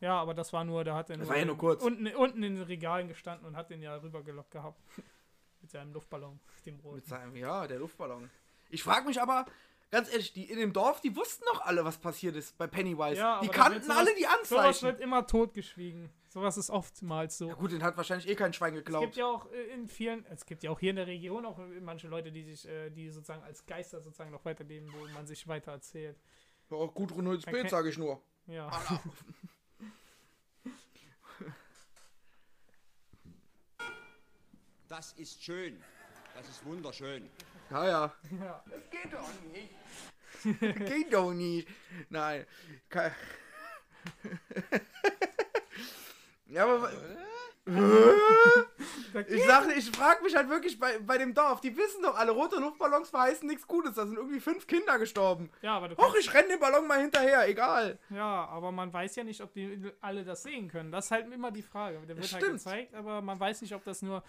Ja, 0.00 0.20
aber 0.20 0.32
das 0.34 0.52
war 0.52 0.64
nur, 0.64 0.84
da 0.84 0.94
hat 0.94 1.10
er 1.10 1.26
war 1.28 1.36
ja 1.36 1.44
nur 1.44 1.58
kurz. 1.58 1.82
Unten, 1.82 2.06
unten 2.14 2.42
in 2.42 2.54
den 2.56 2.64
Regalen 2.64 3.08
gestanden 3.08 3.46
und 3.46 3.56
hat 3.56 3.70
den 3.70 3.82
ja 3.82 3.96
rübergelockt 3.96 4.50
gehabt. 4.50 4.80
Mit 5.60 5.70
seinem 5.72 5.92
Luftballon, 5.92 6.38
dem 6.66 6.76
roten. 6.80 6.96
Mit 6.96 7.06
seinem, 7.06 7.34
ja, 7.34 7.66
der 7.66 7.80
Luftballon. 7.80 8.30
Ich 8.70 8.84
frage 8.84 9.06
mich 9.08 9.20
aber, 9.20 9.44
ganz 9.90 10.08
ehrlich, 10.08 10.32
die 10.32 10.44
in 10.48 10.58
dem 10.58 10.72
Dorf, 10.72 11.00
die 11.00 11.16
wussten 11.16 11.44
doch 11.52 11.62
alle, 11.62 11.84
was 11.84 11.98
passiert 11.98 12.36
ist 12.36 12.56
bei 12.58 12.68
Pennywise. 12.68 13.16
Ja, 13.16 13.40
die 13.40 13.48
kannten 13.48 13.82
sowas- 13.82 13.96
alle 13.96 14.14
die 14.14 14.22
Sowas 14.22 14.38
Anzeichen. 14.38 14.82
wird 14.86 15.00
immer 15.00 15.26
totgeschwiegen. 15.26 16.10
Sowas 16.28 16.58
ist 16.58 16.70
oftmals 16.70 17.38
so. 17.38 17.48
Ja 17.48 17.54
gut, 17.54 17.72
den 17.72 17.82
hat 17.82 17.96
wahrscheinlich 17.96 18.28
eh 18.28 18.36
kein 18.36 18.52
Schwein 18.52 18.74
es 18.74 18.76
gibt 18.76 18.86
geglaubt. 18.86 19.16
ja 19.16 19.26
auch 19.26 19.50
äh, 19.50 19.62
in 19.74 19.88
vielen, 19.88 20.24
es 20.26 20.46
gibt 20.46 20.62
ja 20.62 20.70
auch 20.70 20.78
hier 20.78 20.90
in 20.90 20.96
der 20.96 21.06
Region 21.08 21.44
auch 21.44 21.58
manche 21.80 22.06
Leute, 22.06 22.30
die 22.30 22.44
sich, 22.44 22.68
äh, 22.68 22.90
die 22.90 23.10
sozusagen 23.10 23.42
als 23.42 23.66
Geister 23.66 24.00
sozusagen 24.00 24.30
noch 24.30 24.44
weiterleben, 24.44 24.92
wo 24.92 25.08
man 25.12 25.26
sich 25.26 25.48
weiter 25.48 25.72
erzählt. 25.72 26.20
Ja, 26.70 26.76
Man 26.76 26.94
Bild, 26.94 27.44
kennt- 27.46 27.70
sage 27.70 27.88
ich 27.88 27.98
nur. 27.98 28.20
Ja. 28.46 28.70
Das 34.88 35.12
ist 35.14 35.42
schön. 35.42 35.82
Das 36.34 36.48
ist 36.48 36.64
wunderschön. 36.64 37.28
Ja, 37.70 37.86
ja. 37.86 38.14
ja. 38.40 38.64
Geht 38.90 39.12
doch 39.12 39.28
nicht. 39.52 39.70
Geht 40.88 41.12
doch 41.12 41.32
nicht. 41.32 41.68
Nein. 42.08 42.46
Ja, 46.50 46.64
aber. 46.64 46.90
Ich 49.28 49.44
sag, 49.44 49.76
ich 49.76 49.90
frag 49.90 50.22
mich 50.22 50.34
halt 50.34 50.48
wirklich 50.48 50.78
bei, 50.78 50.98
bei 51.00 51.18
dem 51.18 51.34
Dorf, 51.34 51.60
die 51.60 51.76
wissen 51.76 52.02
doch 52.02 52.16
alle, 52.16 52.30
rote 52.32 52.56
Luftballons 52.58 53.10
verheißen 53.10 53.46
nichts 53.46 53.66
Gutes, 53.66 53.96
da 53.96 54.06
sind 54.06 54.16
irgendwie 54.16 54.40
fünf 54.40 54.66
Kinder 54.66 54.98
gestorben. 54.98 55.50
ja, 55.60 55.76
aber 55.76 55.88
du 55.88 55.94
Och, 55.98 56.12
kannst, 56.14 56.16
ich 56.20 56.32
renn 56.32 56.48
den 56.48 56.58
Ballon 56.58 56.86
mal 56.86 57.00
hinterher, 57.02 57.46
egal. 57.46 57.98
ja, 58.08 58.46
aber 58.46 58.72
man 58.72 58.90
weiß 58.90 59.16
ja 59.16 59.24
nicht, 59.24 59.42
ob 59.42 59.52
die 59.52 59.92
alle 60.00 60.24
das 60.24 60.42
sehen 60.42 60.68
können. 60.68 60.90
Das 60.90 61.04
ist 61.06 61.10
halt 61.10 61.30
immer 61.30 61.50
die 61.50 61.60
Frage. 61.62 61.98
Der 62.06 62.16
wird 62.16 62.20
Das 62.24 62.32
halt 62.32 62.42
stimmt. 62.42 62.58
gezeigt, 62.60 62.94
aber 62.94 63.20
man 63.20 63.38
weiß 63.38 63.60
nicht, 63.60 63.74
ob 63.74 63.84
das 63.84 64.00
nur. 64.00 64.22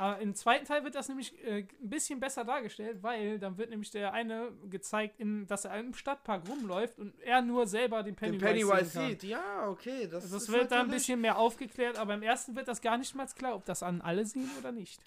Aber 0.00 0.20
Im 0.20 0.32
zweiten 0.36 0.64
Teil 0.64 0.84
wird 0.84 0.94
das 0.94 1.08
nämlich 1.08 1.34
äh, 1.44 1.66
ein 1.82 1.90
bisschen 1.90 2.20
besser 2.20 2.44
dargestellt, 2.44 3.02
weil 3.02 3.40
dann 3.40 3.58
wird 3.58 3.70
nämlich 3.70 3.90
der 3.90 4.12
eine 4.12 4.52
gezeigt, 4.70 5.18
in, 5.18 5.44
dass 5.48 5.64
er 5.64 5.76
im 5.80 5.92
Stadtpark 5.92 6.48
rumläuft 6.48 7.00
und 7.00 7.18
er 7.18 7.42
nur 7.42 7.66
selber 7.66 8.04
den 8.04 8.14
Den 8.14 8.38
Pennywise, 8.38 8.44
Pennywise 8.46 8.84
sehen 8.84 9.00
kann. 9.00 9.10
sieht, 9.10 9.22
ja, 9.24 9.68
okay. 9.68 10.06
Das, 10.06 10.22
Also 10.22 10.36
es 10.36 10.42
ist 10.44 10.52
wird 10.52 10.70
da 10.70 10.82
ein 10.82 10.90
bisschen 10.90 11.20
mehr 11.20 11.36
aufgeklärt, 11.36 11.98
aber 11.98 12.14
im 12.14 12.22
ersten 12.22 12.54
wird 12.54 12.68
das 12.68 12.80
gar 12.80 12.96
nicht 12.96 13.16
mal 13.16 13.26
klar, 13.26 13.56
ob 13.56 13.64
das 13.64 13.82
an 13.82 14.00
alle 14.00 14.24
sehen 14.24 14.48
oder 14.56 14.70
nicht. 14.70 15.00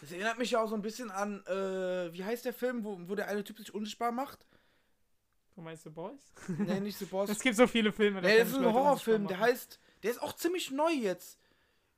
Das 0.00 0.12
erinnert 0.12 0.38
mich 0.38 0.52
ja 0.52 0.62
auch 0.62 0.68
so 0.68 0.76
ein 0.76 0.82
bisschen 0.82 1.10
an, 1.10 1.44
äh, 1.46 2.12
wie 2.12 2.24
heißt 2.24 2.44
der 2.44 2.52
Film, 2.52 2.84
wo, 2.84 3.00
wo 3.08 3.16
der 3.16 3.26
eine 3.26 3.42
Typ 3.42 3.58
sich 3.58 3.74
unsichtbar 3.74 4.12
macht? 4.12 4.46
Du 5.56 5.60
meinst 5.60 5.82
The 5.82 5.90
Boys? 5.90 6.20
Nee, 6.46 6.78
nicht 6.78 7.00
The 7.00 7.04
Boss. 7.10 7.30
Es 7.30 7.40
gibt 7.40 7.56
so 7.56 7.66
viele 7.66 7.90
Filme. 7.90 8.22
Nee, 8.22 8.38
das 8.38 8.50
ist 8.50 8.58
ein 8.58 8.72
Horrorfilm, 8.72 9.26
der 9.26 9.40
heißt, 9.40 9.80
der 10.04 10.12
ist 10.12 10.22
auch 10.22 10.34
ziemlich 10.34 10.70
neu 10.70 10.92
jetzt. 10.92 11.36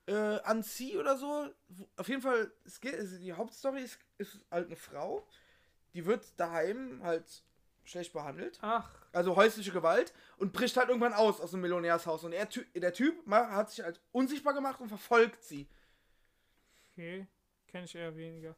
Äh, 0.09 0.39
Anzi 0.43 0.97
oder 0.97 1.17
so. 1.17 1.49
Auf 1.97 2.07
jeden 2.09 2.21
Fall, 2.21 2.51
es 2.65 2.79
geht, 2.81 2.95
die 3.21 3.33
Hauptstory 3.33 3.81
ist, 3.83 3.99
ist 4.17 4.39
halt 4.49 4.67
eine 4.67 4.75
Frau, 4.75 5.27
die 5.93 6.05
wird 6.05 6.39
daheim 6.39 7.01
halt 7.03 7.43
schlecht 7.83 8.13
behandelt. 8.13 8.59
Ach, 8.61 8.89
Also 9.13 9.35
häusliche 9.35 9.71
Gewalt 9.71 10.13
und 10.37 10.53
bricht 10.53 10.77
halt 10.77 10.89
irgendwann 10.89 11.13
aus 11.13 11.39
aus 11.41 11.51
dem 11.51 11.61
Millionärshaus. 11.61 12.23
Und 12.23 12.33
er, 12.33 12.47
der 12.75 12.93
Typ 12.93 13.15
hat 13.31 13.69
sich 13.71 13.83
halt 13.83 14.01
unsichtbar 14.11 14.53
gemacht 14.53 14.79
und 14.81 14.89
verfolgt 14.89 15.43
sie. 15.43 15.67
okay. 16.91 17.27
Kenne 17.67 17.85
ich 17.85 17.93
eher 17.95 18.15
weniger. 18.15 18.55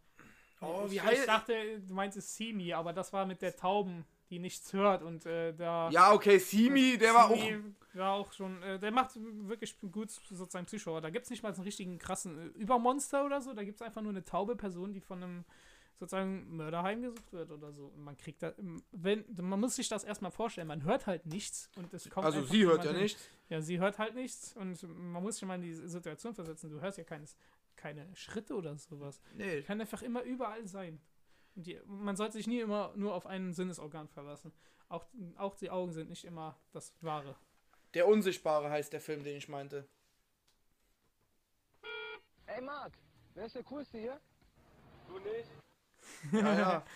Oh, 0.62 0.84
ich, 0.86 0.91
wie 0.91 0.95
ich 0.95 1.04
heißt. 1.04 1.28
dachte, 1.28 1.80
du 1.82 1.93
meinst 1.93 2.18
es 2.18 2.36
Simi, 2.36 2.72
aber 2.74 2.93
das 2.93 3.12
war 3.12 3.26
mit 3.26 3.41
der 3.41 3.56
Tauben, 3.56 4.06
die 4.32 4.40
nichts 4.40 4.72
hört 4.74 5.04
und 5.04 5.26
äh, 5.26 5.54
da. 5.54 5.90
Ja, 5.92 6.14
okay, 6.14 6.40
Simi, 6.40 6.98
der 6.98 7.14
war 7.14 7.30
auch. 7.30 7.40
War 7.94 8.14
auch 8.14 8.32
schon, 8.32 8.64
äh, 8.64 8.80
der 8.80 8.92
macht 8.92 9.12
wirklich 9.16 9.78
gut 9.92 10.10
sozusagen 10.10 10.66
Zuschauer. 10.66 11.02
Da 11.02 11.10
gibt 11.10 11.26
es 11.26 11.30
nicht 11.30 11.44
mal 11.44 11.54
so 11.54 11.60
einen 11.60 11.66
richtigen 11.66 12.00
krassen 12.00 12.38
äh, 12.38 12.46
Übermonster 12.58 13.26
oder 13.26 13.42
so. 13.42 13.54
Da 13.54 13.66
gibt 13.66 13.76
es 13.76 13.82
einfach 13.82 14.02
nur 14.02 14.12
eine 14.12 14.24
taube 14.24 14.56
Person, 14.56 14.94
die 14.94 15.02
von 15.02 15.22
einem 15.22 15.46
sozusagen 16.00 16.56
Mörder 16.56 16.82
heimgesucht 16.82 17.32
wird 17.34 17.52
oder 17.52 17.74
so. 17.74 17.88
Und 17.88 18.04
man 18.06 18.16
kriegt 18.18 18.42
da, 18.42 18.54
wenn, 18.92 19.26
man 19.40 19.60
muss 19.60 19.76
sich 19.76 19.90
das 19.90 20.06
erstmal 20.06 20.32
vorstellen, 20.32 20.68
man 20.68 20.84
hört 20.84 21.06
halt 21.06 21.26
nichts 21.26 21.70
und 21.76 21.94
es 21.94 22.10
kommt 22.10 22.26
Also 22.26 22.44
sie 22.44 22.66
hört 22.66 22.86
ja 22.86 22.92
hin. 22.92 23.02
nicht. 23.02 23.18
Ja, 23.50 23.62
sie 23.62 23.80
hört 23.80 24.00
halt 24.00 24.16
nichts 24.16 24.56
und 24.56 24.82
man 24.84 25.22
muss 25.22 25.36
sich 25.36 25.48
mal 25.48 25.56
in 25.56 25.62
die 25.62 25.74
Situation 25.74 26.34
versetzen. 26.34 26.72
Du 26.72 26.80
hörst 26.80 26.98
ja 26.98 27.04
keines, 27.04 27.36
keine 27.76 28.08
Schritte 28.16 28.56
oder 28.56 28.78
sowas. 28.78 29.22
Nee. 29.36 29.62
Kann 29.64 29.82
einfach 29.82 30.02
immer 30.02 30.24
überall 30.24 30.66
sein. 30.66 31.02
Die, 31.56 31.80
man 31.86 32.16
sollte 32.16 32.34
sich 32.34 32.47
nie 32.47 32.60
immer 32.60 32.93
nur 32.95 33.14
auf 33.14 33.26
ein 33.26 33.54
Sinnesorgan 33.54 34.08
verlassen. 34.08 34.54
Auch, 34.89 35.06
auch 35.38 35.56
die 35.56 35.70
Augen 35.70 35.91
sind 35.91 36.10
nicht 36.10 36.26
immer 36.26 36.58
das 36.72 36.93
Wahre. 37.02 37.36
Der 37.93 38.08
Unsichtbare 38.08 38.70
heißt 38.70 38.93
der 38.93 39.02
Film, 39.02 39.24
den 39.24 39.38
ich 39.38 39.49
meinte. 39.49 39.88
Ey 42.45 42.62
Marc, 42.62 42.93
wer 43.34 43.45
ist 43.45 43.56
der 43.56 43.64
Coolste 43.64 43.97
hier? 43.97 44.20
Du 45.08 45.20
nicht. 45.20 45.49
Ja, 46.32 46.58
ja. 46.58 46.86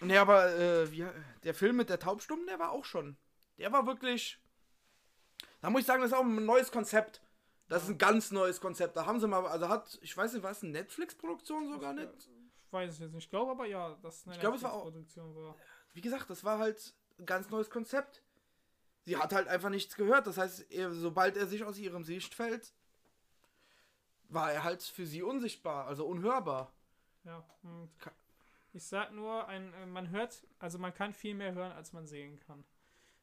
Nee, 0.00 0.16
aber 0.16 0.54
äh, 0.56 0.92
wie, 0.92 1.04
der 1.42 1.54
Film 1.54 1.76
mit 1.76 1.90
der 1.90 1.98
Taubstummen, 1.98 2.46
der 2.46 2.60
war 2.60 2.70
auch 2.70 2.84
schon. 2.84 3.16
Der 3.58 3.72
war 3.72 3.84
wirklich. 3.84 4.38
Da 5.60 5.70
muss 5.70 5.80
ich 5.80 5.86
sagen, 5.88 6.02
das 6.02 6.12
ist 6.12 6.16
auch 6.16 6.22
ein 6.22 6.44
neues 6.44 6.70
Konzept. 6.70 7.20
Das 7.68 7.82
ist 7.82 7.88
ein 7.88 7.98
ganz 7.98 8.30
neues 8.30 8.60
Konzept. 8.60 8.96
Da 8.96 9.06
haben 9.06 9.18
sie 9.18 9.26
mal, 9.26 9.44
also 9.46 9.68
hat, 9.68 9.98
ich 10.00 10.16
weiß 10.16 10.32
nicht, 10.32 10.42
was, 10.42 10.62
eine 10.62 10.72
Netflix-Produktion 10.72 11.68
sogar 11.68 11.92
nicht? 11.92 12.08
Ich 12.68 12.72
weiß 12.74 12.92
es 12.92 12.98
jetzt 12.98 13.14
nicht. 13.14 13.24
Ich 13.24 13.30
glaube 13.30 13.50
aber 13.52 13.64
ja, 13.64 13.94
dass 14.02 14.26
eine 14.26 14.34
Ich 14.34 14.40
glaube, 14.42 14.56
es 14.58 14.62
war 14.62 14.74
auch- 14.74 14.82
Produktion 14.82 15.34
war. 15.34 15.56
Wie 15.94 16.02
gesagt, 16.02 16.28
das 16.28 16.44
war 16.44 16.58
halt 16.58 16.94
ein 17.18 17.24
ganz 17.24 17.48
neues 17.48 17.70
Konzept. 17.70 18.22
Sie 19.06 19.16
hat 19.16 19.32
halt 19.32 19.48
einfach 19.48 19.70
nichts 19.70 19.96
gehört. 19.96 20.26
Das 20.26 20.36
heißt, 20.36 20.70
er, 20.70 20.92
sobald 20.92 21.38
er 21.38 21.46
sich 21.46 21.64
aus 21.64 21.78
ihrem 21.78 22.04
Sichtfeld, 22.04 22.74
war 24.28 24.52
er 24.52 24.64
halt 24.64 24.82
für 24.82 25.06
sie 25.06 25.22
unsichtbar, 25.22 25.86
also 25.86 26.06
unhörbar. 26.06 26.70
Ja. 27.24 27.42
Ich 28.74 28.84
sag 28.86 29.12
nur, 29.12 29.48
ein, 29.48 29.72
äh, 29.72 29.86
man 29.86 30.10
hört, 30.10 30.46
also 30.58 30.78
man 30.78 30.92
kann 30.92 31.14
viel 31.14 31.34
mehr 31.34 31.54
hören, 31.54 31.72
als 31.72 31.94
man 31.94 32.06
sehen 32.06 32.38
kann. 32.40 32.64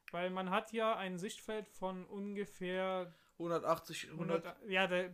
Weil 0.10 0.32
man 0.32 0.50
hat 0.50 0.74
ja 0.74 0.96
ein 0.98 1.20
Sichtfeld 1.20 1.68
von 1.68 2.04
ungefähr 2.08 3.14
180, 3.38 4.12
100. 4.12 4.46
100, 4.46 4.70
ja, 4.70 4.88
der, 4.88 5.14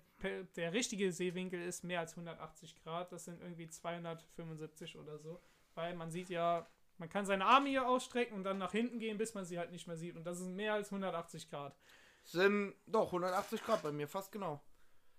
der 0.56 0.74
richtige 0.74 1.12
Sehwinkel 1.12 1.62
ist 1.62 1.84
mehr 1.84 2.00
als 2.02 2.12
180 2.14 2.76
Grad. 2.84 3.12
Das 3.12 3.26
sind 3.26 3.42
irgendwie 3.42 3.68
275 3.68 4.98
oder 4.98 5.18
so. 5.18 5.42
Weil 5.74 5.96
man 5.96 6.12
sieht 6.12 6.30
ja, 6.30 6.68
man 6.98 7.10
kann 7.10 7.26
seine 7.26 7.46
Arme 7.46 7.70
hier 7.70 7.88
ausstrecken 7.88 8.36
und 8.36 8.44
dann 8.44 8.58
nach 8.58 8.72
hinten 8.74 9.00
gehen, 9.00 9.18
bis 9.18 9.34
man 9.34 9.46
sie 9.46 9.58
halt 9.58 9.72
nicht 9.72 9.88
mehr 9.88 9.98
sieht. 9.98 10.16
Und 10.16 10.24
das 10.26 10.40
ist 10.40 10.48
mehr 10.50 10.74
als 10.74 10.90
180 10.92 11.50
Grad. 11.50 11.76
Sind 12.24 12.76
doch 12.86 13.08
180 13.08 13.64
Grad 13.64 13.82
bei 13.82 13.92
mir, 13.92 14.08
fast 14.08 14.32
genau. 14.32 14.62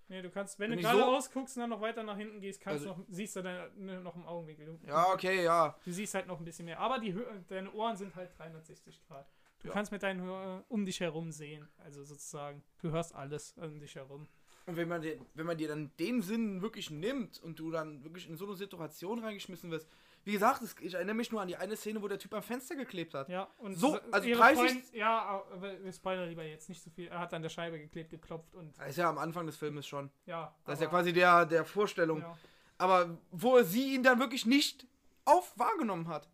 Nee, 0.09 0.21
du 0.23 0.31
kannst, 0.31 0.59
wenn, 0.59 0.71
Wenn 0.71 0.79
du 0.79 0.85
gerade 0.85 0.99
so- 0.99 1.05
ausguckst 1.07 1.57
und 1.57 1.63
dann 1.63 1.71
noch 1.71 1.81
weiter 1.81 2.03
nach 2.03 2.17
hinten 2.17 2.41
gehst, 2.41 2.61
kannst 2.61 2.87
Also- 2.87 2.95
du 2.95 3.01
noch, 3.01 3.07
siehst 3.09 3.35
du 3.35 3.43
deine, 3.43 3.71
ne, 3.77 4.01
noch 4.01 4.15
im 4.15 4.27
Augenwinkel. 4.27 4.67
Du, 4.67 4.87
Ja, 4.87 5.07
okay, 5.13 5.43
ja. 5.43 5.77
du 5.85 5.91
siehst 5.91 6.15
halt 6.15 6.27
noch 6.27 6.39
ein 6.39 6.45
bisschen 6.45 6.67
mehr. 6.67 6.79
Aber 6.79 6.99
die, 6.99 7.17
deine 7.49 7.73
Ohren 7.73 7.97
sind 7.97 8.15
halt 8.15 8.37
360 8.39 9.01
Grad. 9.09 9.27
Du 9.63 9.69
Ja. 9.69 9.75
kannst 9.75 9.93
mit 9.93 10.03
deinen 10.03 10.21
Hö- 10.23 10.63
um 10.69 10.85
dich 10.85 11.01
herum 11.01 11.31
sehen. 11.33 11.69
Also 11.79 12.03
sozusagen, 12.05 12.63
du 12.81 12.91
hörst 12.91 13.15
alles 13.15 13.55
um 13.57 13.79
dich 13.79 13.95
herum. 13.95 14.27
Und 14.67 14.77
wenn 14.77 14.89
man, 14.89 15.03
dir, 15.03 15.19
wenn 15.35 15.47
man 15.47 15.57
dir 15.57 15.67
dann 15.69 15.91
den 15.99 16.23
Sinn 16.23 16.63
wirklich 16.63 16.89
nimmt 16.91 17.43
und 17.43 17.59
du 17.59 17.71
dann 17.73 18.05
wirklich 18.05 18.29
in 18.29 18.37
so 18.37 18.47
eine 18.47 18.55
Situation 18.55 19.19
reingeschmissen 19.19 19.71
wirst, 19.73 19.89
wie 20.25 20.33
gesagt, 20.33 20.63
es, 20.63 20.77
ich 20.81 20.95
erinnere 20.95 21.17
mich 21.17 21.33
nur 21.33 21.41
an 21.41 21.49
die 21.49 21.57
eine 21.57 21.75
Szene, 21.77 22.01
wo 22.01 22.07
der 22.07 22.19
Typ 22.21 22.33
am 22.35 22.45
Fenster 22.45 22.77
geklebt 22.77 23.13
hat. 23.13 23.29
Ja, 23.29 23.49
und 23.59 23.75
So, 23.77 23.99
also 24.13 24.29
ihre 24.29 24.39
30 24.39 24.59
Freund, 24.73 24.93
ja, 24.95 25.43
aber 25.53 25.83
wir 25.83 25.93
spoilern 25.93 26.29
lieber 26.29 26.45
jetzt 26.45 26.69
nicht 26.69 26.81
so 26.81 26.91
viel. 26.91 27.09
Er 27.09 27.19
hat 27.19 27.35
an 27.35 27.43
der 27.43 27.49
Scheibe 27.49 27.77
geklebt, 27.81 28.11
geklopft 28.11 28.55
und 28.55 28.79
Das 28.79 28.91
ist 28.91 28.99
ja 28.99 29.09
am 29.11 29.19
Anfang 29.19 29.47
des 29.47 29.57
Filmes 29.57 29.85
schon. 29.85 30.11
ja. 30.27 30.55
Das 30.65 30.75
ist 30.79 30.85
ja 30.85 30.89
quasi 30.89 31.13
der, 31.13 31.45
der 31.45 31.65
Vorstellung. 31.65 32.21
Ja. 32.21 32.39
Aber 32.79 33.19
wo 33.33 33.61
sie 33.63 33.95
ihn 33.97 34.05
dann 34.05 34.21
wirklich 34.21 34.47
nicht 34.47 34.87
auf 35.25 35.57
wahrgenommen 35.59 36.07
hat. 36.09 36.29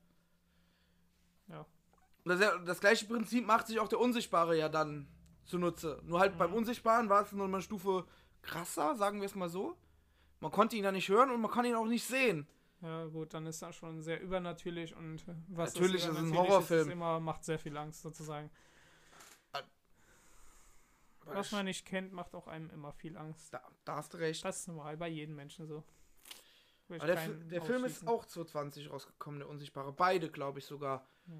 Ja. 2.28 2.34
Das, 2.36 2.40
ist 2.40 2.46
ja- 2.46 2.58
das 2.64 2.80
gleiche 2.80 3.06
Prinzip 3.06 3.46
macht 3.46 3.66
sich 3.66 3.78
auch 3.80 3.88
der 3.88 4.00
Unsichtbare 4.00 4.56
ja 4.56 4.68
dann 4.68 5.08
zunutze. 5.44 6.00
Nur 6.04 6.20
halt 6.20 6.34
Mhm. 6.34 6.38
beim 6.38 6.54
Unsichtbaren 6.54 7.08
war 7.08 7.22
es 7.22 7.32
noch 7.32 7.44
eine 7.44 7.62
Stufe 7.62 8.04
krasser, 8.42 8.94
sagen 8.96 9.20
wir 9.20 9.26
es 9.26 9.34
mal 9.34 9.48
so. 9.48 9.76
Man 10.40 10.50
konnte 10.52 10.76
ihn 10.76 10.82
da 10.84 10.92
nicht 10.92 11.08
hören 11.08 11.30
und 11.30 11.40
man 11.40 11.50
kann 11.50 11.64
ihn 11.64 11.74
auch 11.74 11.86
nicht 11.86 12.04
sehen. 12.04 12.46
Ja, 12.80 13.06
gut, 13.06 13.34
dann 13.34 13.44
ist 13.46 13.60
das 13.60 13.74
schon 13.74 14.02
sehr 14.02 14.20
übernatürlich 14.20 14.94
und 14.94 15.26
äh, 15.26 15.34
was 15.48 15.74
Natürlich, 15.74 16.04
das 16.06 16.12
ist 16.12 16.18
ein 16.18 16.36
Horrorfilm. 16.36 16.86
Ist, 16.88 16.92
immer 16.92 17.18
macht 17.18 17.44
sehr 17.44 17.58
viel 17.58 17.76
Angst 17.76 18.02
sozusagen. 18.02 18.50
Was 21.24 21.52
man 21.52 21.66
nicht 21.66 21.84
kennt, 21.84 22.12
macht 22.12 22.34
auch 22.34 22.46
einem 22.46 22.70
immer 22.70 22.92
viel 22.92 23.16
Angst. 23.18 23.52
Da, 23.52 23.60
da 23.84 23.96
hast 23.96 24.14
du 24.14 24.18
recht. 24.18 24.44
Das 24.44 24.60
ist 24.60 24.68
normal 24.68 24.96
bei 24.96 25.08
jedem 25.08 25.34
Menschen 25.36 25.66
so. 25.66 25.84
Der, 26.88 26.98
der 27.28 27.60
Film 27.62 27.84
ist 27.84 28.06
auch 28.08 28.24
2020 28.24 28.90
rausgekommen, 28.90 29.40
der 29.40 29.48
Unsichtbare. 29.50 29.92
Beide, 29.92 30.30
glaube 30.30 30.60
ich 30.60 30.64
sogar. 30.64 31.04
Ja. 31.26 31.34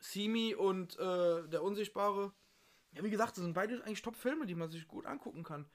Simi 0.00 0.54
und 0.54 0.98
äh, 0.98 1.46
der 1.48 1.62
Unsichtbare. 1.62 2.32
Ja, 2.92 3.04
wie 3.04 3.10
gesagt, 3.10 3.36
das 3.36 3.44
sind 3.44 3.54
beide 3.54 3.82
eigentlich 3.84 4.02
Top-Filme, 4.02 4.46
die 4.46 4.54
man 4.54 4.68
sich 4.70 4.88
gut 4.88 5.06
angucken 5.06 5.44
kann. 5.44 5.70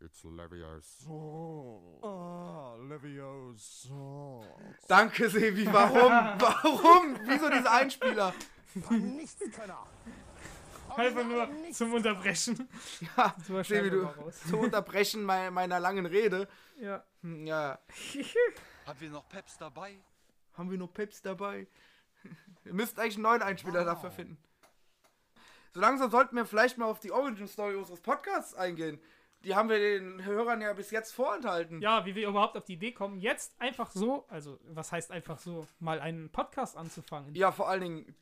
It's 0.00 0.22
Levioso. 0.24 2.00
Ah, 2.02 2.76
Levioso. 2.88 4.44
Danke, 4.88 5.28
Sebi. 5.30 5.66
Warum? 5.72 6.10
Warum? 6.40 7.18
Wieso 7.26 7.48
diese 7.50 7.70
Einspieler? 7.70 8.34
Einfach 10.96 11.24
nur 11.24 11.48
zum 11.72 11.94
Unterbrechen. 11.94 12.68
Ja, 13.16 13.34
Sebi, 13.64 13.90
du, 13.90 14.02
mal 14.02 14.12
raus. 14.12 14.40
zu 14.48 14.58
unterbrechen 14.58 15.24
mei- 15.24 15.50
meiner 15.50 15.80
langen 15.80 16.06
Rede. 16.06 16.48
Ja. 16.78 17.04
Ja, 17.22 17.78
Haben 18.86 19.00
wir 19.00 19.10
noch 19.10 19.28
Peps 19.28 19.56
dabei? 19.58 19.98
haben 20.52 20.70
wir 20.70 20.78
noch 20.78 20.92
Peps 20.92 21.20
dabei? 21.22 21.66
Ihr 22.64 22.74
müsst 22.74 22.98
eigentlich 22.98 23.14
einen 23.16 23.22
neuen 23.24 23.42
Einspieler 23.42 23.84
dafür 23.84 24.10
finden. 24.10 24.38
So 25.72 25.80
langsam 25.80 26.10
sollten 26.10 26.36
wir 26.36 26.46
vielleicht 26.46 26.78
mal 26.78 26.86
auf 26.86 27.00
die 27.00 27.10
Origin-Story 27.12 27.74
unseres 27.74 28.00
Podcasts 28.00 28.54
eingehen. 28.54 29.00
Die 29.42 29.54
haben 29.54 29.68
wir 29.68 29.78
den 29.78 30.24
Hörern 30.24 30.60
ja 30.62 30.72
bis 30.72 30.90
jetzt 30.90 31.12
vorenthalten. 31.12 31.82
ja, 31.82 32.06
wie 32.06 32.14
wir 32.14 32.28
überhaupt 32.28 32.56
auf 32.56 32.64
die 32.64 32.74
Idee 32.74 32.92
kommen, 32.92 33.18
jetzt 33.20 33.60
einfach 33.60 33.90
so, 33.90 34.24
also 34.28 34.58
was 34.68 34.90
heißt 34.92 35.10
einfach 35.10 35.38
so, 35.38 35.66
mal 35.80 36.00
einen 36.00 36.30
Podcast 36.30 36.76
anzufangen. 36.76 37.34
Ja, 37.34 37.52
vor 37.52 37.68
allen 37.68 37.80
Dingen, 37.82 38.14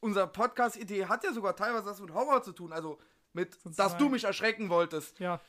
unser 0.00 0.26
Podcast-Idee 0.26 1.06
hat 1.06 1.22
ja 1.24 1.32
sogar 1.32 1.54
teilweise 1.54 1.84
was 1.86 2.00
mit 2.00 2.14
Horror 2.14 2.42
zu 2.42 2.52
tun. 2.52 2.72
Also 2.72 2.98
mit, 3.34 3.52
dass 3.54 3.62
Sozusagen. 3.62 3.98
du 3.98 4.08
mich 4.08 4.24
erschrecken 4.24 4.70
wolltest. 4.70 5.18
Ja. 5.18 5.40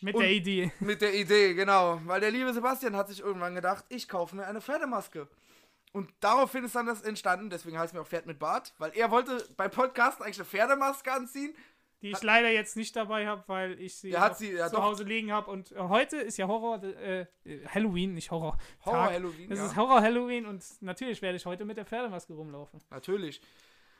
Mit 0.00 0.14
Und- 0.14 0.22
der 0.22 0.30
Idee. 0.30 0.72
Mit 0.80 1.02
der 1.02 1.14
Idee, 1.14 1.52
genau. 1.54 2.00
Weil 2.06 2.20
der 2.20 2.30
liebe 2.30 2.52
Sebastian 2.54 2.96
hat 2.96 3.08
sich 3.08 3.20
irgendwann 3.20 3.54
gedacht, 3.54 3.84
ich 3.90 4.08
kaufe 4.08 4.34
mir 4.36 4.46
eine 4.46 4.60
Pferdemaske. 4.62 5.28
Und 5.92 6.10
daraufhin 6.20 6.64
ist 6.64 6.74
dann 6.74 6.86
das 6.86 7.02
entstanden, 7.02 7.50
deswegen 7.50 7.78
heißt 7.78 7.92
mir 7.92 8.00
auch 8.00 8.06
Pferd 8.06 8.26
mit 8.26 8.38
Bart, 8.38 8.72
weil 8.78 8.92
er 8.96 9.10
wollte 9.10 9.46
beim 9.56 9.70
Podcast 9.70 10.22
eigentlich 10.22 10.38
eine 10.38 10.46
Pferdemaske 10.46 11.12
anziehen. 11.12 11.54
Die 12.00 12.10
ich 12.10 12.22
leider 12.22 12.48
jetzt 12.50 12.76
nicht 12.76 12.96
dabei 12.96 13.28
habe, 13.28 13.44
weil 13.46 13.78
ich 13.78 13.94
sie, 13.96 14.16
hat 14.18 14.36
sie- 14.36 14.52
ja, 14.54 14.68
zu 14.68 14.74
doch. 14.76 14.82
Hause 14.82 15.04
liegen 15.04 15.30
habe. 15.30 15.48
Und 15.50 15.70
äh, 15.70 15.76
heute 15.78 16.16
ist 16.16 16.36
ja 16.36 16.48
Horror, 16.48 16.82
äh, 16.82 17.26
äh, 17.44 17.66
Halloween, 17.68 18.14
nicht 18.14 18.30
Horror. 18.32 18.58
Horror 18.84 19.04
Tag. 19.04 19.12
Halloween, 19.12 19.52
Es 19.52 19.58
ja. 19.58 19.66
ist 19.66 19.76
Horror 19.76 20.00
Halloween 20.00 20.46
und 20.46 20.64
natürlich 20.80 21.22
werde 21.22 21.36
ich 21.36 21.46
heute 21.46 21.64
mit 21.64 21.76
der 21.76 21.84
Pferdemaske 21.86 22.32
rumlaufen 22.32 22.80
Natürlich. 22.90 23.40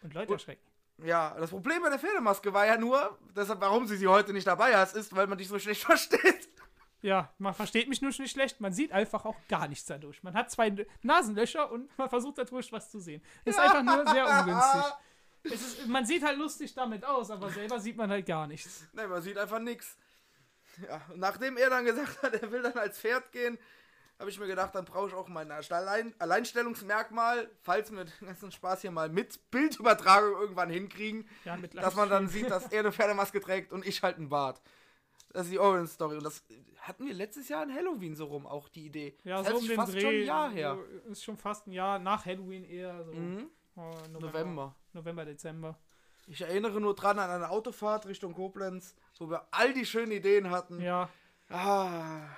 und 0.03 0.15
Leute 0.15 0.33
erschrecken. 0.33 0.63
Ja, 1.05 1.37
das 1.39 1.51
Problem 1.51 1.81
bei 1.83 1.91
der 1.91 1.99
Pferdemaske 1.99 2.53
war 2.53 2.67
ja 2.67 2.77
nur, 2.77 3.19
deshalb, 3.37 3.61
warum 3.61 3.87
sie 3.87 3.97
sie 3.97 4.09
heute 4.09 4.33
nicht 4.33 4.47
dabei 4.47 4.77
hast, 4.77 4.97
ist, 4.97 5.15
weil 5.15 5.27
man 5.29 5.39
dich 5.39 5.47
so 5.49 5.59
schlecht 5.59 5.83
versteht. 5.85 6.49
Ja, 7.03 7.33
man 7.39 7.53
versteht 7.53 7.89
mich 7.89 8.01
nur 8.01 8.13
nicht 8.17 8.31
schlecht. 8.31 8.61
Man 8.61 8.73
sieht 8.73 8.93
einfach 8.93 9.25
auch 9.25 9.37
gar 9.49 9.67
nichts 9.69 9.87
dadurch. 9.87 10.23
Man 10.23 10.35
hat 10.35 10.51
zwei 10.51 10.73
Nasenlöcher 11.03 11.71
und 11.71 11.97
man 11.99 12.09
versucht 12.09 12.39
dadurch 12.39 12.73
was 12.73 12.91
zu 12.91 13.01
sehen. 13.01 13.23
Ist 13.45 13.59
einfach 13.59 13.83
nur 13.83 14.07
sehr 14.09 14.25
ungünstig. 14.25 14.83
Es 15.45 15.61
ist, 15.61 15.87
man 15.89 16.07
sieht 16.07 16.25
halt 16.25 16.39
lustig 16.39 16.73
damit 16.75 17.05
aus, 17.05 17.31
aber 17.31 17.51
selber 17.51 17.81
sieht 17.81 17.97
man 17.97 18.09
halt 18.09 18.25
gar 18.25 18.47
nichts. 18.47 18.87
Nein, 18.93 19.11
man 19.11 19.21
sieht 19.21 19.37
einfach 19.37 19.59
nichts. 19.59 19.97
Ja, 20.89 21.03
und 21.13 21.19
nachdem 21.19 21.57
er 21.57 21.69
dann 21.69 21.85
gesagt 21.85 22.23
hat, 22.23 22.35
er 22.35 22.51
will 22.53 22.63
dann 22.63 22.79
als 22.79 22.99
Pferd 23.01 23.33
gehen, 23.33 23.59
habe 24.21 24.31
ich 24.31 24.39
mir 24.39 24.47
gedacht, 24.47 24.73
dann 24.77 24.85
brauche 24.85 25.09
ich 25.09 25.15
auch 25.15 25.27
mein 25.27 25.51
Allein 25.51 26.15
Alleinstellungsmerkmal, 26.21 27.51
falls 27.61 27.91
wir 27.91 28.05
den 28.05 28.27
ganzen 28.27 28.53
Spaß 28.53 28.83
hier 28.83 28.93
mal 28.93 29.09
mit 29.09 29.51
Bildübertragung 29.51 30.41
irgendwann 30.41 30.71
hinkriegen, 30.71 31.29
Ja, 31.45 31.57
dass 31.57 31.97
man 31.97 32.09
dann 32.09 32.29
sieht, 32.29 32.49
dass 32.49 32.71
er 32.71 32.81
eine 32.81 32.93
Pferdemaske 32.93 33.41
trägt 33.41 33.73
und 33.73 33.85
ich 33.85 34.01
halt 34.03 34.19
einen 34.19 34.29
Bart. 34.29 34.63
Das 35.33 35.45
ist 35.47 35.53
die 35.53 35.59
Origin-Story. 35.59 36.17
Und 36.19 36.25
das 36.25 36.43
hatten 36.81 37.07
wir 37.07 37.15
letztes 37.15 37.49
Jahr 37.49 37.63
in 37.63 37.75
Halloween 37.75 38.15
so 38.15 38.27
rum, 38.27 38.47
auch 38.47 38.69
die 38.69 38.87
Idee. 38.87 39.17
Ja, 39.25 39.43
das 39.43 39.49
so 39.53 39.59
um 39.59 39.67
den 39.67 39.77
fast 39.77 39.95
Dreh. 39.95 40.01
schon 40.01 40.11
ein 40.11 40.25
Jahr 40.25 40.51
her. 40.51 40.79
Ist 41.11 41.25
schon 41.25 41.37
fast 41.37 41.67
ein 41.67 41.73
Jahr 41.73 41.99
nach 41.99 42.27
Halloween 42.27 42.65
eher. 42.65 43.03
So 43.05 43.13
Mhm. 43.13 43.49
oh, 43.77 43.93
November. 44.19 44.75
November, 44.93 45.25
Dezember. 45.25 45.79
Ich 46.27 46.41
erinnere 46.43 46.81
nur 46.81 46.95
dran 46.95 47.19
an 47.19 47.31
eine 47.31 47.51
Autofahrt 47.51 48.07
Richtung 48.07 48.35
Koblenz, 48.35 48.95
wo 49.19 49.29
wir 49.31 49.47
all 49.51 49.73
die 49.75 49.87
schönen 49.87 50.13
Ideen 50.13 50.51
hatten. 50.51 50.81
Ja, 50.81 51.09
Ah, 51.49 52.29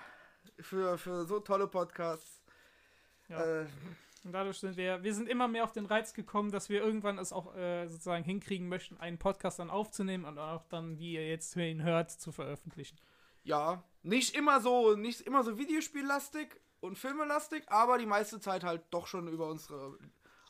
für, 0.60 0.98
für 0.98 1.24
so 1.24 1.38
tolle 1.40 1.66
Podcasts. 1.68 2.42
Ja. 3.28 3.62
Äh, 3.62 3.66
und 4.24 4.32
dadurch 4.32 4.58
sind 4.58 4.76
wir, 4.76 5.02
wir 5.02 5.14
sind 5.14 5.28
immer 5.28 5.48
mehr 5.48 5.64
auf 5.64 5.72
den 5.72 5.86
Reiz 5.86 6.14
gekommen, 6.14 6.50
dass 6.50 6.70
wir 6.70 6.82
irgendwann 6.82 7.18
es 7.18 7.32
auch 7.32 7.54
äh, 7.54 7.86
sozusagen 7.88 8.24
hinkriegen 8.24 8.68
möchten, 8.68 8.98
einen 8.98 9.18
Podcast 9.18 9.58
dann 9.58 9.70
aufzunehmen 9.70 10.24
und 10.24 10.38
auch 10.38 10.64
dann, 10.68 10.98
wie 10.98 11.12
ihr 11.14 11.28
jetzt 11.28 11.54
ihn 11.56 11.82
hört, 11.82 12.10
zu 12.10 12.32
veröffentlichen. 12.32 12.96
ja, 13.42 13.84
nicht 14.02 14.34
immer 14.34 14.60
so, 14.60 14.96
nicht 14.96 15.20
immer 15.22 15.42
so 15.44 15.58
Videospiellastig 15.58 16.48
und 16.80 16.98
Filmelastig, 16.98 17.64
aber 17.68 17.98
die 17.98 18.06
meiste 18.06 18.40
Zeit 18.40 18.64
halt 18.64 18.82
doch 18.90 19.06
schon 19.06 19.28
über 19.28 19.48
unsere. 19.48 19.98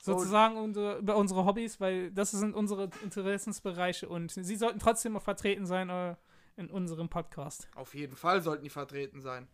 Sozusagen 0.00 0.56
unsere, 0.56 0.98
über 0.98 1.16
unsere 1.16 1.46
Hobbys, 1.46 1.80
weil 1.80 2.10
das 2.10 2.32
sind 2.32 2.54
unsere 2.54 2.90
Interessensbereiche 3.02 4.08
und 4.08 4.30
sie 4.30 4.56
sollten 4.56 4.78
trotzdem 4.78 5.16
auch 5.16 5.22
vertreten 5.22 5.64
sein 5.64 5.88
äh, 5.88 6.14
in 6.56 6.68
unserem 6.68 7.08
Podcast. 7.08 7.68
Auf 7.74 7.94
jeden 7.94 8.14
Fall 8.14 8.42
sollten 8.42 8.64
die 8.64 8.70
vertreten 8.70 9.20
sein. 9.20 9.48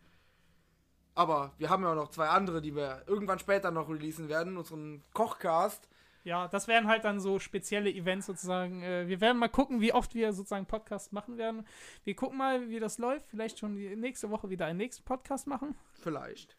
Aber 1.13 1.51
wir 1.57 1.69
haben 1.69 1.83
ja 1.83 1.91
auch 1.91 1.95
noch 1.95 2.09
zwei 2.09 2.27
andere, 2.27 2.61
die 2.61 2.75
wir 2.75 3.03
irgendwann 3.07 3.39
später 3.39 3.71
noch 3.71 3.89
releasen 3.89 4.29
werden. 4.29 4.57
Unseren 4.57 5.03
Kochcast. 5.13 5.89
Ja, 6.23 6.47
das 6.47 6.67
wären 6.67 6.87
halt 6.87 7.03
dann 7.03 7.19
so 7.19 7.39
spezielle 7.39 7.91
Events 7.91 8.27
sozusagen. 8.27 8.83
Äh, 8.83 9.07
wir 9.07 9.21
werden 9.21 9.37
mal 9.37 9.49
gucken, 9.49 9.81
wie 9.81 9.93
oft 9.93 10.13
wir 10.13 10.33
sozusagen 10.33 10.67
Podcast 10.67 11.13
machen 11.13 11.37
werden. 11.37 11.65
Wir 12.03 12.15
gucken 12.15 12.37
mal, 12.37 12.69
wie 12.69 12.79
das 12.79 12.97
läuft. 12.97 13.27
Vielleicht 13.27 13.59
schon 13.59 13.75
nächste 13.75 14.29
Woche 14.29 14.49
wieder 14.49 14.65
einen 14.67 14.77
nächsten 14.77 15.03
Podcast 15.03 15.47
machen. 15.47 15.75
Vielleicht. 15.93 16.55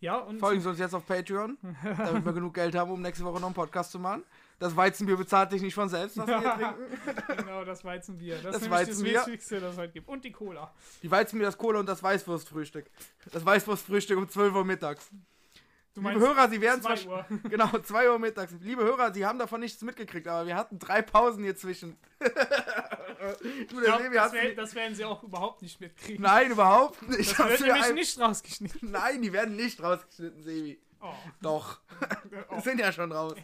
Ja, 0.00 0.16
und 0.16 0.40
Folgen 0.40 0.60
Sie 0.60 0.68
uns 0.68 0.80
jetzt 0.80 0.94
auf 0.94 1.06
Patreon, 1.06 1.56
damit 1.96 2.24
wir 2.24 2.32
genug 2.32 2.54
Geld 2.54 2.74
haben, 2.74 2.90
um 2.90 3.00
nächste 3.00 3.24
Woche 3.24 3.38
noch 3.38 3.46
einen 3.46 3.54
Podcast 3.54 3.92
zu 3.92 4.00
machen. 4.00 4.24
Das 4.62 4.76
Weizenbier 4.76 5.16
bezahlt 5.16 5.50
sich 5.50 5.60
nicht 5.60 5.74
von 5.74 5.88
selbst, 5.88 6.16
was 6.16 6.26
wir 6.26 6.40
hier 6.40 6.74
trinken. 7.26 7.36
genau 7.36 7.64
das 7.64 7.84
Weizenbier. 7.84 8.36
Das, 8.42 8.52
Das 8.54 8.62
ist 8.62 8.70
Weizenbier. 8.70 9.14
das 9.14 9.26
Wichtigste, 9.26 9.60
das 9.60 9.72
es 9.72 9.78
heute 9.78 9.92
gibt. 9.92 10.08
Und 10.08 10.24
die 10.24 10.32
Cola. 10.32 10.72
Die 11.02 11.10
Weizenbier, 11.10 11.46
das 11.46 11.58
Cola 11.58 11.80
und 11.80 11.86
das 11.86 12.02
Weißwurstfrühstück. 12.02 12.86
Das 13.32 13.44
Weißwurstfrühstück 13.44 14.16
um 14.18 14.28
12 14.28 14.54
Uhr 14.54 14.64
mittags. 14.64 15.10
Du 15.94 16.00
Liebe 16.00 16.20
Hörer, 16.20 16.48
Sie 16.48 16.60
werden 16.60 16.80
2 16.80 17.06
Uhr. 17.06 17.26
Genau, 17.50 17.66
2 17.76 18.10
Uhr 18.10 18.18
mittags. 18.18 18.52
Liebe 18.60 18.82
Hörer, 18.82 19.12
Sie 19.12 19.26
haben 19.26 19.38
davon 19.38 19.60
nichts 19.60 19.82
mitgekriegt, 19.82 20.26
aber 20.26 20.46
wir 20.46 20.56
hatten 20.56 20.78
drei 20.78 21.02
Pausen 21.02 21.42
hier 21.44 21.56
zwischen. 21.56 21.98
Ja, 23.84 23.98
Sebi 23.98 24.14
das, 24.16 24.32
wär, 24.32 24.54
das 24.54 24.74
werden 24.74 24.94
sie 24.96 25.04
auch 25.04 25.22
überhaupt 25.22 25.62
nicht 25.62 25.80
mitkriegen. 25.80 26.22
Nein, 26.22 26.50
überhaupt 26.50 27.00
nicht. 27.08 27.38
das 27.38 27.38
wird 27.48 27.60
mir 27.60 27.66
nämlich 27.68 27.84
ein- 27.84 27.94
nicht 27.94 28.18
rausgeschnitten. 28.20 28.90
Nein, 28.90 29.22
die 29.22 29.32
werden 29.32 29.54
nicht 29.54 29.80
rausgeschnitten, 29.80 30.42
Sebi. 30.42 30.80
Oh. 31.00 31.12
Doch. 31.40 31.78
Oh. 32.48 32.56
Die 32.56 32.60
sind 32.62 32.80
ja 32.80 32.90
schon 32.92 33.12
raus. 33.12 33.34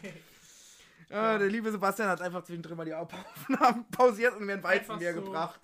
Ja, 1.09 1.37
der 1.37 1.47
liebe 1.47 1.71
Sebastian 1.71 2.09
hat 2.09 2.21
einfach 2.21 2.43
zwischendrin 2.43 2.77
mal 2.77 2.85
die 2.85 2.93
Aufnahmen 2.93 3.85
pausiert 3.91 4.35
und 4.35 4.45
mir 4.45 4.53
ein 4.53 4.63
Weizenbier 4.63 5.13
so. 5.13 5.21
gebracht. 5.21 5.59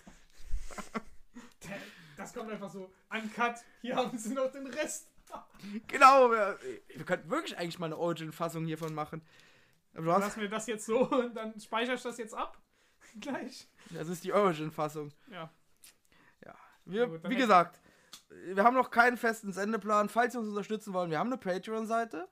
Das 2.17 2.33
kommt 2.33 2.51
einfach 2.51 2.69
so 2.69 2.91
uncut. 3.09 3.55
Hier 3.81 3.95
haben 3.95 4.17
sie 4.17 4.33
noch 4.33 4.51
den 4.51 4.67
Rest. 4.67 5.11
Genau, 5.87 6.31
wir, 6.31 6.57
wir 6.87 7.05
könnten 7.05 7.29
wirklich 7.29 7.57
eigentlich 7.57 7.77
mal 7.77 7.87
eine 7.87 7.97
Origin-Fassung 7.97 8.65
hiervon 8.65 8.93
machen. 8.93 9.21
Aber 9.93 10.13
hast, 10.13 10.21
Lass 10.21 10.37
mir 10.37 10.49
das 10.49 10.67
jetzt 10.67 10.85
so 10.85 11.09
und 11.09 11.35
dann 11.35 11.59
speichere 11.59 11.95
ich 11.95 12.01
das 12.01 12.17
jetzt 12.17 12.33
ab. 12.33 12.57
Gleich. 13.19 13.67
das 13.91 14.07
ist 14.07 14.23
die 14.23 14.33
Origin-Fassung. 14.33 15.11
Ja. 15.29 15.51
Wir, 16.85 17.07
Na 17.07 17.17
gut, 17.17 17.29
wie 17.29 17.35
gesagt, 17.35 17.81
wir 18.29 18.63
haben 18.63 18.75
noch 18.75 18.91
keinen 18.91 19.17
festen 19.17 19.51
Sendeplan. 19.51 20.07
Falls 20.07 20.33
Sie 20.33 20.39
uns 20.39 20.49
unterstützen 20.49 20.93
wollen, 20.93 21.09
wir 21.09 21.19
haben 21.19 21.27
eine 21.31 21.37
Patreon-Seite. 21.37 22.27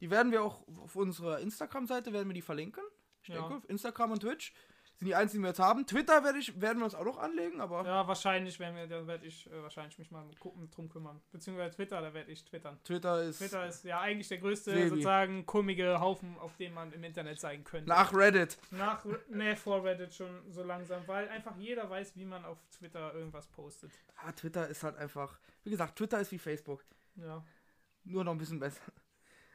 Die 0.00 0.10
werden 0.10 0.32
wir 0.32 0.42
auch 0.42 0.62
auf 0.82 0.96
unserer 0.96 1.40
Instagram-Seite 1.40 2.12
werden 2.12 2.28
wir 2.28 2.34
die 2.34 2.42
verlinken. 2.42 2.82
Ich 3.22 3.28
Ja. 3.28 3.40
denke, 3.40 3.56
auf 3.56 3.68
Instagram 3.68 4.12
und 4.12 4.20
Twitch. 4.20 4.52
Sind 4.96 5.06
die 5.06 5.14
einzigen, 5.14 5.42
die 5.42 5.44
wir 5.44 5.50
jetzt 5.50 5.60
haben. 5.60 5.86
Twitter 5.86 6.24
werd 6.24 6.34
ich, 6.34 6.60
werden 6.60 6.78
wir 6.78 6.84
uns 6.84 6.96
auch 6.96 7.04
noch 7.04 7.18
anlegen, 7.18 7.60
aber 7.60 7.84
Ja, 7.84 8.08
wahrscheinlich 8.08 8.58
werden 8.58 8.74
wir, 8.74 8.88
da 8.88 9.06
werde 9.06 9.26
ich 9.26 9.48
äh, 9.48 9.62
wahrscheinlich 9.62 9.96
mich 9.96 10.10
mal 10.10 10.28
gucken, 10.40 10.68
drum 10.72 10.88
kümmern. 10.88 11.20
Beziehungsweise 11.30 11.76
Twitter, 11.76 12.00
da 12.00 12.12
werde 12.12 12.32
ich 12.32 12.44
twittern. 12.44 12.80
Twitter 12.82 13.22
ist 13.22 13.38
Twitter 13.38 13.64
ist 13.68 13.84
ja 13.84 14.00
eigentlich 14.00 14.26
der 14.26 14.38
größte 14.38 14.72
Sebi. 14.72 14.88
sozusagen 14.88 15.46
komische 15.46 16.00
Haufen, 16.00 16.36
auf 16.40 16.56
dem 16.56 16.74
man 16.74 16.92
im 16.92 17.04
Internet 17.04 17.38
sein 17.38 17.62
könnte. 17.62 17.88
nach 17.88 18.12
Reddit. 18.12 18.58
Nach, 18.72 19.04
ne, 19.28 19.54
vor 19.54 19.84
Reddit 19.84 20.12
schon 20.14 20.50
so 20.50 20.64
langsam, 20.64 21.06
weil 21.06 21.28
einfach 21.28 21.56
jeder 21.58 21.88
weiß, 21.88 22.16
wie 22.16 22.24
man 22.24 22.44
auf 22.44 22.58
Twitter 22.76 23.14
irgendwas 23.14 23.46
postet. 23.46 23.92
Ah, 24.16 24.32
Twitter 24.32 24.66
ist 24.66 24.82
halt 24.82 24.96
einfach, 24.96 25.38
wie 25.62 25.70
gesagt, 25.70 25.94
Twitter 25.96 26.18
ist 26.20 26.32
wie 26.32 26.38
Facebook. 26.40 26.84
Ja. 27.14 27.44
Nur 28.02 28.24
noch 28.24 28.32
ein 28.32 28.38
bisschen 28.38 28.58
besser. 28.58 28.80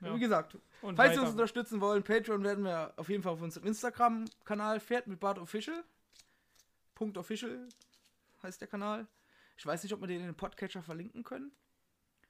Ja. 0.06 0.16
Wie 0.16 0.20
gesagt, 0.20 0.58
Und 0.82 0.96
falls 0.96 1.12
Sie 1.12 1.18
weiter. 1.18 1.22
uns 1.22 1.32
unterstützen 1.32 1.82
wollen, 1.82 2.04
Patreon 2.04 2.44
werden 2.44 2.64
wir 2.64 2.94
auf 2.98 3.10
jeden 3.10 3.24
Fall 3.24 3.34
auf 3.34 3.42
unserem 3.42 3.68
Instagram-Kanal 3.68 4.80
Pferd 4.80 5.08
mit 5.08 5.20
Bart 5.20 5.40
Official. 5.40 5.84
Punkt 6.96 7.18
Official 7.18 7.68
heißt 8.42 8.62
der 8.62 8.68
Kanal. 8.68 9.08
Ich 9.58 9.66
weiß 9.66 9.84
nicht, 9.84 9.94
ob 9.94 10.02
wir 10.02 10.08
den 10.08 10.20
in 10.22 10.26
den 10.28 10.36
Podcatcher 10.36 10.82
verlinken 10.82 11.24
können. 11.24 11.52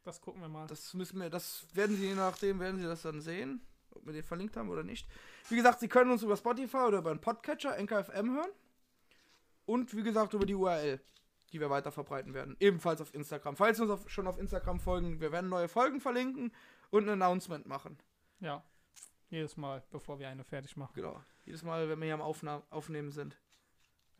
das 0.03 0.19
gucken 0.21 0.41
wir 0.41 0.49
mal. 0.49 0.67
Das 0.67 0.93
müssen 0.93 1.19
wir, 1.19 1.29
das 1.29 1.65
werden 1.73 1.95
Sie 1.95 2.07
je 2.07 2.15
nachdem, 2.15 2.59
werden 2.59 2.79
Sie 2.79 2.85
das 2.85 3.01
dann 3.03 3.21
sehen, 3.21 3.61
ob 3.91 4.05
wir 4.05 4.13
den 4.13 4.23
verlinkt 4.23 4.57
haben 4.57 4.69
oder 4.69 4.83
nicht. 4.83 5.07
Wie 5.49 5.55
gesagt, 5.55 5.79
Sie 5.79 5.87
können 5.87 6.11
uns 6.11 6.23
über 6.23 6.35
Spotify 6.37 6.77
oder 6.77 6.99
über 6.99 7.11
einen 7.11 7.21
Podcatcher, 7.21 7.77
NKFM 7.77 8.35
hören. 8.35 8.51
Und 9.65 9.95
wie 9.95 10.03
gesagt, 10.03 10.33
über 10.33 10.45
die 10.45 10.55
URL, 10.55 10.99
die 11.53 11.59
wir 11.61 11.69
weiter 11.69 11.91
verbreiten 11.91 12.33
werden. 12.33 12.57
Ebenfalls 12.59 12.99
auf 12.99 13.13
Instagram. 13.13 13.55
Falls 13.55 13.77
Sie 13.77 13.83
uns 13.83 13.91
auf, 13.91 14.09
schon 14.09 14.27
auf 14.27 14.37
Instagram 14.37 14.79
folgen, 14.81 15.21
wir 15.21 15.31
werden 15.31 15.49
neue 15.49 15.69
Folgen 15.69 16.01
verlinken 16.01 16.51
und 16.93 17.09
ein 17.09 17.21
Announcement 17.21 17.65
machen. 17.65 17.97
Ja. 18.39 18.63
Jedes 19.31 19.57
Mal, 19.57 19.83
bevor 19.89 20.19
wir 20.19 20.29
eine 20.29 20.43
fertig 20.43 20.77
machen. 20.77 20.93
Genau. 20.93 21.19
Jedes 21.43 21.63
Mal, 21.63 21.89
wenn 21.89 21.99
wir 21.99 22.05
hier 22.05 22.13
am 22.13 22.21
Aufna 22.21 22.61
Aufnehmen 22.69 23.11
sind. 23.11 23.35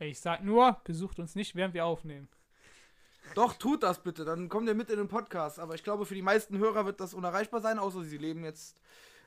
Ich 0.00 0.18
sag 0.18 0.42
nur, 0.42 0.80
besucht 0.82 1.20
uns 1.20 1.36
nicht, 1.36 1.54
während 1.54 1.72
wir 1.72 1.86
aufnehmen. 1.86 2.28
Doch, 3.36 3.54
tut 3.54 3.84
das 3.84 4.02
bitte, 4.02 4.24
dann 4.24 4.48
kommt 4.48 4.66
ihr 4.66 4.74
mit 4.74 4.90
in 4.90 4.98
den 4.98 5.06
Podcast. 5.06 5.60
Aber 5.60 5.76
ich 5.76 5.84
glaube, 5.84 6.04
für 6.04 6.16
die 6.16 6.22
meisten 6.22 6.58
Hörer 6.58 6.84
wird 6.84 7.00
das 7.00 7.14
unerreichbar 7.14 7.60
sein, 7.60 7.78
außer 7.78 8.02
sie 8.02 8.18
leben 8.18 8.42
jetzt 8.42 8.80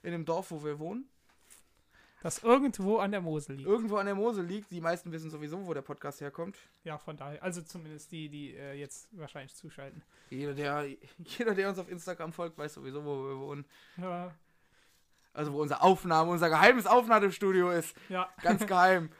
in 0.03 0.11
dem 0.11 0.25
Dorf, 0.25 0.51
wo 0.51 0.65
wir 0.65 0.77
wohnen. 0.77 1.09
Das 2.23 2.39
irgendwo 2.43 2.97
an 2.97 3.11
der 3.11 3.21
Mosel 3.21 3.55
liegt. 3.57 3.69
Irgendwo 3.69 3.97
an 3.97 4.07
der 4.07 4.15
Mosel 4.15 4.43
liegt. 4.43 4.71
Die 4.71 4.81
meisten 4.81 5.11
wissen 5.11 5.29
sowieso, 5.29 5.65
wo 5.67 5.73
der 5.73 5.83
Podcast 5.83 6.19
herkommt. 6.19 6.57
Ja, 6.83 6.97
von 6.97 7.15
daher. 7.15 7.41
Also 7.43 7.61
zumindest 7.61 8.11
die, 8.11 8.27
die 8.27 8.55
äh, 8.55 8.73
jetzt 8.73 9.07
wahrscheinlich 9.11 9.53
zuschalten. 9.55 10.01
Jeder 10.29 10.53
der, 10.53 10.87
jeder, 11.19 11.53
der 11.53 11.69
uns 11.69 11.77
auf 11.77 11.89
Instagram 11.89 12.33
folgt, 12.33 12.57
weiß 12.57 12.73
sowieso, 12.73 13.05
wo 13.05 13.27
wir 13.29 13.37
wohnen. 13.39 13.65
Ja. 13.97 14.33
Also 15.33 15.53
wo 15.53 15.61
unsere 15.61 15.81
Aufnahme, 15.81 16.31
unser 16.31 16.49
geheimes 16.49 16.87
Aufnahmestudio 16.87 17.69
ist. 17.69 17.95
Ja. 18.09 18.27
Ganz 18.41 18.65
geheim. 18.67 19.11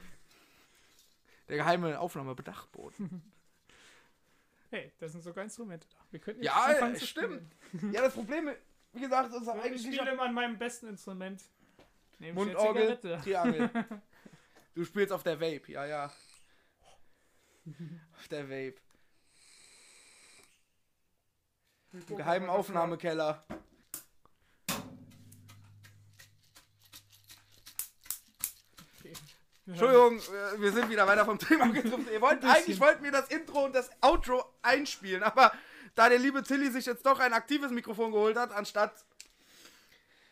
Der 1.50 1.58
geheime 1.58 2.00
Aufnahmebedachboden. 2.00 3.22
Hey, 4.70 4.92
da 5.00 5.08
sind 5.08 5.24
sogar 5.24 5.46
Instrumente 5.46 5.88
da. 5.90 5.98
Wir 6.12 6.20
könnten 6.20 6.44
Ja, 6.44 6.52
anfangen 6.66 6.98
zu 6.98 7.08
stimmt. 7.08 7.42
spielen. 7.74 7.94
Ja, 7.94 8.02
das 8.02 8.14
Problem, 8.14 8.50
wie 8.92 9.00
gesagt, 9.00 9.34
unser 9.34 9.56
Ich 9.56 9.62
eigentlicher 9.64 9.94
spiele 9.94 10.12
immer 10.12 10.24
an 10.24 10.34
meinem 10.34 10.58
besten 10.58 10.90
Instrument. 10.90 11.42
Mundorgel. 12.20 12.98
Triangel. 13.24 13.70
Du 14.76 14.86
spielst 14.86 15.12
auf 15.12 15.24
der 15.24 15.42
Vape, 15.42 15.72
ja, 15.72 15.88
ja. 15.88 16.14
Auf 18.16 18.28
der 18.30 18.48
Vape. 18.48 18.76
Im 21.94 22.16
geheimen 22.16 22.48
Aufnahmekeller. 22.48 23.44
Entschuldigung, 29.66 30.22
wir 30.60 30.72
sind 30.72 30.90
wieder 30.90 31.08
weiter 31.08 31.26
vom 31.26 31.40
Thema 31.40 31.68
gedriftet. 31.70 32.14
Ihr 32.14 32.22
wollt, 32.22 32.44
eigentlich 32.46 32.80
wollten 32.80 33.04
wir 33.04 33.12
das 33.12 33.28
Intro 33.30 33.66
und 33.66 33.76
das 33.76 33.90
Outro 34.02 34.46
einspielen, 34.62 35.24
aber 35.24 35.52
da 35.96 36.08
der 36.08 36.20
liebe 36.20 36.42
Tilly 36.44 36.72
sich 36.72 36.86
jetzt 36.86 37.06
doch 37.06 37.20
ein 37.20 37.34
aktives 37.34 37.72
Mikrofon 37.72 38.12
geholt 38.12 38.38
hat, 38.38 38.54
anstatt, 38.54 38.94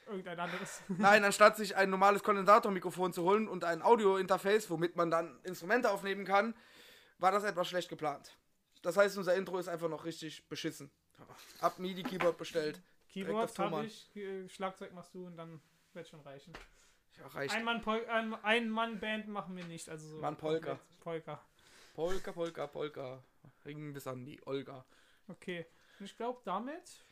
Irgendein 0.07 0.39
anderes. 0.39 0.81
nein, 0.87 1.23
anstatt 1.23 1.57
sich 1.57 1.75
ein 1.75 1.89
normales 1.89 2.23
Kondensatormikrofon 2.23 3.13
zu 3.13 3.23
holen 3.23 3.47
und 3.47 3.63
ein 3.63 3.81
Audio-Interface, 3.81 4.69
womit 4.69 4.95
man 4.95 5.09
dann 5.09 5.39
Instrumente 5.43 5.89
aufnehmen 5.91 6.25
kann, 6.25 6.55
war 7.17 7.31
das 7.31 7.43
etwas 7.43 7.67
schlecht 7.67 7.89
geplant. 7.89 8.37
Das 8.81 8.97
heißt, 8.97 9.17
unser 9.17 9.35
Intro 9.35 9.57
ist 9.57 9.67
einfach 9.67 9.89
noch 9.89 10.05
richtig 10.05 10.47
beschissen. 10.47 10.91
Ab 11.59 11.79
MIDI-Keyboard 11.79 12.37
bestellt. 12.37 12.81
Keyboard 13.09 13.57
habe 13.57 13.85
ich, 13.85 14.15
äh, 14.15 14.47
Schlagzeug 14.49 14.93
machst 14.93 15.13
du 15.15 15.25
und 15.25 15.37
dann 15.37 15.61
wird 15.93 16.07
schon 16.07 16.19
reichen. 16.21 16.53
Ja, 17.17 17.27
reicht. 17.27 17.55
Ein 17.55 17.63
Mann, 17.63 17.81
Pol 17.81 18.05
ein, 18.43 18.69
Mann 18.69 18.99
Band 18.99 19.27
machen 19.27 19.55
wir 19.55 19.63
nicht, 19.65 19.89
also 19.89 20.07
so 20.07 20.17
Mann 20.17 20.37
Polka. 20.37 20.75
komplett 20.75 20.99
Polka. 20.99 21.41
Polka, 21.93 22.31
Polka, 22.33 22.67
Polka. 22.67 23.23
Ringen 23.65 23.93
bis 23.93 24.05
an 24.05 24.25
die 24.25 24.45
Olga. 24.45 24.85
Okay. 25.29 25.65
Und 25.99 26.05
ich 26.05 26.17
glaube 26.17 26.41
damit, 26.43 27.05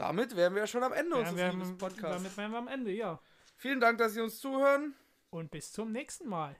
Damit 0.00 0.34
wären 0.34 0.54
wir 0.54 0.62
ja 0.62 0.66
schon 0.66 0.82
am 0.82 0.94
Ende 0.94 1.20
ja, 1.20 1.28
unseres 1.28 1.54
haben, 1.54 1.78
Podcasts. 1.78 2.22
damit 2.22 2.36
wären 2.36 2.52
wir 2.52 2.58
am 2.58 2.68
Ende, 2.68 2.90
ja. 2.90 3.20
Vielen 3.56 3.80
Dank, 3.80 3.98
dass 3.98 4.14
Sie 4.14 4.20
uns 4.20 4.38
zuhören. 4.40 4.94
Und 5.28 5.50
bis 5.50 5.72
zum 5.72 5.92
nächsten 5.92 6.26
Mal. 6.26 6.56